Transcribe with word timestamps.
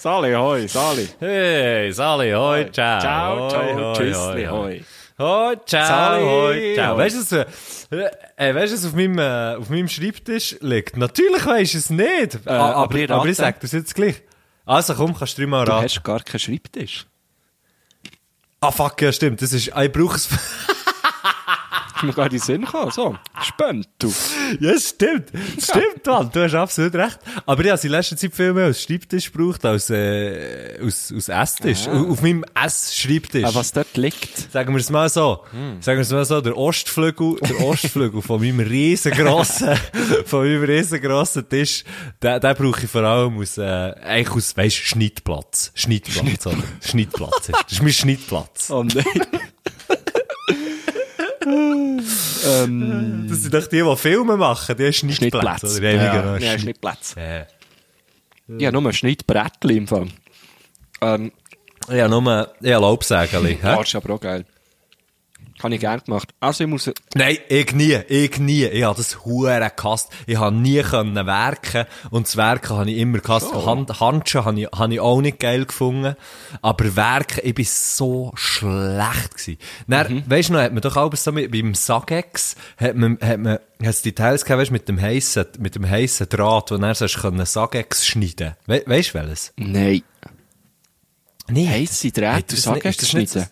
Sali, 0.00 0.32
hoi, 0.32 0.66
Sali. 0.66 1.06
Hey, 1.20 1.92
Sali, 1.92 2.30
hoi, 2.32 2.70
ciao. 2.72 3.00
Ciao, 3.00 3.36
Hoi, 3.36 3.50
ciao, 3.50 3.92
tschüssli, 3.94 4.44
hoi. 4.46 4.82
hoi. 5.18 5.56
Ciao, 5.66 5.86
Sali, 5.86 6.22
hoi, 6.24 6.74
ciao. 6.74 6.96
Weißt 6.96 7.32
du, 7.32 7.36
äh, 7.36 8.10
äh, 8.36 8.54
weißt 8.54 8.72
du, 8.72 8.76
was 8.78 8.86
auf 8.86 8.94
meinem, 8.94 9.18
äh, 9.18 9.56
auf 9.58 9.68
meinem 9.68 9.88
Schreibtisch 9.88 10.56
liegt? 10.60 10.96
Natürlich 10.96 11.44
weisst 11.44 11.74
du 11.74 11.78
es 11.78 11.90
nicht. 11.90 12.34
Äh, 12.46 12.50
aber, 12.50 12.76
aber 12.76 12.94
ich 12.94 13.10
aber 13.10 13.26
ich 13.26 13.36
sag 13.36 13.60
das 13.60 13.72
jetzt 13.72 13.94
gleich. 13.94 14.22
Also 14.64 14.94
komm, 14.94 15.14
kannst 15.14 15.36
du 15.36 15.44
Du 15.44 15.52
raten. 15.54 15.70
hast 15.84 16.02
gar 16.02 16.20
keinen 16.20 16.38
Schreibtisch. 16.40 17.04
Ah, 18.62 18.70
fuck, 18.70 19.02
ja, 19.02 19.12
stimmt. 19.12 19.42
Das 19.42 19.52
ist, 19.52 19.66
ich 19.68 19.92
brauche 19.92 20.16
es. 20.16 20.28
Mir 22.02 22.12
gerade 22.12 22.34
in 22.36 22.40
den 22.40 22.44
Sinn 22.44 22.64
gekommen. 22.64 22.90
So, 22.90 23.16
spannend, 23.42 23.88
du. 23.98 24.12
ja, 24.60 24.78
stimmt. 24.78 25.28
Stimmt, 25.58 26.06
Mann. 26.06 26.30
Du 26.32 26.42
hast 26.42 26.54
absolut 26.54 26.94
recht. 26.94 27.18
Aber 27.46 27.62
habe 27.62 27.70
es 27.70 27.84
in 27.84 27.90
letzter 27.90 28.16
Zeit 28.16 28.34
viel 28.34 28.52
mehr 28.52 28.66
als 28.66 28.82
Schreibtisch 28.82 29.32
gebraucht 29.32 29.64
als, 29.64 29.90
äh, 29.90 30.78
als, 30.82 31.12
als 31.12 31.28
Esstisch. 31.28 31.88
Auf 31.88 32.22
meinem 32.22 32.44
Ess-Schreibtisch. 32.54 33.44
Ah, 33.44 33.54
was 33.54 33.72
dort 33.72 33.96
liegt. 33.96 34.52
Sagen 34.52 34.72
wir 34.74 34.80
es 34.80 34.90
mal 34.90 35.08
so. 35.08 35.44
Sagen 35.80 35.98
wir 35.98 36.02
es 36.02 36.10
mal 36.10 36.24
so, 36.24 36.40
der 36.40 36.56
Ostflügel, 36.56 37.36
der 37.40 37.60
Ostflügel 37.60 38.22
von 38.22 38.40
meinem 38.40 38.60
riesengroßen, 38.60 39.76
von 40.24 40.44
meinem 40.44 40.64
riesengroßen 40.64 41.48
Tisch, 41.48 41.84
den, 42.22 42.40
den 42.40 42.54
brauche 42.54 42.84
ich 42.84 42.90
vor 42.90 43.02
allem 43.02 43.38
aus, 43.38 43.58
äh, 43.58 43.62
eigentlich 43.62 44.30
aus, 44.30 44.56
weisst, 44.56 44.76
Schnittplatz. 44.76 45.72
Schnittplatz, 45.74 46.46
oder? 46.46 46.56
Schnittplatz. 46.80 47.48
Das 47.48 47.72
ist 47.72 47.82
mein 47.82 47.92
Schnittplatz. 47.92 48.70
Oh 48.70 48.82
nein. 48.82 49.04
Ähm, 51.50 53.26
Das 53.28 53.42
sind 53.42 53.54
doch 53.54 53.66
die, 53.66 53.82
die 53.82 53.96
Filme 53.96 54.36
machen, 54.36 54.76
die 54.76 54.84
haben 54.84 54.92
Schnittplätze. 54.92 55.66
Oder? 55.66 55.80
Die 55.92 55.98
haben 55.98 56.04
Ja, 56.16 56.36
ja, 56.36 56.38
Schnitt- 56.38 56.60
Schnittplatz. 56.60 57.14
Ja. 57.16 57.46
Ich 58.58 58.66
habe 58.66 58.80
nur 58.80 58.90
ein 58.90 58.92
Schnittbrettchen 58.92 59.70
im 59.70 59.86
Fall. 59.86 60.08
Ähm, 61.02 61.32
Ich 61.88 62.00
habe 62.00 62.10
nur, 62.10 62.22
Laubsägerli. 62.78 63.54
hä? 63.62 63.76
das 63.76 63.88
ist 63.88 63.94
aber 63.94 64.14
auch 64.14 64.20
geil. 64.20 64.44
Habe 65.62 65.74
ich 65.74 65.80
gerne 65.80 66.00
gemacht. 66.00 66.30
Also 66.40 66.64
ich 66.64 66.70
muss... 66.70 66.90
Nein, 67.14 67.36
ich 67.48 67.72
nie, 67.74 67.94
ich 68.08 68.38
nie. 68.38 68.64
Ich 68.64 68.82
habe 68.82 68.96
das 68.96 69.24
hure 69.26 69.70
gehasst. 69.76 70.08
Ich 70.26 70.38
habe 70.38 70.56
nie 70.56 70.80
können 70.82 71.26
werken 71.26 71.84
und 72.10 72.26
das 72.26 72.36
Werken 72.36 72.76
habe 72.78 72.90
ich 72.90 72.96
immer 72.98 73.18
gehasst. 73.18 73.52
Hand, 73.52 74.00
Handschuhe 74.00 74.44
habe 74.46 74.60
ich, 74.60 74.68
habe 74.74 74.94
ich 74.94 75.00
auch 75.00 75.20
nicht 75.20 75.38
geil 75.38 75.66
gefunden. 75.66 76.16
Aber 76.62 76.96
Werken, 76.96 77.40
ich 77.44 77.54
bin 77.54 77.66
so 77.68 78.32
schlecht 78.36 79.36
gewesen. 79.36 79.58
Dann, 79.86 80.24
weisst 80.30 80.48
du 80.48 80.54
noch, 80.54 80.60
hat 80.60 80.72
man 80.72 80.80
doch 80.80 80.96
auch 80.96 81.14
so 81.14 81.30
mit, 81.30 81.50
beim 81.52 81.74
Sagex, 81.74 82.56
hat 82.78 82.96
man, 82.96 83.18
hat 83.20 83.38
man, 83.38 83.52
hat 83.54 83.60
es 83.80 84.02
Details 84.02 84.44
gehabt, 84.44 84.60
weisst, 84.60 84.70
mit 84.70 84.88
dem 84.88 85.00
heissen, 85.00 85.44
mit 85.58 85.74
dem 85.74 85.88
heissen 85.88 86.26
Draht, 86.28 86.70
wo 86.70 86.78
dann 86.78 86.94
so 86.94 87.06
können 87.06 87.44
Sagex 87.44 88.06
schneiden. 88.06 88.54
We, 88.66 88.82
weisst 88.86 89.10
du 89.10 89.18
welches? 89.18 89.52
Nein. 89.56 90.02
Nee. 91.48 91.68
Heisse 91.68 92.10
Drähte, 92.12 92.54
nicht- 92.54 92.66
das 92.66 92.84
nicht 92.84 93.06
schneiden. 93.06 93.46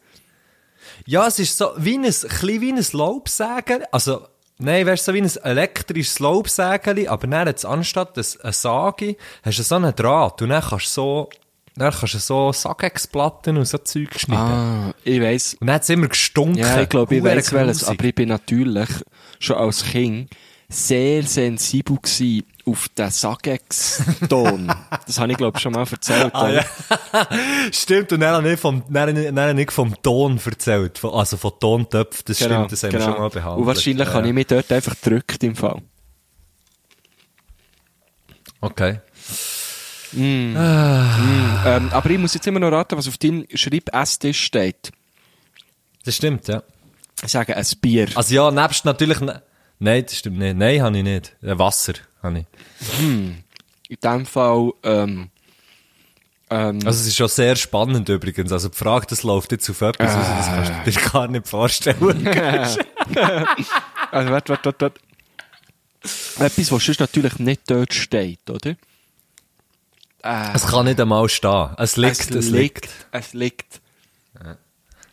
Ja, 1.10 1.26
es 1.26 1.38
ist 1.38 1.56
so 1.56 1.70
wie 1.78 1.94
ein, 1.96 2.04
ein 2.04 2.10
bisschen 2.10 2.60
wie 2.60 2.70
ein 2.70 2.84
Laubsäger. 2.92 3.80
Also, 3.92 4.26
nein, 4.58 4.84
wärst 4.84 5.06
so 5.06 5.14
wie 5.14 5.22
ein 5.22 5.30
elektrisches 5.42 6.18
Laubsägerli, 6.18 7.08
aber 7.08 7.26
dann 7.26 7.48
hat's 7.48 7.64
anstatt 7.64 8.18
des- 8.18 8.38
eine 8.40 8.52
Sage, 8.52 9.16
hast 9.42 9.58
du 9.58 9.62
so 9.62 9.76
einen 9.76 9.94
Draht 9.96 10.42
und 10.42 10.50
dann 10.50 10.62
kannst 10.62 10.86
du 10.88 10.90
so, 10.90 11.30
dann 11.76 11.94
kannst 11.94 12.12
du 12.12 12.18
so 12.18 12.52
Sagex-Platten 12.52 13.56
und 13.56 13.64
so 13.64 13.78
Zeug 13.78 14.20
schneiden. 14.20 14.52
Ah, 14.52 14.94
ich 15.02 15.18
weiss. 15.22 15.54
Und 15.54 15.68
dann 15.68 15.76
hat's 15.76 15.88
immer 15.88 16.08
gestunken. 16.08 16.58
Ja, 16.58 16.82
ich 16.82 16.88
glaube, 16.90 17.16
ich 17.16 17.24
weiss 17.24 17.52
welches. 17.54 17.84
Aber 17.84 18.04
ich 18.04 18.14
bin 18.14 18.28
natürlich 18.28 18.90
schon 19.38 19.56
als 19.56 19.84
Kind 19.84 20.28
sehr 20.70 21.22
sensibel 21.22 21.96
gewesen 21.96 22.44
auf 22.66 22.88
den 22.90 23.10
Sagex-Ton. 23.10 24.70
das 25.06 25.18
habe 25.18 25.32
ich, 25.32 25.38
glaube 25.38 25.56
ich, 25.56 25.62
schon 25.62 25.72
mal 25.72 25.86
erzählt. 25.90 26.34
Ah, 26.34 26.50
ja. 26.50 26.64
Stimmt, 27.72 28.12
und 28.12 28.20
dann 28.20 28.34
habe 28.34 28.52
ich 28.52 28.60
vom, 28.60 28.82
dann, 28.90 29.34
dann 29.34 29.58
ich 29.58 29.70
vom 29.70 29.94
Ton 30.02 30.38
erzählt. 30.44 30.98
Von- 30.98 31.14
Also 31.14 31.38
von 31.38 31.52
Tontöpfen, 31.58 32.24
das 32.26 32.36
stimmt, 32.36 32.70
das 32.70 32.82
haben 32.82 32.92
wir 32.92 33.00
schon 33.00 33.10
mal 33.12 33.30
behandelt. 33.30 33.34
Genau, 33.44 33.56
Und 33.56 33.66
wahrscheinlich 33.66 34.08
ja. 34.08 34.12
habe 34.12 34.28
ich 34.28 34.34
mich 34.34 34.46
dort 34.46 34.70
einfach 34.70 34.94
gedrückt 35.00 35.42
im 35.42 35.56
Fall. 35.56 35.80
Okay. 38.60 39.00
Ähm, 40.14 40.56
aber 40.56 42.10
ich 42.10 42.18
muss 42.18 42.34
jetzt 42.34 42.46
immer 42.46 42.60
noch 42.60 42.72
raten, 42.72 42.96
was 42.98 43.08
auf 43.08 43.16
deinem 43.16 43.46
Schreib-Esstisch 43.54 44.42
steht. 44.42 44.90
Das 46.04 46.16
stimmt, 46.16 46.48
ja. 46.48 46.62
Ich 47.22 47.30
sage 47.30 47.56
ein 47.56 47.66
Bier. 47.80 48.08
Also 48.14 48.34
ja, 48.34 48.50
nebst 48.50 48.84
natürlich... 48.84 49.20
Ne 49.20 49.42
Nein, 49.78 50.04
das 50.04 50.16
stimmt 50.16 50.38
nicht. 50.38 50.56
Nein, 50.56 50.82
habe 50.82 50.98
ich 50.98 51.04
nicht. 51.04 51.36
Äh, 51.42 51.58
Wasser 51.58 51.94
habe 52.22 52.40
ich. 52.40 53.00
In 53.00 53.44
dem 54.02 54.26
Fall, 54.26 54.72
ähm, 54.82 55.30
ähm, 56.50 56.80
Also 56.84 57.00
es 57.00 57.06
ist 57.06 57.16
schon 57.16 57.28
sehr 57.28 57.56
spannend 57.56 58.08
übrigens. 58.08 58.52
Also 58.52 58.68
die 58.68 58.76
Frage, 58.76 59.06
das 59.06 59.22
läuft 59.22 59.52
jetzt 59.52 59.68
auf 59.70 59.80
etwas, 59.80 60.14
raus, 60.14 60.26
das 60.26 60.46
kannst 60.46 60.86
du 60.86 60.90
dir 60.90 61.10
gar 61.10 61.28
nicht 61.28 61.46
vorstellen. 61.46 62.26
also, 62.28 62.80
warte, 64.12 64.30
warte, 64.30 64.50
warte, 64.50 64.74
warte. 64.80 64.92
Etwas, 66.38 66.72
was 66.72 66.84
sonst 66.84 67.00
natürlich 67.00 67.38
nicht 67.38 67.62
dort 67.66 67.92
steht, 67.92 68.48
oder? 68.48 68.76
es 70.22 70.66
kann 70.66 70.86
nicht 70.86 71.00
einmal 71.00 71.28
stehen. 71.28 71.70
Es 71.78 71.96
liegt, 71.96 72.30
es, 72.30 72.50
liegt. 72.50 72.88
Es 73.12 73.34
liegt. 73.34 73.80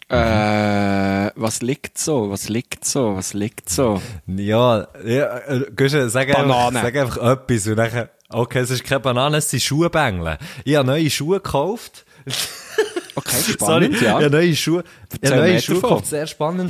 Äh, 0.07 1.31
was 1.35 1.61
liegt 1.61 1.97
so? 1.97 2.29
Was 2.29 2.47
liegt 2.47 2.85
so? 2.85 3.15
Was 3.15 3.33
liegt 3.33 3.69
so? 3.69 4.01
Ja, 4.27 4.87
ja 5.03 5.37
äh, 5.39 5.65
Guschen, 5.75 6.09
sag 6.09 6.29
einfach, 6.29 6.71
sag 6.73 6.95
einfach 6.95 7.17
etwas 7.17 7.67
und 7.67 7.75
dann, 7.77 8.09
okay, 8.29 8.59
es 8.59 8.69
ist 8.69 8.83
keine 8.83 8.99
Banane, 8.99 9.37
es 9.37 9.49
sind 9.49 9.63
Schuhbängel. 9.63 10.37
Ich 10.63 10.75
habe 10.75 10.87
neue 10.87 11.09
Schuhe 11.09 11.37
gekauft. 11.37 12.05
Okay, 13.17 13.31
Sorry, 13.31 13.53
spannend, 13.53 13.95
ich 13.95 14.01
ja. 14.01 14.13
habe 14.15 14.29
neue 14.29 14.53
Schuhe, 14.53 14.83
ich 15.21 15.31
habe 15.31 15.39
neue 15.39 15.61
Schuhe 15.61 15.75
gekauft, 15.75 16.07
sehr 16.07 16.27
spannend. 16.27 16.69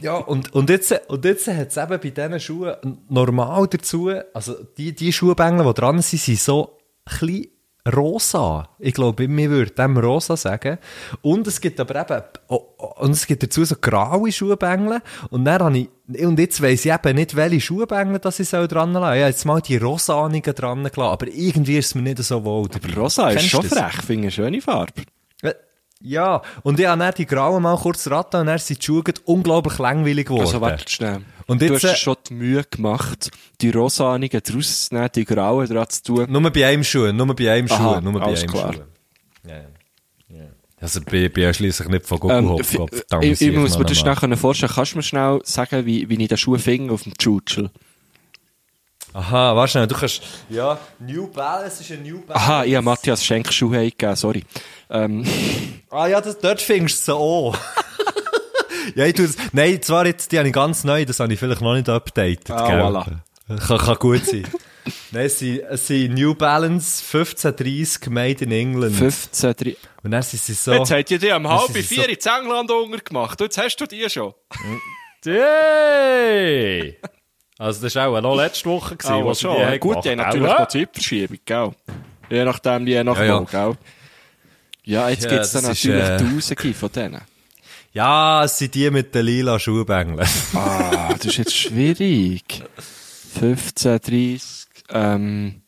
Ja, 0.00 0.14
und, 0.14 0.52
und 0.54 0.70
jetzt, 0.70 0.92
und 1.08 1.24
jetzt 1.24 1.48
hat 1.48 1.68
es 1.70 1.76
eben 1.76 1.88
bei 1.88 2.10
diesen 2.10 2.38
Schuhen 2.38 2.98
normal 3.08 3.66
dazu, 3.66 4.12
also 4.32 4.54
die, 4.78 4.94
die 4.94 5.12
Schuhbängel, 5.12 5.66
die 5.66 5.74
dran 5.74 6.00
sind, 6.02 6.20
sind 6.20 6.38
so 6.38 6.78
klein 7.04 7.46
rosa. 7.94 8.68
Ich 8.78 8.94
glaube, 8.94 9.28
mir 9.28 9.50
würde 9.50 9.70
dem 9.72 9.96
rosa 9.96 10.36
sagen. 10.36 10.78
Und 11.22 11.46
es 11.46 11.60
gibt 11.60 11.78
aber 11.80 12.00
eben, 12.00 12.22
oh, 12.48 12.60
oh, 12.78 12.92
und 13.02 13.12
es 13.12 13.26
gibt 13.26 13.42
dazu 13.42 13.64
so 13.64 13.76
graue 13.80 14.32
Schuhbängel. 14.32 15.00
Und 15.30 15.44
dann 15.44 15.62
habe 15.62 15.78
ich, 15.78 15.88
und 16.24 16.38
jetzt 16.38 16.62
weiss 16.62 16.84
ich 16.84 16.92
eben 16.92 17.14
nicht, 17.16 17.36
welche 17.36 17.60
Schuhbängel 17.60 18.18
das 18.18 18.40
ich 18.40 18.48
soll 18.48 18.68
dran 18.68 18.92
lassen. 18.92 19.14
Ich 19.14 19.20
habe 19.22 19.30
jetzt 19.30 19.44
mal 19.44 19.60
die 19.60 19.76
rosanigen 19.76 20.54
dran 20.54 20.78
gelassen, 20.84 21.00
aber 21.00 21.26
irgendwie 21.28 21.78
ist 21.78 21.86
es 21.86 21.94
mir 21.94 22.02
nicht 22.02 22.18
so 22.22 22.44
wohl 22.44 22.68
dabei. 22.68 22.94
Rosa 22.94 23.28
ist 23.30 23.36
Kennst 23.38 23.50
schon 23.50 23.62
du 23.62 23.68
das? 23.68 23.78
frech, 23.78 24.02
finde 24.04 24.28
ich 24.28 24.38
eine 24.38 24.46
schöne 24.46 24.60
Farbe. 24.60 24.92
Äh, 25.42 25.54
Ja, 26.00 26.42
und 26.62 26.78
ich 26.78 26.86
habe 26.86 26.98
dann 26.98 27.14
die 27.16 27.26
grauen 27.26 27.62
mal 27.62 27.76
kurz 27.76 28.06
raten 28.10 28.36
und 28.42 28.46
dann 28.46 28.58
sind 28.58 28.80
die 28.80 28.84
Schuhe 28.84 29.02
unglaublich 29.24 29.78
langweilig 29.78 30.26
geworden. 30.26 30.42
Also, 30.46 30.60
warte 30.60 30.88
schnell. 30.88 31.20
Und 31.46 31.62
du 31.62 31.66
jetzt, 31.66 31.74
hast 31.74 31.82
dir 31.84 31.90
äh, 31.92 31.96
schon 31.96 32.16
die 32.28 32.34
Mühe 32.34 32.64
gemacht, 32.64 33.30
die 33.60 33.70
rosanigen 33.70 34.40
draus 34.42 34.86
zu 34.88 34.94
nehmen, 34.94 35.10
die 35.14 35.24
grauen 35.24 35.66
dran 35.68 35.88
zu 35.88 36.02
tun. 36.02 36.26
Nur 36.28 36.50
bei 36.50 36.66
einem 36.66 36.82
Schuh, 36.84 37.12
nur 37.12 37.34
bei 37.36 37.52
einem 37.52 37.70
Aha, 37.70 37.94
Schuh, 37.94 38.00
nur 38.00 38.20
bei 38.20 38.26
einem 38.26 38.46
klar. 38.50 38.72
Schuh. 38.72 38.80
Ja, 39.46 39.54
ja. 39.56 39.62
ja. 40.28 40.44
Also, 40.80 41.00
ich 41.00 41.32
bin 41.32 41.42
ja 41.42 41.54
schliesslich 41.54 41.88
nicht 41.88 42.04
von 42.06 42.18
Ähm, 42.30 42.46
Google 42.48 42.60
f- 42.64 42.78
Hop, 42.78 42.90
ich, 43.22 43.40
ich 43.40 43.56
muss 43.56 43.78
mir 43.78 43.84
das 43.84 43.96
schnell 43.96 44.14
können 44.16 44.36
vorstellen. 44.36 44.72
Kannst 44.74 44.92
du 44.92 44.96
mir 44.98 45.02
schnell 45.02 45.40
sagen, 45.44 45.86
wie, 45.86 46.08
wie 46.08 46.20
ich 46.20 46.28
den 46.28 46.36
Schuh 46.36 46.58
finde 46.58 46.92
auf 46.92 47.04
dem 47.04 47.16
Tschutschel? 47.16 47.70
Aha, 49.12 49.56
warte 49.56 49.70
schnell, 49.70 49.86
du 49.86 49.94
kannst, 49.94 50.20
ja, 50.50 50.78
New 50.98 51.28
Balance 51.28 51.80
ist 51.82 51.90
ein 51.92 52.02
New 52.02 52.20
Balance. 52.20 52.34
Aha, 52.34 52.64
ich 52.64 52.74
habe 52.74 52.84
Matthias 52.84 53.24
Schenk 53.24 53.50
Schuhe 53.50 53.78
eingegeben, 53.78 54.14
sorry. 54.16 54.44
Ähm, 54.90 55.24
Ah 55.88 56.06
ja, 56.08 56.20
das, 56.20 56.38
dort 56.38 56.60
findest 56.60 57.06
du 57.08 57.12
sie 57.12 57.16
auch. 57.16 57.56
ja, 58.94 59.04
ich 59.06 59.14
tue 59.14 59.26
das, 59.26 59.36
nein, 59.52 59.80
zwar 59.82 60.06
jetzt, 60.06 60.30
die 60.32 60.38
habe 60.38 60.48
ich 60.48 60.54
ganz 60.54 60.84
neu, 60.84 61.04
das 61.04 61.20
habe 61.20 61.32
ich 61.32 61.38
vielleicht 61.38 61.60
noch 61.60 61.74
nicht 61.74 61.88
updated, 61.88 62.50
Ah, 62.50 62.66
gell? 62.68 62.80
voilà. 62.80 63.04
Kann, 63.66 63.78
kann 63.78 63.96
gut 63.96 64.24
sein. 64.24 64.44
nein, 65.12 65.26
es 65.26 65.38
sind, 65.38 65.60
es 65.68 65.86
sind 65.86 66.14
New 66.14 66.34
Balance 66.34 67.02
1530 67.04 68.08
made 68.10 68.44
in 68.44 68.52
England. 68.52 68.94
15, 68.96 69.54
3. 69.56 69.76
Und 70.02 70.10
dann 70.12 70.22
sind 70.22 70.42
sie 70.42 70.52
so... 70.54 70.72
Jetzt 70.72 70.90
hat 70.90 71.10
ihr 71.10 71.18
die 71.18 71.30
am 71.32 71.48
halb 71.48 71.70
sie 71.72 71.82
vier 71.82 72.04
so- 72.04 72.30
in 72.32 72.40
England 72.44 72.70
untergemacht. 72.70 73.40
Jetzt 73.40 73.58
hast 73.58 73.76
du 73.76 73.86
die 73.86 74.08
schon. 74.10 74.32
Hey! 75.24 76.96
Also 77.58 77.82
das 77.82 77.94
war 77.94 78.08
auch 78.08 78.20
noch 78.20 78.36
letzte 78.36 78.68
Woche, 78.68 78.96
gewesen, 78.96 79.24
was 79.24 79.38
sie 79.38 79.42
schon. 79.42 79.56
die 79.56 79.64
haben 79.64 79.80
Gut, 79.80 79.90
gemacht, 79.90 80.04
die 80.04 80.10
haben 80.10 80.18
natürlich 80.18 80.46
gell? 80.48 80.58
noch 80.60 80.68
Zeitverschiebung, 80.68 81.38
gell? 81.44 81.70
Je 82.30 82.44
nachdem, 82.44 82.86
je 82.86 83.02
nach 83.04 83.18
Ja, 83.18 83.24
ja. 83.24 83.40
gell? 83.40 83.72
Ja, 84.84 85.08
jetzt 85.08 85.24
Ja, 85.24 85.30
gibt's 85.30 85.52
dann 85.52 85.64
das 85.64 85.72
ist, 85.72 85.84
natürlich 85.86 86.04
äh, 86.04 86.16
Tausende 86.36 86.74
von 86.74 86.92
denen. 86.92 87.20
Ja, 87.96 88.44
es 88.44 88.58
sind 88.58 88.74
die 88.74 88.90
mit 88.90 89.14
den 89.14 89.24
lila 89.24 89.58
Schuhbängeln. 89.58 90.28
Ah, 90.54 91.14
das 91.14 91.24
ist 91.24 91.38
jetzt 91.38 91.56
schwierig. 91.56 92.62
15, 93.32 93.98
30, 93.98 94.66
ähm, 94.90 95.62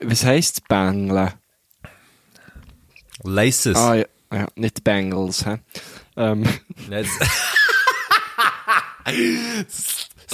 was 0.00 0.24
heisst 0.24 0.66
Bängle? 0.66 1.34
Laces. 3.22 3.76
Ah, 3.76 3.94
ja, 3.94 4.06
ja 4.32 4.48
nicht 4.56 4.82
Bengals, 4.82 5.46
hä? 5.46 5.60
Ähm, 6.16 6.42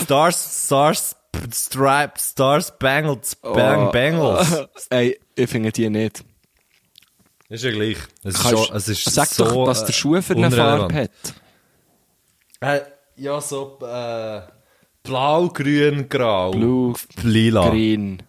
Stars, 0.00 0.64
Stars, 0.64 1.14
Striped, 1.52 2.22
Stars, 2.22 2.72
Bangles, 2.78 3.34
Bang, 3.34 3.88
oh, 3.88 3.92
Bangles. 3.92 4.66
Ey, 4.88 5.20
ich 5.34 5.50
finde 5.50 5.72
die 5.72 5.90
nicht. 5.90 6.24
Ist 7.48 7.62
ja 7.64 7.70
gleich. 7.70 7.96
Es 8.24 8.34
ist, 8.34 8.42
Kannst- 8.42 8.66
schon, 8.66 8.76
es 8.76 8.88
ist 8.88 9.04
Sag 9.04 9.28
so, 9.28 9.44
doch, 9.44 9.66
was 9.68 9.82
äh, 9.82 9.86
der 9.86 9.92
Schuh 9.92 10.20
für 10.20 10.34
eine. 10.34 10.50
Farbe 10.50 10.94
hat. 10.94 11.10
Äh, 12.60 12.80
ja, 13.16 13.40
so, 13.40 13.78
äh, 13.82 14.40
blau, 15.02 15.48
grün, 15.48 16.08
grau. 16.08 16.50
Blue, 16.50 16.94
lila. 17.22 17.68
Green. 17.70 18.22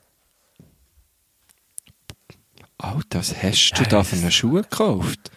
Alter, 2.78 3.20
was 3.20 3.36
hast 3.42 3.72
du 3.80 3.84
da 3.86 4.04
für 4.04 4.16
einen 4.18 4.32
Schuh 4.32 4.52
gekauft? 4.54 5.32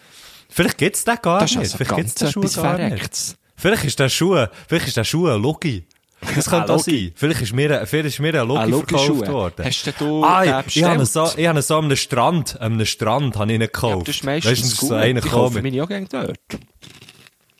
Vielleicht 0.49 0.77
gibt's 0.77 1.03
den 1.03 1.17
gar 1.21 1.39
Das 1.39 1.51
ist 1.51 1.57
nicht. 1.57 1.63
also 1.73 1.77
Vielleicht 1.77 1.95
gibt's 1.95 2.15
ganz 2.15 2.33
den 2.33 2.43
Schuh 2.43 2.61
gar 2.61 2.77
nicht. 2.77 3.35
Vielleicht 3.55 3.83
ist 3.85 3.99
der 3.99 4.09
Schuh, 4.09 4.45
vielleicht 4.67 4.87
ist 4.87 4.97
der 4.97 5.03
Schuh 5.03 5.27
ein 5.27 5.41
Logi. 5.41 5.85
Das 6.35 6.49
könnte 6.49 6.65
Ein 6.71 6.79
auch 6.79 6.83
sein. 6.83 7.11
Vielleicht 7.15 7.41
ist 7.41 7.53
mir, 7.53 7.85
vielleicht 7.87 8.07
ist 8.09 8.19
mir 8.19 8.39
ein 8.41 8.47
Logi 8.47 8.59
Ein 8.61 8.69
verkauft 8.73 9.07
Logi-Schuh. 9.07 9.27
worden. 9.33 9.65
Hast 9.65 9.93
du 9.99 10.23
ah, 10.23 10.43
den 10.43 10.63
ich, 10.67 10.77
ich 10.77 10.83
habe 10.83 11.05
so, 11.05 11.29
ich 11.35 11.47
habe 11.47 11.61
so 11.61 11.77
einem 11.79 11.95
Strand, 11.95 12.59
an 12.61 12.73
einem 12.73 12.85
Strand 12.85 13.35
habe 13.37 13.51
ich 13.51 13.55
ihn 13.55 13.61
Ja, 13.61 13.67
gekauft. 13.67 14.07
das 14.07 14.15
ist 14.17 14.23
meistens 14.23 14.51
Weisst 14.51 14.73
du, 14.77 14.77
gut. 14.81 14.89
so 14.89 14.95
einer 14.95 15.19
ich 15.19 15.25
kaufe 15.31 15.55
gekommen. 15.55 15.63
meine 15.73 15.83
auch 15.83 15.87
gerne 15.87 16.07
dort. 16.07 16.39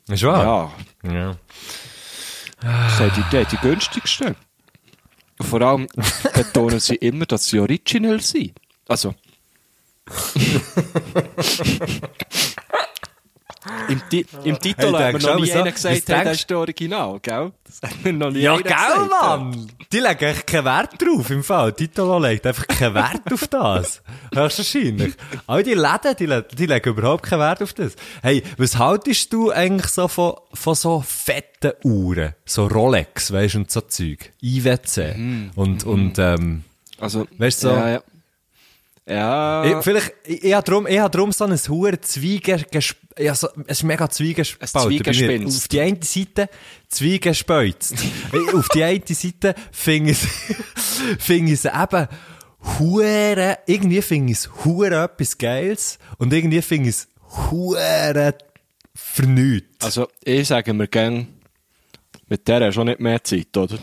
Ist 0.10 0.24
wahr? 0.24 0.74
Ja, 1.04 1.12
Ja. 1.12 1.36
das 2.62 2.98
sind 2.98 3.12
die, 3.18 3.24
die, 3.38 3.46
die 3.46 3.58
günstigsten. 3.58 4.36
Und 5.40 5.46
vor 5.48 5.62
allem 5.62 5.88
betonen 6.36 6.80
sie 6.80 6.96
immer, 6.96 7.26
dass 7.26 7.48
sie 7.48 7.60
original 7.60 8.22
sind. 8.22 8.52
Also. 8.88 9.16
Im, 13.90 14.02
Ti 14.10 14.26
Im 14.44 14.58
Titel 14.60 14.92
Hey, 14.96 15.14
hat 15.14 15.14
mir 15.14 15.20
noch 15.20 15.40
nie 15.40 15.52
einer 15.52 15.72
gesagt, 15.72 15.94
hey, 15.94 16.02
das 16.04 16.06
denkst- 16.06 16.32
ist 16.32 16.50
der 16.50 16.58
Original, 16.58 17.20
gell? 17.22 17.52
Das 17.64 17.82
hat 17.92 18.04
mir 18.04 18.14
noch 18.14 18.32
nie 18.32 18.40
Ja, 18.40 18.54
einer 18.54 18.64
gell, 18.64 18.74
gesagt. 18.74 19.10
Mann! 19.22 19.72
Die 19.92 20.00
legen 20.00 20.24
echt 20.26 20.48
keinen 20.48 20.66
Wert 20.66 21.00
drauf, 21.02 21.30
im 21.30 21.44
Fall. 21.44 21.74
Titolo 21.74 22.18
legt 22.18 22.48
einfach 22.48 22.66
keinen 22.66 22.96
Wert 22.96 23.32
auf 23.32 23.48
das. 23.48 24.02
Höchstwahrscheinlich. 24.34 25.14
All 25.46 25.62
die 25.62 25.74
Läden, 25.76 26.16
die, 26.18 26.26
le- 26.26 26.46
die 26.58 26.66
legen 26.66 26.90
überhaupt 26.90 27.24
keinen 27.24 27.40
Wert 27.42 27.62
auf 27.62 27.74
das. 27.74 27.94
Hey, 28.24 28.42
was 28.58 28.78
haltest 28.80 29.32
du 29.32 29.52
eigentlich 29.52 29.88
so 29.92 30.08
von, 30.08 30.34
von 30.54 30.74
so 30.76 31.02
fetten 31.08 31.74
Uhren? 31.84 32.34
So 32.46 32.66
Rolex, 32.66 33.32
weisst 33.32 33.54
du, 33.56 33.60
und 33.60 33.70
so 33.72 33.82
Zeug. 33.82 34.32
IWC. 34.42 35.52
Und, 35.56 35.84
und, 35.84 36.18
ähm, 36.18 36.64
Also, 37.00 37.28
Weißt 37.38 37.64
du, 37.64 37.68
so- 37.70 37.76
Ja, 37.76 37.90
ja. 37.90 38.04
Ja. 39.08 39.66
ich, 39.66 39.84
vielleicht, 39.84 40.14
ich, 40.26 40.44
ich 40.44 40.54
habe 40.54 40.70
drum, 40.70 40.88
ich 40.88 41.00
hab 41.00 41.12
drum 41.12 41.32
so 41.32 41.46
ein 41.46 41.58
hoher 41.58 42.00
Zwiege, 42.02 42.64
ja, 43.18 43.36
so, 43.36 43.50
es 43.66 43.80
ist 43.80 43.84
mega 43.84 44.10
Zwiegespalten. 44.10 45.48
Auf 45.48 45.68
die 45.68 45.82
eine 45.82 46.04
Seite 46.04 46.50
Zwiegespalzt. 46.88 47.94
Auf 48.54 48.70
die 48.70 48.84
eine 48.84 49.02
Seite 49.08 49.56
finde 49.72 50.12
ich 50.12 50.20
finde 51.20 51.52
ich 51.52 51.64
es 51.64 51.66
eben 51.66 52.08
hure, 52.80 53.58
irgendwie 53.66 54.02
finde 54.02 54.34
ich 54.34 54.40
es 54.40 54.50
hure 54.64 55.04
etwas 55.04 55.38
Geiles 55.38 55.98
und 56.18 56.32
irgendwie 56.32 56.62
finde 56.62 56.90
ich 56.90 56.96
es 56.96 57.08
hure 57.50 58.36
vernünftig. 58.94 59.70
Also, 59.82 60.08
ich 60.24 60.48
sage 60.48 60.74
mir 60.74 60.88
gern, 60.88 61.28
mit 62.28 62.48
der 62.48 62.68
hast 62.68 62.76
du 62.76 62.84
nicht 62.84 63.00
mehr 63.00 63.24
Zeit, 63.24 63.58
oder? 63.58 63.80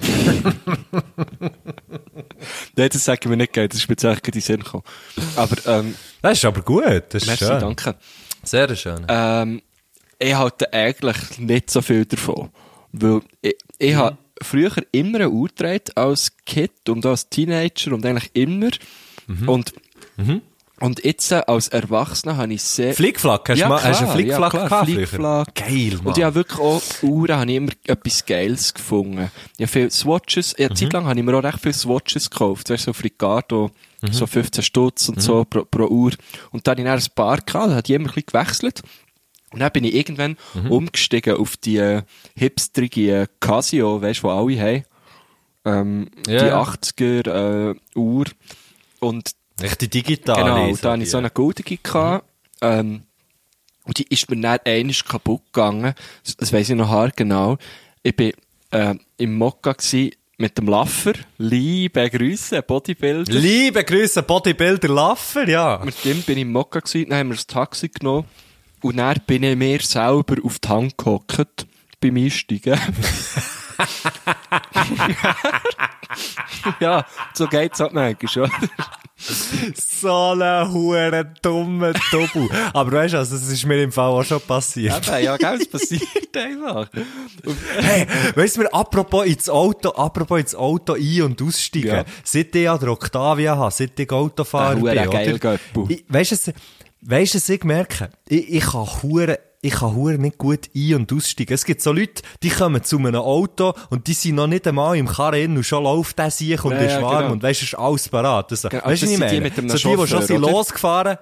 Nein, 2.76 2.88
das 2.92 3.04
sagen 3.04 3.30
wir 3.30 3.36
nicht, 3.36 3.52
gell, 3.52 3.68
das 3.68 3.78
ist 3.78 3.88
mir 3.88 3.96
jetzt 3.98 4.04
in 4.04 4.32
den 4.32 4.40
Sinn 4.40 4.60
gekommen. 4.60 4.84
Aber, 5.36 5.56
ähm, 5.66 5.94
Das 6.22 6.38
ist 6.38 6.44
aber 6.44 6.62
gut, 6.62 6.84
das 7.10 7.22
ist 7.22 7.28
merci, 7.28 7.44
schön. 7.44 7.60
danke. 7.60 7.94
Sehr 8.42 8.74
schön. 8.76 9.06
Ähm, 9.08 9.62
ich 10.18 10.34
halte 10.34 10.72
eigentlich 10.72 11.38
nicht 11.38 11.70
so 11.70 11.80
viel 11.82 12.04
davon. 12.04 12.50
Weil 12.92 13.20
ich, 13.42 13.56
ich 13.78 13.94
habe 13.94 14.18
früher 14.42 14.72
immer 14.92 15.18
eine 15.18 15.30
Uhr 15.30 15.48
als 15.94 16.36
Kind 16.44 16.88
und 16.88 17.04
als 17.06 17.28
Teenager 17.28 17.92
und 17.92 18.04
eigentlich 18.04 18.30
immer. 18.34 18.70
Und, 19.46 19.72
und 20.80 21.04
jetzt 21.04 21.30
äh, 21.30 21.42
als 21.46 21.68
Erwachsener 21.68 22.36
habe 22.36 22.52
ich 22.54 22.62
sehr... 22.62 22.94
Flickflack, 22.94 23.48
hast 23.48 23.56
du 23.58 23.60
Ja, 23.60 23.68
mal, 23.68 23.82
hast 23.82 24.00
du 24.00 24.06
einen 24.08 24.26
klar, 24.26 24.50
Flickflack 24.50 24.54
ja, 24.54 24.66
klar? 24.66 24.84
Flickflack. 24.86 25.54
Geil, 25.54 25.90
Mann. 25.98 26.06
Und 26.06 26.18
ich 26.18 26.24
habe 26.24 26.34
wirklich 26.34 26.58
auch 26.58 26.82
Uhren, 27.02 27.36
habe 27.36 27.50
ich 27.50 27.56
immer 27.56 27.72
etwas 27.84 28.24
Geiles 28.24 28.74
gefunden. 28.74 29.30
Ich 29.58 29.62
habe 29.62 29.68
viele 29.68 29.90
Swatches, 29.90 30.54
ja, 30.58 30.66
eine 30.66 30.74
Zeit 30.74 30.92
lang 30.92 31.04
habe 31.04 31.18
ich 31.18 31.24
mir 31.24 31.36
auch 31.38 31.44
recht 31.44 31.60
viele 31.60 31.74
Swatches 31.74 32.30
gekauft. 32.30 32.70
Weißt 32.70 32.86
du, 32.86 32.92
so 32.92 32.92
Frigato, 32.94 33.70
so 34.10 34.26
15 34.26 34.64
Stutz 34.64 35.08
und 35.08 35.20
so 35.20 35.44
pro, 35.44 35.64
pro 35.64 35.84
Uhr. 35.86 36.12
Und 36.50 36.66
dann 36.66 36.72
habe 36.72 36.80
ich 36.80 36.86
dann 36.86 36.98
ein 36.98 37.14
paar 37.14 37.36
gehabt, 37.36 37.70
da 37.70 37.74
hat 37.76 37.90
immer 37.90 38.08
ein 38.08 38.14
bisschen 38.14 38.26
gewechselt. 38.26 38.82
Und 39.52 39.60
dann 39.60 39.72
bin 39.72 39.84
ich 39.84 39.94
irgendwann 39.94 40.36
umgestiegen 40.68 41.36
auf 41.36 41.56
die 41.56 41.76
äh, 41.76 42.02
hipsterige 42.36 43.22
äh, 43.22 43.26
Casio, 43.40 44.00
weißt 44.00 44.22
du, 44.22 44.28
die 44.28 44.32
alle 44.32 44.60
haben. 44.62 44.84
Ähm, 45.64 46.10
Ja, 46.26 46.38
die 46.38 46.46
ja. 46.46 46.62
80er 46.62 47.70
äh, 47.72 47.74
Uhr. 47.98 48.24
Und 49.00 49.32
Richtig 49.62 49.90
digital. 49.90 50.36
Genau, 50.36 50.76
da 50.80 50.92
hatte 50.92 51.02
ich 51.02 51.10
so 51.10 51.18
eine 51.18 51.30
goldige 51.30 51.76
gehabt, 51.76 52.24
ähm, 52.60 53.02
und 53.84 53.98
die 53.98 54.06
ist 54.08 54.30
mir 54.30 54.40
dann 54.40 54.58
einmal 54.64 54.94
kaputt 55.06 55.42
gegangen. 55.52 55.94
Das, 56.24 56.36
das 56.36 56.52
weiss 56.52 56.68
ich 56.68 56.76
noch 56.76 56.88
haargenau. 56.88 57.58
Ich 58.02 58.14
bin, 58.14 58.32
äh, 58.70 58.94
im 59.16 59.36
Mokka 59.36 59.74
mit 60.36 60.56
dem 60.56 60.68
Laffer. 60.68 61.12
Liebe 61.38 62.08
Grüße, 62.08 62.62
Bodybuilder. 62.62 63.32
Liebe 63.32 63.84
Grüße, 63.84 64.22
Bodybuilder 64.22 64.88
Laffer, 64.88 65.48
ja. 65.48 65.80
Mit 65.84 66.04
dem 66.04 66.22
bin 66.22 66.38
ich 66.38 66.42
im 66.42 66.52
Mokka 66.52 66.80
dann 66.80 67.14
haben 67.14 67.28
wir 67.28 67.36
das 67.36 67.46
Taxi 67.46 67.88
genommen. 67.88 68.26
Und 68.82 68.96
dann 68.96 69.18
bin 69.26 69.42
ich 69.42 69.56
mir 69.56 69.80
selber 69.80 70.36
auf 70.42 70.58
die 70.58 70.68
Hand 70.68 70.96
gehockt, 70.96 71.66
beim 72.00 72.16
Einsteigen. 72.16 72.78
ja, 76.80 77.04
so 77.34 77.46
geht's 77.46 77.80
halt 77.80 77.92
manchmal, 77.92 78.44
oder? 78.44 78.52
So 79.76 80.32
ein 80.32 80.72
hure 80.72 81.30
dummer 81.42 81.92
Double. 82.10 82.48
Aber 82.72 82.90
weißt 82.92 83.12
du, 83.14 83.18
also, 83.18 83.36
das 83.36 83.48
ist 83.48 83.66
mir 83.66 83.82
im 83.82 83.92
Fall 83.92 84.10
auch 84.10 84.24
schon 84.24 84.40
passiert. 84.40 85.06
Eben, 85.06 85.24
ja, 85.24 85.36
gell, 85.36 85.58
es 85.60 85.68
passiert 85.68 86.34
einfach. 86.34 86.88
Hey, 87.78 88.06
weißt 88.34 88.56
du, 88.56 88.72
apropos 88.72 89.26
ins 89.26 89.48
Auto, 89.50 89.90
apropos 89.90 90.40
ins 90.40 90.54
Auto 90.54 90.94
ein- 90.94 91.22
und 91.22 91.42
aussteigen. 91.42 91.88
Ja. 91.96 92.04
Seit 92.24 92.54
ich 92.56 92.62
ja 92.62 92.78
den 92.78 92.88
Octavia 92.88 93.56
habe, 93.56 93.70
seit 93.70 93.98
ich 94.00 94.10
Autofahrer 94.10 94.70
Ah, 94.70 94.74
bin, 94.74 94.82
hure 94.84 95.08
oder? 95.08 95.38
geil, 95.38 95.60
Weißt 96.08 96.32
du, 96.48 96.52
weißt 97.02 97.34
du, 97.34 97.38
was 97.38 97.48
ich 97.50 97.64
merke? 97.64 98.08
Ich, 98.26 98.48
ich 98.54 98.64
kann 98.64 98.86
hure, 99.02 99.38
ich 99.62 99.74
kann 99.74 99.94
hure 99.94 100.18
nicht 100.18 100.38
gut 100.38 100.70
ein- 100.74 100.94
und 100.94 101.12
aussteigen. 101.12 101.52
Es 101.52 101.64
gibt 101.64 101.82
so 101.82 101.92
Leute, 101.92 102.22
die 102.42 102.48
kommen 102.48 102.82
zu 102.82 102.96
einem 102.98 103.16
Auto 103.16 103.74
und 103.90 104.06
die 104.06 104.14
sind 104.14 104.36
noch 104.36 104.46
nicht 104.46 104.66
einmal 104.66 104.96
im 104.96 105.06
Karren 105.06 105.56
und 105.56 105.64
schon 105.64 105.84
läuft 105.84 106.18
der 106.18 106.30
sich 106.30 106.62
und 106.64 106.72
Ja, 106.72 106.78
ist 106.78 106.92
ja, 106.94 107.02
warm 107.02 107.18
genau. 107.22 107.32
und 107.32 107.42
weißt 107.42 107.62
ist 107.62 107.74
alles 107.74 108.08
parat. 108.08 108.50
Also, 108.50 108.68
Genau, 108.70 108.84
weißt 108.86 109.02
du, 109.02 109.06
was 109.06 109.12
ich 109.12 109.18
die 109.18 109.24
meine? 109.24 109.40
mit 109.42 109.58
einem 109.58 109.68
so 109.68 109.76
die, 109.76 109.96
die 110.02 110.06
schon 110.08 110.22
sind 110.22 110.40
losgefahren. 110.40 111.18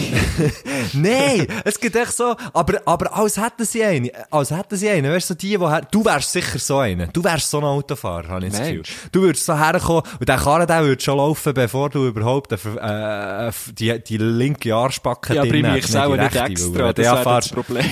Nein, 0.94 1.46
es 1.64 1.78
gibt 1.78 1.96
echt 1.96 2.12
so, 2.12 2.36
aber, 2.52 2.80
aber 2.84 3.16
als 3.16 3.36
hätten 3.36 3.64
sie 3.64 3.84
einen, 3.84 4.10
als 4.30 4.50
hätten 4.50 4.76
sie 4.76 4.88
einen, 4.88 5.12
weißt 5.12 5.30
du, 5.30 5.34
so 5.34 5.38
die, 5.38 5.56
die, 5.56 5.86
du 5.90 6.04
wärst 6.04 6.32
sicher 6.32 6.58
so 6.58 6.78
einer. 6.78 7.06
Du 7.08 7.22
wärst 7.22 7.50
so 7.50 7.58
ein 7.58 7.64
Autofahrer, 7.64 8.28
habe 8.28 8.46
ich 8.46 8.52
das 8.52 8.60
Gefühl. 8.60 8.82
Du 9.12 9.22
würdest 9.22 9.44
so 9.46 9.58
herkommen 9.58 10.02
und 10.18 10.28
der 10.28 10.36
Karren, 10.36 10.66
der 10.66 10.84
würde 10.84 11.02
schon 11.02 11.16
laufen, 11.18 11.54
bevor 11.54 11.90
du 11.90 12.06
überhaupt 12.06 12.52
äh, 12.52 13.48
äh, 13.48 13.52
die, 13.72 14.02
die 14.02 14.16
linke 14.16 14.74
Arschbacke 14.74 15.34
Ja, 15.34 15.42
drin 15.42 15.50
bringe 15.52 15.70
hast, 15.70 15.78
ich 15.78 15.86
selber 15.86 16.16
nicht 16.16 16.36
extra, 16.36 16.92
das 16.92 17.06
wäre 17.06 17.24
das 17.24 17.48
Problem. 17.48 17.84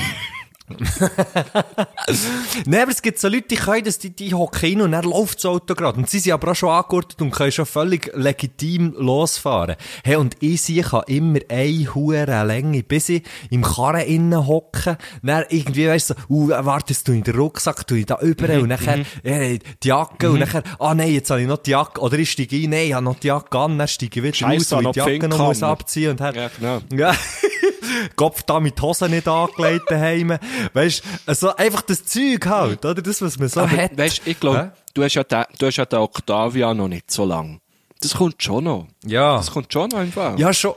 Nein, 2.67 2.83
aber 2.83 2.91
es 2.91 3.03
gibt 3.03 3.19
so 3.19 3.29
Leute, 3.29 3.49
die 3.51 3.57
können 3.57 3.85
das, 3.85 3.99
die, 3.99 4.11
die 4.11 4.35
hocken 4.35 4.61
hin 4.61 4.81
und 4.83 4.93
dann 4.93 5.05
läuft 5.05 5.39
das 5.39 5.47
Auto 5.47 5.75
gerade. 5.75 5.99
Und 5.99 6.11
sie 6.11 6.19
sind 6.19 6.33
aber 6.33 6.53
auch 6.53 6.57
schon 6.57 6.71
angegurtet 6.71 7.21
und 7.23 7.31
können 7.31 7.53
schon 7.53 7.67
völlig 7.67 8.11
legitim 8.15 8.95
losfahren. 8.99 9.77
Hey, 10.05 10.17
und 10.17 10.37
ich 10.41 10.63
sehe, 10.63 10.81
ich 10.81 10.89
kann 10.89 11.03
immer 11.07 11.39
eine 11.49 11.95
hure 11.95 12.45
Länge, 12.45 12.83
bis 12.83 13.09
ich 13.09 13.23
im 13.51 13.63
Karren 13.63 14.03
innen 14.03 14.47
hocke. 14.47 14.99
Dann 15.23 15.45
irgendwie, 15.49 15.89
weißt 15.89 16.11
du, 16.11 16.15
so, 16.15 16.35
uh, 16.35 16.49
wartest 16.51 17.09
du 17.09 17.13
in 17.13 17.23
den 17.23 17.35
Rucksack, 17.37 17.87
tu 17.87 17.95
ich 17.95 18.07
da 18.07 18.19
über 18.21 18.49
und 18.61 18.69
nachher, 18.69 19.05
äh, 19.23 19.59
die 19.83 19.89
Jacke 19.89 20.31
und 20.31 20.41
nachher, 20.41 20.63
ah 20.79 20.95
nein, 20.95 21.13
jetzt 21.13 21.31
habe 21.31 21.43
ich 21.43 21.49
noch 21.49 21.59
die 21.59 21.71
Jacke, 21.71 22.01
oder 22.01 22.19
ich 22.19 22.31
steige 22.31 22.57
ein, 22.57 22.71
nein, 22.71 22.87
ich 22.89 22.93
habe 22.95 23.05
noch 23.05 23.19
die 23.19 23.29
Jacke 23.29 23.59
an, 23.59 23.79
dann 23.79 23.89
steige 23.89 24.19
ich 24.19 24.25
wieder 24.25 24.35
Scheisse, 24.35 24.77
aus, 24.77 24.85
weil 24.85 24.87
ich 24.87 24.93
die 24.93 25.13
Jacke 25.13 25.29
noch 25.29 25.39
muss 25.39 25.63
abziehen 25.63 26.11
und 26.13 26.21
dann, 26.21 26.35
Ja, 26.35 26.51
genau. 26.57 26.81
ja. 26.95 27.15
Kopf 28.17 28.43
da 28.43 28.61
mit 28.61 28.79
die 28.79 28.83
Hose 28.83 29.09
nicht 29.09 29.29
angelegt 29.29 29.85
daheim. 29.91 30.39
Weißt 30.73 31.05
du, 31.05 31.09
also 31.27 31.57
einfach 31.57 31.83
das 31.83 32.05
Zeug 32.05 32.47
halt, 32.47 32.85
oder? 32.85 33.03
Das, 33.03 33.23
was 33.23 33.39
man 33.39 33.49
so 33.49 33.61
Aber, 33.61 33.77
hat. 33.77 33.97
weißt, 33.97 34.23
ich 34.25 34.41
glaube, 34.41 34.73
du 34.95 35.03
hast 35.03 35.15
ja 35.15 35.25
den, 35.25 35.45
du 35.59 35.67
hast 35.67 35.77
ja 35.77 35.85
den 35.85 35.99
Octavia 35.99 36.75
noch 36.75 36.89
nicht 36.89 37.11
so 37.11 37.25
lang. 37.25 37.61
Das 38.01 38.15
kommt 38.15 38.43
schon 38.43 38.65
noch. 38.65 38.87
Ja. 39.05 39.37
Das 39.37 39.51
kommt 39.51 39.73
schon 39.73 39.91
noch 39.91 40.07
Fall. 40.13 40.39
Ja, 40.39 40.53
schon. 40.53 40.75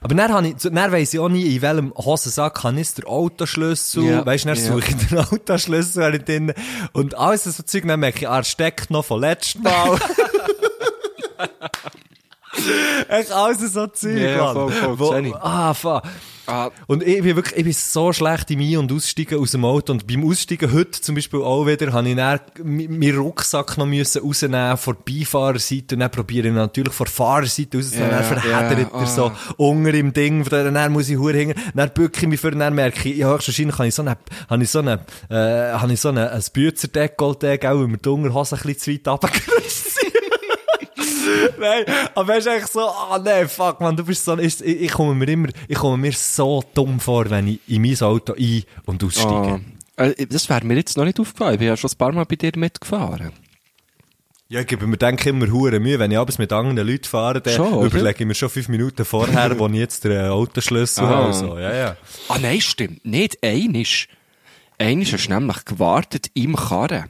Aber 0.00 0.14
dann, 0.14 0.32
habe 0.32 0.48
ich, 0.48 0.54
dann 0.56 0.92
weiss 0.92 1.12
ich 1.12 1.18
auch 1.18 1.28
nie, 1.28 1.56
in 1.56 1.62
welchem 1.62 1.92
Hosensack 1.96 2.62
habe 2.62 2.80
ich 2.80 2.94
den 2.94 3.04
Autoschlüssel. 3.04 4.04
Ja, 4.04 4.26
Weißt 4.26 4.44
du, 4.44 4.48
dann 4.48 4.56
ja. 4.56 4.64
suche 4.64 4.90
ich 4.90 5.08
den 5.08 5.18
Autoschlüssel 5.18 6.18
drin. 6.20 6.54
Und 6.92 7.16
alles 7.16 7.44
so 7.44 7.62
Zeug, 7.62 7.84
dann 7.86 7.98
merke 7.98 8.20
ich, 8.20 8.28
ah, 8.28 8.38
er 8.38 8.44
steckt 8.44 8.90
noch 8.90 9.04
von 9.04 9.20
letztem 9.20 9.62
Mal. 9.62 9.98
Echt 13.08 13.32
alles 13.32 13.72
so 13.72 13.86
Zeug, 13.86 14.36
Mann. 14.38 14.54
voll, 14.54 14.72
voll, 14.72 14.98
Wo-. 14.98 15.34
Ah, 15.40 15.74
fuck. 15.74 16.02
Ah, 16.46 16.70
Und 16.88 17.04
ich 17.04 17.22
bin 17.22 17.36
wirklich, 17.36 17.56
ich 17.56 17.64
bin 17.64 17.72
so 17.72 18.12
schlecht 18.12 18.50
im 18.50 18.60
Ein- 18.60 18.78
und 18.78 18.92
Aussteigen 18.92 19.38
aus 19.38 19.52
dem 19.52 19.64
Auto. 19.64 19.92
Und 19.92 20.06
beim 20.08 20.28
Aussteigen 20.28 20.72
heute 20.72 21.00
zum 21.00 21.14
Beispiel 21.14 21.40
auch 21.40 21.66
wieder, 21.66 21.92
habe 21.92 22.08
ich 22.08 22.16
dann 22.16 22.40
meinen 22.64 23.16
Rucksack 23.16 23.78
noch 23.78 23.86
müssen 23.86 24.22
rausnehmen 24.22 24.76
von 24.76 24.96
der 24.96 25.12
Beifahrerseite. 25.12 25.94
Und 25.94 26.00
dann 26.00 26.10
probiere 26.10 26.48
ich 26.48 26.54
natürlich 26.54 26.92
von 26.92 27.04
der 27.04 27.12
Fahrerseite 27.12 27.78
rauszunehmen. 27.78 28.10
Ja, 28.10 28.16
dann 28.18 28.24
verheddert 28.24 28.92
ja, 28.92 29.00
er 29.00 29.06
so 29.06 29.26
ah. 29.26 29.36
unter 29.56 29.94
im 29.94 30.12
Ding. 30.12 30.44
Dann 30.44 30.92
muss 30.92 31.08
ich 31.08 31.16
hure 31.16 31.34
hängen. 31.34 31.54
Dann 31.74 31.90
bücke 31.94 32.22
ich 32.22 32.28
mich 32.28 32.40
für, 32.40 32.50
dann 32.50 32.74
merke 32.74 33.08
ich, 33.08 33.18
ja, 33.18 33.32
höchstwahrscheinlich 33.32 33.78
habe 33.78 33.88
ich 33.88 33.94
so 33.94 34.02
eine, 34.02 34.16
habe 34.50 34.62
ich 34.62 34.70
so 34.70 34.80
eine, 34.80 35.04
äh, 35.30 35.72
habe 35.74 35.92
ich 35.92 36.00
so 36.00 36.08
eine, 36.08 36.32
ein 36.32 36.42
gell, 36.52 36.68
weil 37.62 37.86
mir 37.86 37.98
die 37.98 38.08
Unterhose 38.08 38.56
ein 38.56 38.62
bisschen 38.62 38.78
zu 38.78 38.90
weit 38.92 39.08
runtergerutscht 39.08 39.70
sind. 39.70 39.91
Nein, 41.60 41.84
aber 42.14 42.36
es 42.36 42.46
ist 42.46 42.52
echt 42.52 42.72
so, 42.72 42.80
ah 42.80 43.20
nee, 43.22 43.46
fuck 43.46 43.80
man, 43.80 43.96
du 43.96 44.04
bist 44.04 44.24
so, 44.24 44.36
ich, 44.38 44.60
ich, 44.64 44.90
komme 44.92 45.14
mir 45.14 45.28
immer, 45.28 45.48
ich 45.68 45.76
komme 45.78 45.96
mir 45.96 46.12
so 46.12 46.62
dumm 46.74 47.00
vor, 47.00 47.28
wenn 47.30 47.48
ich 47.48 47.60
in 47.68 47.82
mein 47.82 48.00
Auto 48.02 48.34
ein- 48.34 48.64
und 48.86 49.02
aussteige. 49.04 49.60
Äh, 49.96 50.26
Das 50.26 50.48
wäre 50.48 50.64
mir 50.64 50.76
jetzt 50.76 50.96
noch 50.96 51.04
nicht 51.04 51.20
aufgefallen. 51.20 51.54
Ich 51.54 51.58
bin 51.58 51.68
ja 51.68 51.76
schon 51.76 51.90
ein 51.90 51.98
paar 51.98 52.12
Mal 52.12 52.24
bei 52.24 52.36
dir 52.36 52.52
mitgefahren. 52.56 53.32
Ja, 54.48 54.60
ich 54.60 54.66
gebe 54.66 54.86
mir 54.86 54.98
denke 54.98 55.30
immer 55.30 55.50
hure 55.50 55.80
Mühe, 55.80 55.98
wenn 55.98 56.10
ich 56.10 56.18
abends 56.18 56.36
mit 56.38 56.52
anderen 56.52 56.86
Leuten 56.86 57.04
fahre, 57.04 57.40
dann 57.40 57.54
Schon, 57.54 57.86
überlege 57.86 58.20
ich 58.20 58.26
mir 58.26 58.34
schon 58.34 58.50
fünf 58.50 58.68
Minuten 58.68 59.04
vorher, 59.06 59.56
wo 59.58 59.66
ich 59.68 59.74
jetzt 59.74 60.04
den 60.04 60.28
Autoschlüssel 60.28 61.04
Ah. 61.04 61.08
habe. 61.08 61.32
So. 61.32 61.58
Ja, 61.58 61.74
ja. 61.74 61.96
Ah, 62.28 62.36
nein, 62.40 62.60
stimmt. 62.60 63.02
Nicht 63.04 63.38
einisch. 63.42 64.08
Einisch 64.78 65.12
hast 65.14 65.28
du 65.28 65.32
nämlich 65.32 65.64
gewartet 65.64 66.30
im 66.34 66.56
Karren. 66.56 67.06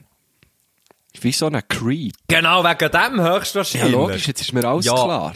Wie 1.21 1.31
so 1.31 1.47
ein 1.47 1.61
Creed. 1.67 2.15
Genau, 2.27 2.63
wegen 2.63 2.91
dem 2.91 3.17
Ja, 3.17 3.33
höchstwahrscheinlich. 3.37 3.91
logisch, 3.91 4.27
jetzt 4.27 4.41
ist 4.41 4.53
mir 4.53 4.65
alles 4.67 4.85
Ja. 4.85 4.93
klar. 4.93 5.33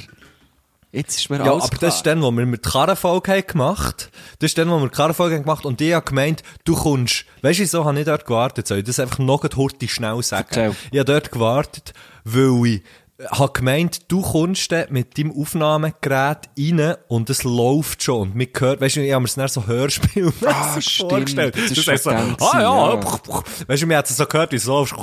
Jetzt 0.92 1.18
ist 1.20 1.30
mir 1.30 1.38
Ja, 1.38 1.52
alles 1.52 1.66
aber 1.66 1.78
klar. 1.78 1.82
das 1.90 1.98
ist 1.98 2.06
dann, 2.06 2.22
wo 2.22 2.32
wir 2.32 2.46
mit 2.46 2.64
Karrenfolge 2.64 3.32
haben 3.34 3.46
gemacht 3.46 4.10
Das 4.40 4.52
ist 4.52 4.58
dann, 4.58 4.70
wo 4.72 4.80
wir 4.80 4.90
Karrenfolge 4.90 5.36
haben 5.36 5.44
gemacht 5.44 5.66
und 5.66 5.80
ich 5.82 5.94
habe 5.94 6.06
gemeint, 6.06 6.44
du 6.64 6.76
kommst, 6.76 7.26
weißt 7.42 7.60
du, 7.60 7.64
wieso 7.64 7.86
habe 7.86 8.00
ich 8.00 8.06
dort 8.06 8.26
gewartet? 8.26 8.68
Soll 8.68 8.80
ich 8.80 8.86
das 8.86 9.00
einfach 9.00 9.20
noch 9.20 9.44
hurtig 9.56 9.94
schnell 9.94 10.22
sagen? 10.24 10.48
Erzähl. 10.50 10.76
Ich 10.92 11.00
habe 11.00 11.06
dort 11.12 11.32
gewartet, 11.32 11.94
weil 12.24 12.66
ich 12.66 12.84
habe 13.32 13.52
gemeint, 13.52 14.12
du 14.12 14.22
kommst 14.22 14.72
mit 14.90 15.18
deinem 15.18 15.32
Aufnahmegerät 15.32 16.50
rein 16.58 16.96
und 17.08 17.30
es 17.32 17.44
läuft 17.44 18.04
schon 18.04 18.22
und 18.30 18.36
mir 18.36 18.46
gehört, 18.48 18.80
weißt 18.80 18.98
du, 18.98 19.02
ich 19.06 19.12
habe 19.12 19.22
mir 19.22 19.26
es 19.28 19.34
dann 19.36 19.48
so 19.48 19.66
Hörspiel 19.66 20.32
Ah, 20.46 20.80
stimmt. 20.80 21.10
vorgestellt. 21.12 21.56
Das 21.56 21.72
ist 21.72 21.88
ist 21.88 22.04
so, 22.04 22.10
ah 22.12 22.14
dann 22.14 22.36
ja, 22.62 22.96
gewesen, 22.96 23.20
ja. 23.28 23.44
weißt 23.68 23.82
du, 23.84 23.88
mir 23.88 23.98
hat 23.98 24.10
es 24.10 24.18
so 24.18 24.26
gehört, 24.26 24.52
wie 24.52 24.58
es 24.58 24.66
läuft, 24.66 24.96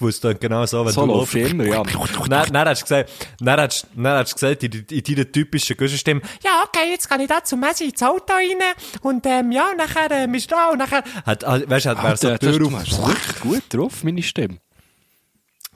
weil 0.00 0.08
es 0.08 0.20
dann 0.20 0.38
genau 0.38 0.64
so, 0.66 0.84
wenn 0.84 0.92
So 0.92 1.04
du 1.06 1.14
läufst. 1.14 1.34
immer, 1.34 1.64
ja. 1.64 1.82
Dann, 2.28 2.52
dann 2.52 2.68
hast 2.68 2.82
du 2.82 2.84
gesagt, 2.84 3.10
dann 3.40 3.60
hast, 3.60 3.86
dann 3.96 4.06
hast 4.18 4.30
du 4.30 4.34
gesagt, 4.34 4.62
in, 4.62 4.86
in 4.90 5.02
deiner 5.02 5.32
typischen 5.32 5.76
Güssenstimme, 5.76 6.20
Ja, 6.44 6.62
okay, 6.66 6.90
jetzt 6.92 7.08
kann 7.08 7.20
ich 7.20 7.28
da 7.28 7.42
zu 7.42 7.56
Messi 7.56 7.86
ins 7.86 8.02
Auto 8.02 8.32
rein 8.32 8.62
und 9.02 9.26
ähm, 9.26 9.50
ja, 9.50 9.72
nachher 9.76 10.10
ähm, 10.12 10.34
ist 10.34 10.50
da 10.52 10.68
und 10.70 10.78
nachher... 10.78 11.02
hat, 11.26 11.44
ah, 11.44 11.60
weißt 11.66 11.86
du, 11.86 11.90
hat, 11.90 11.98
wer 12.02 12.16
so 12.16 12.30
die 12.30 12.38
das, 12.46 12.56
Tür 12.56 12.66
auf, 12.66 13.40
gut 13.40 13.62
drauf, 13.70 14.04
meine 14.04 14.22
Stimme. 14.22 14.58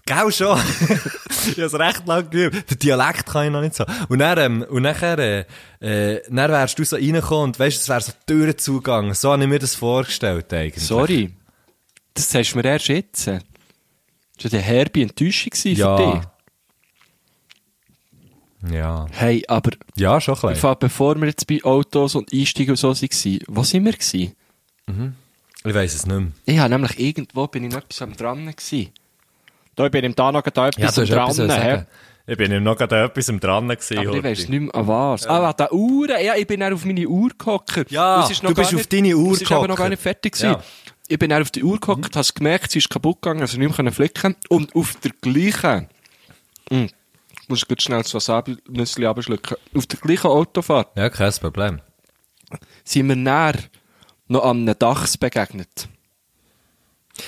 Gell 0.09 0.33
schon? 0.33 0.59
ich 0.89 1.59
habe 1.59 1.63
es 1.65 1.75
recht 1.75 2.07
lang 2.07 2.31
geübt. 2.31 2.71
Den 2.71 2.79
Dialekt 2.79 3.27
kann 3.27 3.45
ich 3.47 3.53
noch 3.53 3.61
nicht 3.61 3.75
so. 3.75 3.85
Und 4.09 4.21
dann, 4.21 4.39
ähm, 4.39 4.63
und 4.71 4.83
nachher, 4.83 5.19
äh, 5.19 5.45
äh, 5.81 6.23
dann 6.31 6.51
wärst 6.51 6.79
du 6.79 6.85
so 6.85 6.97
reingekommen 6.97 7.45
und 7.51 7.59
weißt, 7.59 7.83
es 7.83 7.89
wäre 7.91 8.01
so 8.01 8.13
Türenzugang. 8.27 9.13
So 9.13 9.33
habe 9.33 9.43
ich 9.43 9.49
mir 9.51 9.59
das 9.59 9.75
vorgestellt, 9.75 10.51
eigentlich. 10.55 10.83
Sorry. 10.83 11.31
Das 12.15 12.31
sagst 12.31 12.55
du 12.55 12.57
mir 12.59 12.65
erst 12.65 12.89
jetzt. 12.89 13.27
Das 13.27 13.43
war 14.45 14.53
eine 14.53 14.63
herbe 14.63 15.03
Enttäuschung 15.03 15.53
Ja. 15.65 15.97
für 15.97 16.21
dich. 18.63 18.73
Ja. 18.73 19.07
Hey, 19.11 19.45
aber 19.47 19.71
Ja, 19.95 20.21
schon 20.23 20.37
klein. 20.37 20.57
Fall, 20.57 20.77
bevor 20.77 21.17
wir 21.21 21.29
jetzt 21.29 21.47
bei 21.47 21.63
Autos 21.63 22.15
und 22.15 22.33
Einsteigen 22.33 22.71
und 22.71 22.77
so 22.77 22.89
waren, 22.89 23.39
wo 23.47 23.63
sind 23.63 23.85
wir 23.85 23.93
gewesen? 23.93 24.35
Ich 25.65 25.75
weiss 25.75 25.95
es 25.95 26.07
nicht 26.07 26.19
mehr. 26.19 26.29
Ich 26.47 26.59
habe 26.59 26.71
nämlich 26.71 26.99
irgendwo 26.99 27.47
bin 27.47 27.65
ich 27.65 27.73
noch 27.73 27.81
etwas 27.83 28.01
am 28.03 28.17
dran 28.17 28.47
gewesen. 28.47 28.89
Da 29.79 29.89
bin 29.89 30.05
ich 30.05 30.15
da 30.17 30.33
noch 30.33 30.43
da 30.43 30.67
etwas 30.67 30.99
hast 30.99 31.09
etwas 31.09 31.37
dran. 31.37 31.51
hä? 31.51 31.85
Ich 32.27 32.37
bin 32.37 32.51
ihm 32.51 32.65
noch 32.65 32.77
gerade 32.77 33.05
etwas 33.05 33.27
dran 33.27 33.69
gewesen. 33.69 33.99
Aber 33.99 34.17
ich 34.17 34.25
weiss 34.25 34.49
nicht 34.49 34.61
mehr 34.61 34.75
an 34.75 34.89
was. 34.89 35.25
Ah, 35.29 35.49
an 35.49 35.55
der 35.57 35.73
Uhr. 35.73 36.21
Ja, 36.21 36.35
ich 36.35 36.49
bin 36.49 36.59
dann 36.59 36.73
auf 36.73 36.85
meine 36.85 37.07
Uhr 37.07 37.31
gehockt. 37.39 37.89
Ja, 37.89 38.23
du 38.23 38.29
bist 38.29 38.43
gar 38.43 38.75
auf 38.75 38.87
deine 38.89 39.17
Uhr 39.17 39.35
Es 39.35 39.43
ist 39.43 39.53
aber 39.53 39.69
noch 39.69 39.77
gar 39.77 39.89
gehockt. 39.89 39.91
nicht 39.91 40.03
fertig 40.03 40.33
gewesen. 40.33 40.51
Ja. 40.51 40.63
Ich 41.07 41.17
bin 41.17 41.31
dann 41.31 41.43
auf 41.43 41.53
die 41.53 41.63
Uhr 41.63 41.79
gehockt, 41.79 42.13
mhm. 42.13 42.19
habe 42.19 42.29
gemerkt, 42.35 42.73
sie 42.73 42.79
ist 42.81 42.91
kaputt 42.91 43.23
gegangen, 43.23 43.41
also 43.41 43.57
nicht 43.57 43.79
mehr 43.79 43.93
flicken 43.93 44.35
Und 44.49 44.75
auf 44.75 44.97
der 44.97 45.13
gleichen, 45.21 45.89
hm, 46.71 46.91
muss 47.47 47.61
ich 47.63 47.69
gut 47.69 47.81
schnell 47.81 48.03
das 48.03 48.13
Wasabi-Nüssli 48.13 49.07
abschlucken. 49.07 49.57
Auf 49.77 49.87
der 49.87 50.01
gleichen 50.01 50.27
Autofahrt 50.27 50.89
Ja, 50.97 51.09
kein 51.09 51.33
Problem. 51.35 51.81
sind 52.83 53.09
wir 53.09 53.17
näher 53.17 53.55
noch 54.27 54.43
an 54.45 54.63
einem 54.63 54.77
Dachs 54.77 55.17
begegnet. 55.17 55.89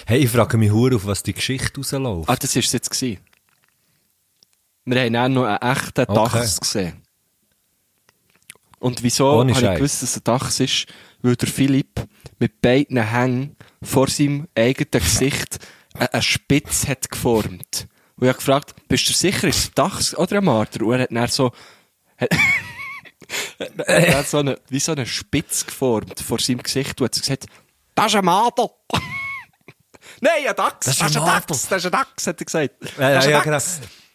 Hey, 0.07 0.21
ich 0.21 0.31
frage 0.31 0.57
mich 0.57 0.71
hure, 0.71 0.97
auf 0.97 1.07
was 1.07 1.23
die 1.23 1.33
Geschichte 1.35 1.77
rausläuft. 1.79 2.29
Ah, 2.29 2.37
das 2.37 2.55
war 2.55 2.63
es 2.63 2.73
jetzt 2.73 2.91
gewesen. 2.91 3.19
Wir 4.85 5.03
haben 5.03 5.13
dann 5.13 5.33
noch 5.33 5.45
einen 5.45 5.59
echten 5.59 6.03
Okay. 6.03 6.15
Dachs 6.15 6.61
gesehen. 6.61 7.03
Und 8.79 9.03
wieso 9.03 9.31
Ohne 9.31 9.55
habe 9.55 9.67
ich 9.67 9.75
gewusst, 9.77 10.03
dass 10.03 10.11
es 10.11 10.17
ein 10.17 10.25
Dachs 10.25 10.59
ist? 10.61 10.87
Weil 11.23 11.37
der 11.37 11.49
Philipp 11.49 12.07
mit 12.39 12.63
beiden 12.63 12.99
Hängen 12.99 13.57
vor 13.83 14.09
seinem 14.09 14.49
eigenen 14.55 14.91
Gesicht 14.91 15.59
eine 15.95 16.23
Spitze 16.23 16.89
hat 16.89 17.11
geformt. 17.11 17.89
Und 18.17 18.25
ich 18.25 18.29
habe 18.29 18.39
gefragt, 18.39 18.75
bist 18.89 19.09
du 19.09 19.13
sicher, 19.13 19.49
ist 19.49 19.59
es 19.59 19.69
ein 19.69 19.73
Dachs 19.75 20.17
oder 20.17 20.39
ein 20.39 20.45
Marder? 20.45 20.85
Und 20.87 20.95
er 20.95 21.01
hat 21.03 21.11
dann 21.13 21.29
so, 21.29 21.53
er 23.87 24.19
hat 24.19 24.29
so 24.29 24.39
eine, 24.39 24.59
wie 24.69 24.81
so 24.81 24.93
eine 24.93 25.07
Spitze 25.07 25.67
geformt 25.67 26.21
vor 26.21 26.39
seinem 26.39 26.63
Gesicht 26.63 27.01
und 27.01 27.05
hat 27.07 27.21
gesagt, 27.21 27.47
das 27.95 28.07
ist 28.07 28.17
ein 28.17 28.25
Marder. 28.25 28.71
Nein, 30.21 30.33
ein 30.49 30.55
Dachs, 30.55 30.87
Das 30.87 30.97
ist 31.01 31.03
ist 31.03 31.17
ein. 31.17 31.25
Dachs, 31.25 31.69
das 31.69 31.79
ist 31.79 31.87
ein 31.87 31.93
Dachs, 31.93 32.27
hat 32.27 32.41
er 32.41 32.45
gesagt. 32.45 32.75
Ja, 32.99 33.11
ja, 33.11 33.19
ist 33.19 33.27
ja, 33.29 33.41
genau. 33.41 33.59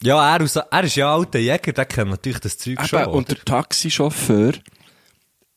Ja, 0.02 0.36
er, 0.36 0.44
aus, 0.44 0.56
er 0.56 0.84
ist 0.84 0.96
ja 0.96 1.14
alter 1.14 1.40
Jäger, 1.40 1.74
der 1.74 1.86
kennt 1.86 2.12
natürlich 2.12 2.40
das 2.40 2.58
Zeug 2.58 2.86
schon. 2.88 3.02
Eben, 3.02 3.12
und 3.12 3.26
oder? 3.30 3.36
der 3.36 3.46
Taxichauffeur 3.46 4.54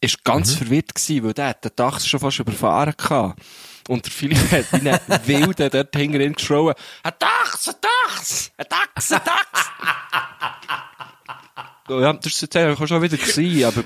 war 0.01 0.11
ganz 0.25 0.53
Mhm. 0.53 0.57
verwirrt 0.59 0.95
gewesen, 0.95 1.25
weil 1.25 1.35
der 1.35 1.55
den 1.55 1.71
Dachs 1.77 2.07
schon 2.07 2.21
fast 2.21 2.39
überfahren 2.39 2.95
hatte. 2.99 3.35
Und 3.89 4.05
der 4.05 4.13
Philipp 4.13 4.39
hat 4.53 4.73
einen 4.73 4.99
Wilden 5.27 5.71
dort 5.71 5.97
hinter 5.97 6.21
ihm 6.21 6.35
geschrien, 6.35 6.75
ein 7.03 7.13
Dachs, 7.19 7.69
ein 7.69 7.75
Dachs, 7.81 8.51
ein 8.57 8.67
Dachs, 8.69 9.13
ein 9.13 9.21
Dachs. 9.25 9.71
ja, 11.89 12.13
das 12.13 12.27
ist 12.27 12.41
jetzt 12.43 12.55
schon 12.89 13.03
wieder 13.03 13.17
gewesen, 13.17 13.65
aber 13.65 13.85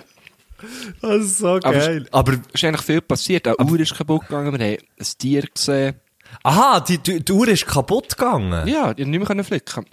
Das 1.01 1.25
ist 1.25 1.39
so 1.39 1.59
geil. 1.61 2.07
Aber, 2.13 2.33
es 2.33 2.39
ist 2.55 2.65
eigentlich 2.65 2.83
viel 2.87 3.01
passiert. 3.01 3.47
Eine 3.49 3.69
Uhr 3.71 3.81
ist 3.81 3.95
kaputt 3.97 4.23
gegangen, 4.23 4.59
wir 4.59 4.67
haben 4.67 4.79
ein 4.99 5.07
Tier 5.19 5.43
gesehen. 5.43 5.95
Aha, 6.43 6.81
die, 6.81 6.99
die, 6.99 7.25
die 7.25 7.33
Uhr 7.33 7.49
ist 7.49 7.67
kaputt 7.67 8.17
gegangen. 8.17 8.67
Ja, 8.67 8.87
konnte 8.95 9.05
nicht 9.07 9.29
mehr 9.29 9.45
flicken. 9.45 9.87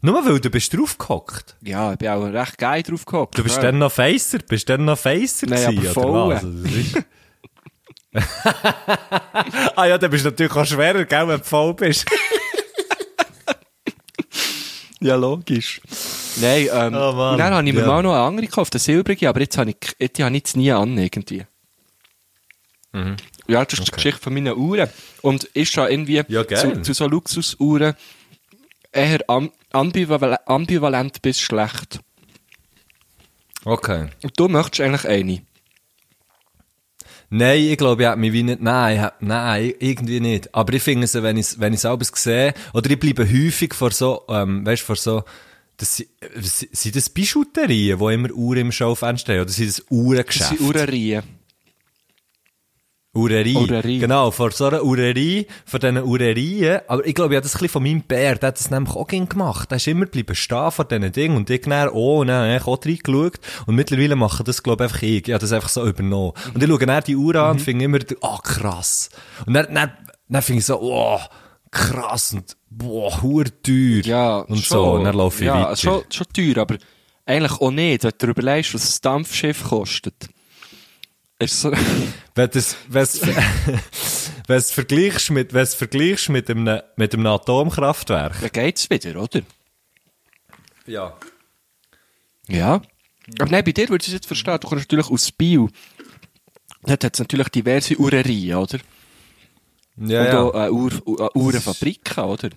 Nur 0.00 0.24
weil 0.24 0.38
du 0.40 0.50
bist 0.50 0.72
draufgehockt. 0.72 1.56
Ja, 1.62 1.92
ich 1.92 1.98
bin 1.98 2.08
auch 2.08 2.22
recht 2.24 2.56
geil 2.58 2.82
drauf 2.82 3.04
gehockt. 3.04 3.36
Du 3.36 3.42
bist 3.42 3.56
ja. 3.56 3.62
dann 3.62 3.78
noch 3.78 3.90
Facer, 3.90 4.38
bist 4.38 4.68
dann 4.68 4.84
noch 4.84 4.98
Facer 4.98 5.46
Nein, 5.48 5.74
gewesen, 5.74 5.98
oder 5.98 6.28
was? 6.28 6.44
Also, 6.44 7.02
ah 9.76 9.84
ja, 9.86 9.98
dann 9.98 10.10
bist 10.10 10.24
du 10.24 10.30
natürlich 10.30 10.52
auch 10.52 10.64
schwerer, 10.64 11.04
gell, 11.04 11.28
wenn 11.28 11.38
du 11.38 11.44
voll 11.44 11.74
bist. 11.74 12.06
Ja, 15.00 15.14
logisch. 15.14 15.80
Nein, 16.40 16.68
ähm, 16.72 16.94
Oh 16.94 17.12
Mann. 17.12 17.38
dann 17.38 17.54
habe 17.54 17.68
ich 17.68 17.72
mir 17.74 17.82
Ja. 17.82 17.86
mal 17.86 18.02
noch 18.02 18.14
eine 18.14 18.22
andere 18.22 18.46
gekauft, 18.46 18.74
eine 18.74 18.80
silbrige, 18.80 19.28
aber 19.28 19.40
jetzt 19.40 19.56
habe 19.56 19.70
ich, 19.70 19.76
die 20.12 20.24
habe 20.24 20.34
ich 20.34 20.40
jetzt 20.40 20.56
nie 20.56 20.72
an, 20.72 20.98
irgendwie. 20.98 21.46
Ja, 23.48 23.64
das 23.64 23.78
ist 23.78 23.88
die 23.88 23.92
Geschichte 23.92 24.20
von 24.20 24.34
meinen 24.34 24.54
Uhren. 24.56 24.88
Und 25.22 25.44
ist 25.44 25.72
schon 25.72 25.88
irgendwie 25.90 26.22
Ja, 26.28 26.46
zu, 26.46 26.82
zu 26.82 26.92
so 26.92 27.06
Luxusuhren 27.06 27.94
eher 28.92 29.20
am, 29.28 29.50
ambivalent, 29.72 30.40
ambivalent 30.46 31.22
bis 31.22 31.40
schlecht. 31.40 32.00
Okay. 33.64 34.08
Und 34.22 34.38
du 34.38 34.48
möchtest 34.48 34.80
eigentlich 34.82 35.06
eine. 35.06 35.42
Nein, 37.30 37.60
ich 37.64 37.76
glaube, 37.76 38.02
ich 38.02 38.08
hätte 38.08 38.18
mich 38.18 38.32
wie 38.32 38.42
nicht, 38.42 38.62
nein, 38.62 39.10
nein, 39.20 39.74
irgendwie 39.80 40.20
nicht. 40.20 40.54
Aber 40.54 40.72
ich 40.72 40.82
finde 40.82 41.04
es, 41.04 41.14
wenn 41.14 41.36
ich 41.36 41.58
wenn 41.60 41.74
ich 41.74 41.84
es 41.84 42.08
sehe, 42.22 42.54
oder 42.72 42.90
ich 42.90 42.98
bleibe 42.98 43.24
häufig 43.30 43.74
vor 43.74 43.90
so, 43.90 44.24
ähm, 44.28 44.64
weißt, 44.64 44.82
vor 44.82 44.96
so, 44.96 45.24
das, 45.76 45.96
sind- 45.96 46.08
äh, 46.20 46.40
sind 46.40 46.96
das 46.96 47.10
Bijouterien, 47.10 47.98
wo 48.00 48.08
immer 48.08 48.30
Uhren 48.30 48.60
im 48.60 48.72
Schaufenster 48.72 49.34
haben, 49.34 49.42
oder 49.42 49.50
sind 49.50 49.68
das 49.68 49.76
Das 49.76 49.86
Uhrengeschäfte? 49.90 50.56
sind 50.56 50.66
Uhrenreihen. 50.66 51.22
Urerie. 53.14 53.56
Urerie. 53.56 53.98
Genau, 53.98 54.30
vor 54.30 54.50
so 54.50 54.66
einer 54.66 54.84
Urerie, 54.84 55.46
von 55.64 55.80
diesen 55.80 56.02
Urerien. 56.02 56.80
Aber 56.88 57.04
ich 57.06 57.14
glaube, 57.14 57.34
ich 57.34 57.36
habe 57.36 57.42
das 57.42 57.54
ein 57.54 57.60
bisschen 57.60 57.68
von 57.68 57.82
meinem 57.82 58.02
Bär, 58.02 58.36
der 58.36 58.48
hat 58.48 58.58
das 58.58 58.70
nämlich 58.70 58.94
auch 58.94 59.06
gern 59.06 59.28
gemacht. 59.28 59.70
Der 59.70 59.76
ist 59.76 59.86
immer 59.88 60.06
bleiben 60.06 60.34
stehen 60.34 60.70
vor 60.70 60.84
diesen 60.84 61.12
Dingen 61.12 61.36
und 61.36 61.50
ich 61.50 61.62
dann 61.62 61.88
auch, 61.88 62.20
und 62.20 62.28
dann 62.28 62.48
habe 62.48 62.56
ich 62.56 62.66
auch 62.66 62.84
reingeschaut. 62.84 63.40
Und 63.66 63.74
mittlerweile 63.74 64.14
machen 64.14 64.44
das, 64.44 64.62
glaube 64.62 64.84
ich, 64.84 64.90
einfach 64.90 65.02
ich. 65.02 65.26
Ich 65.26 65.32
habe 65.32 65.40
das 65.40 65.52
einfach 65.52 65.70
so 65.70 65.86
übernommen. 65.86 66.32
Und 66.54 66.62
ich 66.62 66.68
schaue 66.68 66.78
dann 66.86 67.04
die 67.04 67.16
Uhr 67.16 67.34
an 67.36 67.52
und 67.52 67.60
finde 67.60 67.84
immer, 67.86 67.98
ah, 68.20 68.38
krass. 68.42 69.10
Und 69.46 69.54
dann, 69.54 69.74
dann, 69.74 69.92
dann 70.28 70.42
finde 70.42 70.60
ich 70.60 70.66
so, 70.66 70.78
oh, 70.80 71.18
krass 71.70 72.34
und, 72.34 72.56
boah, 72.70 73.22
hure 73.22 73.50
teuer. 73.62 74.02
Ja, 74.04 74.38
Und 74.40 74.58
schon, 74.58 74.78
so, 74.78 74.92
und 74.92 75.04
dann 75.04 75.16
laufe 75.16 75.42
ich 75.42 75.46
ja, 75.46 75.70
weiter. 75.70 75.76
Schon, 75.76 76.02
schon 76.10 76.26
teuer, 76.34 76.58
aber 76.58 76.76
eigentlich 77.24 77.60
auch 77.60 77.70
nicht, 77.70 78.04
wenn 78.04 78.10
du 78.10 78.26
dir 78.26 78.30
überlegst, 78.32 78.74
was 78.74 78.96
ein 78.96 79.02
Dampfschiff 79.02 79.64
kostet. 79.64 80.28
Ist 81.40 81.60
so, 81.60 81.72
Wenn 82.34 82.50
du 82.50 82.58
es, 82.58 82.76
es, 82.92 83.20
es 84.48 84.70
vergleichst 84.72 85.30
mit, 85.30 85.52
wenn 85.52 85.62
es 85.62 85.74
vergleichst 85.74 86.28
mit 86.30 86.50
einem, 86.50 86.80
mit 86.96 87.14
einem 87.14 87.26
Atomkraftwerk. 87.26 88.40
dann 88.40 88.50
geht's 88.50 88.90
wieder, 88.90 89.22
oder? 89.22 89.42
Ja. 90.86 91.16
Ja. 92.48 92.82
Aber 93.38 93.50
nein, 93.50 93.64
bei 93.64 93.72
dir 93.72 93.88
würde 93.88 94.02
ich 94.02 94.08
es 94.08 94.14
jetzt 94.14 94.26
verstehen. 94.26 94.58
Du 94.60 94.68
kommst 94.68 94.84
natürlich 94.86 95.10
aus 95.10 95.30
Bio. 95.30 95.68
Dort 96.82 97.04
hat 97.04 97.14
es 97.14 97.20
natürlich 97.20 97.48
diverse 97.48 97.96
Uhrerien, 97.98 98.56
oder? 98.56 98.78
Ja, 99.96 100.20
Und 100.20 100.26
ja. 100.26 100.40
auch 100.40 100.54
äh, 100.54 100.70
Uhr, 100.70 100.92
uh, 101.06 101.28
Uhrenfabriken, 101.34 102.24
oder? 102.24 102.50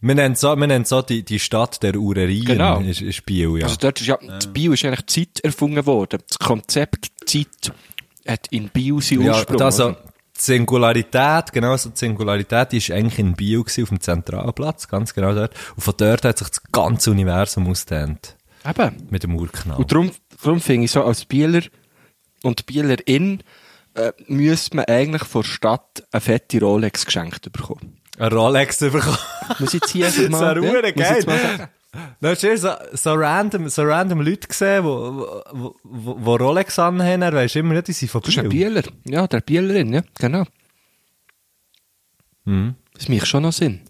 Wir 0.00 0.14
nennen 0.14 0.34
so, 0.36 0.54
wir 0.54 0.66
nennen 0.66 0.84
so 0.84 1.02
die, 1.02 1.22
die 1.24 1.38
Stadt 1.38 1.82
der 1.82 1.96
Urerien. 1.96 2.44
Genau. 2.44 2.80
Ist, 2.80 3.00
ist 3.00 3.26
Biel, 3.26 3.58
ja. 3.58 3.66
Also 3.66 3.76
dort 3.78 4.00
ist 4.00 4.06
ja, 4.06 4.16
das 4.16 4.52
Bio 4.52 4.72
ist 4.72 4.84
eigentlich 4.84 5.06
Zeit 5.06 5.40
erfunden 5.40 5.84
worden. 5.86 6.20
Das 6.28 6.38
Konzept 6.38 7.10
Zeit 7.26 7.72
hat 8.28 8.46
in 8.50 8.68
Bio 8.68 9.00
seinen 9.00 9.22
ja, 9.22 9.32
Ursprung. 9.32 9.62
also, 9.62 9.96
die 10.38 10.42
Singularität, 10.42 11.52
genau 11.52 11.76
so, 11.76 11.90
die 11.90 11.98
Singularität, 11.98 12.72
die 12.72 12.76
ist 12.78 12.90
eigentlich 12.90 13.18
in 13.18 13.34
Biel 13.34 13.62
gewesen, 13.62 13.82
auf 13.82 13.88
dem 13.88 14.00
Zentralplatz, 14.00 14.86
ganz 14.86 15.12
genau 15.12 15.34
dort. 15.34 15.54
Und 15.74 15.82
von 15.82 15.94
dort 15.96 16.24
hat 16.24 16.38
sich 16.38 16.48
das 16.48 16.62
ganze 16.70 17.10
Universum 17.10 17.66
ausgedehnt. 17.68 18.36
Eben. 18.64 19.08
Mit 19.10 19.24
dem 19.24 19.36
Urknall. 19.36 19.78
Und 19.78 19.90
darum, 19.90 20.10
darum 20.42 20.60
finde 20.60 20.84
ich 20.84 20.92
so, 20.92 21.02
als 21.02 21.24
Bieler 21.24 21.62
und 22.42 22.66
Bielerin 22.66 23.42
äh, 23.94 24.12
müsste 24.26 24.76
man 24.76 24.84
eigentlich 24.86 25.24
von 25.24 25.42
der 25.42 25.48
Stadt 25.48 26.04
eine 26.12 26.20
fette 26.20 26.60
Rolex 26.60 27.04
geschenkt 27.04 27.50
bekommen. 27.50 28.00
Ein 28.18 28.32
Rolex 28.32 28.78
bekommen. 28.78 29.18
Muss 29.58 29.74
ich 29.74 29.80
jetzt 29.80 29.90
hier 29.90 30.06
Das 30.10 30.28
mal... 30.28 30.60
muss 30.60 30.84
ich 30.84 30.94
geil. 30.94 31.68
Jetzt 31.94 31.94
mal 31.94 32.00
sagen. 32.00 32.16
Da 32.20 32.28
hast 32.30 32.42
du 32.42 32.56
so, 32.56 32.70
so 32.92 33.14
random, 33.14 33.68
so 33.68 33.82
random 33.82 34.20
Leute 34.20 34.48
gesehen, 34.48 34.84
wo, 34.84 35.42
wo, 35.52 35.74
wo, 35.82 36.16
wo 36.18 36.36
Rolex 36.36 36.78
anhaben, 36.78 37.20
dann 37.20 37.34
weisst 37.34 37.54
du 37.54 37.60
immer 37.60 37.74
nicht, 37.74 37.88
die 37.88 37.92
sind 37.92 38.10
von 38.10 38.20
Das 38.20 38.30
ist 38.30 38.38
ein 38.38 38.48
Biel. 38.48 38.68
Bieler. 38.68 38.82
Ja, 39.04 39.26
der 39.26 39.40
Bielerin, 39.40 39.92
ja, 39.92 40.02
genau. 40.18 40.44
Mhm. 42.44 42.74
Das 42.94 43.08
macht 43.08 43.26
schon 43.26 43.42
noch 43.42 43.52
Sinn. 43.52 43.82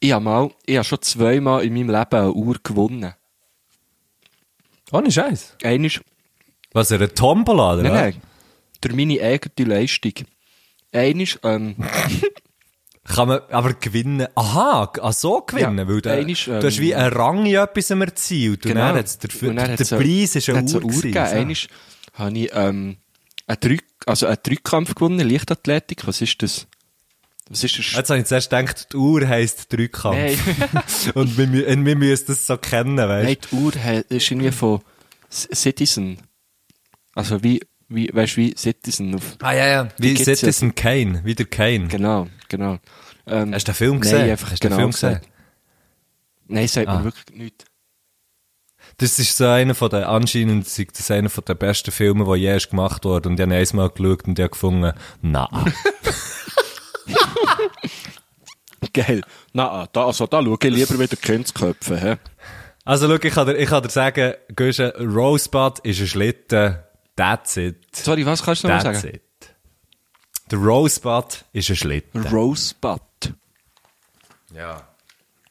Ich 0.00 0.12
habe 0.12 0.24
mal, 0.24 0.50
ich 0.66 0.76
habe 0.76 0.84
schon 0.84 1.00
zweimal 1.02 1.64
in 1.64 1.74
meinem 1.74 1.90
Leben 1.90 2.14
eine 2.14 2.32
Uhr 2.32 2.56
gewonnen. 2.62 3.14
Ohne 4.90 5.10
Scheiß. 5.10 5.56
Einmal, 5.62 5.90
Was, 6.72 6.92
eine 6.92 7.12
Tombola, 7.14 7.74
oder 7.74 7.82
nein, 7.84 7.92
nein, 7.92 8.22
durch 8.80 8.94
meine 8.94 9.20
eigene 9.22 9.68
Leistung. 9.74 10.12
Einmal, 10.92 11.26
ähm, 11.44 11.76
Kann 13.14 13.28
man 13.28 13.40
aber 13.50 13.74
gewinnen. 13.74 14.26
Aha, 14.34 14.90
ach 15.00 15.12
so 15.12 15.40
gewinnen, 15.42 15.78
Ja, 15.78 15.88
weil 15.88 16.00
du, 16.00 16.10
einmal, 16.10 16.30
ähm, 16.30 16.60
du 16.60 16.66
hast 16.66 16.78
wie 16.80 16.94
einen 16.94 17.12
Rang 17.12 17.44
in 17.46 17.54
etwas 17.56 17.90
erzielt. 17.90 18.64
Und 18.64 18.72
Genau. 18.72 18.86
dann 18.88 18.96
hat's 18.96 19.18
dafür, 19.18 19.50
Und 19.50 19.56
dann 19.56 19.66
der, 19.68 19.76
der 19.76 19.86
so- 19.86 19.96
Preis 19.96 20.36
ist 20.36 20.48
eine 20.48 20.62
Uhr 20.62 20.74
Uhr 20.74 20.80
gewesen. 20.90 21.12
so. 21.12 21.18
Einmal 21.20 21.56
habe 22.14 22.38
ich, 22.38 22.50
ähm, 22.54 22.96
einen 23.46 23.60
Drück, 23.60 23.84
also 24.06 24.26
einen 24.26 24.38
Drückkampf 24.42 24.94
gewonnen, 24.94 25.28
Leichtathletik. 25.28 26.06
Was 26.06 26.20
ist 26.20 26.42
das? 26.42 26.66
Was 27.50 27.64
ist 27.64 27.78
das? 27.78 27.92
Jetzt 27.92 28.08
habe 28.10 28.20
ich 28.20 28.26
zuerst 28.26 28.50
gedacht, 28.50 28.92
die 28.92 28.96
Uhr 28.96 29.26
heisst 29.28 29.70
Drückkampf. 29.72 30.16
Nein. 30.16 30.82
Und 31.14 31.36
wir, 31.36 31.68
und 31.68 31.84
wir 31.84 31.96
müssen 31.96 32.24
das 32.28 32.46
so 32.46 32.56
kennen, 32.56 32.96
weißt 32.96 33.26
Nein, 33.28 33.36
die 33.50 33.54
Uhr 33.56 33.72
ist 34.08 34.30
irgendwie 34.30 34.52
von 34.52 34.80
Citizen. 35.30 36.18
Also 37.14 37.42
wie, 37.42 37.60
wie, 37.94 38.10
weißt 38.12 38.36
du, 38.36 38.40
wie 38.42 38.54
Citizen 38.56 39.14
auf, 39.14 39.36
Ah, 39.40 39.52
ja, 39.52 39.66
ja. 39.66 39.88
Wie 39.98 40.14
gibt's 40.14 40.26
ja. 40.26 40.34
Citizen 40.36 40.74
Kane, 40.74 41.24
wieder 41.24 41.44
Kane. 41.44 41.88
genau, 41.88 42.28
genau. 42.48 42.78
Ähm, 43.26 43.54
Hast 43.54 43.68
du 43.68 43.72
den 43.72 43.76
Film 43.76 43.90
Nein, 43.92 44.00
gesehen? 44.00 44.30
einfach 44.30 44.50
Hast 44.50 44.64
du 44.64 44.68
den 44.68 44.70
genau 44.76 44.80
Film 44.80 44.90
gesehen. 44.92 45.14
gesehen? 45.14 45.32
Nein, 46.48 46.68
sagt 46.68 46.88
Ah. 46.88 46.98
mir 46.98 47.04
wirklich 47.04 47.38
nichts. 47.38 47.64
Das 48.98 49.18
ist 49.18 49.36
so 49.36 49.46
einer 49.46 49.74
von 49.74 49.88
den, 49.90 50.04
anscheinend 50.04 50.66
ist 50.66 50.98
das 50.98 51.10
einer 51.10 51.30
von 51.30 51.44
den 51.44 51.56
besten 51.56 51.92
Filmen, 51.92 52.26
die 52.30 52.40
je 52.40 52.56
ist 52.56 52.70
gemacht 52.70 53.04
worden. 53.04 53.28
Und 53.32 53.40
ich 53.40 53.46
habe 53.46 53.54
einmal 53.54 53.88
geschaut 53.90 54.24
und 54.28 54.38
ich 54.38 54.42
habe 54.42 54.50
gefunden, 54.50 54.92
na. 55.22 55.48
Geil. 58.92 59.22
Na, 59.52 59.86
da, 59.92 60.06
also 60.06 60.26
da 60.26 60.42
schaue 60.42 60.58
ich 60.62 60.70
lieber 60.70 60.98
wieder 60.98 61.16
Kindsköpfe, 61.16 62.00
hä? 62.00 62.16
Also, 62.84 63.06
schau, 63.08 63.14
ich 63.22 63.32
kann 63.32 63.46
dir, 63.46 63.56
ich 63.56 63.68
kann 63.68 63.82
dir 63.82 63.90
sagen, 63.90 64.34
Guschen, 64.56 64.90
Rosebud 64.90 65.78
ist 65.80 66.00
ein 66.00 66.06
Schlitten. 66.08 66.78
That's 67.16 67.56
it. 67.56 67.94
Sorry, 67.94 68.24
was 68.26 68.42
kannst 68.42 68.64
du 68.64 68.68
noch 68.68 68.80
sagen? 68.80 69.06
it. 69.08 69.22
Der 70.50 70.58
Rosebud 70.58 71.44
ist 71.52 71.70
ein 71.70 71.76
Schlitten. 71.76 72.26
Rosebud. 72.26 73.00
Ja. 74.54 74.88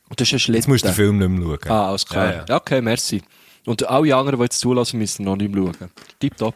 Und 0.10 0.20
das 0.20 0.28
ist 0.28 0.34
ein 0.34 0.40
Schlitten. 0.40 0.56
Jetzt 0.62 0.68
musst 0.68 0.84
du 0.84 0.90
den 0.90 0.96
Film 0.96 1.18
nicht 1.18 1.30
mehr 1.30 1.58
schauen. 1.64 1.72
Ah, 1.72 1.88
alles 1.90 2.06
klar. 2.06 2.34
Ja, 2.34 2.46
Ja, 2.48 2.56
Okay, 2.58 2.82
merci. 2.82 3.22
Und 3.66 3.88
alle 3.88 4.16
anderen, 4.16 4.40
die 4.40 4.44
jetzt 4.44 4.60
zulassen, 4.60 4.98
müssen 5.00 5.24
noch 5.24 5.36
nicht 5.36 5.54
mehr 5.54 5.64
schauen. 5.80 5.92
Tipptopp. 6.20 6.56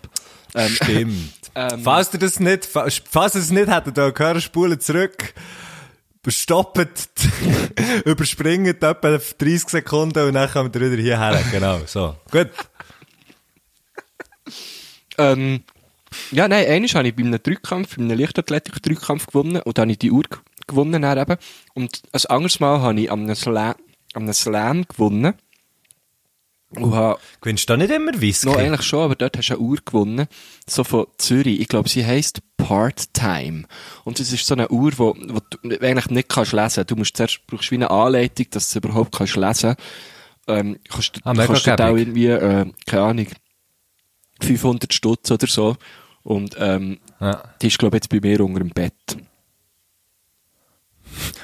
Ähm, 0.54 0.70
Stimmt. 0.70 1.34
Ähm, 1.58 1.80
falls 1.86 2.12
ihr 2.14 2.20
das 2.20 2.42
nicht, 2.42 2.66
fa- 2.66 2.88
falls 3.10 3.34
ihr 3.36 3.40
es 3.40 3.50
nicht 3.50 3.70
hättet, 3.70 3.98
dann 3.98 4.14
gehört, 4.14 4.44
spulen 4.44 4.78
zurück. 4.78 5.34
Stoppet, 6.28 7.08
überspringet 8.06 8.84
etwa 8.84 9.18
30 9.18 9.70
Sekunden 9.70 10.28
und 10.28 10.34
dann 10.34 10.52
kommt 10.52 10.76
ihr 10.76 10.82
wieder 10.92 11.02
hierher. 11.02 11.42
Genau, 11.52 11.80
so. 11.86 12.18
Gut. 12.30 12.50
Ähm, 15.18 15.62
ja, 16.32 16.48
nein, 16.48 16.66
einmal 16.68 16.90
habe 16.90 17.08
ich 17.08 17.16
bei 17.16 17.24
einem 17.24 17.42
Drückkampf, 17.42 17.98
bei 17.98 18.04
einem 18.04 18.18
Leichtathletik-Drückkampf 18.18 19.28
gewonnen 19.28 19.62
und 19.62 19.78
dann 19.78 19.84
habe 19.84 19.92
ich 19.94 20.00
die 20.00 20.12
Uhr 20.12 20.24
gewonnen 20.68 21.02
dann 21.02 21.18
eben. 21.18 21.38
Und 21.74 22.02
ein 22.12 22.26
anderes 22.30 22.60
Mal 22.60 22.80
habe 22.82 23.00
ich 23.00 23.12
an 23.12 23.24
einem 23.24 23.36
Slam, 23.36 23.76
an 24.14 24.24
einem 24.24 24.34
Slam 24.34 24.86
gewonnen. 24.88 25.34
Und 26.72 26.94
habe 26.94 27.20
Gewinnst 27.42 27.70
du 27.70 27.74
da 27.74 27.78
nicht 27.78 27.92
immer 27.92 28.12
Whisky? 28.20 28.48
noch 28.48 28.58
eigentlich 28.58 28.82
schon, 28.82 29.04
aber 29.04 29.16
dort 29.16 29.38
hast 29.38 29.50
du 29.50 29.54
eine 29.54 29.62
Uhr 29.62 29.78
gewonnen. 29.86 30.28
So 30.68 30.84
von 30.84 31.06
Zürich. 31.18 31.60
Ich 31.62 31.68
glaube, 31.70 31.88
sie 31.88 32.06
heisst 32.06 32.42
Part-Time. 32.58 33.64
Und 34.04 34.20
es 34.20 34.34
ist 34.34 34.46
so 34.46 34.56
eine 34.56 34.68
Uhr, 34.70 34.92
wo, 34.98 35.16
wo 35.28 35.40
du 35.50 35.58
eigentlich 35.82 36.10
nicht 36.10 36.28
kannst 36.28 36.52
lesen. 36.54 36.86
Du 36.88 36.96
musst 36.96 37.16
zuerst, 37.16 37.46
brauchst 37.48 37.72
wie 37.72 37.76
eine 37.76 37.92
Anleitung, 37.92 38.48
dass 38.52 38.72
du 38.72 38.80
überhaupt 38.80 39.16
kannst 39.16 39.36
lesen. 39.38 39.76
Ähm, 40.48 40.78
kannst, 40.90 41.20
Ah, 41.24 41.34
du 41.34 41.46
kannst 41.46 41.70
auch 41.70 41.76
gäbig. 41.78 41.98
irgendwie, 42.02 42.28
äh, 42.28 42.66
keine 42.86 43.04
Ahnung, 43.04 43.28
500 44.42 44.94
Stutz 44.94 45.32
oder 45.32 45.48
so. 45.48 45.76
Und, 46.24 46.56
ähm, 46.60 47.00
Ja. 47.20 47.44
die 47.62 47.68
ist, 47.68 47.78
glaube 47.80 47.98
ich, 47.98 48.04
jetzt 48.04 48.10
bei 48.10 48.20
mir 48.20 48.42
unter 48.42 48.60
dem 48.60 48.70
Bett. 48.70 48.94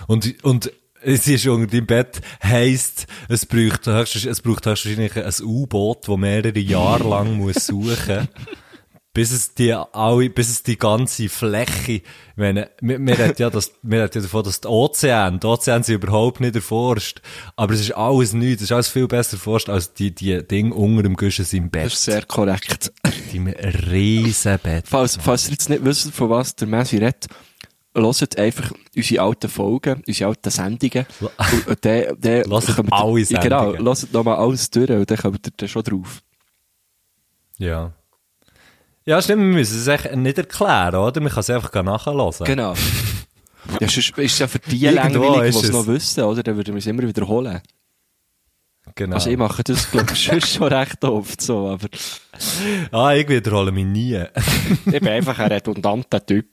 Und, 0.08 0.44
und 0.44 0.72
es 1.04 1.28
ist 1.28 1.48
unter 1.48 1.68
deinem 1.68 1.86
Bett, 1.86 2.22
heisst, 2.44 3.08
es 3.30 3.46
braucht, 3.46 3.88
es 3.88 4.42
braucht 4.42 4.66
höchstwahrscheinlich 4.66 5.16
ein 5.16 5.46
U-Boot, 5.46 6.08
das 6.08 6.18
mehrere 6.18 6.60
Jahre 6.60 7.08
lang 7.08 7.38
muss 7.38 7.68
suchen 7.68 8.28
bis 9.14 9.32
es 9.32 9.54
die 9.54 9.74
alle, 9.74 10.30
bis 10.30 10.50
es 10.50 10.64
die 10.64 10.78
ganze 10.78 11.28
Fläche, 11.28 11.92
ich 11.94 12.04
meine, 12.38 12.70
wir, 12.80 12.98
wir 12.98 13.20
reden 13.20 13.36
ja, 13.38 13.50
das, 13.50 13.74
wir 13.82 14.04
reden 14.04 14.12
ja 14.16 14.22
davon, 14.22 14.44
dass 14.44 14.62
die 14.62 14.68
Ozeane, 14.68 15.38
die 15.40 15.48
Ozeane 15.48 15.84
sind 15.84 15.96
überhaupt 15.96 16.40
nicht 16.40 16.56
erforscht, 16.56 17.22
aber 17.58 17.74
es 17.74 17.82
ist 17.82 17.92
alles 17.92 18.32
nichts, 18.34 18.62
es 18.62 18.70
ist 18.70 18.72
alles 18.72 18.88
viel 18.88 19.08
besser 19.08 19.34
erforscht 19.34 19.70
als 19.70 19.94
die, 19.94 20.16
die 20.16 20.48
Dinge 20.48 20.74
unter 20.74 21.04
dem 21.04 21.16
Guschen 21.16 21.46
im 21.52 21.70
Bett. 21.70 21.88
Das 21.88 21.94
ist 21.94 22.06
sehr 22.06 22.24
korrekt. 22.26 22.94
Ein 23.04 23.48
riesen 23.92 24.60
Bett. 24.64 24.86
Falls, 24.88 25.18
falls 25.22 25.46
ihr 25.46 25.52
jetzt 25.52 25.70
nicht 25.70 25.84
wisst, 25.84 26.12
von 26.12 26.30
was 26.30 26.56
der 26.56 26.68
Messi 26.70 26.98
redet, 26.98 27.28
hört 27.94 28.38
einfach 28.40 28.72
unsere 28.96 29.22
alten 29.24 29.50
Folgen, 29.50 30.04
unsere 30.08 30.30
alten 30.30 30.50
Sendungen. 30.50 31.06
Und, 31.20 31.68
und 31.68 31.84
der, 31.84 32.16
der, 32.16 32.46
Hört 32.48 32.92
alle 32.92 33.26
Genau, 33.26 33.26
Sendungen. 33.26 33.86
hört 33.86 34.14
nochmal 34.14 34.38
alles 34.38 34.70
durch 34.70 34.90
und 34.90 35.12
dann 35.12 35.18
kommt 35.18 35.46
ihr 35.48 35.52
dann 35.58 35.68
schon 35.68 35.84
drauf. 35.84 36.22
Ja. 37.58 37.94
Ja, 39.06 39.22
stimmt, 39.22 39.42
wir 39.42 39.54
müssen 39.54 39.80
es 39.80 39.88
echt 39.88 40.16
nicht 40.16 40.38
erklären, 40.38 40.96
oder? 40.96 41.22
Man 41.22 41.32
kann 41.32 41.40
es 41.40 41.50
einfach 41.50 41.84
nachhören. 41.84 42.46
Genau. 42.46 42.74
ja, 43.80 43.88
sonst 43.88 43.98
ist 43.98 44.18
es 44.18 44.40
ja 44.40 44.48
für 44.48 44.60
die 44.60 44.88
langweilig, 44.88 45.56
die 45.58 45.66
es 45.66 45.72
noch 45.72 45.88
wissen, 45.88 46.24
oder? 46.24 46.44
Dann 46.44 46.56
würden 46.56 46.76
wir 46.76 46.80
es 46.80 46.86
immer 46.86 47.04
wiederholen. 47.04 47.62
Genau. 48.96 49.16
Also 49.16 49.30
ich 49.30 49.38
mache 49.38 49.64
das, 49.64 49.90
glaube 49.90 50.14
ich, 50.14 50.24
schon 50.46 50.68
recht 50.68 51.04
oft 51.04 51.42
so, 51.42 51.70
aber 51.70 51.88
ah, 52.92 53.14
ich 53.14 53.28
wiederhole 53.28 53.72
mich 53.72 53.86
nie. 53.86 54.22
ich 54.86 55.00
bin 55.00 55.08
einfach 55.08 55.40
ein 55.40 55.52
redundanter 55.52 56.26
Typ. 56.26 56.48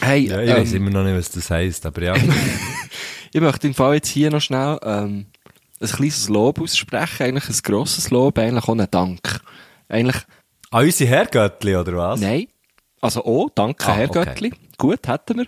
Hey, 0.00 0.28
ja, 0.28 0.40
ich 0.40 0.50
ähm, 0.50 0.56
weiß 0.56 0.72
immer 0.72 0.90
noch 0.90 1.04
nicht, 1.04 1.16
was 1.16 1.30
das 1.30 1.50
heisst, 1.50 1.84
aber 1.84 2.02
ja. 2.02 2.14
Ich 3.32 3.40
möchte 3.40 3.66
im 3.66 3.74
Fall 3.74 3.94
jetzt 3.94 4.08
hier 4.08 4.30
noch 4.30 4.40
schnell 4.40 4.78
ähm, 4.82 5.26
ein 5.80 5.88
kleines 5.88 6.28
Lob 6.28 6.60
aussprechen, 6.60 7.22
eigentlich 7.22 7.48
ein 7.48 7.62
grosses 7.62 8.10
Lob, 8.10 8.38
eigentlich 8.38 8.64
auch 8.64 8.72
einen 8.72 8.90
Dank. 8.90 9.40
Eigentlich, 9.88 10.22
An 10.70 10.84
unsere 10.84 11.10
Herrgöttli, 11.10 11.76
oder 11.76 11.96
was? 11.96 12.20
nein, 12.20 12.46
Also, 13.00 13.24
oh, 13.24 13.50
danke, 13.54 13.86
Ah, 13.88 13.94
Herr 13.94 14.10
okay. 14.10 14.52
Gut, 14.78 15.06
hätten 15.08 15.38
wir. 15.38 15.46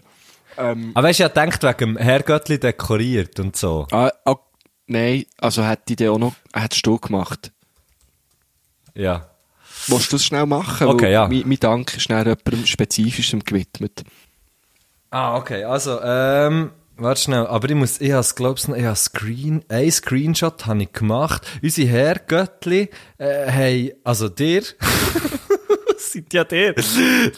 Aber 0.57 1.09
weißt 1.09 1.21
du, 1.21 1.25
ich 1.25 1.33
gedacht, 1.33 1.63
wegen 1.63 1.95
dem 1.95 1.97
Herrgöttli 1.97 2.59
dekoriert 2.59 3.39
und 3.41 3.57
so. 3.57 3.87
Ah, 3.93 4.11
ah, 4.25 4.37
nein, 4.87 5.25
also 5.39 5.65
hätte 5.65 5.93
ich 5.93 5.97
den 5.97 6.11
auch 6.11 6.19
noch, 6.19 6.35
hättest 6.53 6.85
du 6.87 6.99
gemacht. 6.99 7.53
Ja. 8.95 9.31
Willst 9.87 10.13
du 10.13 10.17
das 10.17 10.25
schnell 10.25 10.47
machen? 10.47 10.89
Okay, 10.89 11.05
Weil 11.07 11.13
ja. 11.13 11.29
Mein, 11.29 11.43
mein 11.47 11.59
Dank 11.61 11.95
ist 11.97 12.03
schnell 12.03 12.27
jemandem 12.27 12.67
Spezifischem 12.67 13.45
gewidmet. 13.45 14.05
Ah, 15.11 15.37
okay. 15.37 15.65
Also, 15.65 16.01
ähm, 16.03 16.73
warte 16.97 17.21
schnell. 17.21 17.47
Aber 17.47 17.69
ich 17.69 17.75
muss, 17.75 18.01
ich 18.01 18.13
has, 18.13 18.35
glaub's 18.35 18.69
noch, 18.69 18.77
ich 18.77 18.85
has 18.85 19.05
Screen, 19.05 19.65
ein 19.69 19.91
Screenshot 19.91 20.67
habe 20.67 20.83
ich 20.83 20.93
gemacht. 20.93 21.47
Unsere 21.63 21.89
Herrgöttli, 21.89 22.91
äh, 23.19 23.47
hey, 23.47 23.95
also 24.05 24.29
dir, 24.29 24.63
seid 26.13 26.33
ja 26.33 26.45
der. 26.45 26.75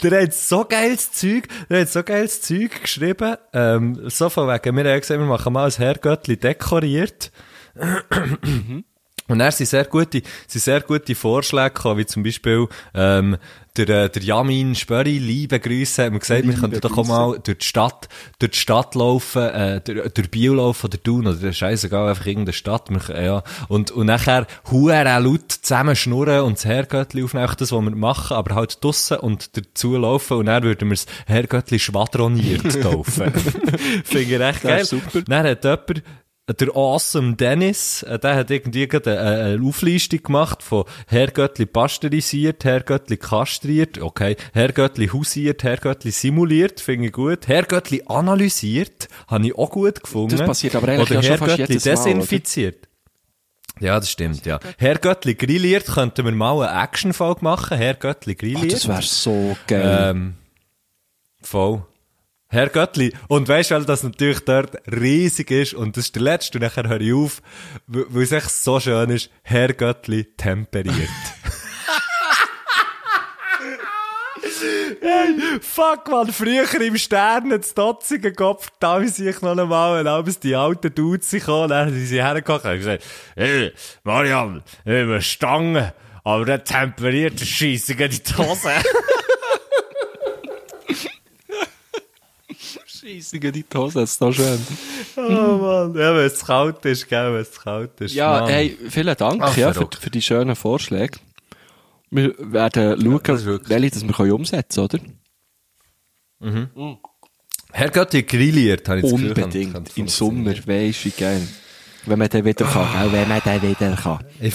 Der 0.03 0.23
hat 0.23 0.35
so 0.35 0.65
geiles 0.65 1.13
Zeug, 1.13 1.49
der 1.69 1.83
hat 1.83 1.89
so 1.89 2.03
geiles 2.03 2.41
Zeug 2.43 2.83
geschrieben, 2.83 3.37
ähm, 3.53 4.01
so 4.09 4.29
von 4.29 4.49
wegen, 4.49 4.77
wir 4.77 4.85
haben 4.85 5.01
gesagt, 5.01 5.21
wir 5.21 5.27
machen 5.27 5.53
mal 5.53 5.67
ein 5.67 5.73
Herrgöttli 5.73 6.37
dekoriert. 6.37 7.31
Und 9.27 9.41
er 9.41 9.53
sind 9.53 9.67
sehr 9.67 9.85
gute, 9.85 10.23
sind 10.47 10.63
sehr 10.63 10.81
gute 10.83 11.15
Vorschläge 11.15 11.71
gekommen, 11.71 11.99
wie 11.99 12.07
zum 12.07 12.23
Beispiel, 12.23 12.69
ähm, 12.95 13.39
der, 13.77 13.89
äh, 13.89 14.11
der 14.11 14.23
Jamin 14.23 14.75
Spöri, 14.75 15.19
liebe 15.19 15.59
Grüße, 15.59 16.05
hat 16.05 16.13
mir 16.13 16.21
gesagt, 16.21 16.47
wir 16.47 16.55
könnten 16.55 16.81
doch 16.81 16.97
auch 16.97 17.07
mal 17.07 17.39
durch 17.43 17.59
die 17.59 17.67
Stadt, 17.67 18.09
durch 18.39 18.53
die 18.53 18.59
Stadt 18.59 18.95
laufen, 18.95 19.43
äh, 19.43 19.81
durch, 19.81 20.13
durch 20.13 20.31
Biel 20.31 20.53
laufen 20.53 20.87
oder 20.87 21.03
Thun 21.03 21.27
oder 21.27 21.53
scheißegal, 21.53 22.09
einfach 22.09 22.27
irgendeine 22.27 22.53
Stadt, 22.53 22.89
wir, 22.91 23.23
ja. 23.23 23.43
Und, 23.69 23.91
und 23.91 24.07
nachher, 24.07 24.47
huere 24.71 25.19
laut 25.21 25.51
zusammen 25.51 25.97
schnurren 25.97 26.43
und 26.43 26.59
das 26.59 26.65
Herrgöttli 26.65 27.25
aufnehmen, 27.25 27.51
das, 27.59 27.73
was 27.73 27.83
wir 27.83 27.91
machen, 27.91 28.37
aber 28.37 28.55
halt 28.55 28.83
draussen 28.83 29.19
und 29.19 29.57
dazu 29.57 29.97
laufen 29.97 30.39
und 30.39 30.47
dann 30.47 30.63
würden 30.63 30.89
wir 30.89 30.97
das 30.97 31.07
Herrgöttli 31.27 31.79
schwadroniert 31.79 32.81
taufen. 32.83 33.33
Finde 34.05 34.35
ich 34.35 34.39
recht 34.39 34.63
geil. 34.63 34.87
Dann 35.27 35.47
hat 35.47 35.65
jemand, 35.65 36.03
der 36.47 36.69
Awesome 36.77 37.37
Dennis, 37.37 38.03
äh, 38.03 38.19
der 38.19 38.35
hat 38.37 38.51
irgendwie 38.51 38.89
eine, 38.91 39.19
eine 39.19 39.67
Auflistung 39.67 40.23
gemacht 40.23 40.63
von 40.63 40.85
Herrgöttli 41.07 41.65
pasteurisiert, 41.65 42.65
Herrgöttli 42.65 43.17
kastriert, 43.17 43.99
okay, 44.01 44.37
Herrgöttli 44.53 45.09
hausiert, 45.09 45.65
Herrgöttli 45.65 46.11
simuliert, 46.11 46.81
finde 46.81 47.07
ich 47.07 47.13
gut, 47.13 47.49
Herrgöttli 47.49 48.03
analysiert, 48.07 49.09
habe 49.27 49.47
ich 49.47 49.57
auch 49.57 49.71
gut 49.71 50.03
gefunden. 50.03 50.37
Das 50.37 50.47
passiert 50.47 50.77
aber 50.77 50.89
eigentlich 50.89 51.11
Oder 51.11 51.21
ja 51.21 51.23
schon 51.23 51.39
fast 51.39 51.59
Herrgöttli 51.59 51.75
jedes 51.75 51.85
Mal, 51.87 51.93
oder? 51.93 52.05
desinfiziert. 52.05 52.89
Ja, 53.81 53.99
das 53.99 54.11
stimmt, 54.11 54.45
ja. 54.47 54.61
Herrgöttli 54.79 55.35
grilliert, 55.35 55.87
könnten 55.87 56.25
wir 56.27 56.33
mal 56.33 56.63
eine 56.69 56.83
Action-Folge 56.85 57.43
machen, 57.43 57.77
Herrgöttli 57.77 58.35
Oh, 58.35 58.39
grilliert. 58.39 58.73
das 58.73 58.87
wäre 58.87 59.03
so 59.03 59.57
geil. 59.67 60.11
Ähm, 60.11 60.35
voll. 61.43 61.85
Herr 62.55 62.69
Göttli. 62.69 63.13
Und 63.27 63.49
weißt 63.49 63.73
du, 63.73 63.75
weil 63.75 63.85
das 63.85 64.05
natürlich 64.05 64.39
dort 64.45 64.77
riesig 64.87 65.51
ist 65.51 65.75
und 65.75 65.97
das 65.97 66.05
ist 66.05 66.15
der 66.15 66.23
letzte 66.23 66.59
und 66.59 66.63
nachher 66.63 66.89
höre 66.89 67.01
ich 67.01 67.13
auf, 67.13 67.43
weil 67.89 68.23
es 68.23 68.31
echt 68.31 68.51
so 68.51 68.79
schön 68.79 69.11
ist, 69.11 69.29
Herr 69.43 69.73
Göttli 69.73 70.25
temperiert. 70.37 70.95
Hey, 75.01 75.61
fuck 75.61 76.09
man, 76.09 76.33
früher 76.33 76.81
im 76.81 76.97
Sternen, 76.97 77.63
zu 77.63 77.75
Dotzigen 77.75 78.35
Kopf, 78.35 78.71
da 78.79 79.01
wie 79.03 79.09
sich 79.09 79.43
noch 79.43 79.57
einmal, 79.57 80.01
und 80.01 80.07
abends 80.07 80.39
die 80.39 80.55
alten 80.55 80.95
Dudes 80.95 81.31
gekommen, 81.31 81.69
dann 81.69 81.93
sind 81.93 82.07
sie 82.07 82.23
hergekommen 82.23 82.63
und 82.63 82.79
gesagt, 82.79 83.05
hey, 83.35 83.73
ich 83.75 84.33
habe 84.33 84.63
eine 84.87 85.23
Stange, 85.23 85.93
aber 86.25 86.45
der 86.47 86.65
temperiert, 86.65 87.39
der 87.39 87.45
scheisse 87.45 87.93
in 87.93 88.11
die 88.11 88.37
Hose. 88.39 88.71
Scheisse, 93.05 93.39
die 93.39 93.65
Hose, 93.75 94.01
das 94.01 94.13
ist 94.13 94.19
so 94.19 94.33
schön. 94.33 94.59
Oh 95.17 95.21
Mann, 95.21 95.95
ja, 95.95 96.15
wenn 96.17 96.25
es 96.27 96.45
kalt 96.45 96.85
ist, 96.87 97.07
gell, 97.09 97.35
wenn 97.35 97.41
es 97.43 97.61
kalt 97.61 98.01
ist. 98.01 98.15
Ja, 98.15 98.41
Mann. 98.41 98.49
hey, 98.51 98.79
vielen 98.89 99.17
Dank 99.17 99.43
Ach, 99.43 99.57
ja, 99.57 99.73
für, 99.73 99.89
für 100.01 100.11
die 100.11 100.23
schönen 100.23 100.57
Vorschläge. 100.57 101.19
Wir 102.11 102.35
werden 102.39 103.01
schauen, 103.01 103.21
das 103.23 103.41
ist 103.41 103.47
wirklich- 103.47 103.69
welche 103.71 103.91
das 103.91 104.03
wir 104.07 104.13
können 104.15 104.33
umsetzen 104.33 104.81
oder? 104.81 104.99
Herr 107.73 107.91
Götti 107.91 108.23
grilliert, 108.23 108.89
habe 108.89 108.99
ich 109.01 109.05
das. 109.05 109.13
Unbedingt. 109.13 109.53
könnte- 109.53 109.73
könnte 109.73 110.01
Im. 110.01 110.09
Sommer, 110.09 110.55
weisst 110.67 111.05
wie 111.05 111.11
geil. 111.11 111.47
Wenn 112.07 112.19
man 112.19 112.29
den 112.29 112.45
wieder 112.45 112.67
kann. 112.67 112.87
Auch 113.09 113.13
wenn 113.13 113.29
man 113.29 113.41
den 113.41 113.63
wieder 113.63 113.97
kann. 113.97 114.25
Ich, 114.41 114.55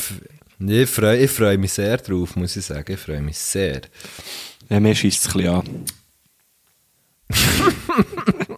ich 0.59 0.89
freue 0.89 1.17
ich 1.17 1.31
freu 1.31 1.57
mich 1.57 1.73
sehr 1.73 1.97
drauf, 1.97 2.35
muss 2.35 2.55
ich 2.55 2.65
sagen. 2.65 2.93
Ich 2.93 2.99
freue 2.99 3.21
mich 3.21 3.37
sehr. 3.37 3.81
Ja, 4.69 4.79
mir 4.79 4.93
schießt 4.95 5.21
es 5.27 5.27
ein 5.27 5.33
bisschen 5.41 5.53
an. 5.55 5.85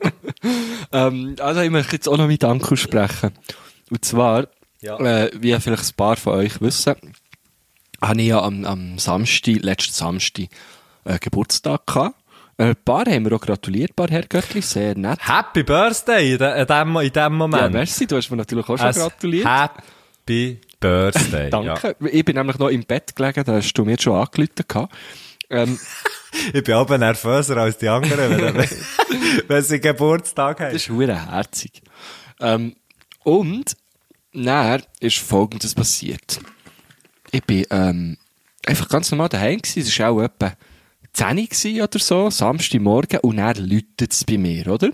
ähm, 0.91 1.35
also, 1.39 1.61
ich 1.61 1.69
möchte 1.69 1.95
jetzt 1.95 2.07
auch 2.07 2.17
noch 2.17 2.27
meinen 2.27 2.39
Dank 2.39 2.71
aussprechen. 2.71 3.31
Und 3.89 4.05
zwar, 4.05 4.47
Ja. 4.81 4.97
äh, 4.99 5.31
wie 5.35 5.57
vielleicht 5.59 5.91
ein 5.91 5.95
paar 5.95 6.17
von 6.17 6.33
euch 6.33 6.61
wissen, 6.61 6.95
habe 8.01 8.21
ich 8.21 8.27
ja 8.27 8.41
am, 8.41 8.65
am 8.65 8.97
Samstag, 8.97 9.61
letzten 9.61 9.93
Samstag, 9.93 10.45
äh, 11.05 11.19
Geburtstag 11.19 11.85
gehabt. 11.85 12.15
Ein 12.57 12.75
paar 12.75 13.05
haben 13.05 13.23
mir 13.23 13.35
auch 13.35 13.41
gratuliert, 13.41 13.91
ein 13.91 13.95
paar 13.95 14.09
Herr 14.09 14.23
Göttli, 14.23 14.61
sehr 14.61 14.95
nett. 14.95 15.19
Happy 15.27 15.63
Birthday 15.63 16.33
in, 16.33 16.37
de, 16.37 16.61
in, 16.61 16.67
dem, 16.67 16.97
in 16.97 17.11
dem 17.11 17.33
Moment. 17.33 17.63
Ja, 17.63 17.69
merci, 17.69 18.05
du 18.05 18.17
hast 18.17 18.29
mir 18.29 18.37
natürlich 18.37 18.67
auch 18.69 18.77
schon 18.77 18.87
Ein 18.87 18.93
gratuliert. 18.93 19.47
Happy 19.47 20.59
Birthday. 20.79 21.49
Danke. 21.49 21.95
Ich 22.11 22.25
bin 22.25 22.35
nämlich 22.35 22.59
noch 22.59 22.69
im 22.69 22.83
Bett 22.83 23.15
gelegen, 23.15 23.43
da 23.43 23.53
hast 23.53 23.73
du 23.73 23.85
mir 23.85 23.99
schon 23.99 24.13
gehabt. 24.13 24.93
Ähm. 25.51 25.79
Ich 26.53 26.63
bin 26.63 26.73
aber 26.75 26.97
nervöser 26.97 27.57
als 27.57 27.77
die 27.77 27.89
anderen, 27.89 28.55
wenn, 28.55 28.69
wenn 29.49 29.63
sie 29.63 29.81
Geburtstag 29.81 30.61
haben. 30.61 30.71
Das 30.71 30.81
ist 30.81 30.89
hure 30.89 31.29
herzig. 31.29 31.81
Ähm, 32.39 32.75
und 33.23 33.75
dann 34.33 34.81
ist 35.01 35.17
Folgendes 35.17 35.75
passiert. 35.75 36.39
Ich 37.31 37.43
bin 37.43 37.65
ähm, 37.69 38.17
einfach 38.65 38.87
ganz 38.87 39.11
normal 39.11 39.29
daheim 39.29 39.61
gewesen. 39.61 39.81
Es 39.81 39.99
war 39.99 40.09
auch 40.09 40.21
etwa 40.21 40.53
10 41.13 41.37
Uhr 41.77 41.83
oder 41.83 41.99
so, 41.99 42.29
Samstagmorgen, 42.29 43.19
und 43.19 43.37
dann 43.37 43.57
läutet 43.57 44.13
es 44.13 44.23
bei 44.23 44.37
mir, 44.37 44.67
oder? 44.67 44.91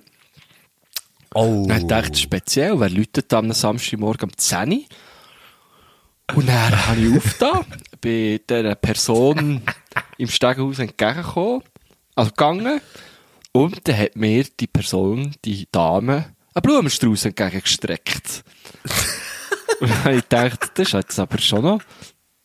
Oh. 1.34 1.66
Dann 1.68 1.88
dachte 1.88 2.14
ich, 2.14 2.22
speziell, 2.22 2.80
wer 2.80 2.90
läutet 2.90 3.32
am 3.34 3.52
Samstagmorgen 3.52 4.30
um 4.30 4.38
10 4.38 4.72
Uhr? 4.72 4.80
Und 6.36 6.50
dann 6.50 6.88
habe 6.88 7.00
ich 7.00 7.16
aufgetan, 7.16 7.66
bin 8.02 8.40
dieser 8.50 8.76
Person 8.76 9.62
im 10.18 10.28
Stegenhaus 10.28 10.80
entgegengekommen, 10.80 11.64
also 12.16 12.32
gegangen, 12.32 12.82
und 13.52 13.88
dann 13.88 13.98
hat 13.98 14.16
mir 14.16 14.46
die 14.60 14.68
Person, 14.68 15.34
die 15.44 15.68
Dame, 15.72 16.36
einen 16.54 16.62
Blumenstrauß 16.62 17.26
entgegengestreckt. 17.26 18.44
und 19.80 19.90
dann 19.90 20.04
habe 20.04 20.16
ich 20.16 20.24
gedacht, 20.24 20.72
das 20.76 20.88
ist 20.88 20.94
jetzt 20.94 21.20
aber 21.20 21.40
schon 21.40 21.64
noch, 21.64 21.82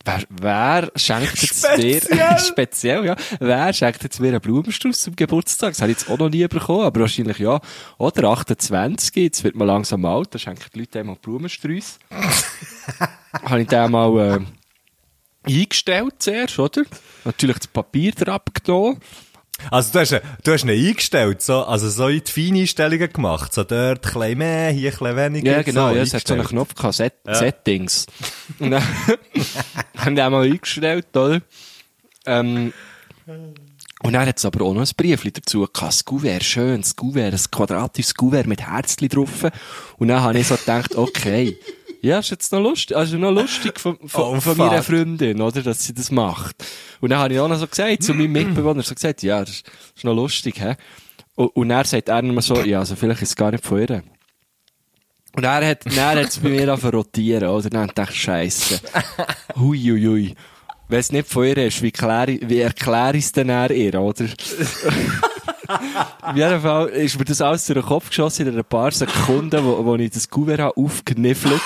wer, 0.05 0.23
wer 0.31 0.93
schenkt 0.97 1.43
jetzt 1.43 1.63
mir, 1.77 2.01
Speziell. 2.01 2.39
speziell, 2.47 3.05
ja, 3.05 3.17
wer 3.41 3.73
schenkt 3.73 4.03
jetzt 4.03 4.21
mir 4.21 4.29
einen 4.29 4.41
Blumenstrauß 4.41 5.03
zum 5.03 5.17
Geburtstag? 5.17 5.73
Das 5.73 5.83
habe 5.83 5.93
ich 5.93 5.99
jetzt 5.99 6.11
auch 6.11 6.19
noch 6.19 6.31
nie 6.31 6.47
bekommen, 6.47 6.85
aber 6.85 7.01
wahrscheinlich 7.01 7.39
ja, 7.39 7.61
oder 7.99 8.31
28, 8.31 9.15
jetzt 9.17 9.45
wird 9.45 9.55
man 9.55 9.67
langsam 9.67 10.05
alt, 10.05 10.35
da 10.35 10.39
schenken 10.39 10.65
die 10.75 10.79
Leute 10.81 11.01
einmal 11.01 11.17
Blumenstrauß. 11.17 11.99
habe 13.45 13.61
ich 13.61 13.69
den 13.69 13.91
mal 13.91 14.19
äh, 14.19 14.41
eingestellt 15.45 16.15
zuerst, 16.19 16.59
oder? 16.59 16.83
Natürlich 17.25 17.59
das 17.59 17.67
Papier 17.67 18.13
drauf 18.13 18.37
abgenommen. 18.37 19.01
Also 19.71 19.93
du 19.93 20.01
hast, 20.01 20.21
du 20.43 20.53
hast 20.53 20.65
ihn 20.65 20.71
eingestellt, 20.71 21.43
so, 21.43 21.65
also 21.65 21.89
so 21.89 22.09
in 22.09 22.23
die 22.25 22.31
Feineinstellungen 22.31 23.13
gemacht. 23.13 23.55
So 23.55 23.65
dort 23.65 24.05
ein 24.07 24.13
bisschen 24.13 24.39
mehr, 24.39 24.71
hier 24.71 24.91
ein 24.91 24.99
bisschen 24.99 25.17
weniger. 25.17 25.53
Ja, 25.53 25.63
genau, 25.63 25.91
so 25.91 25.97
ja, 25.97 26.03
es 26.03 26.15
hat 26.15 26.27
so 26.27 26.35
einen. 26.35 26.45
Knopf 26.45 26.75
gehabt, 26.75 26.95
Set 26.95 27.15
Settings. 27.29 28.07
Und 28.59 28.73
dann 28.73 28.83
haben 29.97 30.17
die 30.17 30.23
auch 30.23 30.31
mal 30.31 30.45
eingestellt, 30.45 31.17
oder? 31.17 31.43
Ähm, 32.27 32.73
und 34.05 34.15
dann 34.15 34.27
hat 34.27 34.39
es 34.39 34.45
aber 34.45 34.65
auch 34.65 34.75
noch 34.75 34.81
ein 34.81 34.91
Briefli 34.97 35.31
dazu 35.31 35.61
gehabt, 35.61 35.81
das 35.81 36.05
Kuvert, 36.05 36.43
schön, 36.43 36.81
das 36.81 36.97
Kuvert, 36.97 37.35
ein 37.35 37.51
quadratisches 37.51 38.15
Kuvert 38.17 38.49
mit 38.49 38.61
Herzchen 38.61 39.09
drauf. 39.09 39.45
Und 39.99 40.09
dann 40.09 40.23
habe 40.23 40.39
ich 40.39 40.49
so 40.49 40.57
gedacht, 40.57 40.97
okay, 40.97 41.57
ja, 42.03 42.19
ist 42.19 42.31
jetzt 42.31 42.51
noch 42.53 42.61
lustig, 42.61 42.97
also 42.97 43.17
noch 43.17 43.31
lustig 43.31 43.79
von, 43.79 43.97
von, 44.07 44.37
Oh, 44.37 44.41
von 44.41 44.57
meiner 44.57 44.83
Freundin, 44.83 45.41
oder, 45.41 45.63
dass 45.63 45.85
sie 45.85 45.95
das 45.95 46.11
macht. 46.11 46.57
Und 47.01 47.11
dann 47.11 47.21
habe 47.21 47.35
ich 47.35 47.41
auch 47.41 47.47
noch 47.49 47.59
so 47.59 47.67
gesagt, 47.69 48.03
zu 48.03 48.13
meinem 48.13 48.33
Mitbewohner, 48.33 48.83
so 48.83 48.93
gesagt, 48.95 49.23
ja, 49.23 49.41
das 49.41 49.63
ist, 49.95 50.05
noch 50.05 50.15
lustig, 50.15 50.61
hä? 50.61 50.75
Und, 51.37 51.55
und 51.55 51.69
dann 51.69 51.85
sagt 51.85 52.09
er 52.09 52.19
immer 52.19 52.43
so, 52.43 52.61
ja, 52.61 52.81
also 52.81 52.97
vielleicht 52.97 53.23
ist 53.23 53.31
es 53.31 53.37
gar 53.37 53.53
nicht 53.53 53.65
von 53.65 53.81
ihr. 53.81 54.03
Und 55.35 55.45
er 55.45 55.67
hat, 55.67 55.87
dann 55.87 56.19
hat 56.19 56.29
es 56.29 56.39
bei 56.39 56.49
mir 56.49 56.69
angefangen 56.69 56.95
rotieren, 56.95 57.49
oder? 57.49 57.71
Dann 57.71 57.89
dachte 57.95 58.13
ich, 58.13 58.21
Scheisse. 58.21 58.81
Hui, 59.57 59.79
hui, 59.79 60.05
hui. 60.05 60.35
Wenn 60.89 60.99
es 60.99 61.13
nicht 61.13 61.29
von 61.29 61.47
ihr 61.47 61.57
ist, 61.57 61.81
wie, 61.83 61.93
klär, 61.93 62.27
wie 62.27 62.59
erkläre 62.59 63.17
ich 63.17 63.27
es 63.27 63.33
denn 63.33 63.49
eher 63.49 63.71
ihr, 63.71 64.01
oder? 64.01 64.27
Auf 65.69 66.37
jeden 66.37 66.61
Fall 66.61 66.89
ist 66.89 67.19
mir 67.19 67.25
das 67.25 67.41
alles 67.41 67.67
durch 67.67 67.79
den 67.79 67.87
Kopf 67.87 68.09
geschossen 68.09 68.49
in 68.49 68.59
ein 68.59 68.65
paar 68.65 68.91
Sekunden, 68.91 69.65
wo, 69.65 69.85
wo 69.85 69.95
ich 69.97 70.11
das 70.11 70.29
Kuvert 70.29 70.61
habe 70.61 70.77
aufgeniffelt. 70.77 71.61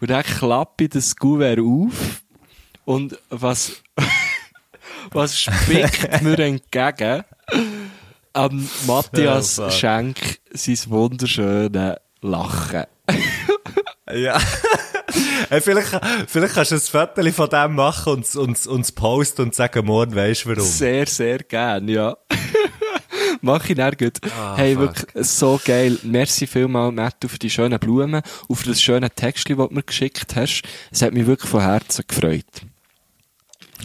Und 0.00 0.10
dann 0.10 0.22
klappe 0.22 0.84
ich 0.84 0.90
das 0.90 1.16
Kuvert 1.16 1.58
auf. 1.60 2.22
Und 2.84 3.18
was, 3.30 3.82
Was 5.12 5.38
spickt 5.38 6.22
mir 6.22 6.38
entgegen? 6.38 7.24
Am 8.32 8.68
Matthias. 8.86 9.60
Schenk 9.70 10.38
sein 10.52 10.78
wunderschönes 10.88 11.96
Lachen. 12.20 12.84
Ja. 14.12 14.40
hey, 15.48 15.60
vielleicht, 15.60 16.00
vielleicht 16.28 16.54
kannst 16.54 16.70
du 16.70 16.76
ein 16.76 16.80
Foto 16.80 17.32
von 17.32 17.48
dem 17.48 17.74
machen 17.74 18.12
und 18.12 18.36
uns 18.36 18.66
und 18.66 18.94
posten 18.94 19.42
und 19.42 19.54
sagen, 19.54 19.84
morgen 19.86 20.14
weisst 20.14 20.44
du 20.44 20.50
warum. 20.50 20.62
Sehr, 20.62 21.06
sehr 21.06 21.38
gern, 21.38 21.88
ja. 21.88 22.16
Mach 23.46 23.68
ich 23.68 23.76
dann 23.76 23.96
gut. 23.96 24.18
Ah, 24.36 24.56
hey, 24.56 24.74
fuck. 24.74 24.82
wirklich, 24.82 25.26
so 25.26 25.60
geil. 25.64 25.96
Merci 26.02 26.48
vielmal, 26.48 26.90
Matthew, 26.90 27.28
für 27.28 27.38
die 27.38 27.48
schönen 27.48 27.78
Blumen 27.78 28.20
und 28.48 28.56
für 28.56 28.68
das 28.70 28.82
schöne 28.82 29.08
Textchen, 29.08 29.56
das 29.56 29.68
du 29.68 29.74
mir 29.74 29.84
geschickt 29.84 30.34
hast. 30.34 30.62
Es 30.90 31.00
hat 31.00 31.14
mich 31.14 31.26
wirklich 31.26 31.48
von 31.48 31.60
Herzen 31.60 32.04
gefreut. 32.08 32.44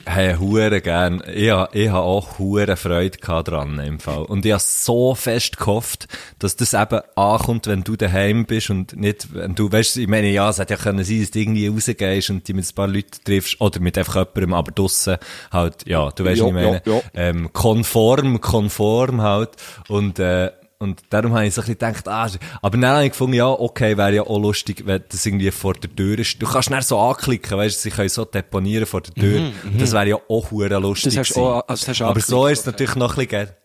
Hey, 0.05 0.35
hure 0.35 0.81
gern. 0.81 1.21
Ich, 1.27 1.43
ich 1.73 1.89
habe 1.89 1.99
auch 1.99 2.39
hure 2.39 2.75
Freude 2.75 3.17
gehabt 3.17 3.49
dran 3.49 3.79
im 3.79 3.99
Fall. 3.99 4.23
Und 4.23 4.45
ich 4.45 4.51
habe 4.51 4.61
so 4.65 5.13
fest 5.15 5.57
gehofft, 5.57 6.07
dass 6.39 6.55
das 6.55 6.73
eben 6.73 7.01
ankommt, 7.15 7.67
wenn 7.67 7.83
du 7.83 7.95
daheim 7.95 8.45
bist 8.45 8.69
und 8.69 8.95
nicht, 8.95 9.33
wenn 9.33 9.53
du, 9.55 9.71
weißt, 9.71 9.97
ich 9.97 10.07
meine, 10.07 10.29
ja, 10.31 10.49
es 10.49 10.59
hätte 10.59 10.73
ja 10.73 10.79
können 10.79 11.03
sein, 11.03 11.21
dass 11.21 11.31
du 11.31 11.39
irgendwie 11.39 11.67
rausgehst 11.67 12.29
und 12.31 12.47
dich 12.47 12.55
mit 12.55 12.65
ein 12.67 12.75
paar 12.75 12.87
Leuten 12.87 13.23
triffst, 13.23 13.61
oder 13.61 13.79
mit 13.79 13.97
einfach 13.97 14.15
jemandem, 14.15 14.53
aber 14.53 14.71
draussen 14.71 15.17
halt, 15.51 15.85
ja, 15.87 16.09
du 16.11 16.25
weißt, 16.25 16.41
Ja, 16.41 16.47
ich 16.47 16.53
meine, 16.53 16.81
ja, 16.85 16.93
ja. 16.93 17.01
ähm, 17.13 17.53
konform, 17.53 18.41
konform 18.41 19.21
halt. 19.21 19.51
Und, 19.87 20.19
äh, 20.19 20.51
und 20.81 21.01
darum 21.09 21.33
habe 21.33 21.45
ich 21.47 21.53
so 21.53 21.61
ein 21.61 21.67
bisschen 21.67 21.93
gedacht, 21.93 22.07
ah, 22.07 22.29
aber 22.61 22.77
dann 22.77 22.91
habe 22.91 23.05
ich 23.05 23.11
gefunden, 23.11 23.35
ja, 23.35 23.47
okay, 23.47 23.95
wäre 23.97 24.15
ja 24.15 24.21
auch 24.23 24.39
lustig, 24.39 24.83
wenn 24.85 25.03
das 25.09 25.25
irgendwie 25.25 25.51
vor 25.51 25.73
der 25.75 25.95
Tür 25.95 26.19
ist. 26.19 26.41
Du 26.41 26.45
kannst 26.45 26.69
dann 26.71 26.81
so 26.81 26.99
anklicken, 26.99 27.57
weißt 27.57 27.77
du, 27.77 27.79
sie 27.81 27.89
können 27.91 28.09
so 28.09 28.25
deponieren 28.25 28.85
vor 28.85 29.01
der 29.01 29.13
Tür. 29.13 29.51
Das 29.77 29.93
wäre 29.93 30.07
ja 30.09 30.15
auch 30.27 30.51
hure 30.51 30.77
lustig 30.79 31.13
Mhm, 31.13 31.17
Das 31.17 31.29
hast 31.29 31.33
gewesen. 31.35 31.47
auch- 31.47 31.67
also 31.67 31.87
hast 31.87 32.01
Aber 32.01 32.19
so 32.19 32.47
ist 32.47 32.59
es 32.59 32.65
natürlich 32.65 32.95
noch 32.95 33.11
ein 33.11 33.15
bisschen 33.15 33.29
geil. 33.29 33.57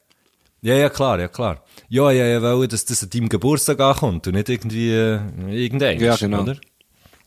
Ja, 0.62 0.74
ja, 0.74 0.88
klar, 0.88 1.20
ja, 1.20 1.28
klar. 1.28 1.62
Ja, 1.88 2.10
ja, 2.10 2.26
ja, 2.26 2.42
wollen, 2.42 2.68
dass 2.68 2.84
das 2.84 3.02
an 3.02 3.10
deinem 3.10 3.28
Geburtstag 3.28 3.78
ankommt 3.80 4.26
und 4.26 4.34
nicht 4.34 4.48
irgendwie, 4.48 4.90
äh, 4.92 5.20
irgendein. 5.50 6.00
Ja, 6.00 6.16
genau. 6.16 6.42
Oder? 6.42 6.56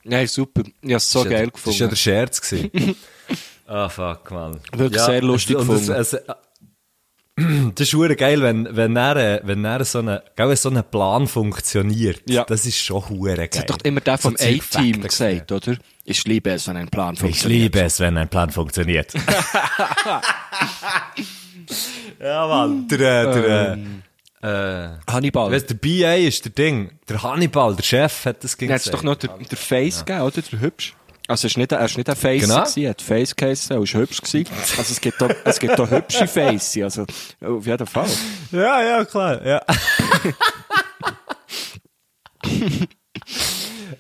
Nein, 0.04 0.28
super. 0.28 0.64
Ich 0.82 0.92
habe 0.94 1.00
so 1.00 1.24
Das 1.24 1.26
ist 1.26 1.32
ja- 1.32 1.38
geil 1.38 1.50
Das 1.52 1.60
ist 1.62 1.80
ja 1.80 1.88
gefunden. 1.88 1.90
der 1.90 1.96
Scherz 1.96 2.42
gewesen. 2.42 2.96
Ah, 3.72 3.88
fuck, 3.88 4.32
man. 4.32 4.60
Wirklich 4.76 5.00
sehr 5.00 5.22
lustig 5.22 5.56
und 5.56 5.68
gefunden. 5.68 5.92
es, 5.92 6.18
das 7.76 7.88
ist 7.88 7.94
hure 7.94 8.16
geil, 8.16 8.42
wenn, 8.42 8.68
wenn 8.76 8.96
er, 8.96 9.16
äh, 9.16 9.42
wenn 9.44 9.64
er 9.66 9.84
so 9.86 10.02
gell, 10.02 10.22
wenn 10.38 10.56
so 10.56 10.70
ein 10.70 10.84
Plan 10.90 11.28
funktioniert. 11.28 12.22
Ja. 12.30 12.44
Das 12.46 12.66
ist 12.66 12.78
schon 12.78 13.08
hure 13.10 13.36
geil. 13.36 13.50
Das 13.52 13.60
hat 13.62 13.70
doch 13.70 13.78
immer 13.84 14.02
der 14.02 14.18
vom 14.18 14.36
So 14.38 14.46
A-Team 14.46 15.02
gesagt, 15.02 15.52
oder? 15.52 15.78
Ich 16.06 16.24
liebe 16.26 16.52
es, 16.52 16.68
wenn 16.68 16.78
ein 16.78 16.88
Plan 16.90 17.14
Ich 17.14 17.20
funktioniert. 17.20 17.62
liebe 17.62 17.82
es, 17.82 18.00
wenn 18.00 18.18
ein 18.18 18.30
Plan 18.30 18.50
funktioniert. 18.50 19.14
ja, 22.20 22.48
Mann. 22.48 22.88
Der, 22.88 23.00
äh, 23.00 23.34
der, 23.34 23.74
äh, 23.74 23.78
äh, 24.42 24.90
Hannibal. 25.10 25.52
weißt, 25.52 25.70
der 25.70 25.76
BA 25.76 26.16
ist 26.16 26.46
der 26.46 26.52
Ding. 26.52 26.92
Der 27.08 27.22
Hannibal, 27.22 27.76
der 27.76 27.84
Chef, 27.84 28.26
hat 28.26 28.44
das 28.44 28.58
Dann 28.58 28.70
hat 28.70 28.78
es 28.78 28.84
gesagt. 28.86 28.98
doch 28.98 29.04
noch 29.04 29.16
der, 29.16 29.30
der 29.38 29.58
Face 29.58 30.06
gegeben, 30.06 30.26
oder? 30.26 30.42
Der 30.42 30.62
Hübsch. 30.62 30.96
Also, 31.30 31.46
er 31.46 31.50
ist 31.52 31.58
nicht, 31.58 31.72
er 31.72 31.86
ist 31.86 31.96
nicht 31.98 32.10
ein 32.10 32.16
Face 32.16 32.42
Genau. 32.42 32.60
gewesen, 32.62 32.84
er 32.84 32.90
hat 32.90 33.02
Face 33.02 33.36
geheissen, 33.36 33.74
er 33.78 33.84
ist 33.84 33.94
hübsch 33.94 34.22
gewesen. 34.22 34.48
Also, 34.78 34.92
es 34.94 35.00
gibt 35.00 35.22
da, 35.22 35.30
es 35.46 35.60
gibt 35.60 35.78
da 35.78 35.88
hübsche 35.88 36.28
Face, 36.28 36.78
also, 36.78 37.06
auf 37.42 37.66
jeden 37.66 37.86
Fall. 37.88 38.10
Ja, 38.52 38.82
ja, 38.82 39.06
klar, 39.06 39.46
ja. 39.46 39.62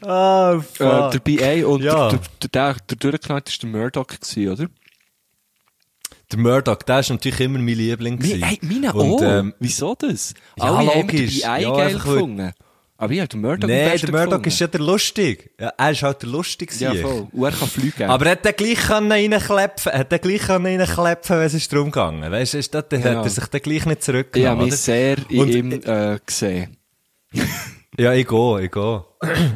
Ah, 0.01 0.53
Äh, 0.53 0.61
fuck. 0.61 1.11
der 1.11 1.19
BA 1.19 1.65
und 1.67 1.81
Ja. 1.83 2.09
der, 2.09 2.19
der, 2.41 2.49
der, 2.49 2.73
der 2.89 2.97
durchgeknallt 2.97 3.49
ist 3.49 3.61
der 3.61 3.69
Murdoch 3.69 4.07
gewesen, 4.07 4.49
oder? 4.49 4.67
Der 6.31 6.39
Murdoch, 6.39 6.77
der 6.83 6.99
ist 6.99 7.09
natürlich 7.09 7.39
immer 7.41 7.59
mein 7.59 7.75
Liebling 7.75 8.15
Mi, 8.15 8.19
gewesen. 8.29 8.43
hey, 8.43 8.59
meine 8.61 8.93
Und, 8.93 9.21
ähm, 9.21 9.53
Wieso 9.59 9.95
das? 9.95 10.33
ja, 10.57 10.63
Alle 10.65 10.77
haben 10.77 11.01
logisch. 11.01 11.41
den 11.41 11.41
BA 11.41 11.57
Ja, 11.57 11.75
geil 11.75 11.93
gefunden. 11.93 12.53
Aber 13.01 13.13
ich 13.13 13.19
habe 13.19 13.29
den 13.29 13.39
Murdoch 13.39 13.67
besten 13.67 14.07
der 14.07 14.11
Murdoch 14.11 14.25
gefunden. 14.41 14.47
ist 14.49 14.59
ja 14.59 14.67
der 14.67 14.81
lustig. 14.81 15.51
Ja, 15.57 15.71
er 15.77 15.91
ist 15.91 16.03
halt 16.03 16.21
der 16.21 16.29
lustig 16.29 16.77
Ja, 16.81 16.93
voll. 16.95 17.27
Und 17.31 17.43
er 17.45 17.51
kann 17.51 17.67
fliegen. 17.69 18.03
Aber 18.09 18.25
er 18.25 18.31
hat 18.33 18.43
den 18.43 18.53
gleich 18.57 18.89
reinklepfen, 18.89 19.91
hat 19.93 20.11
den 20.11 20.19
gleich 20.19 20.49
reinklepfen, 20.49 21.37
wenn 21.37 21.45
es 21.45 21.53
ist 21.53 21.71
darum 21.71 21.85
gegangen. 21.91 22.29
Weißt 22.29 22.55
du, 22.55 22.81
dann 22.81 23.01
Genau. 23.01 23.19
hat 23.19 23.25
er 23.25 23.29
sich 23.29 23.45
dann 23.45 23.61
gleich 23.61 23.85
nicht 23.85 23.99
ich 23.99 24.03
zurückgenommen, 24.03 24.51
habe 24.51 24.65
mich 24.65 24.75
sehr 24.75 25.17
in 25.29 25.39
Und- 25.39 25.49
ihm 25.55 25.71
äh, 25.71 26.19
gesehen. 26.25 26.75
Ja, 27.97 28.13
ich 28.13 28.27
gehe, 28.27 28.61
ich 28.63 28.71
gehe. 28.71 29.03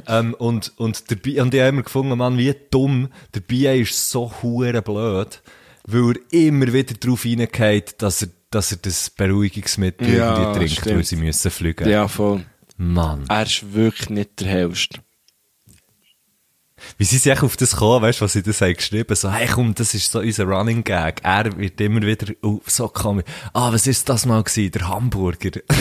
ähm, 0.07 0.33
und, 0.33 0.73
und, 0.77 1.09
der, 1.09 1.41
und 1.43 1.53
ich 1.53 1.59
habe 1.61 1.69
immer 1.69 1.83
gefunden, 1.83 2.17
Mann, 2.17 2.37
wie 2.37 2.53
dumm. 2.71 3.07
Der 3.33 3.39
BA 3.39 3.73
ist 3.73 4.09
so 4.09 4.33
hure 4.41 4.81
blöd, 4.81 5.41
weil 5.87 6.15
er 6.31 6.47
immer 6.47 6.73
wieder 6.73 6.93
darauf 6.99 7.23
reingeht, 7.23 7.95
dass 8.01 8.21
er, 8.23 8.27
dass 8.51 8.71
er 8.73 8.79
das 8.81 9.09
Beruhigungsmittel 9.11 10.15
Ja, 10.17 10.51
trinkt, 10.53 10.71
stimmt. 10.73 10.95
weil 10.97 11.03
sie 11.05 11.15
müssen 11.15 11.51
fliegen. 11.51 11.87
Ja, 11.87 12.09
voll. 12.09 12.43
Mann. 12.83 13.25
Er 13.29 13.43
ist 13.43 13.73
wirklich 13.73 14.09
nicht 14.09 14.41
der 14.41 14.47
Hellste. 14.47 14.99
Wie 16.97 17.05
sind 17.05 17.21
sie 17.21 17.31
eigentlich 17.31 17.43
auf 17.43 17.55
das 17.55 17.71
gekommen, 17.71 18.01
weißt 18.01 18.19
du, 18.19 18.25
was 18.25 18.33
sie 18.33 18.43
das 18.43 18.59
haben 18.61 18.73
geschrieben? 18.73 19.15
So, 19.15 19.31
hey, 19.31 19.47
komm, 19.47 19.73
das 19.73 19.93
ist 19.93 20.11
so 20.11 20.19
unser 20.19 20.43
Running 20.43 20.83
Gag. 20.83 21.21
Er 21.23 21.57
wird 21.57 21.79
immer 21.79 22.01
wieder 22.01 22.33
oh, 22.41 22.59
so 22.65 22.89
kommen. 22.89 23.23
Ah, 23.53 23.71
was 23.71 23.87
ist 23.87 24.09
das 24.09 24.25
mal 24.25 24.43
gewesen? 24.43 24.71
Der 24.71 24.89
Hamburger. 24.89 25.61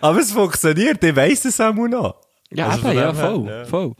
Aber 0.00 0.18
es 0.20 0.32
funktioniert, 0.32 1.02
ich 1.02 1.16
weiss 1.16 1.44
es 1.44 1.60
auch 1.60 1.74
noch. 1.74 2.16
Ja, 2.50 2.68
Also 2.68 2.88
eben, 2.88 2.96
ja, 2.98 3.12
voll, 3.12 3.46
ja. 3.46 3.64
voll. 3.64 3.94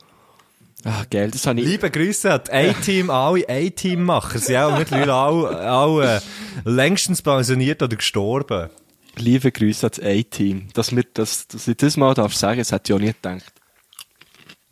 Ah, 0.84 1.04
geil, 1.10 1.30
das 1.30 1.46
habe 1.46 1.60
ich... 1.60 1.66
Liebe 1.66 1.90
Grüße 1.90 2.32
an 2.32 2.42
A-Team, 2.50 3.10
alle 3.10 3.44
A-Team-Macher. 3.48 4.38
Sie 4.38 4.46
sind 4.46 4.56
auch 4.56 4.78
mittlerweile 4.78 5.14
alle, 5.14 5.58
alle 5.58 6.16
äh, 6.16 6.20
längstens 6.64 7.22
pensioniert 7.22 7.82
oder 7.82 7.96
gestorben. 7.96 8.70
Liebe 9.16 9.52
Grüße 9.52 9.86
ans 9.86 10.00
A-Team. 10.00 10.68
Dass, 10.74 10.94
wir 10.94 11.04
das, 11.14 11.46
dass 11.48 11.68
ich 11.68 11.76
das 11.76 11.96
mal 11.96 12.14
darf 12.14 12.34
sagen, 12.34 12.58
das 12.58 12.72
hätte 12.72 12.92
ich 12.92 12.96
auch 12.96 13.00
nie 13.00 13.12
gedacht. 13.12 13.52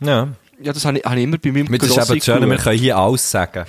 Ja. 0.01 0.33
Ja, 0.61 0.73
das 0.73 0.85
habe 0.85 0.99
ich, 0.99 1.05
habe 1.05 1.17
ich 1.19 1.25
immer 1.25 1.39
bei 1.39 1.51
meinem 1.51 1.67
Mit 1.69 1.83
das 1.83 1.91
ist 1.91 1.97
eben 2.11 2.19
das 2.19 2.25
Schöne, 2.25 2.47
wir 2.49 2.57
können 2.57 2.79
hier 2.79 2.97
alles 2.97 3.29
sagen. 3.29 3.65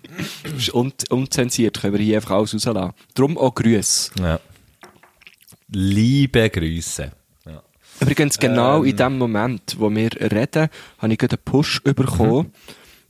Ist 0.56 0.72
un 0.72 0.92
unzensiert, 1.10 1.80
können 1.80 1.94
wir 1.98 2.04
hier 2.04 2.16
einfach 2.16 2.32
alles 2.32 2.54
rauslassen. 2.54 2.92
Darum 3.14 3.36
auch 3.38 3.54
Grüße. 3.54 4.12
Ja. 4.20 4.38
Liebe 5.68 6.48
Grüße. 6.48 7.10
Ja. 7.46 7.62
Übrigens, 8.00 8.38
genau 8.38 8.84
in 8.84 8.96
dem 8.96 9.18
Moment, 9.18 9.76
wo 9.78 9.90
wir 9.90 10.10
reden, 10.12 10.68
habe 10.98 11.12
ich 11.12 11.18
gerade 11.18 11.36
einen 11.36 11.44
Push 11.44 11.82
bekommen, 11.82 12.52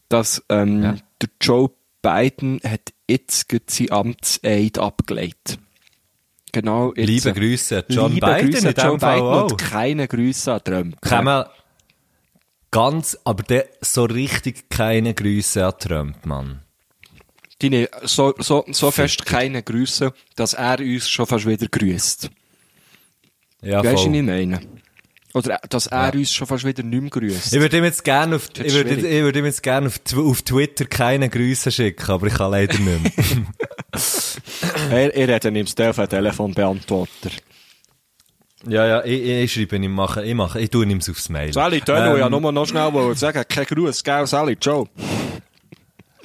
dass 0.08 0.42
ähm, 0.48 0.82
Ja. 0.82 0.96
der 1.20 1.28
Joe 1.40 1.70
Biden 2.00 2.60
hat 2.64 2.92
jetzt 3.10 3.50
sein 3.70 3.90
Amtseid 3.90 4.78
abgelegt. 4.78 5.58
Genau 6.52 6.92
jetzt. 6.94 7.08
Liebe 7.08 7.32
Grüße 7.32 7.78
an 7.78 7.84
John 7.88 8.14
Liebe 8.14 8.26
Biden 8.26 8.50
Grüße 8.50 8.74
Fall 8.74 8.98
Biden 8.98 9.42
und 9.42 9.58
keine 9.58 10.08
Grüße 10.08 10.52
an 10.52 10.64
Trump. 10.64 10.96
Man 11.22 11.46
ganz, 12.70 13.18
aber 13.24 13.42
der, 13.42 13.68
so 13.80 14.04
richtig 14.04 14.68
keine 14.70 15.14
Grüße 15.14 15.64
an 15.64 15.74
Trump, 15.78 16.26
Mann. 16.26 16.62
Deine, 17.60 17.88
so, 18.02 18.34
so, 18.38 18.64
so 18.70 18.90
fest 18.90 19.26
keine 19.26 19.62
Grüße, 19.62 20.12
dass 20.36 20.54
er 20.54 20.78
uns 20.78 21.08
schon 21.08 21.26
fast 21.26 21.46
wieder 21.46 21.66
grüßt. 21.66 22.30
Ja, 23.62 23.82
Weißt 23.82 24.04
du, 24.04 24.10
was 24.10 24.16
ich 24.16 24.22
meine? 24.22 24.60
Oder 25.34 25.62
äh, 25.62 25.68
dass 25.68 25.86
er 25.88 26.14
uns 26.14 26.32
schon 26.32 26.46
fast 26.46 26.64
wieder 26.64 26.82
nicht 26.82 27.00
mehr 27.00 27.10
grüßt. 27.10 27.52
Ich 27.54 27.60
würde 27.60 27.78
ihm 27.78 27.84
jetzt 27.84 28.02
gerne 28.04 28.36
auf, 28.36 28.48
ich 28.56 28.72
würde, 28.72 28.94
ich 28.94 29.22
würde 29.22 29.38
ihm 29.38 29.44
jetzt 29.44 29.62
gerne 29.62 29.88
auf, 29.88 30.00
auf 30.16 30.42
Twitter 30.42 30.86
keine 30.86 31.28
Grüße 31.28 31.70
schicken, 31.70 32.10
aber 32.10 32.28
ich 32.28 32.34
kann 32.34 32.50
leider 32.50 32.78
nicht 32.78 33.02
mehr. 33.02 33.12
Er, 34.90 35.14
er 35.14 35.34
hat 35.34 35.44
ihm 35.44 35.66
das 35.74 35.74
Telefonbeantworter. 36.08 37.30
ja, 38.66 38.86
ja, 38.86 39.04
ich, 39.04 39.22
ich 39.22 39.52
schreibe 39.52 39.76
ihm, 39.76 39.92
mache, 39.92 40.24
ich 40.24 40.34
mache, 40.34 40.60
ich 40.60 40.70
tue 40.70 40.86
ihm 40.86 40.98
aufs 40.98 41.28
Mail. 41.28 41.52
Sally, 41.52 41.80
Tönno, 41.80 42.14
Ähm, 42.14 42.18
ja 42.18 42.30
nur 42.30 42.52
noch 42.52 42.66
schnell 42.66 42.92
wollen 42.92 43.14
sagen, 43.14 43.44
kein 43.48 43.64
Gruß, 43.66 44.02
gell, 44.02 44.26
Sally, 44.26 44.58
ciao. 44.58 44.88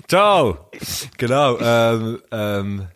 Ciao! 0.07 0.69
Genau, 1.17 1.57
ähm, 1.59 2.19
ähm, 2.31 2.87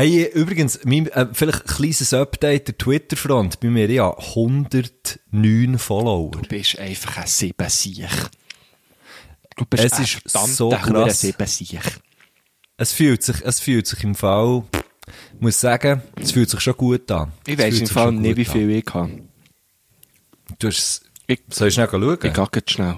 Hey, 0.00 0.24
übrigens, 0.32 0.80
mein, 0.86 1.08
äh, 1.08 1.26
vielleicht 1.30 1.60
ein 1.60 1.66
kleines 1.66 2.14
Update 2.14 2.68
der 2.68 2.78
Twitter-Front. 2.78 3.60
Bei 3.60 3.68
mir 3.68 3.90
ja 3.90 4.16
109 4.16 5.76
Follower. 5.78 6.30
Du 6.30 6.40
bist 6.40 6.78
einfach 6.78 7.18
ein 7.18 7.26
Siebensiech. 7.26 8.08
Du 9.58 9.66
bist 9.66 9.84
Es 9.84 9.92
ein 9.92 10.04
ist 10.04 10.56
so 10.56 10.70
krass. 10.70 11.20
Siebensiech. 11.20 11.82
Es 12.78 12.94
fühlt 12.94 13.22
sich, 13.22 13.42
es 13.44 13.60
fühlt 13.60 13.86
sich 13.86 14.02
im 14.02 14.14
Fall, 14.14 14.62
ich 15.34 15.40
muss 15.42 15.60
sagen, 15.60 16.00
es 16.16 16.32
fühlt 16.32 16.48
sich 16.48 16.60
schon 16.60 16.78
gut 16.78 17.10
an. 17.10 17.32
Ich 17.46 17.56
fühlt 17.60 17.80
im 17.80 17.86
Fall 17.86 18.12
nicht, 18.12 18.38
wie 18.38 18.46
viel 18.46 18.70
ich 18.70 18.86
habe. 18.94 19.20
Du 20.58 20.68
hast, 20.68 21.02
Ich, 21.26 21.42
soll 21.50 21.68
ich 21.68 21.74
schnell 21.74 21.90
schauen? 21.90 22.18
ich 22.22 22.32
gehe 22.32 22.48
jetzt 22.54 22.70
schnell. 22.70 22.96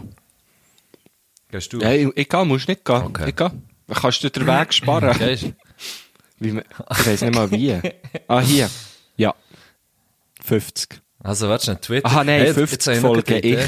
Gehst 1.51 1.73
du? 1.73 1.81
Ja, 1.81 1.91
ich, 1.91 2.09
ich 2.15 2.29
gehe, 2.29 2.45
musst 2.45 2.69
nicht 2.69 2.85
gehen. 2.85 3.03
Okay. 3.03 3.31
Ich 3.31 3.35
gehe. 3.35 3.51
Kannst 3.93 4.23
du 4.23 4.31
dir 4.31 4.39
den 4.39 4.47
Weg 4.47 4.73
sparen? 4.73 5.57
Wie, 6.43 6.59
ich 6.59 7.07
weiss 7.07 7.23
nicht 7.23 7.35
mal 7.35 7.51
wie. 7.51 7.79
Ah, 8.29 8.41
hier. 8.41 8.69
Ja. 9.17 9.35
50. 10.43 11.01
Also, 11.23 11.49
warte 11.49 11.65
schnell, 11.65 11.77
Twitter. 11.77 12.07
Aha, 12.07 12.25
nein, 12.25 12.41
Hey, 12.41 12.47
jetzt 12.49 12.57
50 12.57 12.87
habe 12.87 12.97
ich 12.97 13.03
noch 13.03 13.15
Folgen 13.15 13.41
ich. 13.43 13.59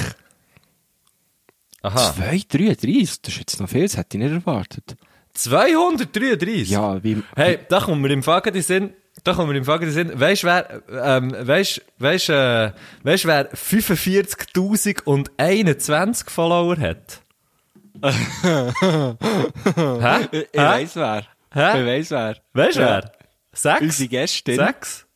Aha. 1.83 2.15
233, 2.15 3.21
das 3.23 3.33
ist 3.35 3.39
jetzt 3.39 3.61
noch 3.61 3.69
viel, 3.69 3.83
das 3.83 3.97
hätte 3.99 4.17
ich 4.17 4.23
nicht 4.25 4.33
erwartet. 4.33 4.97
233? 5.35 6.71
Ja, 6.71 7.03
wie... 7.05 7.23
Hey, 7.37 7.59
da 7.69 7.81
kommt 7.81 8.01
mir 8.01 8.11
im 8.11 8.23
Fagen 8.23 8.55
die 8.55 8.63
Sinn, 8.63 8.95
da 9.23 9.35
kommt 9.35 9.51
mir 9.51 9.59
im 9.59 9.67
Fagen 9.67 9.85
die 9.85 9.91
Sinn, 9.93 10.19
weisst 10.19 10.45
wer, 10.45 10.83
ähm, 10.91 11.35
weisst, 11.39 11.83
weisst, 11.99 12.31
äh, 12.31 12.73
weisst 13.03 13.27
wer 13.27 13.53
45.021 13.53 16.31
Follower 16.31 16.79
hat? 16.79 17.21
Hä? 18.43 18.69
Ich 20.53 20.59
weiss 20.59 20.97
wer. 20.97 21.25
Hä? 21.55 21.81
Ich 21.81 21.87
weiss 21.87 22.11
wer. 22.11 22.37
Weisst 22.53 22.77
Ja. 22.79 23.01
wer? 23.03 23.13
Sechs? 23.53 23.81
Unsere 23.81 24.09
Gästin. 24.09 24.57
Sechs? 24.57 25.07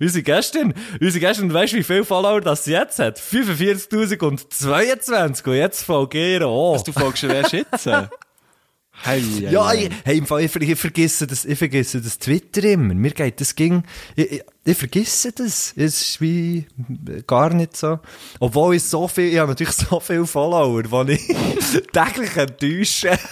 Unsere 0.00 0.22
Gästin, 0.24 0.74
unsere 1.00 1.20
Gästin, 1.20 1.54
weisst 1.54 1.74
du, 1.74 1.76
wie 1.76 1.84
viele 1.84 2.04
Follower 2.04 2.40
das 2.40 2.64
sie 2.64 2.72
jetzt 2.72 2.98
hat? 2.98 3.20
45.022 3.20 5.46
und 5.48 5.54
jetzt 5.54 5.84
folge 5.84 6.32
ihr 6.34 6.44
auch. 6.44 6.82
Du 6.82 6.90
folgst 6.92 7.22
erst 7.22 7.52
jetzt. 7.52 7.88
Hey, 9.04 9.20
Ja, 9.50 9.72
ich, 9.72 9.90
hey, 10.04 10.18
im 10.18 10.26
Fall, 10.26 10.42
ich, 10.42 10.54
ich 10.54 10.78
vergesse 10.78 11.26
das, 11.26 11.44
ich 11.44 11.58
vergesse 11.58 12.00
das 12.00 12.18
Twitter 12.18 12.62
immer. 12.64 12.94
Mir 12.94 13.10
geht 13.12 13.40
das 13.40 13.54
ging, 13.54 13.84
ich, 14.16 14.32
ich, 14.32 14.42
ich 14.64 14.76
vergesse 14.76 15.32
das. 15.32 15.72
Es 15.76 16.00
ist 16.02 16.20
wie, 16.20 16.66
äh, 17.08 17.22
gar 17.26 17.52
nicht 17.54 17.76
so. 17.76 18.00
Obwohl 18.38 18.74
ich 18.76 18.82
so 18.84 19.08
viel, 19.08 19.32
ich 19.32 19.38
habe 19.38 19.52
natürlich 19.52 19.74
so 19.74 19.98
viele 20.00 20.26
Follower, 20.26 21.04
die 21.04 21.12
ich 21.12 21.26
täglich 21.92 22.36
enttäusche. 22.36 23.18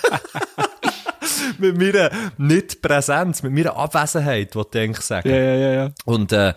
mit 1.60 1.78
meiner 1.78 2.10
Nicht-Präsenz, 2.38 3.42
mit 3.42 3.52
meiner 3.52 3.76
Abwesenheit, 3.76 4.54
wollte 4.54 4.78
ich 4.78 4.84
eigentlich 4.84 5.06
sagen. 5.06 5.28
Ja, 5.28 5.36
ja, 5.36 5.54
ja, 5.54 5.72
ja. 5.72 5.90
Und 6.04 6.32
äh, 6.32 6.54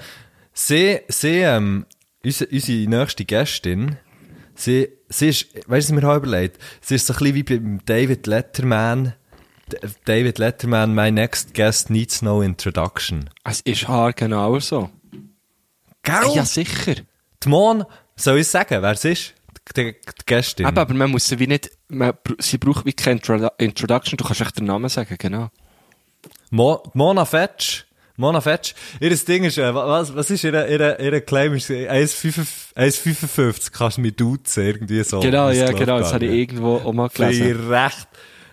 sie, 0.53 1.01
sie 1.07 1.39
ähm, 1.39 1.85
unsere, 2.23 2.49
unsere 2.49 2.89
nächste 2.89 3.25
Gästin, 3.25 3.97
sie, 4.55 4.89
sie 5.09 5.29
ist, 5.29 5.53
weißt 5.53 5.67
du, 5.67 5.69
was 5.69 5.89
ich 5.89 6.03
mir 6.03 6.15
überlegt? 6.15 6.61
Sie 6.81 6.95
ist 6.95 7.07
so 7.07 7.13
ein 7.13 7.19
bisschen 7.19 7.35
wie 7.35 7.43
beim 7.43 7.79
David 7.85 8.27
Letterman. 8.27 9.13
David 10.05 10.37
Letterman, 10.39 10.93
my 10.93 11.09
next 11.11 11.53
guest 11.53 11.89
needs 11.89 12.21
no 12.21 12.41
introduction. 12.41 13.29
Es 13.43 13.61
ist 13.61 13.87
haargenau 13.87 14.59
so. 14.59 14.89
Gell? 16.03 16.35
Ja, 16.35 16.45
sicher. 16.45 16.95
Die 17.43 17.49
Mon, 17.49 17.85
soll 18.15 18.39
ich 18.39 18.47
sagen, 18.47 18.81
wer 18.81 18.91
es 18.91 19.05
ist? 19.05 19.33
Die, 19.75 19.93
die 19.93 19.95
Gästin. 20.25 20.65
Aber, 20.65 20.81
aber 20.81 20.93
man 20.93 21.11
muss 21.11 21.27
sie 21.27 21.39
wie 21.39 21.47
nicht, 21.47 21.71
man, 21.87 22.13
sie 22.39 22.57
braucht 22.57 22.85
wie 22.85 22.93
keine 22.93 23.15
Intro 23.15 23.49
Introduction, 23.57 24.17
du 24.17 24.23
kannst 24.25 24.41
echt 24.41 24.59
den 24.59 24.65
Namen 24.65 24.89
sagen, 24.89 25.15
genau. 25.17 25.49
Mo, 26.51 26.83
Mona 26.93 27.25
Fetsch. 27.25 27.85
Mona 28.15 28.41
Fetsch. 28.41 28.75
Ihr 28.99 29.09
Ding 29.15 29.43
ist, 29.43 29.57
äh, 29.57 29.73
was, 29.73 30.15
was 30.15 30.29
ist 30.29 30.43
ihr, 30.43 30.53
ihr, 30.67 30.99
ihr 30.99 31.21
Claim? 31.21 31.55
Ist 31.55 31.71
1,55 31.71 32.75
1,55 32.75 33.71
kannst 33.71 33.97
du 33.97 34.01
mich 34.01 34.15
duzen, 34.15 34.63
irgendwie 34.63 35.03
so. 35.03 35.19
Genau, 35.19 35.49
ja, 35.49 35.71
genau, 35.71 35.97
das 35.97 36.13
habe 36.13 36.25
ich 36.25 36.31
irgendwo 36.31 36.75
auch 36.75 36.93
mal 36.93 37.09
gelesen. 37.09 37.47
ich 37.47 37.69
recht, 37.69 38.07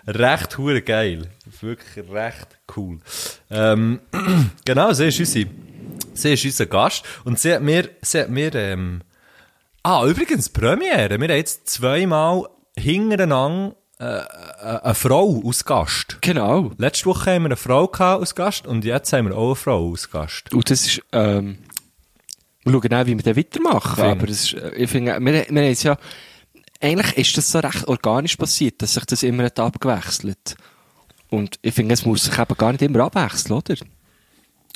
recht 0.06 0.56
hure 0.56 0.80
geil. 0.80 1.28
Wirklich 1.60 2.10
recht 2.10 2.48
cool. 2.74 3.00
Ähm, 3.50 4.00
genau, 4.64 4.94
sie 4.94 5.08
ist 5.08 5.20
unsere, 5.20 5.50
sie 6.14 6.32
ist 6.32 6.44
unser 6.46 6.66
Gast. 6.66 7.04
Und 7.24 7.38
sie 7.38 7.52
hat 7.52 7.62
mir, 7.62 7.90
sie 8.00 8.20
hat 8.20 8.30
mir, 8.30 8.54
ähm, 8.54 9.02
ah, 9.82 10.06
übrigens, 10.06 10.48
Premiere. 10.48 11.20
Wir 11.20 11.28
haben 11.28 11.36
jetzt 11.36 11.68
zweimal 11.68 12.48
hintereinander, 12.76 13.74
äh, 14.00 14.04
äh, 14.04 14.80
eine 14.82 14.94
Frau 14.94 15.42
als 15.44 15.64
Gast. 15.64 16.18
Genau. 16.22 16.70
Letzte 16.78 17.06
Woche 17.06 17.32
haben 17.32 17.42
wir 17.42 17.48
eine 17.48 17.56
Frau 17.56 17.86
als 17.86 18.34
Gast 18.34 18.66
und 18.66 18.84
jetzt 18.84 19.12
haben 19.12 19.28
wir 19.28 19.36
auch 19.36 19.48
eine 19.48 19.56
Frau 19.56 19.90
als 19.90 20.10
Gast. 20.10 20.54
Und 20.54 20.70
das 20.70 20.86
ist, 20.86 21.02
ähm, 21.12 21.58
wir 22.64 22.72
schauen 22.72 22.94
auch, 22.94 23.06
wie 23.06 23.16
wir 23.16 23.22
das 23.22 23.36
weitermachen, 23.36 23.94
Finde. 23.96 24.10
aber 24.10 24.26
das 24.26 24.44
ist, 24.44 24.54
äh, 24.54 24.74
ich 24.74 24.90
finde, 24.90 25.20
wir, 25.20 25.32
wir 25.32 25.42
haben 25.42 25.56
es 25.56 25.82
ja, 25.82 25.96
eigentlich 26.80 27.16
ist 27.18 27.36
das 27.36 27.52
so 27.52 27.58
recht 27.58 27.86
organisch 27.88 28.36
passiert, 28.36 28.80
dass 28.80 28.94
sich 28.94 29.04
das 29.04 29.22
immer 29.22 29.44
hat 29.44 29.60
abgewechselt. 29.60 30.56
Und 31.28 31.58
ich 31.62 31.74
finde, 31.74 31.92
es 31.92 32.06
muss 32.06 32.24
sich 32.24 32.38
eben 32.38 32.56
gar 32.56 32.72
nicht 32.72 32.82
immer 32.82 33.04
abwechseln, 33.04 33.56
oder? 33.56 33.74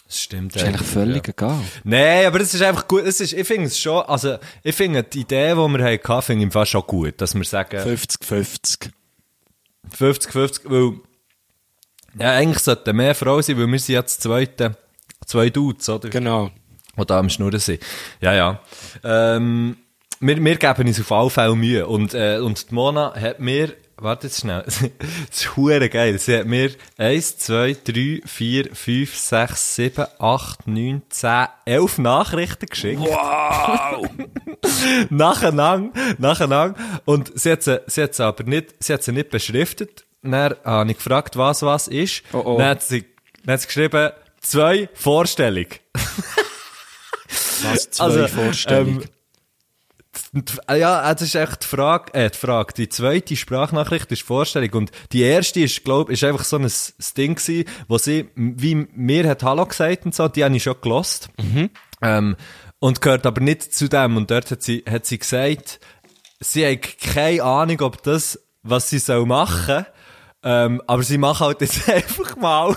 Das 0.07 0.17
Das 0.17 0.21
stimmt. 0.23 0.55
ist 0.57 0.62
eigentlich 0.64 0.87
völlig 0.87 1.29
egal. 1.29 1.61
Nein, 1.83 2.27
aber 2.27 2.40
es 2.40 2.53
ist 2.55 2.62
einfach 2.62 2.87
gut. 2.87 3.05
Es 3.05 3.21
ist, 3.21 3.33
ich 3.33 3.47
finde 3.47 3.67
es 3.67 3.79
schon, 3.79 4.03
also, 4.03 4.37
ich 4.62 4.75
finde 4.75 5.03
die 5.03 5.21
Idee, 5.21 5.51
die 5.51 5.57
wir 5.57 5.85
hatten, 5.85 6.23
finde 6.23 6.40
ich 6.43 6.45
im 6.45 6.51
Fall 6.53 6.67
schon 6.67 6.83
gut, 6.83 7.21
dass 7.21 7.35
wir 7.35 7.45
sagen, 7.45 7.79
50-50. 7.79 8.90
50-50, 9.99 10.61
weil, 10.64 10.93
ja, 12.19 12.33
eigentlich 12.33 12.59
sollten 12.62 12.97
mehr 12.97 13.14
Frauen 13.14 13.43
sein, 13.43 13.59
weil 13.59 13.67
wir 13.67 13.79
sind 13.79 13.95
jetzt 13.95 14.23
zweite, 14.23 14.77
zwei 15.27 15.51
Dudes, 15.51 15.88
oder? 15.88 16.09
Genau. 16.11 16.51
die 16.97 17.05
da 17.07 17.19
am 17.19 17.29
Schnurren 17.29 17.59
sind. 17.59 17.83
Ja, 18.21 18.35
ja. 18.35 18.61
Ähm, 19.03 19.77
wir, 20.21 20.43
wir 20.43 20.57
geben 20.57 20.87
uns 20.88 21.01
auf 21.01 21.12
alle 21.12 21.31
Fälle 21.31 21.57
Mühe. 21.57 21.87
Und, 21.87 22.14
äh, 22.14 22.38
und 22.38 22.71
die 22.71 22.75
Mona 22.75 23.14
hat 23.19 23.40
mir, 23.40 23.75
warte 23.96 24.26
jetzt 24.26 24.40
schnell, 24.40 24.62
das 24.64 24.80
ist 25.30 25.57
hure 25.57 25.88
geil. 25.88 26.18
Sie 26.18 26.37
hat 26.38 26.46
mir 26.46 26.70
1, 26.98 27.38
2, 27.38 27.76
3, 27.85 28.20
4, 28.24 28.74
5, 28.74 29.16
6, 29.16 29.74
7, 29.76 30.07
8, 30.18 30.66
9, 30.66 31.02
10, 31.09 31.46
11 31.64 31.98
Nachrichten 31.98 32.66
geschickt. 32.66 33.00
Wow! 33.00 34.07
nacheinander, 35.11 35.92
nacheinander. 36.18 36.78
Und 37.04 37.33
sie 37.38 37.52
hat 37.52 37.62
sie, 37.62 37.80
sie 37.87 38.02
hat 38.02 38.14
sie 38.14 38.24
aber 38.24 38.44
nicht, 38.44 38.74
sie 38.80 38.92
hat 38.92 39.02
sie 39.02 39.12
nicht 39.12 39.30
beschriftet. 39.30 40.04
Dann 40.22 40.54
habe 40.64 40.90
ich 40.90 40.96
gefragt, 40.96 41.37
was 41.37 41.62
was 41.62 41.88
ist. 41.88 42.22
Oh, 42.33 42.42
oh. 42.44 42.59
Dann 42.59 42.68
hat 42.70 42.83
sie, 42.83 43.04
dann 43.44 43.54
hat 43.54 43.61
sie 43.61 43.66
geschrieben, 43.66 44.11
zwei 44.40 44.88
Vorstellung. 44.94 45.66
Was, 47.62 47.90
zwei 47.90 48.04
Also, 48.04 48.28
Vorstellungen. 48.28 49.00
ähm, 49.02 49.04
Ja, 50.68 51.12
das 51.12 51.23
ist 51.23 51.35
echt 51.35 51.62
die 51.62 51.66
Frage, 51.66 52.12
äh, 52.14 52.31
die 52.31 52.38
Frage. 52.38 52.75
Die 52.75 52.88
zweite 52.88 53.37
Sprachnachricht 53.37 54.11
ist 54.11 54.23
Vorstellung. 54.23 54.70
Und 54.73 54.90
die 55.12 55.23
erste 55.23 55.61
ist, 55.61 55.85
glaub, 55.85 56.11
ist 56.11 56.25
einfach 56.25 56.44
so 56.44 56.57
ein, 56.57 56.70
Ding 57.16 57.37
gewesen, 57.37 57.64
wo 57.87 57.99
sie, 57.99 58.31
wie 58.35 58.75
mir 58.75 59.29
hat 59.29 59.42
Hallo 59.44 59.66
gesagt 59.66 60.07
und 60.07 60.14
so, 60.14 60.29
die 60.29 60.44
habe 60.44 60.57
ich 60.57 60.62
schon 60.62 60.81
gelost. 60.81 61.29
Ähm, 62.03 62.37
und 62.81 63.01
gehört 63.01 63.27
aber 63.27 63.40
nicht 63.40 63.75
zu 63.75 63.88
dem. 63.88 64.16
Und 64.16 64.31
dort 64.31 64.51
hat 64.51 64.62
sie, 64.62 64.85
hat 64.88 65.07
sie 65.07 65.18
gesagt, 65.18 65.79
sie 66.40 66.66
hat 66.66 66.99
keine 66.99 67.42
Ahnung, 67.42 67.81
ob 67.83 68.03
das, 68.03 68.40
was 68.62 68.90
sie 68.90 68.99
soll 68.99 69.27
machen, 69.27 69.87
ähm, 70.47 70.83
aber 70.87 71.03
sie 71.03 71.16
machen 71.16 71.47
halt 71.47 71.62
jetzt 71.62 71.88
einfach 71.94 72.37
mal. 72.37 72.77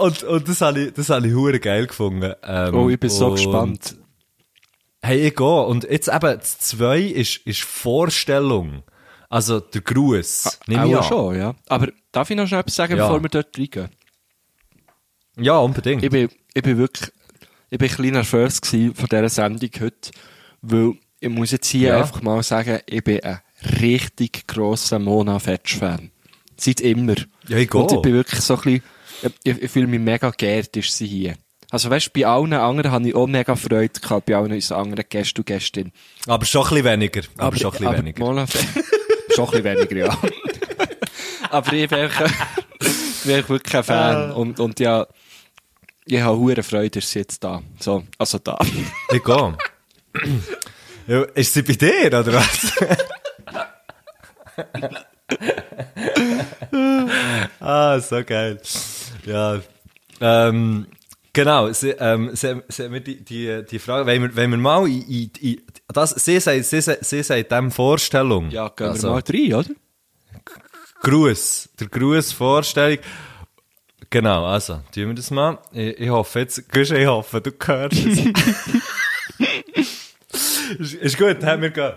und, 0.00 0.22
und 0.22 0.48
das 0.48 0.60
habe 0.60 0.80
ich, 0.80 0.92
das 0.92 1.08
habe 1.08 1.26
ich 1.26 1.34
hure 1.34 1.58
geil 1.58 1.86
gefunden. 1.86 2.34
Ähm, 2.42 2.74
oh, 2.74 2.90
ich 2.90 3.00
bin 3.00 3.08
so 3.08 3.30
gespannt. 3.30 3.96
Hey, 5.02 5.28
ich 5.28 5.34
gehe. 5.36 5.62
Und 5.62 5.84
jetzt 5.84 6.08
eben, 6.08 6.20
das 6.38 6.58
zwei 6.58 7.00
ist, 7.00 7.38
ist 7.46 7.62
Vorstellung. 7.62 8.82
Also, 9.28 9.60
der 9.60 9.80
Gruß. 9.80 10.58
Nimm 10.66 10.84
ich 10.86 10.94
Auch 10.96 11.02
an. 11.02 11.08
schon, 11.08 11.36
ja. 11.38 11.54
Aber 11.68 11.88
darf 12.12 12.30
ich 12.30 12.36
noch 12.36 12.46
schnell 12.46 12.60
etwas 12.60 12.74
sagen, 12.74 12.96
Ja. 12.96 13.06
bevor 13.06 13.22
wir 13.22 13.28
dort 13.28 13.56
reingehen? 13.56 13.88
Ja, 15.38 15.58
unbedingt. 15.58 16.02
Ich 16.02 16.10
bin, 16.10 16.28
ich 16.52 16.62
bin 16.62 16.76
wirklich, 16.76 17.10
ich 17.70 17.78
bin 17.78 17.88
ein 17.88 17.96
bisschen 17.96 18.12
nervös 18.12 18.60
von 18.60 19.06
dieser 19.10 19.28
Sendung 19.28 19.70
heute, 19.80 20.10
weil 20.62 20.94
ich 21.20 21.28
muss 21.28 21.52
jetzt 21.52 21.68
hier 21.68 21.90
Ja. 21.90 21.98
einfach 21.98 22.20
mal 22.22 22.42
sagen, 22.42 22.80
ich 22.86 23.04
bin 23.04 23.20
ein 23.22 23.40
richtig 23.80 24.46
grosser 24.48 24.98
Mona 24.98 25.38
Fetsch-Fan. 25.38 26.10
Seit 26.56 26.80
immer. 26.80 27.14
Ja, 27.48 27.56
ich 27.56 27.72
Und 27.72 27.88
gehe. 27.88 27.96
ich 27.96 28.02
bin 28.02 28.12
wirklich 28.14 28.40
so 28.40 28.56
ein 28.56 28.60
bisschen, 28.62 28.82
ich, 29.44 29.62
ich 29.62 29.70
fühle 29.70 29.86
mich 29.86 30.00
mega 30.00 30.30
geehrt, 30.30 30.76
ist 30.76 30.94
sie 30.94 31.06
hier. 31.06 31.36
Also 31.70 31.88
weißt 31.88 32.08
du, 32.08 32.20
bei 32.20 32.26
allen 32.26 32.52
anderen 32.52 32.90
habe 32.90 33.08
ich 33.08 33.14
auch 33.14 33.26
mega 33.26 33.54
Freude 33.54 34.00
gehabt, 34.00 34.26
bei 34.26 34.34
allen 34.36 34.52
unseren 34.52 34.80
anderen 34.80 35.04
Gästen 35.08 35.40
und 35.40 35.46
Gästinnen. 35.46 35.92
aber 36.26 36.44
schon 36.44 36.62
ein 36.62 36.68
bisschen 36.70 36.84
weniger. 36.84 37.22
Aber, 37.38 37.56
schon 37.56 37.72
ein 37.72 37.72
bisschen 37.72 37.86
aber 37.86 37.98
weniger. 37.98 38.46
Schon 39.36 39.44
ein 39.44 39.62
bisschen 39.62 39.64
weniger, 39.64 39.96
ja. 39.96 40.18
aber 41.50 41.72
ich 41.72 41.88
bin 41.88 41.98
einfach, 42.00 42.32
bin 43.24 43.48
wirklich 43.48 43.76
ein 43.76 43.84
Fan. 43.84 44.32
Und, 44.32 44.58
und 44.58 44.80
ja, 44.80 45.06
ich 46.04 46.20
habe 46.20 46.36
hohe 46.36 46.60
Freude, 46.64 46.98
ist 46.98 47.10
sie 47.10 47.20
jetzt 47.20 47.44
da. 47.44 47.62
So, 47.78 48.02
also 48.18 48.38
da. 48.38 48.58
Ich 49.12 49.22
gehe. 49.22 49.56
ja, 51.06 51.22
ist 51.34 51.54
sie 51.54 51.62
bei 51.62 51.74
dir, 51.74 52.08
oder 52.08 52.32
was? 52.32 52.72
ah, 57.60 58.00
so 58.00 58.24
geil. 58.24 58.60
Ja. 59.24 59.60
Ähm, 60.20 60.88
genau, 61.32 61.72
sie, 61.72 61.90
ähm, 61.90 62.30
sie, 62.34 62.62
sie 62.68 62.84
hat 62.84 62.90
mir 62.90 63.00
die, 63.00 63.24
die, 63.24 63.64
die 63.68 63.78
Frage, 63.78 64.06
wenn 64.06 64.22
wir, 64.22 64.36
wenn 64.36 64.50
wir 64.50 64.58
mal 64.58 64.86
in, 64.86 65.02
in, 65.02 65.30
in 65.40 65.62
das, 65.88 66.10
sie 66.10 66.38
sagt, 66.40 66.64
sie, 66.64 66.80
sie 66.80 67.22
sagt 67.22 67.52
dem 67.52 67.70
Vorstellung. 67.70 68.50
Ja, 68.50 68.68
gehen 68.68 68.88
Also, 68.88 69.08
wir 69.08 69.14
mal 69.14 69.22
rein, 69.28 69.54
oder? 69.54 69.70
Gruß. 71.02 71.70
Der 71.80 71.88
Gruß, 71.88 72.32
Vorstellung. 72.32 72.98
Genau, 74.10 74.44
also, 74.44 74.82
tun 74.94 75.08
wir 75.08 75.14
das 75.14 75.30
mal. 75.30 75.58
Ich, 75.72 76.00
ich 76.00 76.10
hoffe 76.10 76.40
jetzt, 76.40 76.70
Gusch, 76.72 76.90
ich 76.90 77.06
hoffe, 77.06 77.40
du 77.40 77.52
hörst 77.64 77.94
es. 77.94 78.18
ist, 80.78 80.94
ist 80.94 81.18
gut, 81.18 81.42
haben 81.44 81.62
wir 81.62 81.70
gehen. 81.70 81.92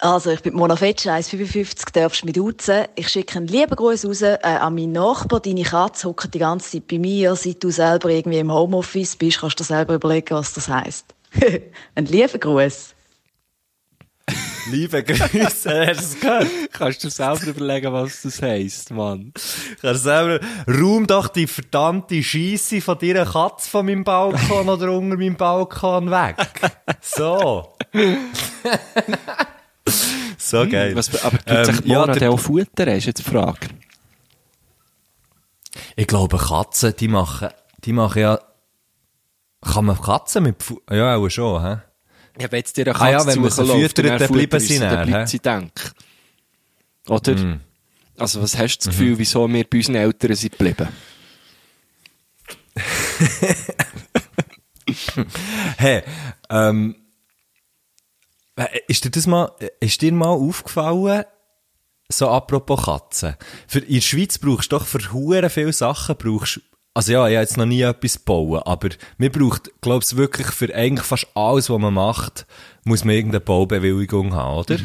Also, 0.00 0.30
ich 0.30 0.42
bin 0.42 0.54
Mona 0.54 0.76
Fetsch, 0.76 1.08
1,55, 1.08 1.92
darfst 1.92 2.24
mich 2.24 2.34
duzen. 2.34 2.84
Ich 2.94 3.08
schicke 3.08 3.38
einen 3.38 3.48
lieben 3.48 3.74
Gruß 3.74 4.04
raus 4.06 4.22
äh, 4.22 4.38
an 4.42 4.76
meinen 4.76 4.92
Nachbar. 4.92 5.40
Deine 5.40 5.64
Katze 5.64 6.06
hockt 6.06 6.32
die 6.32 6.38
ganze 6.38 6.70
Zeit 6.70 6.86
bei 6.86 7.00
mir. 7.00 7.34
Seit 7.34 7.64
du 7.64 7.70
selber 7.70 8.08
irgendwie 8.08 8.38
im 8.38 8.52
Homeoffice 8.52 9.16
bist, 9.16 9.40
kannst 9.40 9.58
du 9.58 9.64
dir 9.64 9.66
selber 9.66 9.94
überlegen, 9.94 10.36
was 10.36 10.52
das 10.52 10.68
heisst. 10.68 11.06
Ein 11.96 12.06
lieber 12.06 12.38
Gruß. 12.38 12.94
Liebe 14.70 15.02
Grüße, 15.02 15.86
hast 15.88 16.14
du 16.14 16.20
gehört? 16.20 16.46
Kannst 16.72 17.02
du 17.02 17.10
selber 17.10 17.46
überlegen, 17.46 17.92
was 17.92 18.22
das 18.22 18.40
heisst, 18.40 18.92
Mann? 18.92 19.32
Kannst 19.80 20.04
du 20.04 20.10
selber, 20.10 20.46
rum 20.68 21.08
doch 21.08 21.26
die 21.26 21.48
verdammte 21.48 22.22
Scheisse 22.22 22.80
von 22.80 22.98
deiner 22.98 23.24
Katze 23.24 23.68
von 23.68 23.86
meinem 23.86 24.04
Balkon 24.04 24.68
oder 24.68 24.92
unter 24.92 25.16
meinem 25.16 25.36
Balkon 25.36 26.08
weg. 26.10 26.36
So. 27.00 27.72
so 30.38 30.66
geil. 30.68 30.94
Was, 30.96 31.22
aber 31.24 31.38
tut 31.38 31.46
Ähm, 31.48 31.64
sich 31.64 31.84
ja, 31.86 32.06
der- 32.06 32.16
der 32.16 32.30
auch 32.30 32.40
futtern, 32.40 32.88
ist 32.88 33.06
jetzt 33.06 33.18
die 33.18 33.22
Frage. 33.30 33.68
Ich 35.96 36.06
glaube, 36.06 36.38
Katzen, 36.38 36.94
die 36.98 37.08
machen, 37.08 37.48
die 37.84 37.92
machen 37.92 38.20
ja, 38.22 38.38
kann 39.62 39.84
man 39.84 40.00
Katzen 40.00 40.42
mit, 40.44 40.62
Fu 40.62 40.80
ja, 40.90 41.16
auch 41.16 41.28
schon, 41.28 41.62
hä? 41.62 41.76
Ja, 42.40 42.52
wenn 42.52 42.58
jetzt 42.58 42.76
dir 42.76 42.86
eine 42.86 43.00
Ah 43.00 43.10
ja, 43.10 43.18
Katze 43.18 43.34
wenn 43.34 43.40
man 43.42 43.50
sie 43.50 43.64
füttert, 43.82 44.04
und 44.12 44.20
dann 44.20 44.32
bleiben 44.32 44.60
sie 44.60 44.78
dann 44.78 44.88
näher, 44.90 45.00
hä? 45.00 45.06
bleibt 45.10 45.28
sie 45.28 45.38
denk. 45.40 45.72
Oder? 47.08 47.58
Also, 48.16 48.42
was 48.42 48.56
hast 48.58 48.78
du 48.78 48.88
das 48.88 48.96
Gefühl, 48.96 49.18
wieso 49.18 49.48
wir 49.48 49.64
bei 49.64 49.78
unseren 49.78 49.94
Eltern 49.96 50.34
sind 50.34 50.56
geblieben? 50.58 50.88
Hey, 55.76 56.02
ähm, 56.50 56.94
äh, 56.94 57.07
ist 58.88 59.04
dir 59.04 59.10
das 59.10 59.26
mal, 59.26 59.52
ist 59.80 60.02
dir 60.02 60.12
mal 60.12 60.28
aufgefallen, 60.28 61.24
so 62.08 62.28
apropos 62.28 62.84
Katzen? 62.84 63.36
Für, 63.66 63.80
in 63.80 63.94
der 63.94 64.00
Schweiz 64.00 64.38
brauchst 64.38 64.72
du 64.72 64.78
doch 64.78 64.86
für 64.86 65.12
hure 65.12 65.50
viele 65.50 65.72
Sachen 65.72 66.16
brauchst, 66.16 66.60
also 66.94 67.12
ja, 67.12 67.28
ich 67.28 67.34
habe 67.36 67.42
jetzt 67.42 67.56
noch 67.56 67.66
nie 67.66 67.82
etwas 67.82 68.18
gebaut, 68.18 68.62
aber 68.66 68.88
man 69.18 69.30
braucht, 69.30 69.70
glaubst 69.80 70.16
wirklich 70.16 70.48
für 70.48 70.74
eigentlich 70.74 71.06
fast 71.06 71.28
alles, 71.34 71.70
was 71.70 71.78
man 71.78 71.94
macht, 71.94 72.46
muss 72.84 73.04
man 73.04 73.14
irgendeine 73.14 73.40
Baubewilligung 73.40 74.34
haben, 74.34 74.58
oder? 74.58 74.78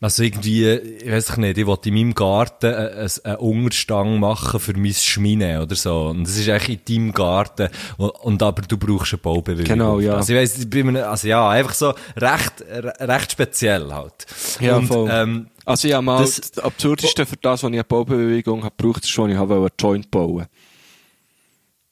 Also 0.00 0.22
irgendwie, 0.22 0.64
ich 0.70 1.10
weiß 1.10 1.36
nicht, 1.38 1.58
ich 1.58 1.66
wollte 1.66 1.88
in 1.88 1.96
meinem 1.96 2.14
Garten 2.14 2.72
einen 2.72 3.10
einen 3.24 3.36
Unterstang 3.38 4.20
machen 4.20 4.60
für 4.60 4.72
mein 4.76 4.94
Schmine 4.94 5.60
oder 5.60 5.74
so. 5.74 6.06
Und 6.10 6.22
das 6.24 6.36
ist 6.36 6.48
eigentlich 6.48 6.78
in 6.86 6.94
deinem 7.06 7.12
Garten. 7.12 7.68
Und, 7.96 8.10
und 8.10 8.42
aber 8.42 8.62
du 8.62 8.76
brauchst 8.78 9.12
eine 9.14 9.18
Baubewilligung. 9.18 9.76
Genau, 9.76 9.98
ja. 9.98 10.14
Also 10.14 10.34
ich 10.34 10.38
weiss, 10.38 10.56
ich 10.56 10.70
bin 10.70 10.96
also 10.96 11.26
ja, 11.26 11.48
einfach 11.50 11.74
so 11.74 11.94
recht, 12.16 12.60
re- 12.70 12.94
recht 13.00 13.32
speziell 13.32 13.92
halt. 13.92 14.24
Ja, 14.60 14.76
und, 14.76 14.86
voll. 14.86 15.08
Ähm, 15.12 15.48
Also, 15.64 15.88
ja, 15.88 16.00
mal, 16.00 16.20
das- 16.20 16.40
das 16.52 16.62
Absurdeste 16.64 17.26
für 17.26 17.36
das, 17.36 17.64
was 17.64 17.68
ich 17.70 17.74
eine 17.74 17.82
Baubewegung 17.84 18.62
habe, 18.62 18.74
braucht 18.76 19.02
es 19.02 19.10
schon, 19.10 19.30
ich 19.30 19.36
habe 19.36 19.56
einen 19.56 19.68
Joint 19.80 20.10
bauen. 20.12 20.46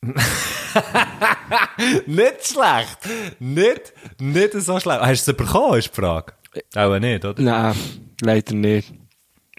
nicht 2.07 2.47
schlecht. 2.47 2.99
Nicht, 3.41 3.93
nicht 4.21 4.53
so 4.53 4.79
schlecht. 4.79 5.01
Hast 5.01 5.27
du 5.27 5.33
es 5.33 5.37
bekommen, 5.37 5.79
ist 5.79 5.91
die 5.91 6.01
Frage? 6.01 6.33
Auch 6.75 6.99
nicht, 6.99 7.25
oder? 7.25 7.43
Nein, 7.43 7.75
leider 8.23 8.55
nicht. 8.55 8.93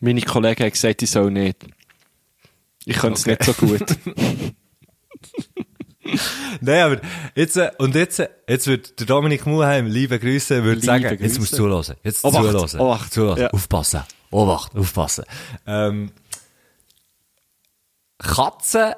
Meine 0.01 0.21
Kollegen 0.21 0.63
haben 0.63 0.71
gesagt, 0.71 1.01
ich 1.01 1.09
soll 1.09 1.31
nicht. 1.31 1.57
Ich 2.85 2.95
kann 2.97 3.13
es 3.13 3.21
Okay. 3.21 3.31
nicht 3.31 3.43
so 3.43 3.53
gut. 3.53 3.81
Nein, 6.61 6.81
aber 6.83 7.01
jetzt, 7.35 7.57
äh, 7.57 7.69
und 7.79 7.93
jetzt, 7.95 8.19
äh, 8.19 8.29
jetzt 8.47 8.67
wird 8.67 8.97
der 8.99 9.07
Dominik 9.07 9.45
Muheim, 9.45 9.87
liebe 9.87 10.17
Grüße, 10.19 10.63
würde 10.63 10.79
sagen, 10.81 11.03
Grüße. 11.03 11.23
jetzt 11.23 11.39
musst 11.39 11.51
du 11.53 11.57
zuhören. 11.57 11.95
Jetzt 12.03 12.23
Obacht, 12.23 12.43
zuhören. 12.43 12.79
Obacht. 12.79 13.13
Zuhören. 13.13 13.39
Ja. 13.41 13.49
Aufpassen. 13.49 14.03
Obacht, 14.31 14.75
aufpassen. 14.75 15.25
Ähm, 15.65 16.11
Katzen, 18.19 18.93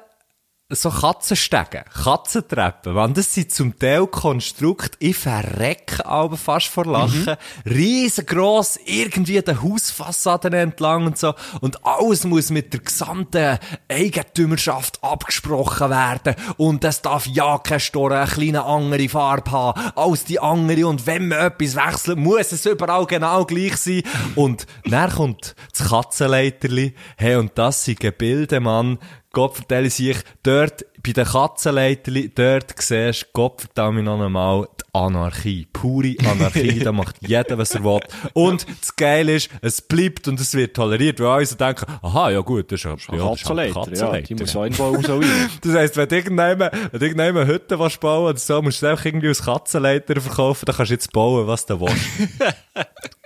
so 0.70 0.90
Katzenstegen, 0.90 1.82
Katzentreppen, 2.04 2.94
man, 2.94 3.12
das 3.12 3.34
sind 3.34 3.52
zum 3.52 3.76
Teil 3.78 4.06
Konstrukt, 4.06 4.96
ich 5.00 5.16
verrecke 5.16 6.06
aber 6.06 6.36
fast 6.36 6.66
vor 6.68 6.86
Lachen, 6.86 7.36
riesengroß, 7.68 8.80
irgendwie 8.84 9.42
den 9.42 9.62
Hausfassaden 9.62 10.52
entlang 10.52 11.06
und 11.06 11.18
so, 11.18 11.34
und 11.60 11.84
alles 11.84 12.24
muss 12.24 12.50
mit 12.50 12.72
der 12.72 12.80
gesamten 12.80 13.58
Eigentümerschaft 13.88 15.02
abgesprochen 15.02 15.90
werden, 15.90 16.36
und 16.56 16.84
es 16.84 17.02
darf 17.02 17.26
ja 17.26 17.58
kein 17.58 17.80
Store 17.80 18.20
eine 18.20 18.30
kleine 18.30 18.64
andere 18.64 19.08
Farbe 19.08 19.50
haben, 19.50 19.80
als 19.96 20.24
die 20.24 20.38
andere, 20.38 20.86
und 20.86 21.04
wenn 21.06 21.28
man 21.28 21.38
etwas 21.38 21.74
wechselt, 21.74 22.18
muss 22.18 22.52
es 22.52 22.64
überall 22.64 23.06
genau 23.06 23.44
gleich 23.44 23.76
sein, 23.76 24.02
und 24.36 24.66
dann 24.84 25.10
kommt 25.10 25.56
das 25.76 25.88
Katzenleiterli, 25.88 26.94
hey, 27.16 27.36
und 27.36 27.58
das 27.58 27.84
sind 27.84 27.98
Gebilde, 27.98 28.60
Mann, 28.60 28.98
Gott 29.32 29.54
vertelle 29.54 29.90
sich, 29.90 30.16
dort, 30.42 30.84
bei 31.02 31.12
den 31.12 31.24
Katzenleiterli, 31.24 32.32
dort 32.34 32.74
siehst 32.76 33.22
du, 33.22 33.26
Gott 33.32 33.60
vertelle 33.60 34.02
noch 34.02 34.20
einmal, 34.20 34.68
die 34.80 34.84
Anarchie. 34.92 35.68
Pure 35.72 36.16
Anarchie, 36.28 36.80
da 36.80 36.90
macht 36.90 37.16
jeder, 37.20 37.56
was 37.56 37.74
er 37.74 37.84
will. 37.84 38.00
Und 38.32 38.66
das 38.80 38.96
Geile 38.96 39.36
ist, 39.36 39.48
es 39.62 39.80
bleibt 39.82 40.26
und 40.26 40.40
es 40.40 40.52
wird 40.54 40.74
toleriert, 40.74 41.20
weil 41.20 41.28
alle 41.28 41.46
so 41.46 41.54
denken, 41.54 41.86
aha, 42.02 42.30
ja 42.30 42.40
gut, 42.40 42.72
das 42.72 42.80
ist 42.80 42.84
ja, 42.84 43.16
ja, 43.16 43.24
halt 43.24 43.38
Katzenleiter, 43.38 43.94
ja. 43.94 44.20
Die 44.20 44.34
muss 44.34 44.56
auch 44.56 44.64
irgendwo 44.64 44.84
raus 44.84 45.08
und 45.08 45.24
rein. 45.24 45.50
das 45.62 45.74
heisst, 45.74 45.96
wenn 45.96 46.08
du 46.08 46.16
irgendjemand, 46.16 46.72
wenn 46.90 47.00
irgendjemand 47.00 47.48
Hütte 47.48 47.78
willst 47.78 48.00
bauen 48.00 48.30
oder 48.30 48.38
so, 48.38 48.60
musst 48.60 48.82
du 48.82 48.86
es 48.86 48.90
einfach 48.90 49.04
irgendwie 49.04 49.28
als 49.28 49.42
Katzenleiter 49.44 50.20
verkaufen, 50.20 50.66
dann 50.66 50.74
kannst 50.74 50.90
du 50.90 50.94
jetzt 50.94 51.12
bauen, 51.12 51.46
was 51.46 51.66
du 51.66 51.80
willst. 51.80 51.94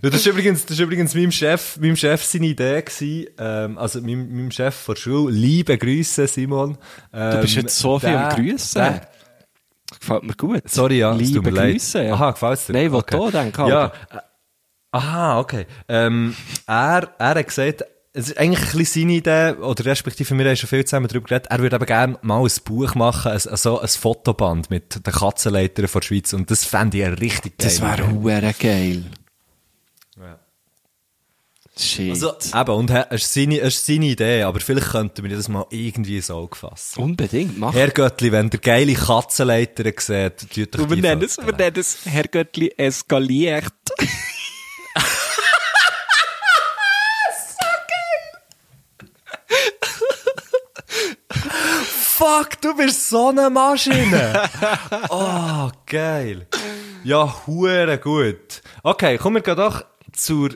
Das 0.00 0.14
ist 0.14 0.26
übrigens, 0.26 0.62
das 0.64 0.72
ist 0.72 0.80
übrigens 0.80 1.14
meinem 1.14 1.30
Chef, 1.32 1.76
meinem 1.78 1.96
Chef 1.96 2.22
seine 2.24 2.46
Idee 2.46 2.82
gewesen, 2.82 3.26
ähm, 3.38 3.78
also 3.78 4.00
meinem, 4.00 4.28
meinem 4.34 4.50
Chef 4.50 4.74
von 4.74 4.94
der 4.94 5.00
Schule. 5.00 5.32
Liebe 5.32 5.76
Grüße, 5.78 6.26
Simon. 6.26 6.78
Ähm, 7.12 7.30
Du 7.32 7.40
bist 7.42 7.54
jetzt 7.54 7.78
so 7.78 7.98
viel 7.98 8.10
am 8.10 8.34
Grüssen. 8.34 8.78
der- 8.82 9.08
Gefällt 10.00 10.22
mir 10.22 10.34
gut. 10.34 10.62
Sorry, 10.68 10.98
ja, 11.00 11.12
es 11.12 11.18
Liebe 11.18 11.34
tut 11.34 11.44
mir 11.44 11.50
leid. 11.50 11.72
Grüße, 11.72 12.02
ja. 12.04 12.14
Aha, 12.14 12.30
gefällt's 12.30 12.66
dir? 12.66 12.72
Nein, 12.72 12.90
will 12.92 12.98
Okay. 13.00 13.18
da 13.30 13.42
denken. 13.42 13.66
Ja. 13.68 13.86
äh, 14.10 14.18
Aha, 14.94 15.38
okay. 15.40 15.66
Ähm, 15.88 16.34
er, 16.66 17.14
er 17.18 17.28
hat 17.34 17.46
gesagt, 17.46 17.84
es 18.14 18.28
ist 18.28 18.36
eigentlich 18.38 18.60
ein 18.72 18.78
bisschen 18.78 19.02
seine 19.02 19.12
Idee, 19.14 19.52
oder 19.62 19.84
respektive 19.86 20.36
wir 20.36 20.44
haben 20.46 20.56
schon 20.56 20.68
viel 20.68 20.84
zusammen 20.84 21.08
darüber 21.08 21.28
geredet, 21.28 21.46
er 21.50 21.58
würde 21.60 21.76
aber 21.76 21.86
gerne 21.86 22.18
mal 22.20 22.42
ein 22.42 22.50
Buch 22.64 22.94
machen, 22.94 23.32
so 23.38 23.80
ein 23.80 23.88
Fotoband 23.88 24.68
mit 24.68 25.06
den 25.06 25.12
Katzenleitern 25.12 25.88
von 25.88 26.00
der 26.02 26.06
Schweiz 26.06 26.32
und 26.34 26.50
das 26.50 26.64
fände 26.64 26.98
ich 26.98 27.20
richtig 27.20 27.56
geil. 27.56 27.68
Das 27.70 27.80
wäre 27.80 28.54
geil. 28.58 29.04
Ja. 31.74 31.82
Shit. 31.82 32.10
Also, 32.10 32.34
eben, 32.54 32.70
und 32.72 32.90
es 32.90 33.22
ist 33.22 33.34
seine, 33.34 33.58
es 33.60 33.76
ist 33.76 33.86
seine 33.86 34.06
Idee, 34.06 34.42
aber 34.42 34.60
vielleicht 34.60 34.90
könnten 34.90 35.22
wir 35.22 35.34
das 35.34 35.48
mal 35.48 35.64
irgendwie 35.70 36.16
ins 36.16 36.30
Auge 36.30 36.56
fassen. 36.56 37.02
Unbedingt, 37.02 37.58
mach. 37.58 37.74
Herr 37.74 37.88
Göttli, 37.88 38.30
wenn 38.30 38.50
der 38.50 38.60
geile 38.60 38.92
Katzenleiter 38.94 39.90
seht, 39.98 40.50
tut 40.50 40.78
euch 40.78 40.90
wir 40.90 40.96
nennen 40.96 41.22
es, 41.22 41.38
wir 41.38 41.52
nennen 41.52 41.78
es 41.78 42.00
Herr 42.04 42.24
Göttli 42.24 42.74
eskaliert. 42.76 43.72
Fuck, 52.22 52.60
du 52.60 52.76
bist 52.76 53.08
so 53.08 53.30
eine 53.30 53.50
Maschine. 53.50 54.48
oh, 55.08 55.70
geil. 55.86 56.46
Ja, 57.02 57.34
hure 57.46 57.98
gut. 57.98 58.62
Okay, 58.82 59.18
kommen 59.18 59.36
wir 59.36 59.42
gehen 59.42 59.56
doch 59.56 59.84
zur... 60.12 60.50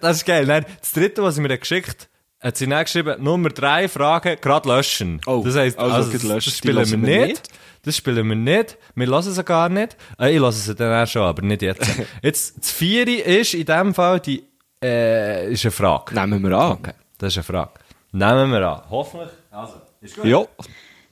Das 0.00 0.16
ist 0.18 0.24
geil. 0.26 0.46
Nein, 0.46 0.64
das 0.80 0.92
dritte, 0.92 1.22
was 1.22 1.36
sie 1.36 1.40
mir 1.40 1.56
geschickt 1.58 2.08
hat 2.46 2.56
sie 2.56 2.68
dann 2.68 2.84
geschrieben, 2.84 3.22
Nummer 3.22 3.48
drei 3.48 3.88
Fragen, 3.88 4.36
gerade 4.40 4.68
löschen. 4.68 5.20
Oh, 5.26 5.42
das 5.44 5.56
heisst, 5.56 5.78
also 5.78 5.94
also, 5.96 6.12
das, 6.12 6.22
löschen, 6.22 6.50
das 6.50 6.58
spielen 6.58 6.90
wir 6.90 6.98
nicht. 6.98 7.26
nicht. 7.28 7.48
Das 7.82 7.96
spielen 7.96 8.28
wir 8.28 8.36
nicht. 8.36 8.78
Wir 8.94 9.06
lassen 9.06 9.32
sie 9.32 9.44
gar 9.44 9.68
nicht. 9.68 9.96
Äh, 10.18 10.34
ich 10.34 10.40
lasse 10.40 10.58
sie 10.60 10.74
dann 10.74 11.02
auch 11.02 11.08
schon, 11.08 11.22
aber 11.22 11.42
nicht 11.42 11.62
jetzt. 11.62 11.88
jetzt, 12.22 12.58
das 12.58 12.70
Vieri 12.70 13.16
ist 13.16 13.54
in 13.54 13.64
dem 13.64 13.94
Fall 13.94 14.20
die, 14.20 14.44
äh, 14.82 15.52
ist 15.52 15.64
eine 15.64 15.72
Frage. 15.72 16.14
Nehmen 16.14 16.42
wir 16.42 16.56
an. 16.56 16.72
Okay, 16.72 16.92
das 17.18 17.32
ist 17.32 17.38
eine 17.38 17.44
Frage. 17.44 17.72
Nehmen 18.12 18.52
wir 18.52 18.68
an. 18.68 18.82
Hoffentlich. 18.90 19.30
Also, 19.50 19.74
ist 20.00 20.16
gut. 20.16 20.24
Ja. 20.24 20.44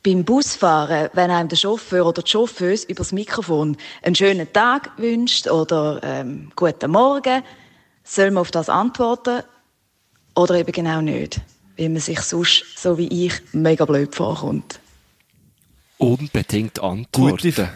Beim 0.05 0.25
Busfahren, 0.25 1.09
wenn 1.15 1.31
einem 1.31 1.49
der 1.49 1.57
Chauffeur 1.57 2.05
oder 2.05 2.23
die 2.23 2.31
Chauffeuse 2.31 2.87
übers 2.89 3.13
Mikrofon 3.13 3.77
einen 4.03 4.15
schönen 4.15 4.53
Tag 4.53 4.91
wünscht 4.99 5.49
oder 5.49 6.01
ähm, 6.03 6.53
guten 6.55 6.91
Morgen, 6.91 7.43
soll 8.05 8.31
man 8.31 8.43
auf 8.43 8.51
das 8.51 8.69
antworten 8.69 9.43
oder 10.37 10.55
eben 10.57 10.73
genau 10.73 11.01
nicht, 11.01 11.41
weil 11.79 11.89
man 11.89 12.01
sich 12.01 12.21
sonst, 12.21 12.65
so 12.77 12.99
wie 12.99 13.27
ich, 13.27 13.33
mega 13.53 13.85
blöd 13.85 14.15
vorkommt. 14.15 14.79
Unbedingt 15.99 16.75
Gute 16.75 16.83
antworten. 16.83 17.49
F- 17.49 17.69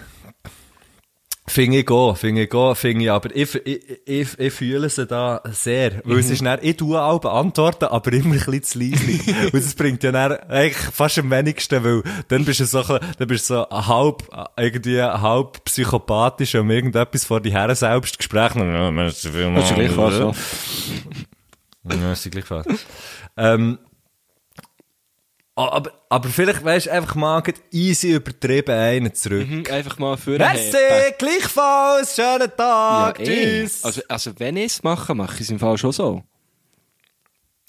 Finde 1.48 1.78
ich 1.78 1.90
auch, 1.90 2.16
finde 2.16 2.42
ich 2.42 2.54
auch, 2.54 2.74
finde 2.74 3.04
ich, 3.04 3.10
aber 3.10 3.34
ich, 3.34 3.54
ich, 3.66 3.80
ich, 4.04 4.38
ich 4.38 4.52
fühle 4.52 4.88
sie 4.88 5.06
da 5.06 5.40
sehr. 5.50 6.00
Weil 6.04 6.18
es 6.18 6.30
ist 6.30 6.44
dann, 6.44 6.58
ich 6.62 6.76
tue 6.76 7.00
auch 7.00 7.20
beantworten, 7.20 7.86
aber 7.86 8.12
immer 8.12 8.34
ein 8.34 8.38
bisschen 8.38 8.62
zu 8.62 8.78
leislich. 8.78 9.26
Und 9.26 9.54
das 9.54 9.74
bringt 9.76 10.02
ja 10.02 10.12
dann 10.12 10.32
eigentlich 10.48 10.76
fast 10.76 11.18
am 11.18 11.30
wenigsten, 11.30 11.82
weil 11.82 12.02
dann 12.28 12.44
bist 12.44 12.60
du 12.60 12.66
so, 12.66 12.82
dann 12.82 13.28
bist 13.28 13.48
du 13.50 13.54
so 13.54 13.66
halb, 13.70 14.28
irgendwie 14.56 15.02
halb 15.02 15.64
psychopathisch 15.64 16.54
um 16.54 16.70
irgendetwas 16.70 17.24
vor 17.24 17.40
die 17.40 17.52
Herren 17.52 17.74
selbst 17.74 18.18
Gespräch. 18.18 18.54
Ja, 18.54 18.90
merci 18.90 19.30
vielmals. 19.30 19.68
Das 19.68 19.70
ist 19.70 19.76
gleich 19.76 19.96
was, 19.96 20.18
ja. 20.18 20.32
Ja, 21.96 22.12
ist 22.12 22.30
gleich 22.30 22.50
was. 22.50 22.66
ähm, 23.36 23.78
Aber, 25.58 25.90
aber 26.08 26.28
vielleicht, 26.28 26.64
weißt 26.64 26.86
du, 26.86 26.92
einfach 26.92 27.16
mal 27.16 27.42
easy 27.72 28.12
übertrieben 28.12 28.70
einen 28.70 29.12
zurück. 29.12 29.48
Mhm, 29.48 29.64
einfach 29.68 29.98
mal 29.98 30.16
für 30.16 30.38
Merci, 30.38 30.76
gleichfalls, 31.18 32.14
schönen 32.14 32.42
Ja, 32.42 32.46
Tag, 32.48 33.18
eh. 33.18 33.24
tschüss. 33.24 33.84
Also, 33.84 34.02
also, 34.06 34.30
wenn 34.38 34.56
ich 34.56 34.66
es 34.66 34.82
mache, 34.84 35.16
mache 35.16 35.34
ich 35.34 35.40
es 35.40 35.50
im 35.50 35.58
Fall 35.58 35.76
schon 35.76 35.90
so. 35.90 36.22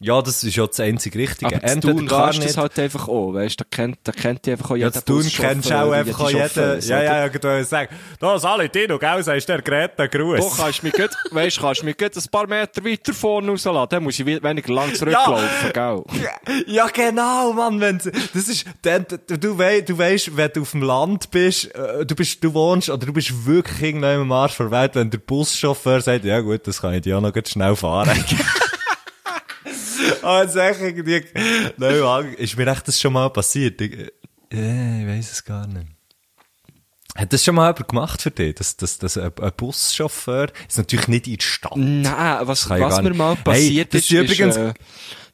Ja, 0.01 0.21
das 0.21 0.43
ist 0.43 0.55
ja 0.55 0.65
das 0.65 0.79
einzige 0.79 1.19
Richtige. 1.19 1.55
Aber 1.55 1.63
Entweder 1.63 1.95
tun 1.97 2.07
gar 2.07 2.23
kannst 2.25 2.39
nicht. 2.39 2.49
das 2.51 2.57
halt 2.57 2.79
einfach 2.79 3.07
auch, 3.07 3.33
weißt 3.33 3.59
du, 3.59 3.63
da 3.63 3.67
kennt, 3.75 3.97
da 4.03 4.11
kennt 4.11 4.45
die 4.45 4.51
einfach 4.51 4.71
auch 4.71 4.75
Ja, 4.75 4.87
jeder 4.87 4.91
das 4.91 5.05
tun 5.05 5.17
Buschauffeur, 5.23 5.49
kennst 5.51 5.69
du 5.69 5.75
auch 5.81 5.91
einfach 5.91 6.19
auch 6.21 6.29
jeden. 6.29 6.39
Ja, 6.39 6.45
oder? 6.45 7.03
ja, 7.03 7.25
ich 7.27 7.33
wollte 7.43 7.63
sagen, 7.65 7.95
da, 8.19 8.39
Sali, 8.39 8.69
Tino, 8.69 8.97
gell, 8.97 9.23
sagst 9.23 9.49
der 9.49 9.61
Greta 9.61 10.07
Gruß. 10.07 10.39
Du 10.57 10.61
kannst 10.63 10.83
mich 10.83 10.93
gut, 10.93 11.09
weißt, 11.31 11.57
du, 11.57 11.61
kannst 11.61 11.83
mich 11.83 11.97
gut 11.97 12.15
ein 12.15 12.23
paar 12.31 12.47
Meter 12.47 12.83
weiter 12.85 13.13
vorne 13.13 13.49
rauslassen, 13.51 13.87
dann 13.89 14.03
muss 14.03 14.19
ich 14.19 14.25
we- 14.25 14.41
weniger 14.41 14.73
lang 14.73 14.93
zurücklaufen, 14.93 15.73
gell? 15.73 16.03
Ja, 16.67 16.87
genau, 16.87 17.53
Mann, 17.53 17.79
wenn 17.79 17.97
das 17.97 18.47
ist, 18.47 18.65
dann, 18.81 19.05
du, 19.27 19.57
wei, 19.57 19.81
du 19.81 19.97
weißt, 19.97 20.35
wenn 20.35 20.51
du 20.53 20.61
auf 20.61 20.71
dem 20.71 20.83
Land 20.83 21.29
bist, 21.31 21.73
äh, 21.75 22.05
du 22.05 22.15
bist, 22.15 22.43
du 22.43 22.53
wohnst, 22.53 22.89
oder 22.89 23.05
du 23.05 23.13
bist 23.13 23.45
wirklich 23.45 23.81
irgendwann 23.81 24.21
am 24.21 24.31
Arsch 24.31 24.57
der 24.57 24.71
Welt, 24.71 24.95
wenn 24.95 25.09
der 25.09 25.17
Buschauffeur 25.19 26.01
sagt, 26.01 26.25
ja 26.25 26.39
gut, 26.39 26.65
das 26.67 26.81
kann 26.81 26.93
ich 26.93 27.01
dir 27.01 27.17
auch 27.17 27.21
noch 27.21 27.33
schnell 27.45 27.75
fahren. 27.75 28.09
Aber 30.21 30.43
jetzt 30.43 30.55
echt 30.55 30.81
irgendwie, 30.81 31.23
nein, 31.77 31.99
Mann, 31.99 32.33
ist 32.33 32.57
mir 32.57 32.67
echt 32.71 32.87
das 32.87 32.99
schon 32.99 33.13
mal 33.13 33.29
passiert? 33.29 33.79
Ich, 33.81 33.93
äh, 34.51 35.01
ich 35.01 35.07
weiss 35.07 35.31
es 35.31 35.43
gar 35.43 35.67
nicht. 35.67 35.87
Hat 37.15 37.33
das 37.33 37.43
schon 37.43 37.55
mal 37.55 37.69
jemand 37.71 37.87
gemacht 37.89 38.21
für 38.21 38.31
dich? 38.31 38.55
Dass, 38.55 38.77
dass, 38.77 38.97
dass 38.97 39.17
ein, 39.17 39.31
Buschauffeur, 39.57 40.47
ist 40.67 40.77
natürlich 40.77 41.07
nicht 41.07 41.27
in 41.27 41.37
die 41.37 41.43
Stadt. 41.43 41.75
Nein, 41.75 42.47
was, 42.47 42.69
was 42.69 43.01
mir 43.01 43.13
mal 43.13 43.35
Hey, 43.35 43.43
passiert 43.43 43.93
das 43.93 44.01
ist, 44.01 44.11
ist 44.11 44.19
übrigens- 44.39 44.55
äh, 44.57 44.73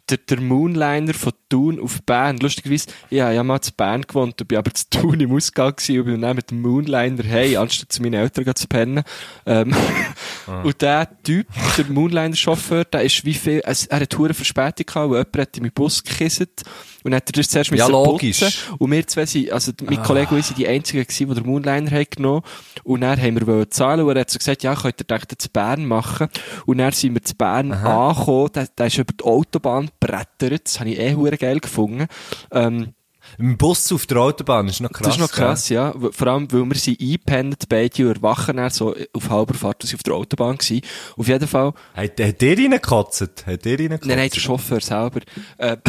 der, 0.09 0.17
der 0.17 0.39
Moonliner 0.41 1.13
von 1.13 1.33
Thun 1.55 1.79
auf 1.79 2.01
Bern. 2.03 2.37
Lustigerweise, 2.37 2.87
ich 3.09 3.21
habe 3.21 3.33
ja 3.33 3.43
mal 3.43 3.61
zu 3.61 3.71
Bern 3.71 4.01
gewohnt, 4.01 4.41
und 4.41 4.47
bin 4.47 4.57
aber 4.57 4.73
zu 4.73 4.89
Thun 4.89 5.19
im 5.19 5.31
Ausgang 5.33 5.75
gewesen 5.75 5.99
und 5.99 6.05
bin 6.05 6.21
dann 6.21 6.35
mit 6.35 6.51
dem 6.51 6.61
Moonliner 6.61 7.23
hey, 7.23 7.55
anstatt 7.57 7.91
zu 7.91 8.01
meinen 8.01 8.15
Eltern 8.15 8.55
zu 8.55 8.67
pennen. 8.67 9.03
Ähm, 9.45 9.73
Ah. 10.47 10.61
Und 10.63 10.79
der 10.81 11.07
Typ, 11.23 11.47
der 11.75 11.85
Moonliner-Chauffeur, 11.85 12.85
der 12.85 13.01
ist 13.03 13.25
wie 13.25 13.33
viel, 13.33 13.61
er 13.65 13.99
hat 13.99 14.17
hure 14.17 14.33
Verspätung 14.33 14.85
gehabt, 14.85 15.09
weil 15.09 15.17
jemand 15.19 15.37
hat 15.37 15.57
in 15.57 15.63
meinen 15.63 15.73
Bus 15.73 16.03
gekisset 16.03 16.61
und 17.03 17.13
hat 17.15 17.29
er 17.29 17.33
das 17.33 17.49
zuerst 17.49 17.71
Ja, 17.71 17.87
müssen 17.87 17.91
logisch. 17.91 18.39
putzen. 18.39 18.75
Und 18.77 18.91
wir 18.91 19.07
zwei 19.07 19.25
sind, 19.25 19.51
also 19.51 19.71
mein 19.83 20.01
Kollege 20.03 20.31
und 20.31 20.39
ich 20.39 20.45
sind 20.45 20.57
die 20.57 20.67
einzigen 20.67 21.03
gewesen, 21.03 21.29
die 21.29 21.33
den 21.35 21.45
Moonliner 21.45 21.91
haben 21.91 22.05
genommen. 22.09 22.41
Und 22.83 23.01
dann 23.01 23.19
haben 23.19 23.47
wir 23.47 23.69
zahlen 23.69 24.05
und 24.05 24.15
er 24.15 24.21
hat 24.21 24.29
so 24.29 24.37
gesagt, 24.37 24.63
ja, 24.63 24.75
könnt 24.75 25.01
ihr 25.01 25.05
das 25.05 25.21
zu 25.37 25.49
Bern 25.49 25.85
machen. 25.85 26.27
Und 26.65 26.77
dann 26.77 26.91
sind 26.91 27.13
wir 27.15 27.23
zu 27.23 27.35
Bern 27.35 27.71
angekommen, 27.71 28.49
der, 28.53 28.67
der 28.77 28.85
ist 28.87 28.97
über 28.97 29.13
die 29.19 29.23
Autobahn 29.23 29.89
brettert, 29.99 30.65
das 30.65 30.79
habe 30.79 30.89
ich 30.91 30.99
eh 30.99 31.15
hure 31.15 31.37
geil 31.45 31.59
gefunden. 31.59 32.07
Ähm, 32.51 32.93
Im 33.39 33.57
Bus 33.57 33.91
auf 33.91 34.05
der 34.05 34.17
Autobahn 34.17 34.67
ist 34.67 34.81
noch 34.81 34.91
krass. 34.91 35.05
das 35.07 35.15
ist 35.15 35.21
noch 35.21 35.31
krass, 35.31 35.69
ja. 35.69 35.93
W- 35.99 36.09
Vor 36.11 36.27
allem, 36.27 36.51
weil 36.51 36.65
wir 36.65 36.75
sind 36.75 36.99
eingepennt, 37.01 37.63
beide 37.69 38.09
erwachen 38.09 38.57
dann 38.57 38.69
so 38.69 38.95
auf 39.13 39.29
halber 39.29 39.55
Fahrt, 39.55 39.81
dass 39.81 39.89
sie 39.89 39.95
auf 39.95 40.03
der 40.03 40.13
Autobahn 40.13 40.57
gewesen. 40.57 40.81
Auf 41.17 41.27
jeden 41.27 41.47
Fall, 41.47 41.71
Gell? 41.95 42.03
Hat, 42.09 42.19
hat 42.19 42.41
der 42.41 42.57
reingekotzt? 42.57 43.45
Hat 43.47 43.65
der 43.65 43.79
reingekotzt? 43.79 44.05
Nein, 44.07 44.17
nein, 44.17 44.29
der 44.29 44.39
Chauffeur 44.39 44.81
selber. 44.81 45.21
Äh, 45.57 45.77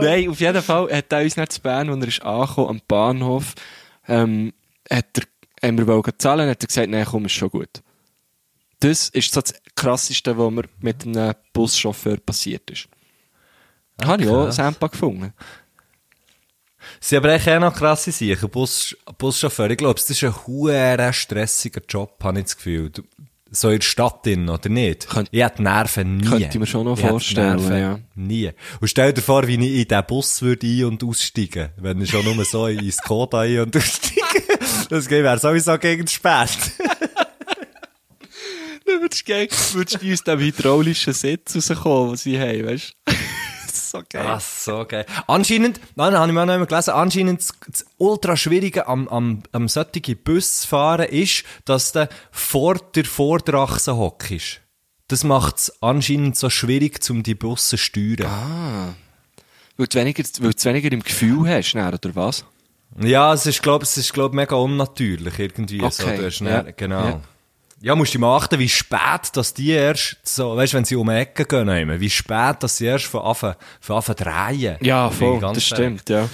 nein, 0.00 0.28
auf 0.30 0.40
jeden 0.40 0.62
Fall 0.62 0.90
hat 0.92 1.12
er 1.12 1.22
uns 1.22 1.36
nicht 1.36 1.52
zu 1.52 1.60
Bern, 1.60 1.88
als 1.90 2.00
er 2.02 2.08
ist 2.08 2.22
angekommen 2.22 2.68
am 2.68 2.80
Bahnhof, 2.86 3.54
ähm, 4.06 4.52
hat 4.90 5.06
er, 5.14 5.68
haben 5.68 5.78
wir 5.78 5.86
wollen 5.86 6.02
zahlen, 6.18 6.48
hat 6.48 6.62
er 6.62 6.66
gesagt, 6.66 6.90
nein, 6.90 7.06
komm, 7.08 7.26
ist 7.26 7.32
schon 7.32 7.50
gut. 7.50 7.82
Das 8.80 9.08
ist 9.08 9.32
so 9.32 9.40
das 9.40 9.54
Krasseste, 9.74 10.36
was 10.38 10.50
mir 10.52 10.64
mit 10.80 11.04
einem 11.04 11.34
Buschauffeur 11.52 12.16
passiert 12.18 12.70
ist. 12.70 12.88
Habe 14.02 14.22
ich 14.22 14.28
auch 14.28 14.44
krass. 14.44 14.56
Sampa 14.56 14.86
gefunden. 14.86 15.32
Sie 17.00 17.16
haben 17.16 17.24
aber 17.24 17.34
eigentlich 17.34 17.54
auch 17.54 17.60
noch 17.60 17.74
krasse 17.74 18.12
Sachen. 18.12 18.48
Bus, 18.50 18.96
Buschauffeur, 19.18 19.70
ich 19.70 19.78
glaube, 19.78 19.94
das 19.94 20.08
ist 20.08 20.22
ein 20.24 20.34
hoher 20.46 21.12
stressiger 21.12 21.80
Job, 21.88 22.22
habe 22.22 22.38
ich 22.38 22.44
das 22.46 22.56
Gefühl. 22.56 22.92
So 23.50 23.70
in 23.70 23.78
der 23.78 23.84
Stadt 23.84 24.24
drin, 24.26 24.48
oder 24.48 24.68
nicht? 24.68 25.08
Könnt- 25.08 25.28
ich 25.32 25.42
hätte 25.42 25.56
die 25.56 25.62
Nerven 25.62 26.18
nie. 26.18 26.26
Könnte 26.28 26.48
ich 26.52 26.58
mir 26.58 26.66
schon 26.66 26.84
noch 26.84 26.98
Ich 26.98 27.04
vorstellen, 27.06 27.56
Nerven 27.56 27.78
ja. 27.80 27.98
Nie. 28.14 28.52
Und 28.80 28.88
stell 28.88 29.12
dir 29.14 29.22
vor, 29.22 29.46
wie 29.46 29.54
ich 29.54 29.82
in 29.82 29.88
diesen 29.88 30.04
Bus 30.06 30.42
würde 30.42 30.66
ein- 30.66 30.84
und 30.84 31.02
aussteigen. 31.02 31.70
Wenn 31.78 32.00
ich 32.02 32.10
schon 32.10 32.24
nur 32.24 32.44
so 32.44 32.66
in 32.66 32.92
Skoda 32.92 33.40
ein- 33.40 33.60
und 33.60 33.76
aussteigen. 33.76 34.18
Das 34.90 35.08
wäre 35.10 35.38
sowieso 35.38 35.78
gegen 35.78 36.06
spät. 36.06 36.48
Würdest 39.00 39.22
du 39.22 39.24
gerne, 39.26 39.48
würdest 39.72 40.02
du 40.02 40.12
aus 40.12 40.24
dem 40.24 40.40
hydraulischen 40.40 41.12
Sitz 41.12 41.56
rauskommen, 41.56 42.08
den 42.10 42.16
sie 42.16 42.38
haben, 42.40 42.66
weißt 42.66 42.92
du? 43.06 43.14
So 43.70 44.02
geil. 44.06 44.26
Ah, 44.26 44.38
so 44.40 44.84
geil. 44.86 45.06
Anscheinend, 45.26 45.80
nein, 45.94 46.12
habe 46.14 46.28
ich 46.28 46.34
mal 46.34 46.44
noch 46.44 46.52
einmal 46.52 46.66
gelesen, 46.66 46.90
anscheinend 46.90 47.40
das, 47.40 47.52
das 47.66 47.86
ultra 47.96 48.36
Schwierige 48.36 48.86
am, 48.86 49.08
am, 49.08 49.42
am 49.52 49.66
solchen 49.68 50.16
Busfahren 50.24 51.06
ist, 51.08 51.44
dass 51.64 51.92
du 51.92 52.06
vor 52.30 52.74
der 52.94 53.06
Vorderachse 53.06 53.96
hockst. 53.96 54.60
Das 55.06 55.24
macht 55.24 55.56
es 55.56 55.82
anscheinend 55.82 56.36
so 56.36 56.50
schwierig, 56.50 56.98
um 57.08 57.22
die 57.22 57.34
Busse 57.34 57.76
zu 57.76 57.78
steuern. 57.78 58.26
Ah. 58.26 58.94
Weil 59.78 59.86
du 59.86 59.98
weniger, 59.98 60.22
weil 60.40 60.52
du 60.52 60.64
weniger 60.64 60.92
im 60.92 61.02
Gefühl 61.02 61.48
hast, 61.48 61.72
dann, 61.72 61.94
oder 61.94 62.14
was? 62.14 62.44
Ja, 63.00 63.32
es 63.32 63.46
ist, 63.46 63.62
glaub, 63.62 63.82
es 63.82 63.96
ist, 63.96 64.12
glaub, 64.12 64.34
mega 64.34 64.56
unnatürlich 64.56 65.38
irgendwie. 65.38 65.78
So, 65.78 65.86
Okay, 66.04 66.16
du 66.18 66.26
hast 66.26 66.40
ja, 66.40 66.62
dann- 66.62 66.74
genau. 66.76 67.04
ja. 67.04 67.20
Ja. 67.80 67.94
musst 67.94 68.14
du 68.14 68.18
mal 68.18 68.36
achten, 68.36 68.58
wie 68.58 68.68
spät, 68.68 69.30
dass 69.34 69.54
die 69.54 69.70
erst 69.70 70.16
so, 70.24 70.56
weißt, 70.56 70.74
wenn 70.74 70.84
sie 70.84 70.96
um 70.96 71.06
die 71.08 71.14
Ecke 71.14 71.44
gehen, 71.44 71.66
nehmen, 71.66 72.00
wie 72.00 72.10
spät, 72.10 72.56
dass 72.60 72.76
sie 72.76 72.86
erst 72.86 73.06
von 73.06 73.22
Anfang, 73.22 73.54
von 73.80 73.96
Anfang 73.96 74.16
drehen. 74.16 74.76
Ja, 74.80 75.10
voll, 75.10 75.38
das 75.40 75.64
stimmt, 75.64 76.08
ja. 76.10 76.28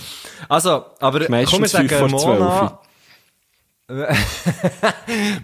Also, 0.48 0.84
aber 1.00 1.26
komm, 1.26 1.60
wir 1.62 1.68
sagen, 1.68 2.10
Mona... 2.10 2.80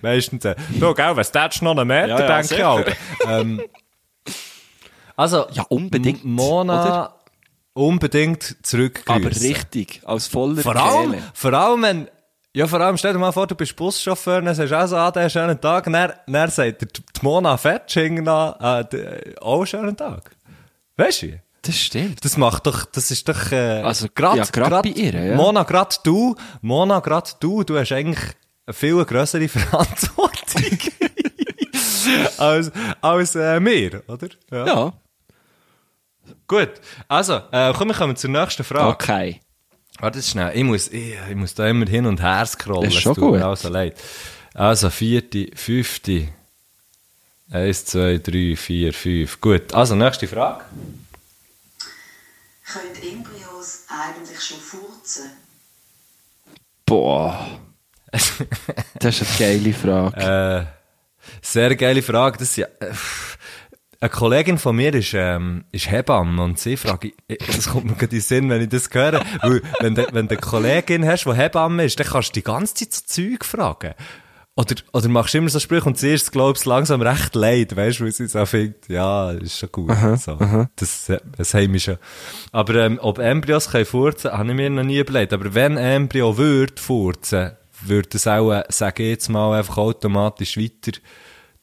Meistens. 0.02 0.44
äh, 0.46 0.54
Du, 0.78 0.94
gell, 0.94 1.14
was 1.16 1.30
tätst 1.30 1.60
noch 1.62 1.72
einen 1.76 1.86
Meter, 1.86 2.08
Ja, 2.08 2.20
ja, 2.20 2.36
denke 2.40 2.54
ich 2.54 2.64
auch. 2.64 2.82
Ähm, 3.28 3.60
also, 5.16 5.46
Ja, 5.52 5.64
unbedingt, 5.68 6.24
Mona 6.24 6.82
oder? 6.82 7.14
unbedingt 7.74 8.56
zurückgrüßen. 8.62 9.26
Aber 9.26 9.30
richtig, 9.42 10.00
als 10.06 10.26
voller 10.26 10.62
Vor 10.62 10.76
allem, 10.76 11.10
Kehle. 11.12 11.22
vor 11.34 11.52
allem, 11.52 11.82
wenn, 11.82 12.08
ja, 12.54 12.66
vor 12.66 12.80
allem, 12.80 12.96
stell 12.96 13.12
dir 13.12 13.18
mal 13.18 13.32
vor, 13.32 13.46
du 13.46 13.54
bist 13.54 13.76
Buschauffeur, 13.76 14.42
dann 14.42 14.54
sagst 14.54 14.72
du 14.72 14.78
auch 14.78 14.86
so, 14.86 14.96
ah, 14.96 15.08
ist 15.24 15.32
schönen 15.32 15.60
Tag, 15.60 15.86
und 15.86 15.92
dann, 15.92 16.12
dann 16.26 16.50
sagt 16.50 16.82
die 16.82 16.86
Mona 17.22 17.56
Fetsch 17.56 17.96
noch, 17.96 18.58
äh, 18.60 18.84
d- 18.84 19.36
auch 19.40 19.64
schönen 19.64 19.96
Tag. 19.96 20.30
Weißt 20.96 21.22
du? 21.22 21.40
Das 21.62 21.76
stimmt. 21.78 22.24
Das 22.24 22.36
macht 22.38 22.66
doch, 22.66 22.86
das 22.86 23.10
ist 23.10 23.28
doch, 23.28 23.52
äh, 23.52 23.82
Also, 23.82 24.08
grad, 24.14 24.36
ja, 24.36 24.44
grad 24.44 24.82
bei 24.82 24.88
ihr, 24.88 25.12
ja. 25.14 25.36
Mona, 25.36 25.62
grad 25.62 26.04
du, 26.06 26.34
Mona, 26.62 27.00
grad 27.00 27.36
du, 27.42 27.62
du 27.64 27.78
hast 27.78 27.92
eigentlich 27.92 28.18
eine 28.66 28.74
viel 28.74 29.04
grössere 29.04 29.46
Verantwortung. 29.48 30.78
als, 32.38 32.72
als, 33.00 33.34
äh, 33.36 33.60
wir, 33.64 34.02
oder? 34.08 34.28
Ja. 34.50 34.92
Gut. 36.46 36.70
Also, 37.08 37.40
äh, 37.52 37.72
komm, 37.76 37.88
wir 37.88 37.94
kommen 37.94 38.16
zur 38.16 38.30
nächsten 38.30 38.64
Frage. 38.64 38.88
Okay. 38.88 39.40
Warte 40.00 40.22
schnell, 40.22 40.56
ich 40.56 40.64
muss, 40.64 40.88
ich, 40.88 41.14
ich 41.28 41.36
muss 41.36 41.54
da 41.54 41.68
immer 41.68 41.86
hin 41.86 42.06
und 42.06 42.22
her 42.22 42.46
scrollen. 42.46 42.84
Das 42.84 42.94
ist 42.94 43.02
schon 43.02 43.12
es 43.12 43.18
tut 43.18 43.32
mir 43.32 43.38
gut. 43.38 43.42
Also 43.42 43.68
leid. 43.68 43.96
Also, 44.54 44.90
vierte, 44.90 45.48
fünfte. 45.54 46.28
Eins, 47.50 47.84
zwei, 47.84 48.18
drei, 48.18 48.56
vier, 48.56 48.92
fünf. 48.94 49.40
Gut. 49.40 49.74
Also, 49.74 49.94
nächste 49.94 50.26
Frage. 50.26 50.64
Können 52.64 52.94
Embryos 53.02 53.84
eigentlich 53.88 54.40
schon 54.40 54.58
furzen? 54.58 55.30
Boah. 56.86 57.60
Das 58.98 59.20
ist 59.20 59.40
eine 59.40 59.52
geile 59.52 59.72
Frage. 59.74 60.66
Äh, 60.66 60.66
sehr 61.42 61.76
geile 61.76 62.02
Frage. 62.02 62.38
Das 62.38 62.48
ist 62.48 62.56
ja, 62.56 62.66
äh, 62.80 62.92
eine 64.00 64.10
Kollegin 64.10 64.56
von 64.58 64.76
mir 64.76 64.94
ist, 64.94 65.12
ähm, 65.14 65.64
ist 65.72 65.90
Hebamme 65.90 66.42
und 66.42 66.58
sie 66.58 66.76
fragt, 66.76 67.04
ich- 67.04 67.14
das 67.46 67.68
kommt 67.68 67.84
mir 67.84 67.92
gerade 67.92 68.04
in 68.06 68.10
den 68.10 68.20
Sinn, 68.20 68.48
wenn 68.50 68.62
ich 68.62 68.68
das 68.70 68.88
höre, 68.92 69.22
weil, 69.42 69.62
wenn 69.80 69.94
du, 69.94 70.06
wenn 70.12 70.26
du 70.26 70.34
eine 70.34 70.40
Kollegin 70.40 71.06
hast, 71.06 71.24
die 71.26 71.32
Hebamme 71.34 71.84
ist, 71.84 72.00
dann 72.00 72.06
kannst 72.06 72.30
du 72.30 72.32
die 72.34 72.42
ganze 72.42 72.74
Zeit 72.74 72.92
so 72.94 73.02
Zeug 73.06 73.44
fragen. 73.44 73.94
Oder, 74.56 74.74
oder 74.92 75.08
machst 75.08 75.32
du 75.34 75.38
immer 75.38 75.48
so 75.48 75.58
Sprüche 75.60 75.84
und 75.86 75.96
sie 75.96 76.12
ist, 76.12 76.32
glaubst 76.32 76.66
langsam 76.66 77.00
recht 77.02 77.34
leid, 77.34 77.76
weißt 77.76 78.00
du, 78.00 78.04
weil 78.04 78.12
sie 78.12 78.26
so 78.26 78.44
findet, 78.46 78.88
ja, 78.88 79.30
ist 79.32 79.58
schon 79.58 79.70
gut, 79.72 79.92
so. 80.18 80.36
Das, 80.76 81.12
das 81.36 81.54
haben 81.54 81.72
wir 81.72 81.80
schon. 81.80 81.96
Aber, 82.52 82.74
ähm, 82.74 82.98
ob 83.00 83.18
Embryos 83.18 83.70
können 83.70 83.86
furzen, 83.86 84.32
habe 84.32 84.48
ich 84.48 84.54
mir 84.54 84.68
noch 84.68 84.82
nie 84.82 84.98
überlegt. 84.98 85.32
Aber 85.32 85.54
wenn 85.54 85.78
ein 85.78 86.02
Embryo 86.02 86.36
würde 86.36 86.74
furzen, 86.80 87.52
würde 87.82 88.08
es 88.14 88.26
auch, 88.26 88.52
äh, 88.52 88.64
sage 88.68 89.04
ich 89.04 89.08
jetzt 89.10 89.28
mal, 89.28 89.56
einfach 89.58 89.78
automatisch 89.78 90.58
weiter, 90.58 90.98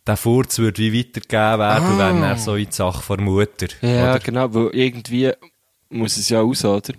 der 0.08 0.18
Furz 0.18 0.58
würde 0.58 0.82
wie 0.82 1.00
weitergegeben 1.00 1.60
werden, 1.60 1.92
und 1.92 2.00
wenn 2.00 2.24
er 2.24 2.38
so 2.38 2.56
in 2.56 2.66
die 2.66 2.72
Sache 2.72 3.02
von 3.02 3.18
der 3.18 3.26
Mutter. 3.26 3.68
ja, 3.82 4.12
oder? 4.12 4.20
genau, 4.20 4.54
weil 4.54 4.70
irgendwie 4.74 5.32
muss 5.90 6.18
es 6.18 6.30
ja 6.30 6.42
raus, 6.42 6.64
oder? 6.66 6.94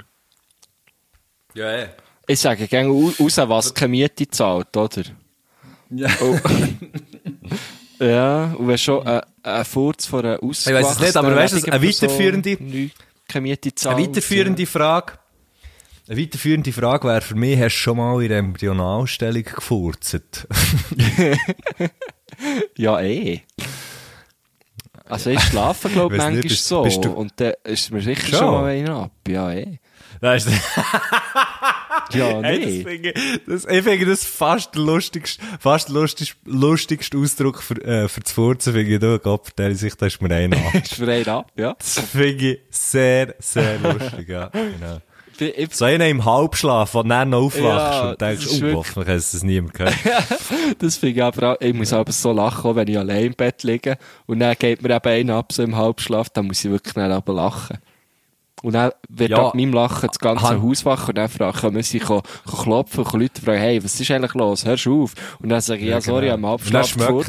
Ja, 1.55 1.77
ja. 1.77 1.87
Ich 2.27 2.41
sage 2.41 2.69
gerne 2.69 2.91
raus, 2.91 3.39
was 3.39 3.73
keine 3.75 3.91
Miete 3.91 4.29
zahlt, 4.29 4.77
oder? 4.77 5.03
Ja. 5.91 6.09
Oh. 6.21 6.39
ja, 8.05 8.53
und 8.53 8.69
wenn 8.69 8.79
schon 8.79 9.07
ein, 9.07 9.23
ein 9.43 9.65
Furz 9.65 10.07
von 10.07 10.25
einer 10.25 10.43
Ich 10.43 10.67
weiss 10.67 10.91
es 10.93 11.01
nicht, 11.01 11.17
aber 11.17 11.35
weißt 11.35 11.67
du, 11.67 11.73
eine 11.73 11.83
weiterführende- 11.83 12.91
keine 13.27 13.43
Miete 13.43 13.75
zahlt. 13.75 13.97
Eine 13.97 14.09
weiterführende 14.09 14.67
Frage. 14.67 15.15
Eine 16.09 16.21
weiterführende 16.21 16.73
Frage 16.73 17.09
wäre 17.09 17.21
für 17.21 17.35
mich, 17.35 17.59
hast 17.59 17.75
du 17.75 17.79
schon 17.81 17.97
mal 17.99 18.23
in 18.23 18.29
der 18.29 18.39
Embryonalstellung 18.39 19.45
gefurzt? 19.45 20.19
Ja, 22.77 23.01
eh. 23.01 23.41
Also 25.07 25.31
ich 25.31 25.41
schlafe, 25.41 25.89
glaube 25.89 26.17
ich, 26.17 26.21
manchmal 26.23 26.43
bist- 26.43 26.69
so. 26.69 26.83
bist 26.83 27.05
und 27.07 27.33
dann 27.37 27.55
ist 27.65 27.91
mir 27.91 28.03
sicher 28.03 28.27
Schon? 28.29 28.39
schon 28.39 28.51
mal 28.53 28.65
einer 28.67 28.97
ab. 29.05 29.13
Ja, 29.27 29.51
eh. 29.53 29.79
Weißt 30.21 30.49
du, 30.49 30.51
Ja, 32.19 32.41
Hey, 32.43 32.83
nee. 32.85 32.95
ich, 32.95 33.43
das, 33.47 33.65
ich 33.67 33.83
finde 33.85 34.07
das 34.07 34.25
fast 34.25 34.75
der 34.75 34.83
lustigste, 34.83 35.43
fast 35.61 35.89
der 35.89 35.95
lustigste, 35.97 36.37
lustigste 36.45 37.19
Ausdruck 37.19 37.63
für, 37.63 37.75
äh, 37.85 38.09
für 38.09 38.21
das 38.21 38.33
Furzen, 38.33 38.73
finde 38.73 38.95
ich, 38.95 39.01
du, 39.01 39.19
Gott, 39.19 39.45
vertelle 39.47 39.75
sich, 39.75 39.95
da 39.95 40.07
ist 40.07 40.21
mir 40.23 40.35
einer 40.35 40.57
ab. 40.57 40.75
ist 40.83 40.95
für 40.95 41.11
einen 41.11 41.29
ab, 41.29 41.53
ja. 41.57 41.75
Das 41.79 41.99
finde 42.01 42.53
ich 42.53 42.61
sehr, 42.71 43.35
sehr 43.39 43.79
lustig, 43.79 44.29
ja, 44.29 44.47
genau. 44.49 45.01
Ich, 45.41 45.75
So 45.75 45.85
einer 45.85 46.09
im 46.09 46.25
Halbschlaf, 46.25 46.95
wo 46.95 47.03
du 47.03 47.09
dann 47.09 47.31
noch 47.31 47.43
aufwachst 47.45 47.63
Ja, 47.65 48.11
und 48.11 48.21
denkst, 48.21 48.47
oh, 48.63 48.73
hoffentlich 48.75 49.09
hat 49.09 49.17
es 49.17 49.31
das 49.33 49.43
niemand 49.43 49.75
gehört. 49.75 49.95
das 50.79 50.97
finde 50.97 51.17
ich 51.17 51.23
aber 51.23 51.53
auch, 51.53 51.57
ich 51.61 51.75
muss 51.75 51.93
aber 51.93 52.13
so 52.13 52.33
lachen, 52.33 52.75
wenn 52.77 52.89
ich 52.89 52.99
allein 52.99 53.27
im 53.27 53.35
Bett 53.35 53.63
liege. 53.63 53.97
Und 54.27 54.41
dann 54.41 54.55
geht 54.59 54.83
mir 54.83 54.91
eben 54.95 55.09
einer 55.09 55.37
ab, 55.37 55.53
so 55.53 55.63
im 55.63 55.77
Halbschlaf, 55.77 56.31
dann 56.31 56.47
muss 56.47 56.65
ich 56.65 56.71
wirklich 56.71 56.95
dann 56.95 57.13
aber 57.13 57.33
lachen. 57.33 57.79
Und 58.61 58.73
dann 58.73 58.91
wird 59.09 59.31
Ja. 59.31 59.47
ab 59.47 59.55
meinem 59.55 59.73
Lachen 59.73 60.09
das 60.09 60.19
ganze 60.19 60.43
Han- 60.49 60.61
Haus 60.61 60.85
wach 60.85 61.07
und 61.09 61.17
dann 61.17 61.29
fragen, 61.29 61.57
können 61.57 61.83
sie 61.85 62.01
klopfen 62.01 63.05
und 63.05 63.13
Leute 63.13 63.41
fragen, 63.41 63.61
hey, 63.61 63.85
was 63.85 64.01
ist 64.01 64.11
eigentlich 64.11 64.35
los? 64.35 64.65
Hörst 64.67 64.85
du 64.87 65.05
auf? 65.05 65.15
Und 65.41 65.49
dann 65.51 65.61
sage 65.61 65.83
ich, 65.83 65.87
ja, 65.87 66.01
sorry, 66.01 66.23
genau. 66.27 66.35
am 66.35 66.45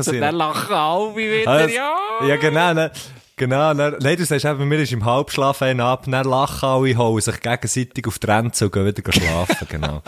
sie 0.03 0.15
Und 0.15 0.21
dann 0.21 0.35
lachen 0.35 0.73
alle 0.73 1.15
wieder, 1.15 1.51
Also, 1.51 1.75
ja. 1.75 1.93
ja, 2.27 2.35
genau, 2.37 2.73
ne, 2.73 2.91
genau, 3.39 3.73
ne, 3.73 3.97
nein, 3.99 4.17
du 4.17 4.25
sagst 4.25 4.45
eben, 4.45 4.67
mir 4.67 4.79
ist 4.79 4.91
im 4.91 5.03
Halbschlaf 5.03 5.63
einer 5.63 5.85
ab, 5.85 6.03
dann 6.05 6.27
lachen 6.27 6.69
alle, 6.69 6.95
holen 6.95 7.21
sich 7.21 7.39
gegenseitig 7.39 8.05
auf 8.05 8.19
die 8.19 8.27
Ränze 8.27 8.65
und 8.65 8.73
gehen 8.73 8.85
wieder 8.85 9.11
schlafen, 9.11 9.67
genau. 9.67 10.03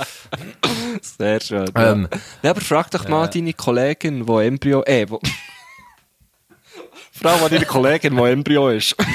Sehr 1.01 1.41
schön. 1.41 1.71
Ähm, 1.75 2.07
ja, 2.43 2.51
aber 2.51 2.61
frag 2.61 2.91
doch 2.91 3.07
mal 3.07 3.27
deine 3.27 3.53
Kollegin, 3.53 4.27
wo 4.27 4.39
Embryo, 4.39 4.83
äh, 4.83 5.09
wo, 5.09 5.19
mal 7.23 7.49
deine 7.49 7.65
Kollegin, 7.65 8.15
wo 8.15 8.27
Embryo 8.27 8.69
ist. 8.69 8.95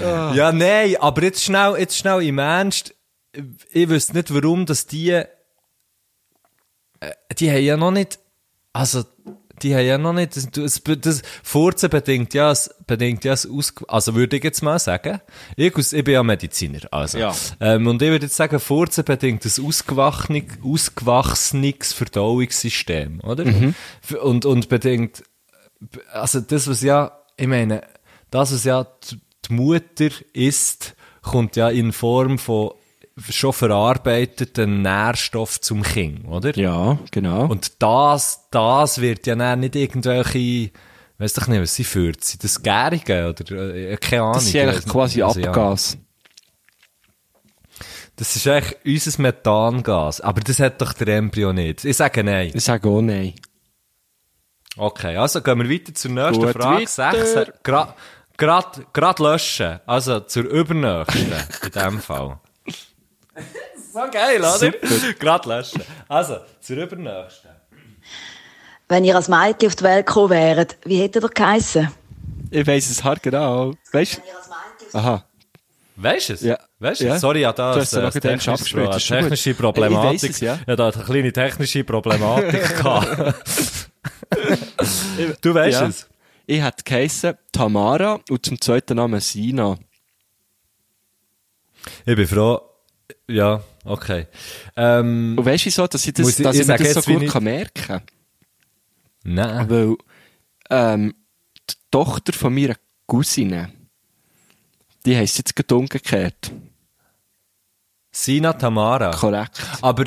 Ja, 0.00 0.52
nein, 0.52 0.96
aber 1.00 1.22
jetzt 1.24 1.42
schnell, 1.42 1.76
jetzt 1.78 1.96
schnell 1.96 2.22
im 2.22 2.38
Ernst. 2.38 2.94
Ich 3.72 3.88
wüsste 3.88 4.14
nicht, 4.14 4.32
warum, 4.32 4.66
dass 4.66 4.86
die, 4.86 5.10
äh, 5.10 5.26
die 7.36 7.50
haben 7.50 7.62
ja 7.62 7.76
noch 7.76 7.90
nicht, 7.90 8.20
also, 8.72 9.04
die 9.62 9.74
haben 9.74 9.86
ja 9.86 9.98
noch 9.98 10.12
nicht, 10.12 10.36
das, 10.36 10.48
das, 10.50 10.82
das 11.00 11.22
Furzen 11.42 11.90
bedingt 11.90 12.34
ja, 12.34 12.50
es 12.50 12.70
bedingt 12.86 13.24
ja, 13.24 13.32
aus, 13.32 13.74
also 13.88 14.14
würde 14.14 14.36
ich 14.36 14.44
jetzt 14.44 14.62
mal 14.62 14.78
sagen, 14.78 15.20
ich, 15.56 15.76
ich 15.76 16.04
bin 16.04 16.14
ja 16.14 16.22
Mediziner, 16.22 16.80
also, 16.90 17.18
Ja. 17.18 17.34
ähm, 17.60 17.86
und 17.86 18.00
ich 18.02 18.10
würde 18.10 18.26
jetzt 18.26 18.36
sagen, 18.36 18.58
Furzen 18.60 19.04
bedingt 19.04 19.44
ein 19.44 19.50
ausgewachsenes, 20.64 21.92
Verdauungssystem, 21.92 23.20
oder? 23.20 23.44
F- 23.46 23.74
Und, 24.22 24.44
und 24.44 24.68
bedingt, 24.68 25.22
also 26.12 26.40
das, 26.40 26.68
was 26.68 26.82
ja, 26.82 27.12
ich 27.36 27.46
meine, 27.46 27.82
das, 28.30 28.52
was 28.52 28.64
ja 28.64 28.84
die 29.10 29.20
die 29.48 29.54
Mutter 29.54 30.08
isst, 30.34 30.94
kommt 31.22 31.56
ja 31.56 31.70
in 31.70 31.92
Form 31.92 32.38
von 32.38 32.72
schon 33.28 33.52
verarbeiteten 33.52 34.82
Nährstoff 34.82 35.60
zum 35.60 35.82
Kind, 35.82 36.26
oder? 36.26 36.56
Ja, 36.56 36.98
genau. 37.10 37.46
Und 37.46 37.82
das, 37.82 38.48
das 38.50 39.00
wird 39.00 39.26
ja 39.26 39.34
dann 39.34 39.60
nicht 39.60 39.76
irgendwelche, 39.76 40.70
weiss 41.18 41.34
doch 41.34 41.46
nicht, 41.48 41.60
was 41.60 41.74
sie 41.74 41.84
führt, 41.84 42.24
sind 42.24 42.44
das 42.44 42.62
Gärige 42.62 43.28
oder, 43.28 43.74
äh, 43.74 43.96
keine 43.96 44.22
Ahnung. 44.22 44.34
das 44.34 44.44
ist 44.44 44.54
ich 44.54 44.60
eigentlich 44.60 44.86
quasi 44.86 45.22
Also, 45.22 45.40
ja. 45.40 45.48
Abgas. 45.48 45.98
Das 48.16 48.34
ist 48.34 48.48
eigentlich 48.48 48.76
unser 48.84 49.22
Methangas, 49.22 50.20
aber 50.20 50.40
das 50.40 50.58
hat 50.58 50.80
doch 50.82 50.92
der 50.92 51.08
Embryo 51.16 51.52
nicht. 51.52 51.84
Ich 51.84 51.96
sage 51.96 52.24
nein. 52.24 52.50
Ich 52.52 52.64
sage 52.64 52.88
auch 52.88 53.00
nein. 53.00 53.34
Okay, 54.76 55.16
also 55.16 55.40
gehen 55.40 55.58
wir 55.58 55.70
weiter 55.70 55.94
zur 55.94 56.10
nächsten 56.12 56.44
Gut, 56.44 56.52
Frage. 56.52 56.86
Sechs, 56.86 57.34
grad, 57.62 57.94
grad, 58.36 58.92
grad 58.92 59.18
löschen. 59.18 59.80
Also 59.86 60.20
zur 60.20 60.44
übernächsten, 60.44 61.32
in 61.64 61.70
dem 61.72 62.00
Fall. 62.00 62.38
so 63.92 64.00
geil, 64.10 64.40
oder? 64.40 64.72
Grad 65.18 65.46
löschen. 65.46 65.82
Also, 66.08 66.38
zur 66.60 66.76
übernächsten. 66.76 67.50
Wenn 68.88 69.04
ihr 69.04 69.16
als 69.16 69.28
Mädchen 69.28 69.68
auf 69.68 69.76
die 69.76 69.84
Welt 69.84 70.06
gekommen 70.06 70.30
wäret, 70.30 70.76
wie 70.84 71.00
hättet 71.02 71.22
ihr 71.22 71.28
geheissen? 71.28 71.90
Ich 72.50 72.66
weiss 72.66 72.88
es 72.90 73.04
hart 73.04 73.22
genau. 73.22 73.74
Weißt 73.92 74.20
du? 74.92 74.98
Aha. 74.98 75.24
Weißt 75.96 76.28
du 76.30 76.32
es? 76.34 76.40
Ja. 76.42 76.58
Weißt 76.78 77.00
du 77.00 77.04
Ja. 77.06 77.14
es? 77.16 77.20
Sorry, 77.20 77.40
ja, 77.42 77.52
da 77.52 77.74
Du 77.74 77.80
ist 77.80 77.92
äh, 77.92 78.00
den 78.00 78.10
technisches 78.12 78.48
abgespielt, 78.48 78.84
Pro- 78.84 78.92
das 78.92 78.96
ist 79.02 79.06
schon 79.08 79.16
gut. 79.16 79.22
technische 79.24 79.50
Ich 79.50 79.58
Problematik. 79.58 80.22
weiss 80.22 80.30
es, 80.30 80.40
ja. 80.40 80.58
ja, 80.66 80.76
da 80.76 80.86
hat 80.86 80.96
eine 80.96 81.04
kleine 81.04 81.32
technische 81.32 81.84
Problematik 81.84 82.76
gehabt. 82.78 83.34
du 85.42 85.54
weißt 85.54 85.80
Ja. 85.80 85.86
es? 85.88 86.08
Ich 86.46 86.62
hätte 86.62 86.82
geheissen 86.84 87.34
Tamara 87.52 88.20
und 88.30 88.46
zum 88.46 88.58
zweiten 88.60 88.96
Namen 88.96 89.20
Sina. 89.20 89.76
Ich 92.06 92.16
bin 92.16 92.26
froh. 92.26 92.60
Ja, 93.28 93.62
okay. 93.84 94.26
Ähm, 94.76 95.36
Und 95.38 95.44
weißt 95.44 95.66
du 95.66 95.70
so, 95.70 95.86
dass 95.86 96.06
ich 96.06 96.14
das, 96.14 96.36
dass 96.36 96.56
ich 96.56 96.68
ich, 96.68 96.94
das 96.94 97.04
so 97.04 97.12
gut 97.12 97.28
kann 97.28 97.44
merken 97.44 97.82
kann? 97.82 98.02
nein. 99.24 99.68
Weil, 99.68 99.96
ähm, 100.70 101.14
die 101.68 101.74
Tochter 101.90 102.32
von 102.32 102.54
meiner 102.54 102.76
Cousine, 103.06 103.70
die 105.04 105.16
heisst 105.16 105.38
jetzt 105.38 105.54
gerade 105.54 105.76
umgekehrt. 105.76 106.52
Sina 108.10 108.52
Tamara. 108.54 109.10
Korrekt. 109.10 109.60
Aber, 109.82 110.04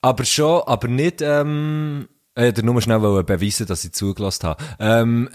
aber 0.00 0.24
schon, 0.24 0.62
aber 0.62 0.88
nicht, 0.88 1.20
ähm, 1.20 2.08
ich 2.36 2.42
hätte 2.44 2.62
nur 2.62 2.80
schnell 2.80 3.00
beweisen, 3.00 3.66
dass 3.66 3.84
ich 3.84 3.92
zugelassen 3.92 4.46
habe. 4.48 4.64
Ähm, 4.78 5.28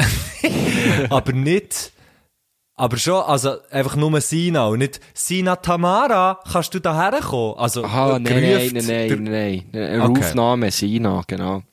aber 1.09 1.33
nicht, 1.33 1.92
aber 2.75 2.97
schon, 2.97 3.21
also 3.21 3.57
einfach 3.69 3.95
nur 3.95 4.19
Sina 4.21 4.65
und 4.65 4.79
nicht 4.79 4.99
Sina 5.13 5.55
Tamara, 5.57 6.39
kannst 6.51 6.73
du 6.73 6.79
da 6.79 6.99
herkommen? 6.99 7.57
Also, 7.57 7.83
Aha, 7.83 8.19
nein, 8.19 8.71
nein, 8.73 8.83
nein, 8.85 9.23
nein, 9.23 9.63
nein. 9.71 10.01
Rufname 10.01 10.71
Sina, 10.71 11.23
genau. 11.27 11.63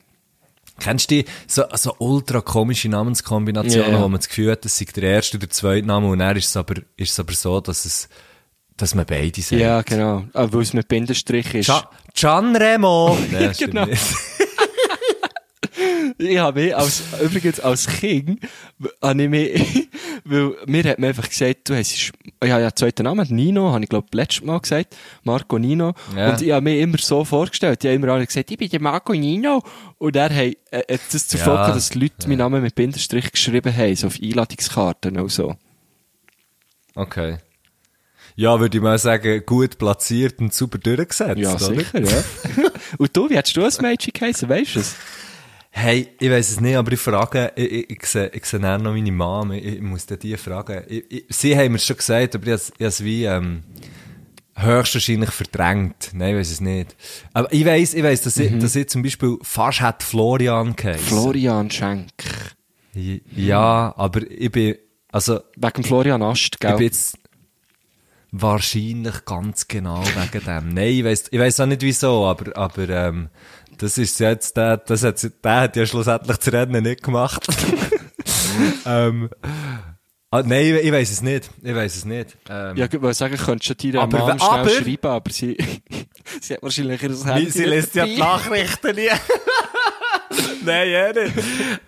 Kennst 0.79 1.11
du 1.11 1.15
die, 1.15 1.25
so, 1.47 1.63
so 1.73 1.95
ultra 1.99 2.41
komische 2.41 2.89
Namenskombinationen, 2.89 3.93
ja. 3.93 4.01
wo 4.01 4.07
man 4.07 4.19
das 4.19 4.27
Gefühl 4.27 4.51
hat, 4.51 4.65
das 4.65 4.77
sei 4.77 4.85
der 4.95 5.03
erste 5.03 5.37
oder 5.37 5.47
der 5.47 5.51
zweite 5.51 5.85
Name 5.87 6.07
und 6.07 6.19
dann 6.19 6.35
ist 6.35 6.47
es 6.47 6.57
aber, 6.57 6.75
ist 6.97 7.11
es 7.11 7.19
aber 7.19 7.33
so, 7.33 7.61
dass 7.61 7.85
es, 7.85 8.09
dass 8.77 8.95
man 8.95 9.05
beide 9.05 9.41
sagt. 9.41 9.61
Ja, 9.61 9.81
genau. 9.83 10.25
Weil 10.33 10.61
es 10.61 10.73
mit 10.73 10.87
Bindestrich 10.87 11.53
ist. 11.53 11.67
Gian, 11.67 11.83
stimmt 13.53 13.73
Genau. 13.73 13.87
Ich 16.17 16.37
habe 16.37 16.61
mich 16.61 16.75
als, 16.75 17.03
übrigens 17.21 17.59
als 17.59 17.87
Kind, 17.87 18.39
habe 19.01 19.23
ich 19.23 19.29
mich, 19.29 19.89
weil 20.23 20.55
mir 20.65 20.83
hat 20.83 20.99
man 20.99 21.09
einfach 21.09 21.27
gesagt, 21.27 21.69
du 21.69 21.75
hast, 21.75 22.11
ja 22.43 22.57
einen 22.57 22.75
zweiten 22.75 23.03
Namen, 23.03 23.27
Nino, 23.29 23.71
habe 23.71 23.83
ich 23.83 23.89
glaube 23.89 24.07
letztes 24.13 24.43
Mal 24.45 24.59
gesagt, 24.59 24.95
Marco 25.23 25.57
Nino. 25.59 25.93
Ja. 26.15 26.31
Und 26.31 26.41
ich 26.41 26.51
habe 26.51 26.63
mich 26.63 26.79
immer 26.79 26.97
so 26.97 27.23
vorgestellt, 27.25 27.83
ich 27.83 27.87
habe 27.89 27.95
immer 27.95 28.09
alle 28.13 28.25
gesagt, 28.25 28.51
ich 28.51 28.57
bin 28.57 28.69
der 28.69 28.81
Marco 28.81 29.13
Nino. 29.13 29.63
Und 29.97 30.15
er 30.15 30.29
hat, 30.29 30.55
äh, 30.71 30.97
das 31.11 31.27
zur 31.27 31.39
Ja. 31.39 31.45
Folge, 31.45 31.73
dass 31.73 31.89
die 31.89 31.99
Leute 31.99 32.27
meinen 32.27 32.39
Namen 32.39 32.61
mit 32.61 32.75
Bindestrich 32.75 33.31
geschrieben 33.31 33.75
haben, 33.75 33.95
so 33.95 34.07
auf 34.07 34.17
Einladungskarten 34.21 35.19
und 35.19 35.31
so. 35.31 35.55
Okay. 36.95 37.37
Ja, 38.35 38.59
würde 38.59 38.77
ich 38.77 38.81
mal 38.83 38.97
sagen, 38.97 39.43
gut 39.45 39.77
platziert 39.77 40.39
und 40.39 40.53
super 40.53 40.77
durchgesetzt, 40.77 41.37
Ja, 41.37 41.51
oder? 41.55 41.59
sicher, 41.59 41.99
ja. 42.01 42.23
und 42.97 43.15
du, 43.15 43.29
wie 43.29 43.35
hättest 43.35 43.57
du 43.57 43.63
als 43.63 43.81
Mädchen 43.81 44.13
geheißen, 44.13 44.47
weißt 44.47 44.75
du 44.75 44.79
es? 44.79 44.95
Hey, 45.73 46.09
ich 46.19 46.29
weiss 46.29 46.51
es 46.51 46.59
nicht, 46.59 46.75
aber 46.75 46.91
ich 46.91 46.99
frage, 46.99 47.53
ich, 47.55 47.71
ich, 47.71 47.89
ich 47.89 48.05
sehe, 48.05 48.27
ich 48.33 48.45
sehe 48.45 48.59
noch 48.59 48.79
meine 48.93 49.11
Mom, 49.11 49.53
ich, 49.53 49.65
ich 49.65 49.81
muss 49.81 50.05
die 50.05 50.35
fragen. 50.35 50.83
Ich, 50.87 51.05
ich, 51.09 51.25
sie 51.29 51.57
haben 51.57 51.71
mir 51.71 51.79
schon 51.79 51.95
gesagt, 51.95 52.35
aber 52.35 52.47
ich 52.47 52.53
ich 52.53 52.73
habe 52.73 52.85
es 52.85 53.03
wie, 53.03 53.23
ähm, 53.23 53.63
höchstwahrscheinlich 54.55 55.31
verdrängt. 55.31 56.11
Nein, 56.13 56.31
ich 56.31 56.39
weiss 56.39 56.51
es 56.51 56.61
nicht. 56.61 56.95
Aber 57.33 57.51
ich 57.53 57.65
weiss, 57.65 57.93
ich 57.93 58.03
weiss, 58.03 58.21
dass, 58.21 58.37
ich, 58.37 58.57
dass 58.59 58.75
ich 58.75 58.89
zum 58.89 59.01
Beispiel 59.01 59.37
fast 59.41 59.81
hätte 59.81 60.05
Florian 60.05 60.75
geheißen. 60.75 61.07
Florian 61.07 61.71
Schenk. 61.71 62.11
Ja, 62.93 63.93
aber 63.95 64.29
ich 64.29 64.51
bin, 64.51 64.75
also, 65.11 65.39
Wegen 65.55 65.83
Florian 65.83 66.21
Ast, 66.21 66.55
ich 66.55 66.59
gell? 66.59 66.75
bin 66.75 66.85
jetzt 66.85 67.17
wahrscheinlich 68.31 69.25
ganz 69.25 69.67
genau 69.67 70.03
wegen 70.03 70.45
dem. 70.45 70.73
Nein, 70.73 70.87
ich 70.87 71.03
weiss, 71.03 71.25
ich 71.31 71.39
weiss 71.39 71.59
auch 71.59 71.65
nicht 71.65 71.81
wieso, 71.81 72.25
aber, 72.25 72.55
aber, 72.57 72.89
ähm, 72.89 73.29
das 73.81 73.97
ist 73.97 74.19
jetzt, 74.19 74.55
der, 74.57 74.77
das 74.77 75.03
hat, 75.03 75.25
der 75.43 75.55
hat 75.61 75.75
ja 75.75 75.85
schlussendlich 75.85 76.37
das 76.37 76.53
Rennen 76.53 76.83
nicht 76.83 77.03
gemacht. 77.03 77.45
ähm, 78.85 79.29
ah, 80.29 80.43
nein, 80.43 80.65
ich, 80.75 80.85
ich 80.85 80.91
weiss 80.91 81.11
es 81.11 81.21
nicht. 81.21 81.49
Ich 81.61 81.73
weiss 81.75 81.95
es 81.95 82.05
nicht. 82.05 82.37
Ähm, 82.49 82.75
Ja, 82.77 82.85
ich 82.85 83.01
wollte 83.01 83.17
sagen, 83.17 83.37
könntest 83.37 83.69
du 83.71 83.75
dir 83.75 84.01
Aber 84.01 84.19
we- 84.27 84.39
schnell 84.39 84.49
aber- 84.49 84.69
schreiben, 84.69 85.07
aber 85.07 85.31
sie, 85.31 85.57
sie 86.41 86.53
hat 86.53 86.63
wahrscheinlich 86.63 87.01
ihr 87.01 87.25
Handy 87.25 87.49
sie 87.51 87.65
lässt 87.65 87.95
ja 87.95 88.05
die. 88.05 88.17
Nachrichten 88.17 88.95
nie. 88.95 89.09
Nein, 90.65 90.89
ja 90.89 91.11
nicht. 91.11 91.33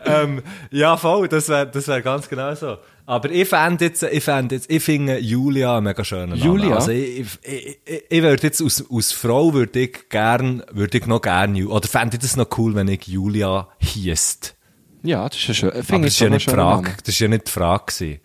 ähm, 0.05 0.41
ja, 0.71 0.97
voll, 0.97 1.27
das 1.27 1.49
wäre 1.49 1.67
das 1.67 1.87
wär 1.87 2.01
ganz 2.01 2.27
genau 2.29 2.53
so. 2.55 2.77
Aber 3.05 3.29
ich 3.29 3.49
fände 3.49 3.85
jetzt, 3.85 4.03
ich 4.03 4.23
fände 4.23 4.55
jetzt, 4.55 4.69
ich 4.69 4.81
finde 4.81 5.17
Julia 5.19 5.77
einen 5.77 5.85
mega 5.85 6.03
schönen 6.05 6.29
Namen. 6.29 6.41
Julia? 6.41 6.75
Also 6.75 6.91
ich, 6.91 7.19
ich, 7.19 7.79
ich, 7.85 8.03
ich, 8.09 8.21
würde 8.21 8.43
jetzt 8.43 8.61
aus, 8.61 8.83
aus 8.89 9.11
Frau 9.11 9.53
würde 9.53 9.79
ich 9.79 10.09
gern, 10.09 10.63
würde 10.71 10.97
ich 10.97 11.05
noch 11.05 11.21
gern, 11.21 11.61
oder 11.65 11.87
fände 11.87 12.15
ich 12.15 12.21
das 12.21 12.37
noch 12.37 12.47
cool, 12.57 12.75
wenn 12.75 12.87
ich 12.87 13.07
Julia 13.07 13.67
hiesst. 13.77 14.55
Ja, 15.03 15.27
das 15.27 15.37
ist 15.37 15.47
ja 15.47 15.53
schön. 15.53 15.71
Aber 15.71 15.99
das 15.99 16.13
ist 16.13 16.19
ja 16.19 16.29
nicht 16.29 16.49
Frage, 16.49 16.91
das 17.03 17.09
ist 17.09 17.19
ja 17.19 17.27
nicht 17.27 17.47
die 17.47 17.51
Frage 17.51 17.83
gewesen. 17.87 18.19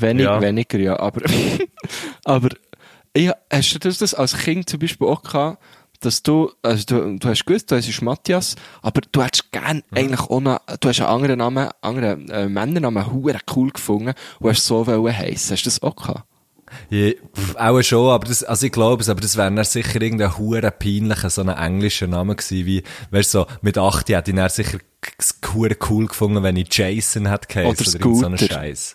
Wenig, 0.00 0.24
Ja. 0.24 0.40
Weniger, 0.40 0.78
ja. 0.78 0.98
Aber, 0.98 1.20
aber 2.24 2.48
ich, 3.12 3.30
hast 3.52 3.84
du 3.84 3.88
das 3.88 4.14
als 4.14 4.36
Kind 4.36 4.68
zum 4.68 4.80
Beispiel 4.80 5.06
auch 5.06 5.22
gehabt, 5.22 5.62
dass 6.00 6.22
du, 6.22 6.52
also 6.62 6.84
du, 6.86 7.18
du 7.18 7.28
hast 7.28 7.44
gewusst, 7.44 7.70
du 7.70 7.76
heißt 7.76 8.02
Matthias, 8.02 8.56
aber 8.82 9.00
du 9.12 9.22
hättest 9.22 9.50
gern 9.52 9.82
eigentlich 9.90 10.20
auch 10.20 10.40
noch, 10.40 10.60
du 10.80 10.88
hast 10.88 11.00
einen 11.00 11.08
anderen 11.08 11.38
Namen, 11.38 11.68
anderen 11.80 12.30
äh, 12.30 12.48
Männernamen 12.48 13.12
hure 13.12 13.38
cool 13.54 13.70
gefunden 13.70 14.14
und 14.40 14.50
hast 14.50 14.64
so 14.64 14.86
wollen 14.86 15.16
heissen. 15.16 15.52
Hast 15.52 15.64
du 15.64 15.70
das 15.70 15.82
auch 15.82 15.96
gehabt? 15.96 16.24
Ja, 16.90 17.12
auch 17.56 17.82
schon, 17.82 18.10
aber 18.10 18.26
das, 18.26 18.44
also 18.44 18.66
ich 18.66 18.72
glaube 18.72 19.02
es, 19.02 19.08
aber 19.08 19.20
das 19.20 19.36
wäre 19.36 19.52
dann 19.52 19.64
sicher 19.64 20.00
irgendein 20.00 20.36
hure 20.36 20.70
peinlicher, 20.70 21.30
so 21.30 21.42
ein 21.42 21.48
englischer 21.48 22.06
Name 22.06 22.36
gewesen, 22.36 22.66
wie, 22.66 22.82
weißt 23.10 23.34
du, 23.34 23.38
so, 23.40 23.46
mit 23.62 23.78
8 23.78 24.08
hätte 24.10 24.30
ich 24.30 24.36
dann 24.36 24.48
sicher 24.50 24.78
hure 25.54 25.76
cool 25.88 26.06
gefunden, 26.06 26.42
wenn 26.42 26.56
ich 26.56 26.68
Jason 26.70 27.26
hätte 27.26 27.48
geheißen. 27.48 27.70
Oder 27.70 28.04
irgend 28.04 28.18
so 28.18 28.26
einen 28.26 28.38
Scooter. 28.38 28.54
Scheiß. 28.54 28.94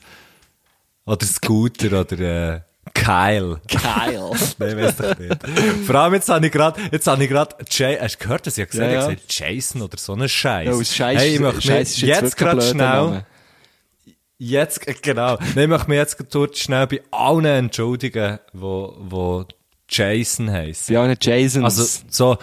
Oder 1.06 1.26
Scooter, 1.26 2.02
oder, 2.02 2.20
äh, 2.20 2.62
Kyle. 2.94 3.60
Geil. 3.68 4.32
Nein, 4.60 4.78
weiss 4.78 4.98
doch 4.98 5.18
nicht. 5.18 5.38
Vor 5.86 5.96
allem 5.96 6.14
jetzt 6.14 6.30
habe 6.30 6.46
ich 6.46 6.52
gerade, 6.52 6.82
jetzt 6.92 7.08
habe 7.08 7.24
ich 7.24 7.30
gerade, 7.30 7.56
Jay, 7.70 7.98
hast 8.00 8.18
du 8.18 8.24
gehört, 8.24 8.46
dass 8.48 8.58
ich 8.58 8.70
gesagt 8.70 8.92
Ja, 8.92 9.02
habe, 9.02 9.12
ja. 9.14 9.16
gesagt, 9.16 9.34
Jason 9.34 9.82
oder 9.82 9.98
so 9.98 10.14
einen 10.14 10.30
Scheiß. 10.30 10.68
Ja, 10.68 10.84
Scheiß, 10.84 11.20
hey, 11.22 11.34
ich 11.36 11.40
möchte 11.40 11.68
mir 11.68 11.80
jetzt, 11.80 11.98
jetzt 11.98 12.38
gerade 12.38 12.62
schnell, 12.62 12.76
Name. 12.88 13.26
Jetzt, 14.38 14.88
äh, 14.88 14.94
genau. 15.02 15.38
Nein, 15.56 15.64
ich 15.64 15.68
möchte 15.70 15.90
mich 15.90 15.98
jetzt 15.98 16.32
kurz 16.32 16.60
schnell 16.60 16.88
bei 16.88 17.02
allen 17.12 17.46
entschuldigen, 17.46 18.40
wo, 18.52 18.96
wo 19.00 19.46
Jason 19.90 20.52
heisst. 20.52 20.90
Bei 20.90 20.98
allen 20.98 21.16
Jasons. 21.20 21.64
Also, 21.64 22.04
so, 22.10 22.38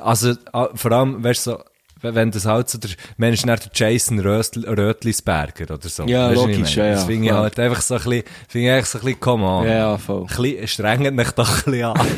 also, 0.00 0.34
ah, 0.52 0.68
vor 0.74 0.92
allem, 0.92 1.24
weißt 1.24 1.46
du, 1.46 1.50
so, 1.52 1.64
wenn 2.02 2.30
das 2.30 2.44
halt 2.46 2.68
so 2.68 2.78
der, 2.78 2.90
Mensch, 3.16 3.44
ist 3.44 3.46
der 3.46 3.58
Jason 3.72 4.18
Röstl, 4.18 4.68
Rötlisberger 4.68 5.74
oder 5.74 5.88
so. 5.88 6.04
Ja, 6.04 6.30
ich 6.30 6.36
logisch, 6.36 6.76
meine? 6.76 6.88
ja, 6.88 6.92
Das 6.94 7.00
ja, 7.02 7.06
finde 7.06 7.26
ich 7.26 7.32
halt 7.32 7.58
einfach 7.58 7.80
so 7.80 7.94
ein 7.94 8.02
bisschen, 8.02 8.24
finde 8.48 8.66
ich 8.66 8.72
eigentlich 8.72 8.86
so 8.86 8.98
ein 8.98 9.04
bisschen, 9.04 9.20
come 9.20 9.44
on. 9.46 9.66
ja, 9.66 9.72
ja, 9.74 9.98
voll. 9.98 10.22
Ein 10.22 10.26
bisschen, 10.42 10.68
strengt 10.68 11.14
mich 11.14 11.30
doch 11.30 11.48
ein 11.48 11.62
bisschen 11.64 11.84
an. 11.84 12.00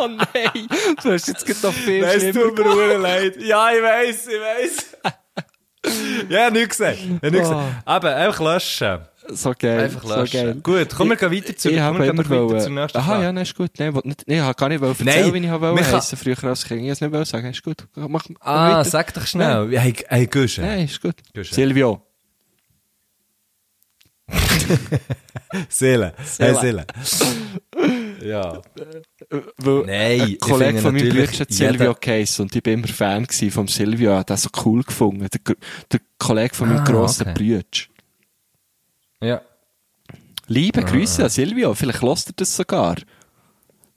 Oh 0.00 0.08
nein, 0.08 0.68
du 1.02 1.12
hast 1.12 1.28
jetzt 1.28 1.46
gerade 1.46 1.60
noch 1.66 1.72
viel 1.72 2.00
Nein, 2.02 2.10
es 2.16 2.22
schlimmer 2.22 2.40
tut 2.54 2.58
mir 2.58 2.74
sehr 2.88 2.98
leid. 2.98 3.36
Ja, 3.42 3.70
ich 3.72 3.82
weiss, 3.82 4.26
ich 4.26 4.40
weiss. 4.40 4.96
ja, 6.28 6.50
nichts 6.50 6.76
gesehen. 6.78 7.20
Ja, 7.22 7.30
nichts 7.30 7.48
Oh. 7.48 7.54
gesehen. 7.54 7.76
Eben, 7.86 8.06
einfach 8.06 8.40
löschen. 8.40 8.98
So 9.28 9.54
geil. 9.58 9.80
Einfach 9.84 10.02
so 10.04 10.14
löschen. 10.16 10.32
geil. 10.32 10.54
Gut, 10.62 10.88
komm, 10.94 11.08
wir 11.08 11.16
gehen 11.16 11.32
weiter 11.32 11.56
zu- 11.56 11.70
ich 11.70 11.78
komm, 11.78 11.98
wir 11.98 12.16
weiter 12.18 12.28
wollen- 12.30 12.60
zur 12.60 12.70
nächsten 12.70 12.98
Aha, 12.98 13.06
Frage. 13.12 13.22
ja, 13.24 13.32
nein, 13.32 13.42
ist 13.42 13.54
gut. 13.56 13.70
Nein, 13.78 13.92
nicht, 14.04 14.24
nee, 14.28 14.38
ich 14.38 14.56
gar 14.56 14.68
nicht 14.68 14.80
wollen 14.82 14.90
erzählen, 14.92 15.22
Nein, 15.22 15.34
wie 15.34 15.38
ich 15.38 15.48
habe 15.48 15.74
heissen, 15.92 16.18
früher 16.18 16.44
als 16.44 16.64
Kind. 16.64 16.82
Ich 16.82 16.88
es 16.90 17.00
nicht 17.00 17.12
wollen 17.12 17.24
sagen. 17.24 17.48
Ist 17.48 17.62
gut. 17.62 17.86
Mach, 17.96 18.26
Ah, 18.40 18.78
weiter. 18.78 18.90
sag 18.90 19.14
doch 19.14 19.26
schnell. 19.26 19.70
Hey, 19.78 19.94
hey, 20.08 20.26
Guschen. 20.26 20.64
Nein, 20.64 20.84
ist 20.84 21.00
gut. 21.00 21.14
Ja. 21.34 21.42
Silvio. 21.44 22.02
Seele. 25.68 26.14
Hey, 26.38 26.54
Seele. 26.54 26.86
ja. 28.22 28.60
Weil 29.58 29.82
Nein, 29.86 30.20
ein 30.22 30.38
Kollege 30.38 30.78
von 30.80 30.94
meinem 30.94 31.08
Bruder 31.08 31.26
hat 31.38 31.52
Silvio 31.52 31.94
Case 31.94 32.42
und 32.42 32.54
ich 32.56 32.62
bin 32.62 32.74
immer 32.80 32.88
Fan 32.88 33.26
vom 33.50 33.68
Silvio. 33.68 34.10
Ich 34.12 34.16
habe 34.16 34.24
den 34.24 34.36
so 34.36 34.48
cool 34.64 34.82
gefunden. 34.82 35.28
Der, 35.32 35.56
der 35.92 36.00
Kollege 36.18 36.54
von 36.54 36.68
meinem 36.68 36.80
Ah, 36.80 36.84
grossen 36.84 37.28
okay. 37.28 37.34
Bruder. 37.62 37.93
Ja. 39.24 39.40
Liebe 40.46 40.80
Ah. 40.82 40.84
Grüße 40.84 41.24
an 41.24 41.30
Silvio. 41.30 41.74
Vielleicht 41.74 42.02
lässt 42.02 42.28
er 42.28 42.34
das 42.36 42.54
sogar. 42.54 42.96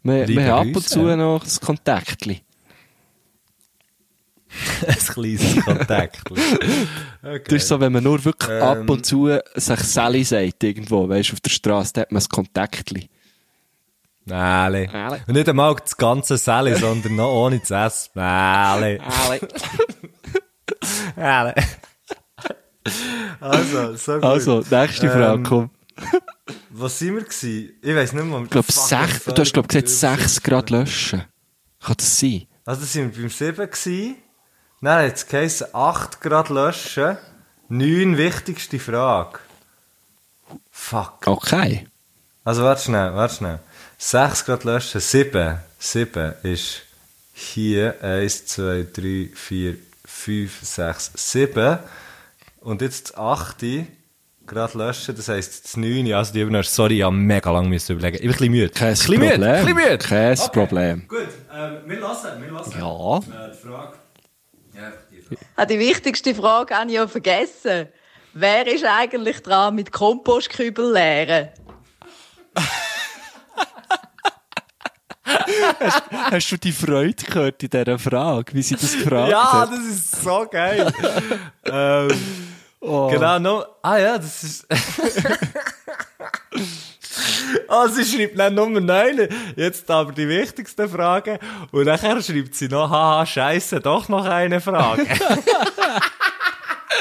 Wir, 0.03 0.28
wir 0.28 0.45
haben 0.53 0.69
ab 0.69 0.75
und 0.75 0.88
zu 0.88 0.99
noch 1.15 1.43
das 1.43 1.59
Kontaktli. 1.59 2.41
Ein 4.88 4.95
kleines 4.95 5.65
Kontakt. 5.65 6.21
okay. 6.32 7.41
Das 7.43 7.53
ist 7.53 7.67
so, 7.67 7.80
wenn 7.80 7.91
man 7.91 8.03
nur 8.03 8.23
wirklich 8.23 8.49
Ähm. 8.49 8.63
ab 8.63 8.89
und 8.89 9.05
zu 9.05 9.30
sich 9.55 9.80
Sally 9.82 10.23
sagt, 10.23 10.63
irgendwo, 10.63 11.09
weißt 11.09 11.30
du, 11.30 11.34
auf 11.34 11.41
der 11.41 11.49
Straße, 11.49 11.91
da 11.93 12.01
hat 12.01 12.11
man 12.13 12.21
ein 12.21 12.30
Kontaktli. 12.30 13.09
Nähle. 14.25 14.88
Nähle. 14.88 15.21
Und 15.28 15.34
nicht 15.34 15.49
einmal 15.49 15.75
das 15.75 15.95
ganze 15.97 16.38
Sally, 16.38 16.75
sondern 16.75 17.15
noch 17.17 17.32
ohne 17.32 17.59
das 17.59 17.71
S. 17.71 18.11
Nähle. 18.15 18.99
Nähle. 21.15 21.55
Also, 23.39 23.95
so 23.95 24.13
gut. 24.15 24.23
Also, 24.23 24.63
nächste 24.69 25.09
Frage, 25.09 25.33
Ähm, 25.35 25.43
komm. 25.43 25.69
Was 26.69 26.99
sind 26.99 27.15
wir 27.15 27.23
gewesen? 27.23 27.71
Ich 27.81 27.95
weiss 27.95 28.13
nicht 28.13 28.25
mehr. 28.25 28.41
Ich 28.43 28.49
glaube, 28.49 28.71
sech, 28.71 29.23
du 29.25 29.41
hast, 29.41 29.53
glaub, 29.53 29.67
gesagt, 29.67 29.89
6 29.89 30.43
Grad 30.43 30.69
löschen. 30.69 31.23
Kann 31.81 31.95
das 31.97 32.19
sein? 32.19 32.47
Also, 32.65 32.81
das 32.81 32.93
sind 32.93 33.15
wir 33.15 33.21
beim 33.23 33.29
7 33.29 33.55
gewesen. 33.55 34.15
Dann 34.81 35.05
hat 35.05 35.15
es 35.15 35.25
geheißen, 35.27 35.67
8 35.73 36.21
Grad 36.21 36.49
löschen. 36.49 37.17
9 37.69 38.17
wichtigste 38.17 38.79
Frage. 38.79 39.39
Fuck. 40.71 41.25
Okay. 41.25 41.88
Also, 42.43 42.63
warte 42.63 42.83
schnell, 42.83 43.13
warte 43.13 43.35
schnell. 43.35 43.59
6 43.97 44.45
Grad 44.45 44.63
löschen, 44.63 45.01
7. 45.01 45.57
7 45.79 46.33
ist 46.43 46.81
hier 47.33 47.95
1, 48.01 48.45
2, 48.47 48.88
3, 48.93 49.29
4, 49.33 49.77
5, 50.05 50.59
6, 50.61 51.11
7. 51.15 51.79
Und 52.68 52.82
jetzt 52.82 53.11
das 53.11 53.18
8. 53.18 53.63
Grad 54.45 54.74
löschen, 54.74 55.15
das 55.15 55.30
heisst 55.30 55.63
das 55.63 55.78
9. 55.78 56.11
Also, 56.13 56.34
die 56.34 56.41
Übung, 56.41 56.61
sorry, 56.63 56.97
ich 56.97 57.03
habe 57.03 57.15
mega 57.15 57.49
lange 57.49 57.70
müssen 57.70 57.93
überlegen. 57.93 58.18
Ich 58.18 58.22
bin 58.24 58.30
ein 58.30 58.34
bisschen 58.38 58.51
müde. 58.51 58.70
Kein 58.72 58.89
bisschen 58.89 59.20
müde, 59.20 59.30
Problem. 59.32 59.49
ein 59.55 59.65
bisschen 59.65 59.76
müde. 59.78 59.97
Kein 59.99 60.38
Okay. 60.39 60.49
Problem. 60.51 61.07
Gut, 61.07 61.28
ähm, 61.53 61.78
wir 61.86 61.99
lassen, 62.01 62.28
wir 62.41 62.51
lassen. 62.51 62.74
Ja. 62.78 63.18
Äh, 63.20 63.51
die 63.53 63.68
Frage. 63.68 63.97
Ja, 64.76 64.91
die 65.09 65.22
Frage. 65.22 65.41
Ah, 65.55 65.65
die 65.65 65.80
wichtigste 65.80 66.36
Frage 66.36 66.76
habe 66.76 66.88
ich 66.89 66.95
ja 66.95 67.07
vergessen. 67.07 67.88
Wer 68.34 68.68
ist 68.68 68.84
eigentlich 68.84 69.41
dran 69.43 69.74
mit 69.74 69.93
Kompostkübel 69.93 70.91
leeren? 70.91 71.47
Hast 76.32 76.51
du 76.51 76.57
die 76.57 76.74
Freude 76.74 77.24
gehört 77.26 77.63
in 77.63 77.70
dieser 77.70 77.97
Frage, 77.97 78.53
wie 78.53 78.61
sie 78.61 78.76
das 78.76 78.91
gefragt 78.93 79.32
Ja, 79.32 79.53
hat? 79.53 79.72
das 79.72 79.80
ist 79.86 80.22
so 80.22 80.45
geil. 80.51 80.91
ähm, 81.65 82.09
Oh. 82.80 83.09
Genau. 83.09 83.65
Ah 83.82 83.97
ja, 83.97 84.17
das 84.17 84.43
ist. 84.43 84.67
Ah, 87.67 87.88
sie 87.89 88.05
schreibt 88.05 88.38
dann 88.39 88.55
Nummer 88.55 88.80
9. 88.80 89.28
Jetzt 89.55 89.89
aber 89.89 90.11
die 90.11 90.28
wichtigste 90.28 90.88
Frage. 90.88 91.39
Und 91.71 91.86
nachher 91.86 92.21
schreibt 92.21 92.55
sie 92.55 92.67
noch, 92.67 92.89
haha, 92.89 93.25
scheiße, 93.25 93.80
doch 93.80 94.07
noch 94.09 94.25
eine 94.25 94.61
Frage. 94.61 95.01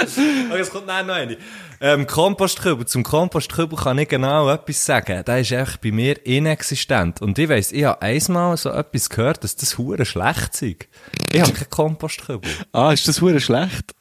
okay, 0.00 0.60
es 0.60 0.70
kommt 0.70 0.88
dann 0.88 1.06
noch 1.06 1.14
eine. 1.14 1.36
Ähm, 1.80 2.06
Kompostkübel. 2.06 2.86
Zum 2.86 3.02
Kompostkübel 3.02 3.78
kann 3.78 3.98
ich 3.98 4.08
genau 4.08 4.48
etwas 4.48 4.84
sagen. 4.84 5.22
Der 5.24 5.40
ist 5.40 5.52
einfach 5.52 5.76
bei 5.76 5.92
mir 5.92 6.24
inexistent. 6.24 7.20
Und 7.20 7.38
ich 7.38 7.48
weiss, 7.48 7.70
ich 7.70 7.84
habe 7.84 8.00
einmal 8.02 8.56
so 8.56 8.70
etwas 8.70 9.10
gehört, 9.10 9.44
dass 9.44 9.56
das 9.56 9.76
hure 9.76 10.06
schlecht 10.06 10.62
ist. 10.62 10.86
Ich 11.32 11.40
habe 11.40 11.52
keinen 11.52 11.70
Kompostkübel. 11.70 12.50
Ah, 12.72 12.92
ist 12.92 13.06
das 13.06 13.20
hure 13.20 13.40
schlecht? 13.40 13.94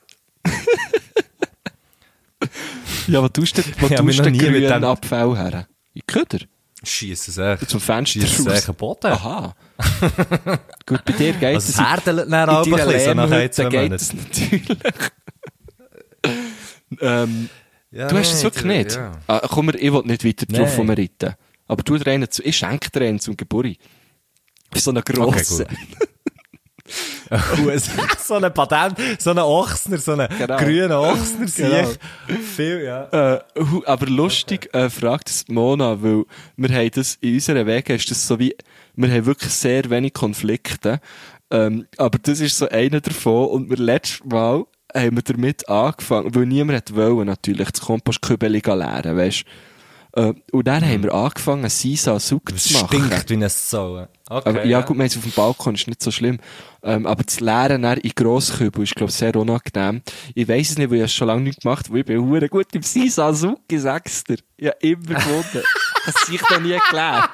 ja, 3.07 3.21
was 3.21 3.31
tust 3.33 3.57
du, 3.57 3.61
wo 3.79 3.89
hab 3.89 4.03
mich 4.03 4.17
tust 4.17 4.27
du 4.27 4.31
nie 4.31 4.49
mit 4.49 4.63
dem- 4.69 4.83
Abfall 4.83 5.37
her? 5.37 5.67
In 5.93 5.95
die 5.95 6.01
Köder? 6.01 6.39
Schießt 6.83 7.29
es 7.29 7.37
echt. 7.37 7.69
Zum 7.69 7.79
Fenster 7.79 8.19
Schießt 8.21 8.39
es 8.41 8.47
raus? 8.47 8.67
echt 8.67 8.77
Boden. 8.77 9.11
Aha. 9.11 9.55
Gut, 10.85 11.03
bei 11.05 11.13
dir 11.13 11.33
geht 11.33 11.57
es. 11.57 11.69
es 11.69 11.79
herdelt 11.79 12.31
dann 12.31 12.49
auch 12.49 12.65
ein 12.65 12.71
bisschen, 12.71 12.99
so 12.99 13.13
nach 13.13 13.23
ein, 13.23 13.29
Lehmhütte 13.31 13.51
zwei 13.51 13.69
geht 13.69 13.91
es 13.93 14.13
natürlich. 14.13 14.67
ähm, 17.01 17.49
Ja, 17.91 18.07
du 18.07 18.17
hast 18.17 18.33
es 18.33 18.43
wirklich 18.43 18.65
nicht. 18.65 18.95
Ja. 18.95 19.11
Ah, 19.27 19.41
komm, 19.49 19.67
wir- 19.67 19.81
ich 19.81 19.91
will 19.91 20.03
nicht 20.05 20.25
weiter 20.25 20.45
drauf 20.45 20.77
rumreiten. 20.77 21.35
Aber 21.67 21.81
du 21.81 21.97
dir 21.97 22.11
einen 22.11 22.29
zu, 22.29 22.43
ich 22.43 22.57
schenke 22.57 22.89
dir 22.91 23.05
einen 23.05 23.19
zum 23.19 23.35
Geburt. 23.37 23.77
So 24.75 24.91
einen 24.91 25.03
grossen. 25.03 25.65
Gut. 25.67 26.09
so 28.19 28.36
ein 28.36 28.53
Patent, 28.53 28.97
so 29.19 29.31
ein 29.31 29.39
Ochsner, 29.39 29.97
so 29.97 30.13
ein 30.13 30.27
Genau. 30.38 30.57
grüner 30.57 31.01
Ochsner, 31.01 31.47
sehe 31.47 31.69
Genau. 31.69 31.89
ich. 32.27 32.38
Viel, 32.38 32.83
ja. 32.83 33.36
Äh, 33.36 33.41
aber 33.86 34.05
lustig, 34.05 34.69
äh, 34.73 34.89
fragt 34.89 35.29
es 35.29 35.47
Mona, 35.47 36.01
weil 36.03 36.25
wir 36.57 36.69
haben 36.69 36.91
das, 36.91 37.17
in 37.21 37.33
unseren 37.36 37.65
Wegen 37.65 37.95
ist 37.95 38.11
das 38.11 38.27
so 38.27 38.39
wie, 38.39 38.55
wir 38.95 39.09
haben 39.11 39.25
wirklich 39.25 39.51
sehr 39.51 39.89
wenig 39.89 40.13
Konflikte, 40.13 40.99
ähm, 41.51 41.88
aber 41.97 42.19
das 42.19 42.39
ist 42.39 42.57
so 42.57 42.69
einer 42.69 43.01
davon 43.01 43.47
und 43.49 43.69
wir 43.69 43.77
letztes 43.77 44.23
Mal 44.25 44.65
haben 44.93 45.15
wir 45.15 45.23
damit 45.23 45.67
angefangen, 45.67 46.33
weil 46.36 46.45
niemand 46.45 46.77
hat 46.77 46.95
wollen, 46.95 47.25
natürlich, 47.27 47.69
das 47.71 47.81
Kompostkübel 47.81 48.49
leeren, 48.51 49.17
weisst 49.17 49.41
Äh, 49.41 49.74
und 50.16 50.66
dann 50.66 50.84
haben 50.86 51.03
wir 51.03 51.13
angefangen, 51.13 51.70
Sisa 51.70 52.16
Es 52.16 52.28
zu 52.28 52.36
machen. 52.36 52.88
stinkt 52.88 53.30
wie 53.30 53.34
ein 53.36 53.49
Sau. 53.49 54.07
Okay, 54.30 54.49
Aber, 54.49 54.66
ja, 54.66 54.82
gut, 54.82 54.97
wir 54.97 55.05
auf 55.05 55.11
dem 55.11 55.32
Balkon, 55.32 55.76
ist 55.76 55.88
nicht 55.88 56.01
so 56.01 56.09
schlimm. 56.09 56.39
Ähm, 56.84 57.05
aber 57.05 57.24
das 57.24 57.41
Leeren 57.41 57.82
dann 57.82 57.97
in 57.99 58.11
Grosskübel 58.16 58.84
ist, 58.84 58.95
glaube 58.95 59.09
ich, 59.09 59.16
sehr 59.18 59.36
unangenehm. 59.36 60.01
Ich 60.34 60.47
weiss 60.47 60.70
es 60.72 60.78
nicht, 60.78 60.89
weil 60.89 60.97
ich 60.99 61.03
es 61.03 61.13
schon 61.13 61.28
lange 61.28 61.41
nicht 61.41 61.61
gemacht 61.61 61.86
habe, 61.88 61.93
weil 61.95 61.99
ich 61.99 62.05
bin 62.05 62.22
hure 62.22 62.47
gut 62.47 62.68
im 62.74 62.82
Sisa 62.82 63.34
Suk, 63.34 63.59
ich 63.70 63.82
sag's 63.82 64.24
dir. 64.24 64.38
Ich 64.55 64.68
habe 64.68 64.78
immer 64.80 65.20
gewonnen. 65.20 65.43
das 66.05 66.16
habe 66.16 66.34
ich 66.36 66.41
noch 66.49 66.59
nie 66.61 66.80
gelernt. 66.89 67.32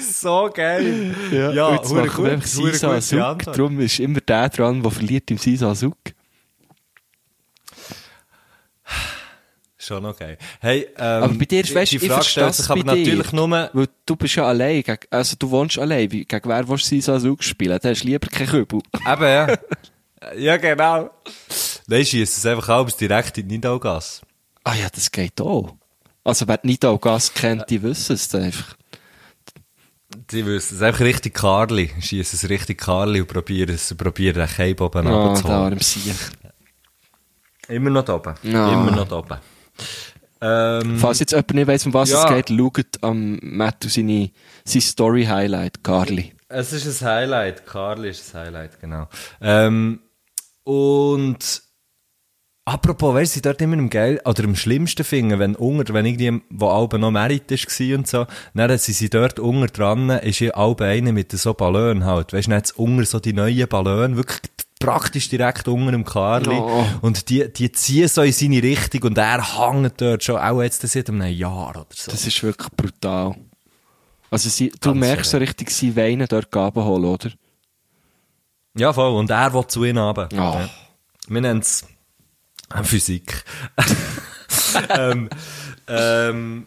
So 0.00 0.50
geil. 0.54 1.14
Ja, 1.32 1.50
Ja, 1.50 1.72
jetzt 1.74 1.92
machen 1.92 2.04
wir 2.04 2.10
gut, 2.12 2.28
einfach 2.28 2.56
hure 2.58 3.00
Sisa. 3.00 3.30
Antwort. 3.30 3.58
Darum 3.58 3.80
ist 3.80 3.98
immer 4.00 4.20
der 4.20 4.48
dran, 4.50 4.82
der 4.82 4.90
verliert 4.90 5.30
im 5.30 5.38
Sisa 5.38 5.74
Suk. 5.74 5.96
Schon 9.82 10.04
okay. 10.04 10.36
Hey, 10.60 10.88
ähm, 10.98 11.22
Aber 11.24 11.34
bei 11.34 11.46
dir 11.46 11.62
ist, 11.64 11.74
weißt, 11.74 11.92
die 11.92 11.98
Frage 12.00 12.24
stellt 12.24 12.54
sich 12.54 12.68
aber 12.68 12.84
natürlich 12.84 13.28
dir. 13.30 13.36
nur, 13.36 13.48
Weil 13.72 13.88
du 14.04 14.14
bist 14.14 14.34
ja 14.34 14.44
allein, 14.46 14.84
also 15.08 15.36
du 15.38 15.50
wohnst 15.50 15.78
allein. 15.78 16.06
Gegen 16.06 16.26
wer 16.44 16.68
willst 16.68 16.84
du 16.84 16.88
Sisa 16.88 17.18
Suk 17.18 17.42
spielen? 17.42 17.78
Dann 17.80 17.92
hast 17.92 18.02
du 18.02 18.08
lieber 18.08 18.26
keinen 18.28 18.48
Kübel. 18.48 18.80
eben, 19.06 19.22
ja. 19.24 19.56
ja, 20.36 20.56
genau. 20.58 21.10
Nein, 21.86 22.04
schießt 22.04 22.36
es 22.38 22.44
einfach 22.44 22.68
abends 22.68 22.96
direkt 22.98 23.38
in 23.38 23.48
die 23.48 23.54
Nidalgasse. 23.54 24.20
Ah 24.64 24.74
ja, 24.74 24.88
das 24.94 25.10
geht 25.10 25.40
auch. 25.40 25.74
Also 26.24 26.46
wer 26.46 26.60
Gas 26.98 27.32
kennt, 27.32 27.70
die 27.70 27.82
wissen 27.82 28.12
es 28.12 28.34
einfach. 28.34 28.76
Die 30.30 30.44
wissen 30.44 30.76
es 30.76 30.82
einfach 30.82 31.00
richtig 31.00 31.32
Karli. 31.34 31.90
Schießen 32.00 32.38
es 32.42 32.48
richtig 32.50 32.78
Karli 32.78 33.22
und 33.22 33.28
probieren 33.28 33.74
es, 33.74 33.94
probieren 33.96 34.34
den 34.36 34.46
Keib 34.46 34.82
oben 34.82 35.06
Ah, 35.06 35.10
runterzuholen. 35.10 35.70
da 35.70 35.76
im 35.76 35.80
Sieg. 35.80 36.14
Immer 37.68 37.90
noch 37.90 38.08
oben. 38.08 38.34
Ja. 38.42 38.72
Immer 38.72 38.90
noch 38.90 39.10
oben. 39.10 39.38
Ähm, 40.42 40.96
Falls 40.98 41.20
jetzt 41.20 41.32
jemand 41.32 41.54
nicht 41.54 41.66
weiss, 41.66 41.84
um 41.84 41.92
was 41.92 42.10
Ja. 42.10 42.22
es 42.24 42.46
geht, 42.46 42.58
schaut 42.58 43.02
am 43.02 43.38
Mattu 43.42 43.88
seine, 43.88 44.30
sein 44.64 44.80
Story-Highlight, 44.80 45.84
Carly. 45.84 46.32
Es 46.48 46.72
ist 46.72 47.02
ein 47.02 47.08
Highlight. 47.08 47.66
Karl 47.66 48.06
ist 48.06 48.34
ein 48.34 48.46
Highlight, 48.46 48.80
genau. 48.80 49.08
Ähm, 49.40 50.00
und 50.64 51.62
apropos, 52.64 53.14
weißt 53.14 53.36
du, 53.36 53.40
dort 53.42 53.60
immer 53.60 53.76
am 53.76 53.90
geil 53.90 54.20
oder 54.24 54.44
am 54.44 54.56
schlimmsten 54.56 55.04
finden, 55.04 55.38
wenn 55.38 55.56
unter, 55.56 55.92
wenn 55.94 56.06
irgendwie, 56.06 56.42
wo 56.50 56.68
Albe 56.68 56.98
noch 56.98 57.10
Merit 57.10 57.50
ist 57.50 57.66
gsi 57.66 57.94
und 57.94 58.06
so, 58.08 58.26
dann 58.54 58.78
sind 58.78 58.94
sie 58.94 59.10
dort 59.10 59.38
unter 59.38 59.66
dran, 59.66 60.10
ist 60.10 60.40
ja 60.40 60.52
Albe 60.52 60.84
eine 60.86 61.12
mit 61.12 61.32
so 61.32 61.54
Ballon 61.54 62.04
halt, 62.04 62.32
weißt 62.32 62.48
du, 62.48 62.52
hat's 62.54 62.72
unter 62.72 63.04
so 63.04 63.20
die 63.20 63.32
neuen 63.32 63.68
Ballon, 63.68 64.16
wirklich 64.16 64.40
praktisch 64.80 65.28
direkt 65.28 65.68
unter 65.68 65.92
dem 65.92 66.04
Karli. 66.04 66.56
Oh. 66.56 66.84
Und 67.02 67.28
die, 67.28 67.52
die 67.52 67.70
ziehen 67.70 68.08
so 68.08 68.22
in 68.22 68.32
seine 68.32 68.62
Richtung 68.62 69.02
und 69.04 69.18
er 69.18 69.58
hängt 69.58 70.00
dort 70.00 70.24
schon, 70.24 70.36
auch 70.36 70.62
jetzt 70.62 70.80
seit 70.80 71.08
einem 71.08 71.28
Jahr 71.28 71.70
oder 71.70 71.86
so. 71.94 72.10
Das 72.10 72.26
ist 72.26 72.42
wirklich 72.42 72.68
brutal. 72.72 73.36
Also 74.30 74.48
sie, 74.48 74.70
du 74.70 74.90
Ganz 74.90 75.00
merkst 75.00 75.30
so 75.30 75.38
richtig, 75.38 75.70
sie 75.70 75.94
weinen 75.94 76.26
dort 76.26 76.50
Gaben 76.50 76.82
holen, 76.84 77.04
oder? 77.04 77.30
Ja, 78.76 78.92
voll. 78.92 79.12
Und 79.12 79.30
er 79.30 79.52
will 79.52 79.66
zu 79.66 79.84
ihnen 79.84 79.98
runter. 79.98 80.28
Oh. 80.32 80.36
Ja. 80.36 80.70
Wir 81.28 81.40
nennen 81.40 81.60
es 81.60 81.86
Physik. 82.82 83.44
ähm, 84.90 85.28
ähm, 85.88 86.66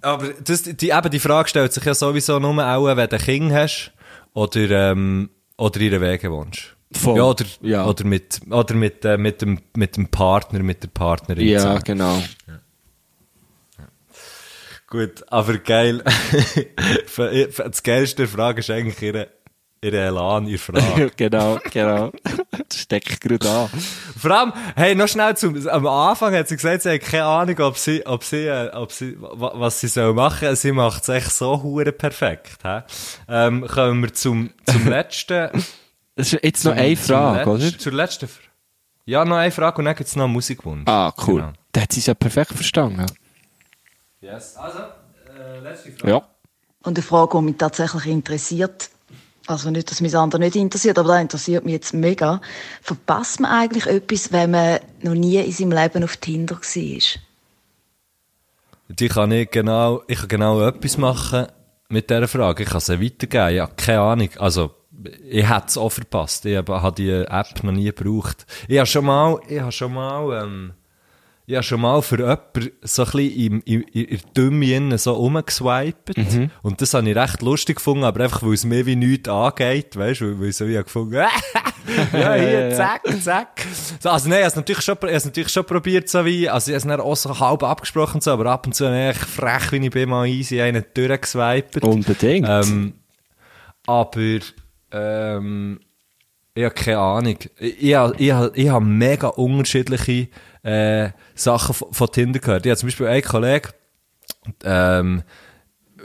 aber 0.00 0.28
das, 0.32 0.62
die, 0.62 0.90
eben 0.90 1.10
die 1.10 1.18
Frage 1.18 1.48
stellt 1.48 1.72
sich 1.72 1.84
ja 1.84 1.94
sowieso 1.94 2.38
nur 2.38 2.64
auch, 2.64 2.86
wenn 2.86 3.08
du 3.08 3.16
ein 3.16 3.22
Kind 3.22 3.52
hast 3.52 3.92
oder, 4.32 4.92
ähm, 4.92 5.28
oder 5.56 5.80
in 5.80 6.00
Wege 6.00 6.30
wohnst. 6.30 6.76
Voll. 6.92 7.16
Ja, 7.16 7.24
oder, 7.24 7.44
Ja. 7.60 7.86
oder, 7.86 8.04
mit, 8.04 8.40
oder 8.50 8.74
mit, 8.74 9.04
äh, 9.04 9.16
mit, 9.18 9.42
dem, 9.42 9.60
mit 9.76 9.96
dem 9.96 10.08
Partner, 10.08 10.60
mit 10.60 10.82
der 10.82 10.88
Partnerin. 10.88 11.46
Ja, 11.46 11.58
zusammen. 11.58 11.82
genau. 11.84 12.22
Gut, 14.86 15.24
aber 15.26 15.58
geil. 15.58 16.04
das 17.56 17.82
geilste 17.82 18.28
Frage 18.28 18.60
ist 18.60 18.70
eigentlich 18.70 19.02
ihre, 19.02 19.28
ihre 19.82 19.98
Elan, 19.98 20.46
ihre 20.46 20.58
Frage. 20.58 21.10
genau, 21.16 21.58
genau. 21.72 22.12
Das 23.00 23.04
steckt 23.04 23.20
gerade 23.20 23.50
an. 23.50 23.68
Vor 24.18 24.30
allem, 24.30 24.52
hey, 24.76 24.94
noch 24.94 25.08
schnell 25.08 25.36
zum, 25.36 25.66
am 25.68 25.86
Anfang 25.86 26.34
hat 26.34 26.48
sie 26.48 26.56
gesagt, 26.56 26.82
sie 26.82 26.92
hat 26.94 27.00
keine 27.00 27.24
Ahnung, 27.24 27.58
ob 27.60 27.76
sie, 27.78 28.04
ob 28.06 28.24
sie, 28.24 28.46
äh, 28.46 28.70
ob 28.72 28.92
sie, 28.92 29.16
wa- 29.20 29.52
was 29.54 29.80
sie 29.80 29.88
soll 29.88 30.12
machen. 30.14 30.54
Sie 30.56 30.72
macht 30.72 31.02
es 31.02 31.08
echt 31.08 31.30
so 31.32 31.62
hure 31.62 31.92
perfekt, 31.92 32.58
hä? 32.64 32.82
Ähm, 33.28 33.66
kommen 33.66 34.02
wir 34.02 34.12
zum, 34.12 34.50
zum 34.66 34.88
letzten. 34.88 35.50
Das 36.16 36.32
ist 36.32 36.42
jetzt 36.42 36.64
noch 36.64 36.72
zum- 36.72 36.78
eine 36.80 36.94
zum 36.96 37.04
Frage, 37.06 37.50
oder? 37.50 37.64
letz- 37.64 37.78
Zur 37.78 37.92
letzten 37.92 38.28
Frage. 38.28 38.44
Ja, 39.06 39.24
noch 39.24 39.36
eine 39.36 39.50
Frage 39.50 39.78
und 39.78 39.84
dann 39.84 39.96
gibt's 39.96 40.16
noch 40.16 40.24
einen 40.24 40.32
Musikwunsch. 40.32 40.84
Ah, 40.88 41.12
cool. 41.26 41.40
Genau. 41.42 41.52
Da 41.72 41.80
hat 41.82 41.92
sie 41.92 42.00
es 42.00 42.06
ja 42.06 42.14
perfekt 42.14 42.52
verstanden. 42.52 43.04
Yes. 44.20 44.56
Also, 44.56 44.78
äh, 45.38 45.58
letzte 45.60 45.92
Frage. 45.92 46.10
Ja. 46.12 46.22
Und 46.82 46.96
eine 46.98 47.02
Frage, 47.02 47.36
die 47.38 47.44
mich 47.44 47.56
tatsächlich 47.58 48.06
interessiert, 48.06 48.90
also 49.46 49.70
nicht, 49.70 49.90
dass 49.90 50.00
mich 50.00 50.12
das 50.12 50.20
andere 50.20 50.40
nicht 50.40 50.56
interessiert, 50.56 50.98
aber 50.98 51.08
das 51.08 51.20
interessiert 51.20 51.64
mich 51.64 51.74
jetzt 51.74 51.94
mega. 51.94 52.40
Verpasst 52.80 53.40
man 53.40 53.50
eigentlich 53.50 53.86
etwas, 53.86 54.32
wenn 54.32 54.52
man 54.52 54.80
noch 55.02 55.14
nie 55.14 55.38
in 55.38 55.52
seinem 55.52 55.72
Leben 55.72 56.04
auf 56.04 56.16
Tinder 56.16 56.56
war? 56.56 57.20
Die 58.88 59.08
kann 59.08 59.32
ich 59.32 59.50
genau, 59.50 60.02
ich 60.08 60.18
kann 60.18 60.28
genau 60.28 60.66
etwas 60.66 60.98
machen 60.98 61.46
mit 61.88 62.10
dieser 62.10 62.28
Frage. 62.28 62.62
Ich 62.62 62.70
kann 62.70 62.80
sie 62.80 63.02
weitergeben. 63.02 63.54
Ja, 63.54 63.66
keine 63.66 64.00
Ahnung. 64.00 64.30
Also, 64.38 64.74
ich 65.28 65.48
hätte 65.48 65.66
es 65.68 65.78
auch 65.78 65.90
verpasst. 65.90 66.46
Ich 66.46 66.56
habe 66.56 66.80
habe 66.80 66.94
die 66.94 67.10
App 67.10 67.62
noch 67.62 67.72
nie 67.72 67.92
gebraucht. 67.92 68.46
Ich 68.68 68.78
habe 68.78 68.86
schon 68.86 69.04
mal, 69.04 69.40
ich 69.48 69.60
habe 69.60 69.72
schon 69.72 69.92
mal, 69.92 70.42
ähm, 70.42 70.72
ich 71.46 71.54
habe 71.54 71.62
schon 71.62 71.82
mal 71.82 72.00
für 72.00 72.18
jemanden 72.18 72.70
so 72.82 73.04
ein 73.04 73.10
bisschen 73.10 73.62
im, 73.62 73.62
im, 73.66 73.84
in 73.92 74.06
der 74.06 74.18
Dümme 74.34 74.64
innen 74.72 74.96
so 74.96 75.12
rumgeswiped. 75.12 76.16
Und 76.62 76.80
das 76.80 76.94
habe 76.94 77.08
ich 77.10 77.16
recht 77.16 77.42
lustig 77.42 77.76
gefunden, 77.76 78.04
aber 78.04 78.24
einfach, 78.24 78.42
weil 78.42 78.54
es 78.54 78.64
mir 78.64 78.86
wie 78.86 78.96
nichts 78.96 79.28
angeht, 79.28 79.94
weißt 79.94 80.22
du, 80.22 80.26
weil, 80.26 80.40
weil 80.40 80.48
ich 80.48 80.56
so 80.56 80.66
wie 80.66 80.76
habe 80.76 80.84
gefunden, 80.84 81.14
ja, 82.12 82.34
hier, 82.34 82.70
zack, 82.74 83.02
zack. 83.20 83.66
So, 84.00 84.08
also 84.08 84.28
nein, 84.30 84.38
ich 84.38 84.44
habe 84.44 84.48
es 84.48 84.56
natürlich 84.56 84.82
schon, 84.82 84.94
ich 84.94 85.02
habe 85.02 85.12
es 85.12 85.24
natürlich 85.26 85.52
schon 85.52 85.66
probiert, 85.66 86.08
so 86.08 86.24
wie, 86.24 86.48
also 86.48 86.70
ich 86.70 86.74
habe 86.74 86.92
es 86.92 86.98
dann 86.98 87.00
auch 87.00 87.16
so 87.16 87.38
halb 87.38 87.62
abgesprochen, 87.62 88.22
so, 88.22 88.30
aber 88.30 88.46
ab 88.46 88.66
und 88.66 88.74
zu 88.74 88.86
habe 88.86 89.10
ich 89.10 89.18
frech, 89.18 89.70
wie 89.72 89.84
ich 89.84 89.90
bin, 89.90 90.08
mal 90.08 90.26
easy 90.26 90.62
einen 90.62 90.84
durchgeswiped. 90.94 91.84
Unbedingt. 91.84 92.48
Ähm, 92.48 92.94
aber, 93.86 94.38
ähm, 94.92 95.80
ich 96.54 96.64
habe 96.64 96.74
keine 96.74 96.98
Ahnung. 96.98 97.36
Ich, 97.58 97.82
ich, 97.82 97.96
ich, 98.18 98.34
ich 98.54 98.68
habe 98.68 98.84
mega 98.84 99.28
unterschiedliche 99.28 100.28
äh, 100.64 101.10
Sachen 101.34 101.74
von, 101.74 102.10
Tinder 102.10 102.40
gehört. 102.40 102.66
Ich 102.66 102.70
habe 102.70 102.78
zum 102.78 102.88
Beispiel 102.88 103.06
einen 103.06 103.22
Kollegen, 103.22 103.68
ähm, 104.64 105.22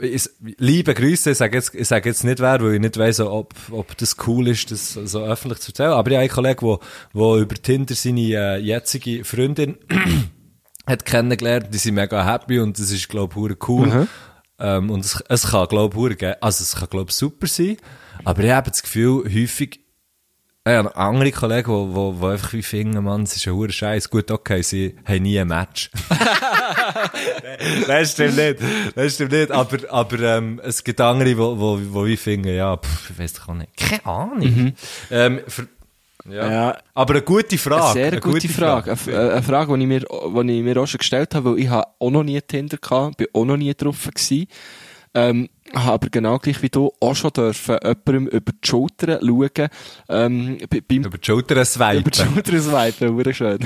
ich, 0.00 0.30
liebe 0.38 0.94
Grüße, 0.94 1.32
ich 1.32 1.38
sage 1.38 1.56
jetzt, 1.56 1.74
ich 1.74 1.88
sage 1.88 2.08
jetzt 2.08 2.24
nicht 2.24 2.40
wer, 2.40 2.60
weil 2.62 2.74
ich 2.74 2.80
nicht 2.80 2.96
weiss, 2.96 3.20
ob, 3.20 3.54
ob 3.70 3.96
das 3.98 4.16
cool 4.26 4.48
ist, 4.48 4.70
das 4.70 4.94
so 4.94 5.22
öffentlich 5.22 5.60
zu 5.60 5.72
erzählen. 5.72 5.90
Aber 5.90 6.10
ich 6.10 6.16
habe 6.16 6.22
einen 6.22 6.30
Kollegen, 6.30 6.66
der, 6.66 6.78
der 7.14 7.42
über 7.42 7.54
Tinder 7.56 7.94
seine 7.94 8.20
äh, 8.20 8.56
jetzige 8.58 9.24
Freundin 9.24 9.76
hat 10.86 11.04
kennengelernt, 11.04 11.68
die 11.72 11.78
sind 11.78 11.94
mega 11.94 12.24
happy 12.24 12.60
und 12.60 12.78
das 12.78 12.90
ist, 12.90 13.08
glaube 13.08 13.52
ich, 13.52 13.68
cool. 13.68 14.06
Ähm, 14.58 14.90
und 14.90 15.04
es, 15.04 15.22
es 15.28 15.48
kann, 15.48 15.68
glaube 15.68 16.12
ich, 16.12 16.42
also 16.42 16.62
es 16.62 16.76
kann, 16.76 16.88
glaube 16.88 17.10
ich, 17.10 17.16
super 17.16 17.46
sein. 17.46 17.76
Aber 18.24 18.42
ich 18.42 18.50
habe 18.50 18.70
das 18.70 18.82
Gefühl, 18.82 19.24
häufig, 19.24 19.80
ich 20.66 20.72
habe 20.72 20.94
andere 20.94 21.32
Kollegen, 21.32 21.70
die, 21.70 21.94
die, 21.94 22.20
die 22.20 22.26
einfach 22.26 22.52
wie 22.52 22.62
finden, 22.62 23.02
Mann, 23.04 23.22
es 23.22 23.36
ist 23.36 23.46
ein 23.48 23.54
hure 23.54 23.72
Scheiß. 23.72 24.10
Gut, 24.10 24.30
okay, 24.30 24.60
sie 24.62 24.94
haben 25.06 25.22
nie 25.22 25.38
ein 25.38 25.48
Match. 25.48 25.90
das 27.86 28.12
stimmt 28.12 28.36
nicht. 28.36 28.58
Das 28.94 29.14
stimmt 29.14 29.32
nicht. 29.32 29.50
Aber, 29.50 29.78
aber 29.90 30.20
ähm, 30.20 30.60
es 30.62 30.84
gibt 30.84 31.00
andere, 31.00 31.30
die, 31.30 31.38
wie 31.38 32.16
finden, 32.16 32.54
ja, 32.54 32.76
pff, 32.76 33.10
ich 33.10 33.18
weiß 33.18 33.32
doch 33.34 33.48
auch 33.48 33.54
nicht. 33.54 33.74
Keine 33.76 34.04
Ahnung. 34.06 34.72
Ähm, 35.10 35.40
für, 35.46 35.66
ja. 36.28 36.50
Ja. 36.50 36.78
Aber 36.94 37.14
eine 37.14 37.22
gute 37.22 37.56
Frage. 37.56 37.84
Eine 37.84 38.10
sehr 38.10 38.20
gute, 38.20 38.48
Frage. 38.48 38.90
Eine, 38.92 39.00
F- 39.00 39.08
eine 39.08 39.42
Frage, 39.42 39.74
die 39.76 39.82
ich, 39.82 39.88
mir, 39.88 40.00
die 40.00 40.58
ich 40.58 40.62
mir 40.62 40.76
auch 40.76 40.86
schon 40.86 40.98
gestellt 40.98 41.34
habe, 41.34 41.52
weil 41.52 41.58
ich 41.60 41.68
habe 41.68 41.86
auch 41.98 42.10
noch 42.10 42.22
nie 42.22 42.40
Tinder 42.42 42.76
gehabt, 42.76 43.16
bin 43.16 43.28
auch 43.32 43.44
noch 43.44 43.56
nie 43.56 43.72
gewesen. 43.74 44.46
Ähm, 45.14 45.48
habe 45.74 45.92
aber 45.92 46.08
genau 46.10 46.38
gleich 46.38 46.62
wie 46.62 46.68
du 46.68 46.92
auch 47.00 47.14
schon 47.14 47.30
dürfen 47.32 47.76
jemandem 47.82 48.26
über 48.28 48.52
die 48.52 48.68
Schulter 48.68 49.20
schauen, 49.20 49.68
ähm, 50.08 50.58
bei- 50.68 50.80
beim 50.80 51.04
Über 51.04 51.18
die 51.18 51.24
Schulter 51.26 51.64
swipen. 51.64 51.98
über 52.00 52.10
die 52.10 52.18
Schulter 52.18 52.60
swipen, 52.60 53.16
wurde 53.16 53.34
schön. 53.34 53.58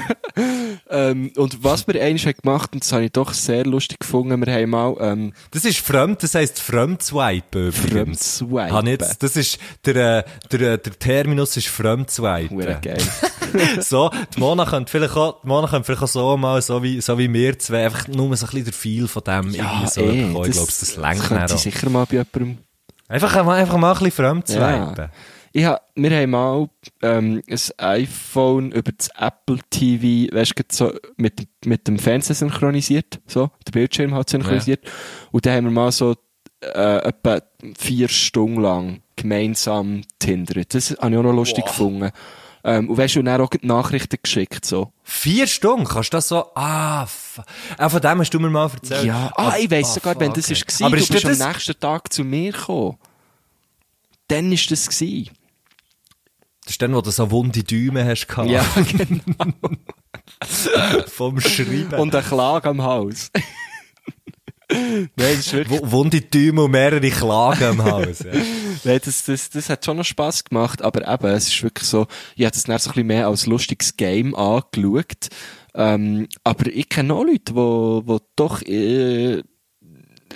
ähm, 0.91 1.33
und 1.37 1.63
was 1.65 1.87
wir 1.87 2.01
eigentlich 2.03 2.27
haben 2.27 2.37
gemacht, 2.43 2.71
und 2.73 2.83
das 2.85 2.93
habe 2.93 3.05
ich 3.05 3.13
doch 3.13 3.33
sehr 3.33 3.65
lustig 3.65 4.01
gefunden, 4.01 4.45
wir 4.45 4.53
haben 4.53 4.71
mal, 4.71 4.95
ähm, 5.01 5.33
Das 5.51 5.65
ist 5.65 5.79
fremd, 5.79 6.23
das 6.23 6.35
heisst 6.35 6.61
Fremdswipen 6.61 7.69
übrigens. 7.69 8.39
Fremdswipen. 8.39 8.73
Habe 8.73 8.91
jetzt, 8.91 9.23
das 9.23 9.37
ist, 9.37 9.59
der, 9.87 9.97
äh, 10.19 10.25
der, 10.53 10.61
äh, 10.75 10.79
der 10.79 10.99
Terminus 10.99 11.57
ist 11.57 11.69
Fremdswipen. 11.69 12.51
Hure 12.57 12.79
geil. 12.83 12.99
so, 13.81 14.11
die 14.35 14.41
Mona 14.41 14.65
könnte 14.67 14.91
vielleicht 14.91 15.17
auch, 15.17 15.41
die 15.43 15.47
Mona 15.49 15.69
könnte 15.69 15.85
vielleicht 15.87 16.03
auch 16.03 16.09
so 16.09 16.37
mal, 16.37 16.61
so 16.61 16.83
wie, 16.83 17.01
so 17.01 17.17
wie 17.19 17.33
wir 17.33 17.59
zwei, 17.59 17.85
einfach 17.87 18.09
nur 18.09 18.37
so 18.37 18.47
ein 18.47 18.51
bisschen 18.51 18.65
der 18.65 18.73
Feel 18.73 19.09
von 19.09 19.23
dem 19.25 19.55
irgendwie 19.55 19.87
so 19.89 20.01
eh, 20.01 20.27
bekommen. 20.27 20.47
Ich 20.47 20.53
glaube, 20.53 20.67
das, 20.67 20.81
das 20.81 20.97
längt 20.97 21.23
könnte 21.23 21.55
ich 22.03 22.09
mal 22.11 22.23
bei 22.25 22.41
jemandem 22.41 22.59
Einfach, 23.09 23.45
mal- 23.45 23.59
einfach 23.61 23.77
mal 23.77 23.93
ein 23.93 23.99
bisschen 23.99 24.11
Fremdswipen. 24.13 24.61
Ich 25.57 25.65
hab, 25.65 25.87
wir 25.95 26.11
haben 26.11 26.31
mal 26.31 26.69
ähm, 27.03 27.41
ein 27.47 27.59
iPhone 27.79 28.73
über 28.73 28.91
das 28.91 29.09
Apple 29.17 29.59
TV, 29.71 30.35
weißt 30.35 30.53
du, 30.59 30.63
so 30.73 30.93
mit, 31.17 31.47
mit 31.65 31.87
dem 31.87 31.99
Fernseher 31.99 32.35
synchronisiert, 32.35 33.21
so, 33.27 33.51
der 33.67 33.71
Bildschirm 33.73 34.15
halt 34.15 34.31
synchronisiert. 34.31 34.85
Und 35.31 35.47
dann 35.47 35.55
haben 35.55 35.65
wir 35.67 35.71
mal 35.71 35.93
so 35.93 36.17
äh, 36.61 36.97
etwa 37.07 37.41
vier 37.79 38.09
Stunden 38.09 38.61
lang 38.63 39.03
gemeinsam 39.15 40.03
tindert. 40.19 40.75
Das 40.75 40.91
habe 40.99 41.13
ich 41.13 41.19
auch 41.19 41.23
noch 41.23 41.33
lustig 41.33 41.67
gefunden. 41.67 42.11
Ähm, 42.67 42.89
und 42.89 42.97
weißt 42.97 43.17
du, 43.17 43.23
dann 43.23 43.41
auch 43.43 43.51
die 43.51 43.67
Nachrichten 43.67 44.17
geschickt, 44.23 44.65
so. 44.65 44.91
Vier 45.03 45.47
Stunden? 45.47 45.85
Kannst 45.87 46.13
du 46.15 46.17
das 46.17 46.29
so, 46.29 46.51
ah, 46.55 47.07
ah, 47.77 47.89
von 47.91 48.01
dem 48.01 48.21
hast 48.21 48.31
du 48.31 48.41
mir 48.41 48.49
mal 48.49 48.71
erzählt. 48.73 49.05
Ja, 49.05 49.31
ah, 49.37 49.55
ich 49.59 49.71
weiss 49.71 49.93
sogar, 49.93 50.19
wenn 50.19 50.33
das 50.33 50.47
okay. 50.47 50.55
ist 50.55 50.81
war, 50.81 50.87
Aber 50.87 50.97
du 50.97 51.03
ist 51.03 51.13
bist 51.13 51.25
das- 51.25 51.41
am 51.43 51.49
nächsten 51.53 51.79
Tag 51.79 52.11
zu 52.11 52.25
mir 52.25 52.53
gekommen. 52.53 52.97
Dann 54.29 54.51
ist 54.51 54.71
das 54.71 54.89
gewesen. 54.89 55.31
Das 56.65 56.73
ist 56.73 56.81
dann, 56.81 56.95
wo 56.95 57.03
du 57.03 57.11
so 57.11 57.31
wunde 57.31 57.63
Däume 57.63 58.07
hast 58.07 58.27
gehabt. 58.27 58.49
Ja, 58.49 58.65
genau. 58.93 59.53
Vom 61.09 61.39
Schreiben. 61.41 61.93
Und 62.01 62.15
eine 62.15 62.25
Klage 62.25 62.71
am 62.71 62.83
Haus. 62.83 63.31
Nein, 64.71 65.11
das 65.17 65.53
wirklich, 65.53 65.83
W 65.83 65.91
wunde 65.91 66.21
Däume 66.21 66.65
und 66.65 66.71
mehrere 66.71 67.11
Klagen 67.11 67.65
am 67.65 67.85
Haus. 67.85 68.21
Ja. 68.21 68.33
nein, 68.85 69.01
das, 69.05 69.25
das, 69.25 69.51
das 69.51 69.69
hat 69.69 69.85
schon 69.85 69.97
noch 69.97 70.05
Spass 70.05 70.45
gemacht, 70.45 70.81
aber 70.83 71.07
eben, 71.07 71.27
es 71.35 71.49
ist 71.49 71.63
wirklich 71.63 71.89
so, 71.89 72.07
ich 72.35 72.45
habe 72.45 72.57
es 72.57 72.65
dann 72.65 72.79
so 72.79 72.91
ein 72.91 72.95
bisschen 72.95 73.07
mehr 73.07 73.27
als 73.27 73.47
lustiges 73.47 73.97
Game 73.97 74.35
angeschaut. 74.35 75.29
Ähm, 75.75 76.29
aber 76.45 76.67
ich 76.67 76.89
kenne 76.89 77.15
auch 77.15 77.25
Leute, 77.25 77.55
wo, 77.55 78.03
wo 78.07 78.21
doch, 78.37 78.63
äh, 78.63 79.43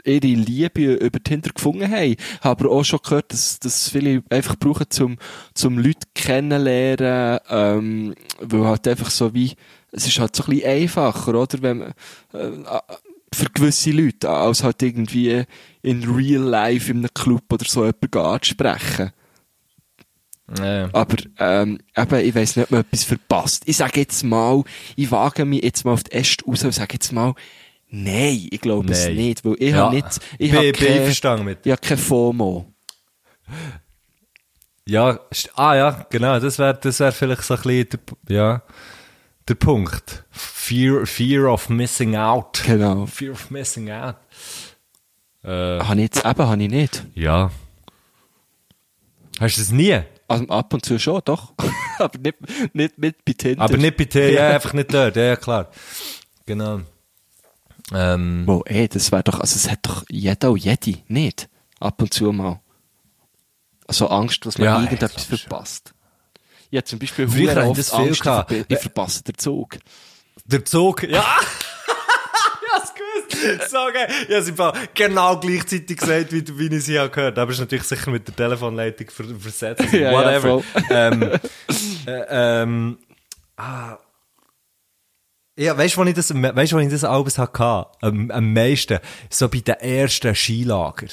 ihre 0.04 0.26
Liebe 0.26 0.94
über 0.94 1.22
Tinder 1.22 1.50
gefunden 1.50 1.90
haben. 1.90 2.16
Habe 2.40 2.66
aber 2.66 2.70
auch 2.70 2.84
schon 2.84 3.00
gehört, 3.02 3.32
dass, 3.32 3.58
dass 3.58 3.88
viele 3.88 4.22
einfach 4.30 4.56
brauchen, 4.56 4.86
zum, 4.90 5.18
zum 5.54 5.78
Leute 5.78 6.06
kennenlernen, 6.14 7.40
ähm, 7.48 8.14
weil 8.40 8.64
halt 8.64 8.88
einfach 8.88 9.10
so 9.10 9.34
wie, 9.34 9.54
es 9.90 10.06
ist 10.06 10.18
halt 10.18 10.34
so 10.36 10.44
ein 10.44 10.50
bisschen 10.50 10.70
einfacher, 10.70 11.34
oder? 11.34 11.62
Wenn 11.62 11.78
man, 11.78 11.94
äh, 12.32 12.72
für 13.34 13.46
gewisse 13.52 13.90
Leute, 13.90 14.28
als 14.30 14.62
halt 14.62 14.82
irgendwie 14.82 15.44
in 15.82 16.04
real 16.10 16.42
life 16.42 16.90
in 16.90 16.98
einem 16.98 17.14
Club 17.14 17.42
oder 17.52 17.64
so 17.66 17.84
jemanden 17.84 18.18
anzusprechen. 18.18 19.12
Ja. 20.58 20.88
Aber, 20.94 21.16
ähm, 21.38 21.78
eben, 21.94 22.20
ich 22.26 22.34
weiss 22.34 22.56
nicht, 22.56 22.64
ob 22.66 22.70
man 22.70 22.80
etwas 22.80 23.04
verpasst. 23.04 23.64
Ich 23.66 23.76
sage 23.76 24.00
jetzt 24.00 24.22
mal, 24.24 24.64
ich 24.96 25.10
wage 25.10 25.44
mich 25.44 25.62
jetzt 25.62 25.84
mal 25.84 25.92
auf 25.92 26.04
die 26.04 26.12
Äste 26.12 26.44
raus 26.46 26.64
und 26.64 26.72
sage 26.72 26.94
jetzt 26.94 27.12
mal, 27.12 27.34
nein, 27.90 28.48
ich 28.50 28.60
glaube 28.60 28.90
es 28.92 29.08
nicht, 29.08 29.44
weil 29.44 29.56
ich 29.58 29.70
Ja. 29.72 29.84
habe 29.86 29.96
nicht, 29.96 30.06
ich 30.38 30.50
Bin- 30.50 30.58
habe 30.58 30.72
keine, 30.72 31.06
ich 31.10 31.70
habe 31.72 31.80
keine 31.82 31.98
FOMO. 32.00 32.72
Ja, 34.86 35.20
ah 35.54 35.74
ja, 35.74 36.06
genau, 36.08 36.40
das 36.40 36.58
wäre 36.58 36.78
das 36.80 36.98
wär 37.00 37.12
vielleicht 37.12 37.42
so 37.42 37.54
ein 37.54 37.60
bisschen 37.62 38.00
ja, 38.28 38.62
der 39.48 39.54
Punkt. 39.54 40.24
Fear, 40.30 41.06
fear 41.06 41.52
of 41.52 41.68
missing 41.68 42.16
out. 42.16 42.62
Genau. 42.64 43.06
Fear 43.06 43.32
of 43.32 43.50
missing 43.50 43.90
out. 43.90 44.16
Äh, 45.42 45.48
Habe 45.80 45.94
ich 45.94 46.00
jetzt 46.00 46.24
eben, 46.24 46.46
habe 46.46 46.62
ich 46.62 46.70
nicht. 46.70 47.04
ja. 47.14 47.50
Hast 49.40 49.56
du 49.56 49.60
das 49.60 49.70
nie? 49.70 50.00
Also, 50.26 50.46
ab 50.48 50.74
und 50.74 50.84
zu 50.84 50.98
schon, 50.98 51.22
doch. 51.24 51.52
aber 51.98 52.18
nicht, 52.18 52.74
nicht 52.74 52.98
mit 52.98 53.24
bei 53.24 53.32
Tinder. 53.34 53.62
Aber 53.62 53.76
nicht 53.76 53.96
bei 53.96 54.04
dir, 54.04 54.32
ja, 54.32 54.50
einfach 54.50 54.72
nicht 54.72 54.92
dort, 54.92 55.14
ja, 55.16 55.36
klar. 55.36 55.70
Genau. 56.44 56.80
Ähm, 57.94 58.42
Wo, 58.46 58.62
ey, 58.66 58.88
das 58.88 59.12
wäre 59.12 59.22
doch, 59.22 59.40
also 59.40 59.54
es 59.54 59.70
hat 59.70 59.78
doch 59.82 60.04
jeder 60.10 60.50
und 60.50 60.58
jede, 60.62 60.98
nicht? 61.06 61.48
Ab 61.80 62.02
und 62.02 62.12
zu 62.12 62.32
mal. 62.32 62.60
Also 63.86 64.08
Angst, 64.08 64.44
dass 64.44 64.58
man 64.58 64.66
Ja, 64.66 64.80
irgendetwas 64.82 65.24
verpasst. 65.24 65.94
Habe 66.72 66.84
zum 66.84 66.98
Beispiel 66.98 67.28
Früher 67.28 67.66
oft 67.66 67.78
das 67.78 67.90
viel 67.90 67.98
Angst, 68.00 68.12
ich, 68.12 68.20
gehabt. 68.22 68.52
verpa- 68.52 68.64
ich 68.68 68.78
verpasse 68.78 69.22
den 69.24 69.38
Zug. 69.38 69.76
Der 70.44 70.64
Zug, 70.64 71.02
ja. 71.04 71.24
ja, 73.72 73.90
geil. 73.90 74.08
Ich 74.08 74.24
habe 74.28 74.34
es 74.34 74.48
im 74.48 74.56
Fall 74.56 74.72
genau 74.94 75.38
gleichzeitig 75.38 75.96
gesagt, 75.96 76.32
wie, 76.32 76.44
wie 76.58 76.66
ich 76.66 76.72
es 76.72 76.86
hier 76.86 77.08
gehört 77.08 77.32
habe. 77.36 77.42
Aber 77.42 77.50
es 77.50 77.56
ist 77.56 77.60
natürlich 77.60 77.84
sicher 77.84 78.10
mit 78.10 78.26
der 78.26 78.34
Telefonleitung 78.36 79.08
ver 79.10 79.24
versetzt. 79.38 79.84
Ja, 79.92 79.98
ja, 79.98 80.12
Whatever. 80.12 80.62
voll. 80.62 80.64
ähm, 80.90 81.22
äh, 82.06 82.24
ähm, 82.62 82.98
ah. 83.56 83.96
Ja, 85.56 85.76
weißt 85.76 85.96
du, 85.96 86.00
wo 86.00 86.04
ich 86.04 86.14
das, 86.14 86.32
weißt 86.34 86.72
wo 86.72 86.78
ich 86.78 86.88
das 86.88 87.04
alles 87.04 87.36
hatte? 87.38 87.86
Am, 88.00 88.30
am 88.30 88.52
meisten? 88.52 88.98
So 89.28 89.48
bei 89.48 89.58
den 89.60 89.74
ersten 89.74 90.34
Skilager. 90.34 91.08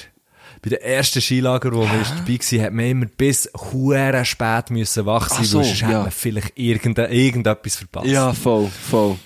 Bei 0.66 0.70
den 0.70 0.80
ersten 0.80 1.20
Skilager, 1.20 1.70
wo 1.72 1.82
wir 1.82 1.86
dabei 1.86 2.38
waren, 2.40 2.60
hat 2.64 2.72
man 2.72 2.84
immer 2.86 3.06
bis 3.06 3.48
hure 3.72 4.24
spät 4.24 4.70
müssen 4.70 5.06
wach 5.06 5.28
sein, 5.28 5.44
so, 5.44 5.58
weil 5.58 5.64
sonst 5.64 5.80
ja. 5.80 5.86
hat 5.86 5.94
man 6.02 6.10
vielleicht 6.10 6.58
irgende, 6.58 7.04
irgendetwas 7.06 7.76
verpasst. 7.76 8.06
Ja, 8.08 8.32
voll, 8.32 8.66
voll. 8.68 9.16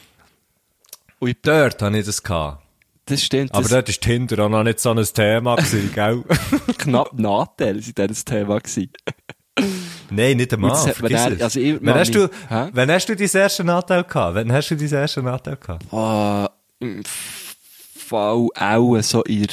Und 1.18 1.36
dort 1.40 1.80
hatte 1.80 1.96
ich 1.96 2.04
das 2.04 2.22
gehabt. 2.22 2.62
Das 3.06 3.22
stimmt. 3.24 3.52
Aber 3.54 3.62
das 3.62 3.70
dort 3.70 3.88
war 3.88 3.94
Tinder 3.94 4.44
auch 4.44 4.48
noch 4.50 4.62
nicht 4.64 4.80
so 4.80 4.90
ein 4.90 5.02
Thema, 5.02 5.56
gewesen, 5.56 5.90
gell? 5.94 6.22
knapp 6.76 7.18
Nachteil 7.18 7.80
sind 7.80 7.98
das 7.98 8.22
Thema 8.22 8.58
gewesen. 8.60 8.90
Nein, 10.10 10.36
nicht 10.36 10.52
einmal. 10.52 10.72
Das 10.72 10.88
hat 10.88 11.00
man 11.00 11.10
dann- 11.10 11.40
also 11.40 11.58
ich- 11.58 11.80
wenn, 11.80 11.94
hast 11.94 12.14
du, 12.14 12.28
Hä? 12.50 12.70
hast 12.90 13.08
du 13.08 13.16
dein 13.16 13.30
erste 13.32 13.64
Nachteil 13.64 14.04
gehabt? 14.04 14.34
Wenn 14.34 14.52
hast 14.52 14.70
du 14.70 14.76
dein 14.76 14.92
erste 14.92 15.22
Nachteil 15.22 15.56
gehabt? 15.56 15.90
Ah, 15.90 16.50
im 16.80 17.02
Fall 17.96 18.48
auch 18.54 19.00
so 19.00 19.22
der, 19.22 19.48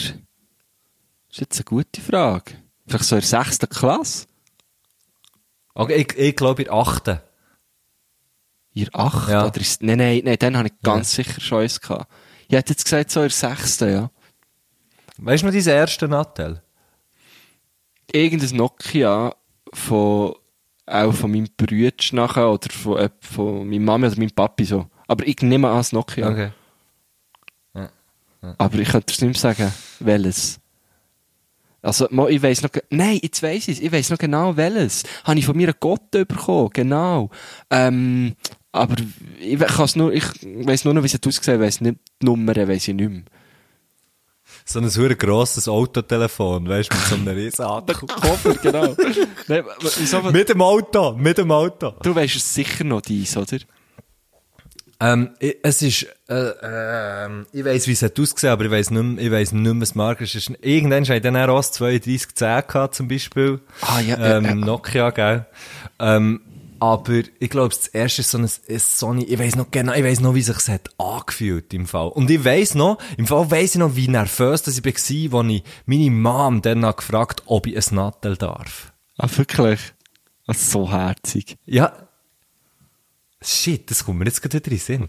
ist 1.38 1.42
jetzt 1.42 1.60
eine 1.60 1.66
gute 1.66 2.02
Frage. 2.02 2.56
Vielleicht 2.88 3.06
so 3.06 3.16
in 3.16 3.22
der 3.22 3.28
sechsten 3.28 3.70
Klasse? 3.70 4.26
Okay, 5.76 5.96
ich, 5.96 6.18
ich 6.18 6.36
glaube 6.36 6.64
in 6.64 6.68
der 6.70 6.74
achten. 6.74 7.20
In 8.74 8.86
der 8.86 8.96
achten? 9.00 9.32
Ja. 9.32 9.46
Oder 9.46 9.62
ist, 9.62 9.84
nein, 9.84 10.00
nein, 10.00 10.22
nein, 10.24 10.38
dann 10.40 10.58
habe 10.58 10.70
ich 10.70 10.74
ganz 10.82 11.12
sicher 11.12 11.40
schon 11.40 11.62
eins 11.62 11.80
gehabt. 11.80 12.12
Ich 12.48 12.56
hätte 12.56 12.74
jetzt 12.74 12.86
gesagt 12.86 13.12
so 13.12 13.20
in 13.20 13.26
der 13.26 13.32
sechsten, 13.32 13.92
ja. 13.92 14.12
Weißt 15.18 15.44
du 15.44 15.48
noch 15.48 15.54
deinen 15.54 15.68
ersten 15.68 16.10
Nachteil? 16.10 16.62
Irgendein 18.12 18.56
Nokia 18.56 19.36
von, 19.74 20.34
auch 20.86 21.14
von 21.14 21.32
meinem 21.32 21.50
Bruder 21.56 21.92
nachher, 22.14 22.50
oder 22.50 22.70
von, 22.72 22.98
äh, 22.98 23.10
von 23.20 23.68
meiner 23.68 23.84
Mami 23.84 24.08
oder 24.08 24.18
meinem 24.18 24.32
Papi 24.32 24.66
so. 24.66 24.90
Aber 25.08 25.28
ich 25.28 25.42
nehme 25.42 25.70
an, 25.70 25.78
das 25.78 25.92
Nokia. 25.92 26.30
Okay. 26.30 26.52
Aber 28.58 28.80
ich 28.80 28.90
könnte 28.90 29.14
es 29.14 29.22
nicht 29.22 29.44
mehr 29.44 29.54
sagen, 29.54 29.74
welches. 30.00 30.60
Also, 31.88 32.10
ich 32.28 32.44
weiss 32.44 32.64
noch, 32.64 32.70
nein, 32.90 33.18
jetzt 33.24 33.42
weiss 33.42 33.70
ich 33.70 33.82
Ich 33.82 33.92
weiss 33.94 34.10
noch 34.10 34.18
genau 34.18 34.58
welches. 34.58 35.04
Habe 35.24 35.40
ich 35.40 35.46
von 35.46 35.56
mir 35.56 35.70
einen 35.70 35.78
Gott 35.80 36.12
bekommen, 36.12 36.70
genau. 36.74 37.30
Ähm, 37.70 38.36
aber 38.74 38.96
ich, 39.40 39.58
kann's 39.58 39.96
nur, 39.96 40.12
ich 40.12 40.26
weiss 40.44 40.84
nur 40.84 40.94
noch, 40.94 41.04
wie 41.04 41.08
es 41.08 41.16
ausgesehen, 41.16 41.62
weiss 41.62 41.80
nicht, 41.80 41.98
die 42.22 42.26
Nummer 42.26 42.54
weiss 42.58 42.90
ich 42.90 42.94
nicht 42.94 43.10
mehr. 43.10 43.22
So 44.66 44.80
ein 44.80 44.90
super 44.90 45.16
grosses 45.16 45.70
Autotelefon, 45.70 46.68
weißt 46.68 46.92
du, 46.92 46.98
mit 46.98 47.06
so 47.06 47.16
einem 47.16 47.28
riesen. 47.38 47.66
Koffer, 47.66 48.56
genau. 48.56 48.94
nein, 49.48 49.64
wieso, 49.80 50.22
mit 50.24 50.50
dem 50.50 50.62
Auto, 50.62 51.14
mit 51.14 51.38
dem 51.38 51.52
Auto. 51.52 51.94
du 52.04 52.14
weisst 52.14 52.36
es 52.36 52.54
sicher 52.54 52.84
noch 52.84 53.00
dies, 53.00 53.38
oder? 53.38 53.60
Ähm, 55.00 55.30
ich, 55.39 55.58
es 55.62 55.82
ist, 55.82 56.08
äh, 56.28 56.52
ähm, 56.64 57.45
ich 57.52 57.64
weiss, 57.64 57.88
wie 57.88 57.91
es 57.91 58.02
hat 58.02 58.20
ausgesehen, 58.20 58.52
aber 58.52 58.66
ich 58.66 58.72
weiss 58.72 58.89
nicht 58.89 59.04
mehr, 59.04 59.24
ich 59.24 59.32
weiss 59.32 59.52
nicht 59.52 59.62
mehr, 59.62 59.82
was 59.82 59.95
Marke 59.95 60.24
ist. 60.24 60.36
Es 60.36 60.48
ist. 60.48 60.58
Irgendwann 60.62 61.04
hatte 61.04 61.16
ich 61.16 61.22
dann 61.22 61.36
auch 61.36 61.58
das 61.58 61.72
3210 61.72 62.68
gehabt, 62.68 62.95
zum 62.95 63.08
Beispiel. 63.08 63.60
Ah, 63.82 64.00
ja, 64.00 64.18
ja, 64.18 64.38
ähm, 64.38 64.45
ja. 64.45 64.56
Nokia, 64.56 65.12
gell. 65.12 65.45
Ähm, 66.00 66.41
aber 66.80 67.22
ich 67.39 67.50
glaube, 67.50 67.70
das 67.70 67.88
erste 67.88 68.22
ist 68.22 68.32
so 68.32 68.38
ein, 68.38 68.50
Sony, 68.80 69.24
ich 69.24 69.39
weiss 69.39 69.56
noch 69.56 69.72
genau, 69.72 69.93
ich 69.93 70.04
weiss 70.04 70.20
noch, 70.20 70.36
wie 70.36 70.41
sich 70.41 70.58
es 70.58 70.70
hat 70.70 70.89
angefühlt 70.98 71.74
im 71.74 71.88
Fall. 71.88 72.10
Und 72.10 72.30
ich 72.30 72.43
weiss 72.45 72.76
noch, 72.76 73.00
im 73.18 73.26
Fall 73.26 73.50
weiss 73.50 73.76
ich 73.76 73.80
noch, 73.80 73.95
wie 73.95 74.08
nervös 74.08 74.64
das 74.64 74.78
ich 74.78 74.86
war, 74.86 75.39
als 75.41 75.52
ich 75.52 75.64
meine 75.86 76.12
Mom 76.12 76.62
dann 76.62 76.82
gefragt 76.82 77.43
ob 77.45 77.68
ich 77.68 77.76
ein 77.76 77.95
Nattel 77.95 78.38
darf. 78.38 78.93
Ah, 79.18 79.28
wirklich? 79.36 79.80
Das 80.45 80.58
ist 80.58 80.72
so 80.72 80.89
herzig. 80.91 81.58
Ja. 81.66 82.07
Shit, 83.42 83.90
das 83.90 84.04
kommt 84.04 84.20
mir 84.20 84.26
jetzt 84.26 84.42
gerade 84.42 84.58
wieder 84.58 84.66
in 84.68 84.72
den 84.72 84.80
Sinn. 84.80 85.08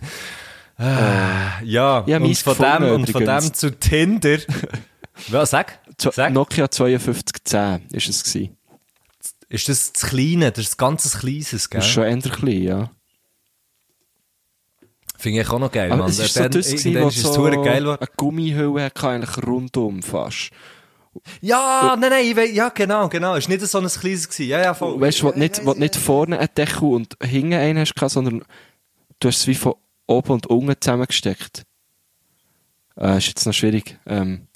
Äh, 0.79 1.65
ja, 1.65 2.05
Ja, 2.07 2.19
und 2.19 2.39
von 2.39 2.57
dem, 2.57 2.91
und 2.93 3.11
von 3.11 3.25
dem 3.25 3.55
zu 3.55 3.71
Tinder. 3.79 4.39
Was, 5.29 5.51
sag? 5.51 5.81
Sag. 5.99 6.33
Nokia 6.33 6.69
5210 6.71 7.89
ist 7.91 8.09
es 8.09 8.23
gewesen. 8.23 8.57
Ist 9.49 9.69
das 9.69 9.93
das 9.93 10.03
Kleine, 10.11 10.53
das 10.53 10.67
ist 10.67 10.75
ein 10.75 10.79
ganzes 10.79 11.19
Kleines, 11.19 11.71
gell? 11.71 11.81
Das 11.81 11.87
ist 11.89 11.93
schon 11.93 12.05
eher 12.05 12.19
klein, 12.19 12.63
ja. 12.63 12.91
Finde 15.17 15.41
ich 15.41 15.49
auch 15.49 15.59
noch 15.59 15.73
geil, 15.73 15.91
Aber 15.91 16.03
Mann. 16.03 16.11
es 16.11 16.21
ist 16.21 16.35
so 16.35 16.49
das 16.49 16.67
gewesen, 16.71 16.97
es 16.97 17.23
so 17.23 17.43
geil 17.43 17.89
eine 17.89 17.99
Gummihülle 18.17 18.85
hatte, 18.85 19.09
eigentlich 19.09 19.45
rundum 19.45 20.01
fast. 20.03 20.51
Ja, 21.41 21.97
nein, 21.99 22.11
nein, 22.11 22.25
ich 22.27 22.37
wei- 22.37 22.47
ja, 22.51 22.69
genau, 22.71 23.09
genau. 23.09 23.35
Ist 23.35 23.49
nicht 23.49 23.61
so 23.61 23.79
ein 23.79 23.87
kleines 23.89 24.29
gewesen. 24.29 24.49
Ja, 24.49 24.61
ja, 24.63 24.75
voll. 24.75 25.01
Weißt 25.01 25.21
du, 25.21 25.25
wo 25.27 25.31
du 25.33 25.39
nicht, 25.39 25.65
wo 25.65 25.73
nicht 25.75 25.97
vorne 25.97 26.39
einen 26.39 26.49
Deckel 26.57 26.85
und 26.89 27.17
hinten 27.23 27.55
einen 27.55 27.79
hast, 27.79 27.95
gehabt, 27.95 28.13
sondern 28.13 28.45
du 29.21 29.29
hast 29.29 29.39
es 29.41 29.47
wie 29.47 29.55
von 29.55 29.75
oben 30.07 30.33
und 30.33 30.47
unten 30.47 30.75
zusammengesteckt. 30.81 31.65
Äh, 32.99 33.19
ist 33.19 33.29
jetzt 33.29 33.47
noch 33.47 33.53
schwierig. 33.53 33.99
Ähm, 34.07 34.47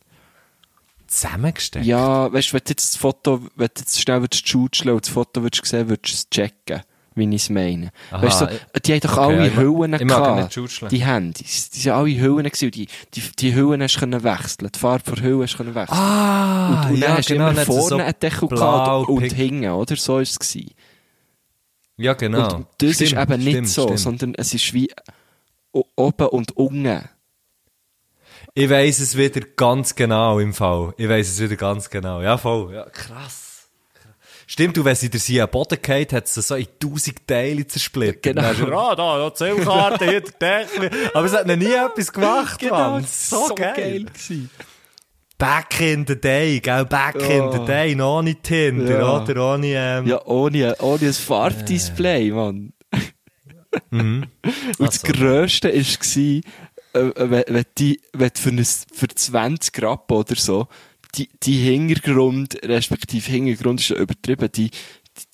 zusammengesteckt? 1.07 1.85
Ja, 1.87 2.33
weißt 2.33 2.49
du, 2.51 2.53
wenn 2.55 2.63
du 2.65 2.71
jetzt 2.71 2.95
das 2.95 3.01
Foto, 3.01 3.43
wenn 3.57 3.69
du 3.75 3.81
jetzt 3.81 4.01
schnell 4.01 4.21
würdest 4.23 4.49
schutzeln 4.49 4.91
und 4.95 5.05
das 5.07 5.13
Foto 5.13 5.43
würdest 5.43 5.65
sehen, 5.67 5.89
würdest 5.89 6.13
du 6.13 6.17
es 6.17 6.31
checken, 6.31 6.83
wie 7.15 7.29
ich 7.35 7.43
es 7.43 7.51
meine. 7.51 7.91
Aha, 8.11 8.23
weißt 8.23 8.41
du, 8.43 8.47
die 8.85 8.93
haben 8.93 9.01
doch 9.01 9.17
okay, 9.19 9.39
alle 9.39 9.57
Hüllen 9.57 9.93
gehabt. 9.93 10.57
Die 10.91 11.05
Handys. 11.05 11.71
Die 11.71 11.81
sind 11.81 11.93
alle 11.93 12.11
Hüllen 12.21 12.45
gewesen. 12.45 12.71
Die, 12.71 12.87
die, 13.15 13.23
die 13.39 13.55
Hüllen 13.55 13.83
hast 13.83 13.99
können 13.99 14.23
wechseln. 14.23 14.71
Die 14.75 14.79
Farbe 14.79 15.13
der 15.13 15.23
Hüllen 15.23 15.43
hast 15.43 15.57
können 15.57 15.75
wechseln. 15.75 15.99
Ah, 15.99 16.83
und, 16.85 16.91
und 16.93 16.97
ja, 16.99 17.09
dann 17.09 17.17
hast 17.19 17.29
genau, 17.29 17.51
immer 17.51 17.65
vorne 17.65 17.83
so 17.83 17.97
einen 17.97 18.15
Deckel 18.21 18.49
gehabt 18.49 19.09
und 19.09 19.19
pink- 19.21 19.35
hinten, 19.35 19.69
oder? 19.71 19.97
So 19.97 20.15
war 20.15 20.21
es. 20.21 20.39
Gewesen. 20.39 20.71
Ja, 21.99 22.15
genau. 22.15 22.57
Und 22.57 22.67
das 22.79 23.01
ist 23.01 23.11
Stimmt, 23.11 23.31
eben 23.31 23.45
nicht 23.45 23.53
stimmt, 23.53 23.69
so, 23.69 23.83
stimmt. 23.85 23.99
sondern 24.01 24.35
es 24.37 24.55
ist 24.55 24.73
wie 24.73 24.91
oben 25.73 26.27
und 26.29 26.57
unten. 26.57 27.03
Ich 28.55 28.69
weiss 28.69 28.99
es 28.99 29.17
wieder 29.17 29.41
ganz 29.57 29.95
genau 29.95 30.39
im 30.39 30.53
Fall. 30.53 30.93
Ich 30.97 31.09
weiss 31.09 31.29
es 31.29 31.41
wieder 31.41 31.57
ganz 31.57 31.89
genau. 31.89 32.21
Ja, 32.21 32.37
voll. 32.37 32.75
Ja, 32.75 32.85
krass. 32.91 33.52
Stimmt, 34.53 34.77
du, 34.77 34.85
wenn 34.85 34.95
sie 34.95 35.09
dir 35.09 35.19
sie 35.19 35.41
am 35.41 35.49
Boden 35.49 35.79
geht, 35.81 36.13
hat 36.13 36.29
sie 36.29 36.43
so 36.43 36.57
in 36.57 36.67
tausend 36.79 37.27
Teile 37.27 37.67
zersplittet. 37.67 38.23
Genau. 38.23 38.43
Dann 38.43 38.57
du, 38.59 38.77
ah, 38.77 38.95
da, 38.95 39.17
da, 39.17 39.35
Zählkarte, 39.35 40.05
hier, 40.05 40.21
der 40.21 40.67
Deckel. 40.67 40.91
Aber 41.15 41.25
es 41.25 41.33
hat 41.33 41.47
noch 41.47 41.57
nie 41.57 41.73
etwas 41.73 42.13
gemacht, 42.13 42.63
Mann. 42.71 43.03
So, 43.11 43.55
geil. 43.55 44.05
gewesen. 44.05 44.51
Back 45.39 45.81
in 45.81 46.05
the 46.07 46.21
day, 46.21 46.61
gell? 46.61 46.85
Back 46.85 47.15
in 47.15 47.51
the 47.51 47.61
Oh. 47.61 47.65
day, 47.65 47.95
noch 47.95 48.19
ohne 48.19 48.35
Tinder, 48.35 48.99
Ja. 48.99 49.23
oder? 49.23 49.55
Ohne, 49.55 49.69
ähm, 49.69 50.07
Ja, 50.07 50.23
ohne, 50.27 50.77
ohne 50.81 51.07
ein 51.07 51.13
Farbdisplay, 51.15 52.31
Mann. 52.31 52.75
Und 53.91 54.29
das 54.79 55.03
Grösste 55.03 55.73
war, 55.73 57.01
äh, 57.03 57.13
wenn, 57.17 57.45
wenn, 57.49 57.65
die, 57.79 58.03
wenn 58.13 58.29
du 58.35 58.39
für, 58.39 58.51
ein, 58.51 58.67
für 58.67 59.09
20 59.09 59.83
Rappen 59.83 60.15
oder 60.15 60.37
so, 60.37 60.69
die, 61.15 61.29
die 61.43 61.59
Hintergrund, 61.59 62.59
respektive 62.65 63.31
Hintergrund 63.31 63.81
ist 63.81 63.91
ja 63.91 63.97
übertrieben, 63.97 64.49
die, 64.53 64.71
die, 64.71 64.77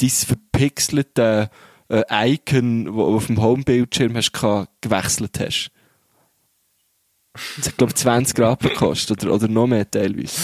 dieses 0.01 0.25
verpixelte 0.25 1.51
äh, 1.89 2.33
Icon, 2.33 2.85
das 2.87 2.95
du 2.95 3.05
auf 3.05 3.27
dem 3.27 3.41
Homebildschirm 3.41 4.17
hast, 4.17 4.33
gewechselt 4.81 5.41
hast. 5.41 5.71
Das 7.57 7.69
hat, 7.69 7.79
glaube 7.79 7.93
ich, 7.93 7.97
20 7.97 8.39
Rappen 8.41 8.71
gekostet, 8.71 9.23
oder, 9.25 9.35
oder 9.35 9.49
noch 9.49 9.67
mehr 9.67 9.89
teilweise. 9.89 10.41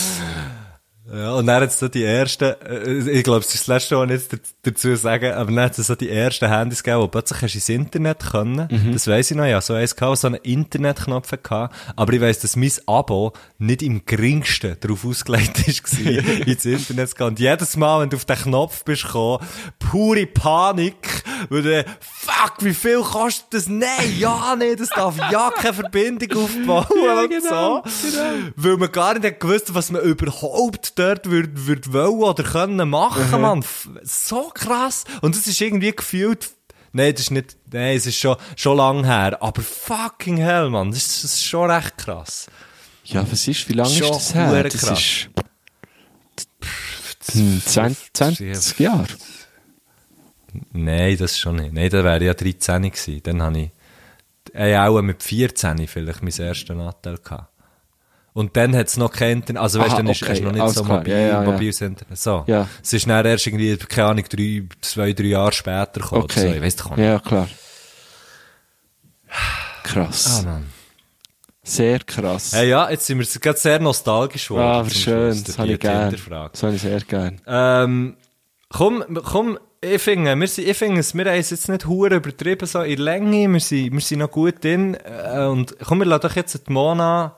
Ja, 1.12 1.34
und 1.34 1.46
dann 1.46 1.60
hat 1.62 1.68
es 1.68 1.78
so 1.78 1.88
die 1.88 2.02
ersten, 2.02 2.44
äh, 2.66 3.10
ich 3.10 3.24
glaube, 3.24 3.40
es 3.40 3.54
ist 3.54 3.68
das 3.68 3.90
letzte, 3.90 3.98
was 3.98 4.04
ich 4.06 4.10
jetzt 4.12 4.32
da- 4.32 4.38
dazu 4.70 4.96
sagen, 4.96 5.32
aber 5.34 5.50
dann 5.52 5.60
hat 5.64 5.78
es 5.78 5.86
so 5.86 5.94
die 5.94 6.08
ersten 6.08 6.48
Handys 6.48 6.82
gegeben, 6.82 7.02
wo 7.02 7.08
plötzlich 7.08 7.42
hast 7.42 7.52
du 7.52 7.58
ins 7.58 7.68
Internet 7.68 8.20
können. 8.20 8.90
Das 8.94 9.06
weiss 9.06 9.30
ich 9.30 9.36
noch, 9.36 9.44
ja, 9.44 9.60
so 9.60 9.74
eins 9.74 9.94
gehabt, 9.94 10.16
so 10.16 10.28
einen 10.28 10.36
Internetknopf 10.36 11.30
gehabt. 11.42 11.74
Aber 11.94 12.12
ich 12.14 12.22
weiss, 12.22 12.38
dass 12.38 12.56
mein 12.56 12.72
Abo 12.86 13.34
nicht 13.58 13.82
im 13.82 14.06
geringsten 14.06 14.78
darauf 14.80 15.04
ausgelegt 15.04 15.58
war, 15.66 16.46
ins 16.46 16.64
Internet 16.64 17.10
zu 17.10 17.16
gehen. 17.16 17.26
Und 17.26 17.38
jedes 17.38 17.76
Mal, 17.76 18.00
wenn 18.00 18.08
du 18.08 18.16
auf 18.16 18.24
den 18.24 18.36
Knopf 18.36 18.82
bist 18.84 19.02
gekommen, 19.04 19.44
pure 19.78 20.24
Panik, 20.26 21.22
weil 21.50 21.62
du, 21.62 21.84
fuck, 22.00 22.54
wie 22.60 22.72
viel 22.72 23.02
kostet 23.02 23.52
das? 23.52 23.68
Nein, 23.68 23.88
ja, 24.18 24.56
nee, 24.58 24.74
das 24.74 24.88
darf 24.88 25.18
ja 25.18 25.50
keine 25.54 25.74
Verbindung 25.74 26.44
aufbauen 26.44 26.86
und 27.30 27.42
so. 27.42 27.82
Weil 28.56 28.76
man 28.78 28.90
gar 28.90 29.18
nicht 29.18 29.38
gewusst, 29.38 29.74
was 29.74 29.90
man 29.90 30.00
überhaupt 30.00 30.93
dort 30.94 31.28
würd, 31.30 31.66
würd 31.66 31.92
wollen 31.92 32.22
oder 32.22 32.42
können 32.44 32.88
machen, 32.88 33.40
man. 33.40 33.60
F- 33.60 33.88
So 34.02 34.50
krass. 34.54 35.04
Und 35.20 35.34
es 35.36 35.46
ist 35.46 35.60
irgendwie 35.60 35.92
gefühlt, 35.92 36.50
nein, 36.92 37.12
das 37.12 37.22
ist 37.22 37.30
nicht, 37.30 37.56
nein, 37.72 37.96
es 37.96 38.06
ist 38.06 38.18
schon, 38.18 38.36
schon 38.56 38.76
lang 38.76 39.04
her, 39.04 39.38
aber 39.42 39.62
fucking 39.62 40.36
hell, 40.38 40.70
man. 40.70 40.90
Das 40.90 40.98
ist, 40.98 41.24
das 41.24 41.34
ist 41.34 41.44
schon 41.44 41.70
recht 41.70 41.96
krass. 41.98 42.46
Ja, 43.04 43.24
was 43.30 43.46
ist, 43.48 43.68
wie 43.68 43.74
lange 43.74 43.90
Schon 43.90 44.10
ist 44.12 44.16
das 44.30 44.34
her? 44.34 44.62
Das 44.64 44.76
krass. 44.80 44.98
ist 45.00 45.28
hm, 47.34 47.62
20, 47.64 48.14
20 48.14 48.78
Jahre. 48.80 49.06
Nein, 50.72 51.16
das 51.16 51.38
schon 51.38 51.56
nicht. 51.56 51.72
Nein, 51.72 51.90
da 51.90 52.04
wäre 52.04 52.18
ich 52.18 52.24
ja 52.26 52.34
13 52.34 52.82
gewesen. 52.82 53.20
Dann 53.24 53.42
habe 53.42 53.58
ich, 53.60 53.70
äh, 54.54 54.76
auch 54.76 55.00
mit 55.02 55.22
14 55.22 55.86
vielleicht 55.88 56.22
mein 56.22 56.32
erstes 56.38 56.76
Nattel 56.76 57.18
gehabt. 57.18 57.50
Und 58.34 58.56
dann 58.56 58.74
hat 58.76 58.88
es 58.88 58.96
noch 58.96 59.12
kein 59.12 59.38
Internet, 59.38 59.62
also 59.62 59.78
weißt 59.78 59.92
du, 59.92 59.96
dann 59.98 60.08
ist 60.08 60.20
es 60.22 60.40
noch 60.40 60.50
nicht 60.52 60.60
alles 60.60 60.74
so 60.74 60.82
klar. 60.84 60.98
mobil, 60.98 61.12
Ja, 61.12 61.18
ja, 61.20 61.42
ja. 61.44 61.50
mobiles 61.52 61.80
Internet. 61.80 62.18
So. 62.18 62.42
Ja. 62.48 62.68
Es 62.82 62.92
ist 62.92 63.08
dann 63.08 63.24
erst 63.24 63.46
irgendwie, 63.46 63.76
keine 63.76 64.08
Ahnung, 64.08 64.24
drei, 64.28 64.64
zwei, 64.80 65.12
drei 65.12 65.24
Jahre 65.26 65.52
später 65.52 66.00
gekommen. 66.00 66.22
Okay. 66.24 66.40
So. 66.40 66.46
Ich 66.48 66.60
weiss 66.62 66.74
doch. 66.76 66.98
Ja, 66.98 67.20
klar. 67.20 67.48
Krass. 69.82 70.40
Ah, 70.44 70.50
Mann. 70.50 70.66
Sehr 71.62 71.98
krass. 72.00 72.52
Hey, 72.52 72.68
ja, 72.68 72.90
jetzt 72.90 73.06
sind 73.06 73.18
wir 73.18 73.40
gerade 73.40 73.58
sehr 73.58 73.78
nostalgisch 73.80 74.48
geworden. 74.48 74.64
ah, 74.66 74.78
aber 74.80 74.90
schön. 74.90 75.32
Schluss, 75.32 75.44
Das 75.44 75.58
habe 75.58 75.72
ich 75.72 75.80
gern. 75.80 76.10
Tinder-Frage. 76.10 76.50
Das 76.52 76.62
habe 76.62 76.74
ich 76.74 76.82
sehr 76.82 77.00
gern. 77.00 77.40
Ähm, 77.46 78.16
komm, 78.68 79.02
komm, 79.24 79.58
ich 79.80 80.02
finde, 80.02 80.34
wir, 80.36 80.48
sind- 80.48 80.68
ich 80.68 80.76
finde 80.76 81.00
es, 81.00 81.14
wir 81.14 81.24
haben 81.24 81.38
es 81.38 81.50
jetzt 81.50 81.68
nicht 81.68 81.86
hure 81.86 82.16
übertrieben, 82.16 82.66
so 82.66 82.82
in 82.82 82.98
Länge, 82.98 83.48
wir 83.52 83.60
sind, 83.60 83.92
wir 83.92 84.00
sind 84.00 84.18
noch 84.18 84.30
gut 84.30 84.62
drin, 84.62 84.94
äh, 85.04 85.44
und 85.46 85.76
komm, 85.84 85.98
wir 86.00 86.06
lassen 86.06 86.22
doch 86.22 86.36
jetzt 86.36 86.66
die 86.68 86.72
Mona, 86.72 87.36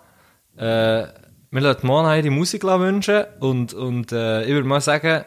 äh, 0.57 1.07
wir 1.51 1.61
lassen 1.61 1.81
die 1.83 1.87
Mona 1.87 2.17
ihre 2.17 2.31
Musik 2.31 2.65
wünschen, 2.65 3.25
und, 3.41 3.73
und, 3.75 4.13
äh, 4.13 4.45
ich 4.45 4.51
würde 4.53 4.69
mal 4.69 4.81
sagen, 4.81 5.25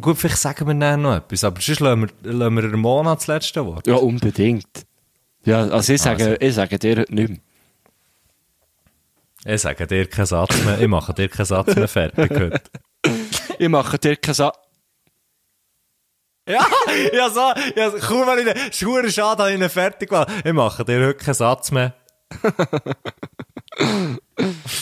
gut, 0.00 0.18
vielleicht 0.18 0.38
sagen 0.38 0.66
wir 0.66 0.74
dann 0.74 1.02
noch 1.02 1.16
etwas, 1.16 1.44
aber 1.44 1.60
sonst 1.60 1.80
lassen 1.80 2.08
wir, 2.22 2.32
lassen 2.32 2.56
wir 2.56 2.76
Mona 2.76 3.14
das 3.14 3.26
letzte 3.26 3.64
Wort. 3.64 3.86
Ja, 3.86 3.94
unbedingt. 3.96 4.66
Ja, 5.44 5.62
also 5.68 5.92
ich 5.92 6.00
sage, 6.02 6.24
Also. 6.24 6.36
ich 6.40 6.54
sage 6.54 6.78
dir 6.78 6.96
heute 6.98 7.14
nicht 7.14 7.28
mehr. 7.30 7.38
Ich 9.54 9.60
sage 9.62 9.86
dir 9.88 10.06
keinen 10.08 10.26
Satz 10.26 10.64
mehr, 10.64 10.80
ich 10.80 10.86
mache 10.88 11.12
dir 11.14 11.28
keinen 11.28 11.46
Satz 11.46 11.74
mehr 11.74 11.88
fertig 11.88 12.30
heute. 12.30 12.60
Ich 13.58 13.68
mache 13.68 13.98
dir 13.98 14.16
keine 14.16 14.34
Sa 14.34 14.52
Ja, 16.48 16.64
ja, 17.12 17.30
so, 17.30 17.52
ja, 17.76 17.90
kaum 17.90 18.26
wenn 18.26 18.46
ich, 18.46 18.54
den- 18.72 19.10
schade, 19.12 19.36
dass 19.42 19.50
ich 19.50 19.60
ihn 19.60 19.68
fertig 19.68 20.10
war. 20.10 20.26
Ich 20.44 20.52
mache 20.52 20.84
dir 20.84 21.00
heute 21.06 21.14
keinen 21.24 21.34
Satz 21.34 21.70
mehr. 21.70 21.94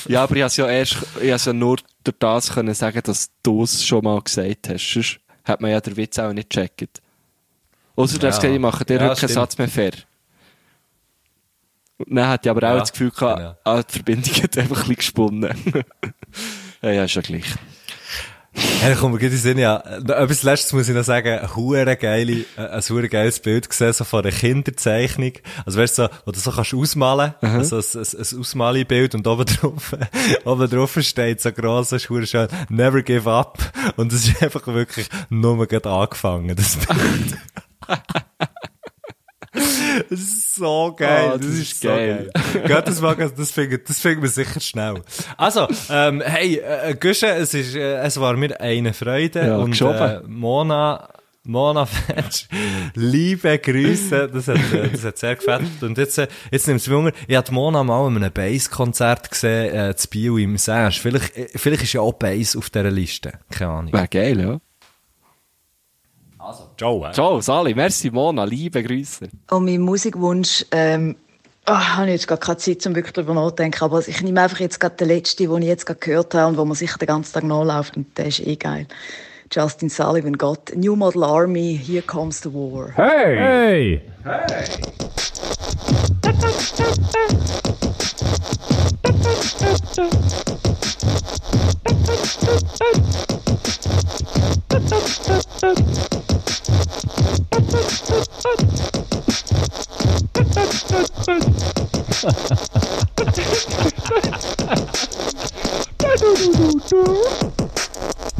Ja, 0.08 0.22
aber 0.24 0.36
ich 0.36 0.42
habe 0.42 0.54
ja 0.54 0.68
erst, 0.68 0.96
ich 1.20 1.30
habe 1.32 1.42
ja 1.44 1.52
nur 1.52 1.78
durch 2.04 2.16
das 2.18 2.52
können 2.52 2.74
sagen, 2.74 3.00
dass 3.04 3.30
du 3.42 3.62
es 3.64 3.84
schon 3.84 4.04
mal 4.04 4.20
gesagt 4.20 4.68
hast. 4.68 4.92
Sonst 4.92 5.20
hat 5.44 5.60
man 5.60 5.70
ja 5.70 5.80
den 5.80 5.96
Witz 5.96 6.18
auch 6.18 6.32
nicht 6.32 6.50
gecheckt. 6.50 7.00
Außer 7.96 8.18
du 8.18 8.26
hast 8.26 8.36
Ja. 8.36 8.40
gesagt, 8.42 8.54
ich 8.54 8.60
mache 8.60 8.84
dir 8.84 9.00
Ja, 9.00 9.14
keinen. 9.14 9.28
Satz 9.28 9.58
mehr 9.58 9.68
fair. 9.68 9.92
Und 11.98 12.14
dann 12.14 12.28
hat 12.28 12.46
ich 12.46 12.50
aber 12.50 12.66
auch 12.68 12.74
Ja, 12.74 12.80
das 12.80 12.92
Gefühl 12.92 13.10
gehabt, 13.10 13.38
genau. 13.38 13.56
ah, 13.64 13.82
die 13.82 13.92
Verbindung 13.92 14.34
hat 14.42 14.56
einfach 14.58 14.76
ein 14.76 14.80
bisschen 14.82 14.96
gesponnen. 14.96 15.54
ja, 16.82 16.90
ja, 16.90 17.04
ist 17.04 17.14
ja 17.14 17.22
gleich. 17.22 17.44
Hey, 18.52 18.96
komm, 18.98 19.12
geht 19.18 19.24
in 19.24 19.30
den 19.30 19.38
Sinn, 19.38 19.58
ja. 19.58 19.76
Etwas 19.76 20.42
Letztes 20.42 20.72
muss 20.72 20.88
ich 20.88 20.94
noch 20.94 21.04
sagen, 21.04 21.54
hure 21.54 21.96
geile, 21.96 22.46
äh, 22.56 22.66
ein 22.70 22.80
hure 22.80 23.08
geiles 23.08 23.38
Bild 23.38 23.68
gesehen, 23.68 23.92
so 23.92 24.04
von 24.04 24.24
einer 24.24 24.32
Kinderzeichnung. 24.32 25.32
Also 25.64 25.78
weißt 25.78 25.98
du, 25.98 26.02
so, 26.04 26.08
wo 26.24 26.32
du 26.32 26.38
so 26.40 26.50
kannst 26.50 26.74
ausmalen, 26.74 27.34
also 27.42 27.76
ein, 27.76 27.82
ein, 27.94 28.06
ein 28.18 28.40
Ausmalbild 28.40 29.14
und 29.14 29.26
oben 29.26 29.44
drauf, 29.44 29.94
oben 30.44 30.68
drauf 30.68 30.98
steht 31.00 31.40
so 31.40 31.52
gross, 31.52 31.92
ist 31.92 32.08
hure 32.10 32.26
schön, 32.26 32.48
never 32.68 33.02
give 33.02 33.30
up. 33.30 33.58
Und 33.96 34.12
es 34.12 34.26
ist 34.26 34.42
einfach 34.42 34.66
wirklich 34.66 35.08
nur 35.28 35.66
gerade 35.66 35.90
angefangen, 35.90 36.56
das 36.56 36.76
Bild. 36.76 37.38
Das 39.52 40.20
ist 40.20 40.54
so 40.54 40.94
geil. 40.96 41.30
Ah, 41.32 41.36
das, 41.36 41.46
das 41.46 41.50
ist, 41.50 41.72
ist 41.72 41.80
so 41.82 41.88
geil. 41.88 42.30
geil. 42.32 42.62
Geht 42.66 42.88
das 42.88 43.00
mal, 43.00 43.14
das 43.14 43.50
finden, 43.50 43.80
das 43.86 44.00
finden 44.00 44.22
wir 44.22 44.28
sicher 44.28 44.60
schnell. 44.60 45.02
Also, 45.36 45.66
ähm, 45.90 46.22
hey, 46.24 46.56
äh, 46.58 46.94
Güsche, 46.94 47.26
es 47.28 47.54
ist, 47.54 47.74
äh, 47.74 47.96
es 47.96 48.20
war 48.20 48.36
mir 48.36 48.60
eine 48.60 48.92
Freude 48.94 49.46
Ja, 49.46 49.56
und 49.56 49.80
äh, 49.80 50.20
Mona, 50.26 51.08
Mona 51.42 51.86
Fetsch, 51.86 52.46
liebe 52.94 53.58
Grüße, 53.58 54.28
das 54.32 54.46
hat, 54.46 54.72
äh, 54.72 54.88
das 54.90 55.04
hat 55.04 55.18
sehr 55.18 55.34
gefällt. 55.34 55.82
Und 55.82 55.98
jetzt, 55.98 56.18
äh, 56.18 56.28
jetzt 56.52 56.68
nimmt 56.68 56.80
es 56.80 56.86
mich 56.86 56.96
Wunder, 56.96 57.12
ich 57.26 57.36
habe 57.36 57.52
Mona 57.52 57.82
mal 57.82 58.06
in 58.08 58.16
einem 58.16 58.32
Bass-Konzert 58.32 59.30
gesehen, 59.30 59.74
äh, 59.74 59.96
zu 59.96 60.08
Bio 60.08 60.36
im 60.38 60.58
Sash. 60.58 61.00
Vielleicht, 61.00 61.36
äh, 61.36 61.48
vielleicht 61.56 61.82
ist 61.82 61.92
ja 61.92 62.02
auch 62.02 62.12
Bass 62.12 62.54
auf 62.54 62.70
dieser 62.70 62.90
Liste. 62.90 63.32
Keine 63.50 63.70
Ahnung. 63.70 63.92
Wäre 63.92 64.08
geil, 64.08 64.40
ja. 64.40 64.60
Ciao, 66.76 67.06
äh. 67.06 67.12
Ciao, 67.12 67.40
Sali, 67.40 67.74
merci 67.74 68.10
Mona, 68.10 68.44
liebe 68.44 68.82
Grüße. 68.82 69.28
Und 69.50 69.64
mein 69.64 69.80
Musikwunsch, 69.80 70.64
ähm, 70.70 71.16
oh, 71.66 71.72
habe 71.72 72.06
ich 72.06 72.12
jetzt 72.12 72.28
gar 72.28 72.38
keine 72.38 72.58
Zeit, 72.58 72.86
um 72.86 72.94
wirklich 72.94 73.12
darüber 73.12 73.34
nachzudenken, 73.34 73.82
aber 73.82 74.06
ich 74.06 74.22
nehme 74.22 74.40
einfach 74.40 74.60
jetzt 74.60 74.80
gerade 74.80 74.96
den 74.96 75.08
letzten, 75.08 75.50
den 75.50 75.62
ich 75.62 75.68
jetzt 75.68 75.86
gerade 75.86 76.00
gehört 76.00 76.34
habe 76.34 76.48
und 76.48 76.58
wo 76.58 76.64
man 76.64 76.76
sicher 76.76 76.98
den 76.98 77.06
ganzen 77.06 77.32
Tag 77.32 77.44
nachläuft 77.44 77.96
und 77.96 78.16
der 78.16 78.26
ist 78.26 78.40
eh 78.40 78.56
geil. 78.56 78.86
Justin 79.50 79.88
Sullivan 79.88 80.34
got 80.34 80.76
New 80.76 80.94
Model 80.94 81.24
Army, 81.24 81.74
Here 81.74 82.02
Comes 82.02 82.38
the 82.38 82.50
War. 82.50 82.92
Hey! 82.96 83.36
Hey! 83.36 84.02
Hey! 84.24 84.66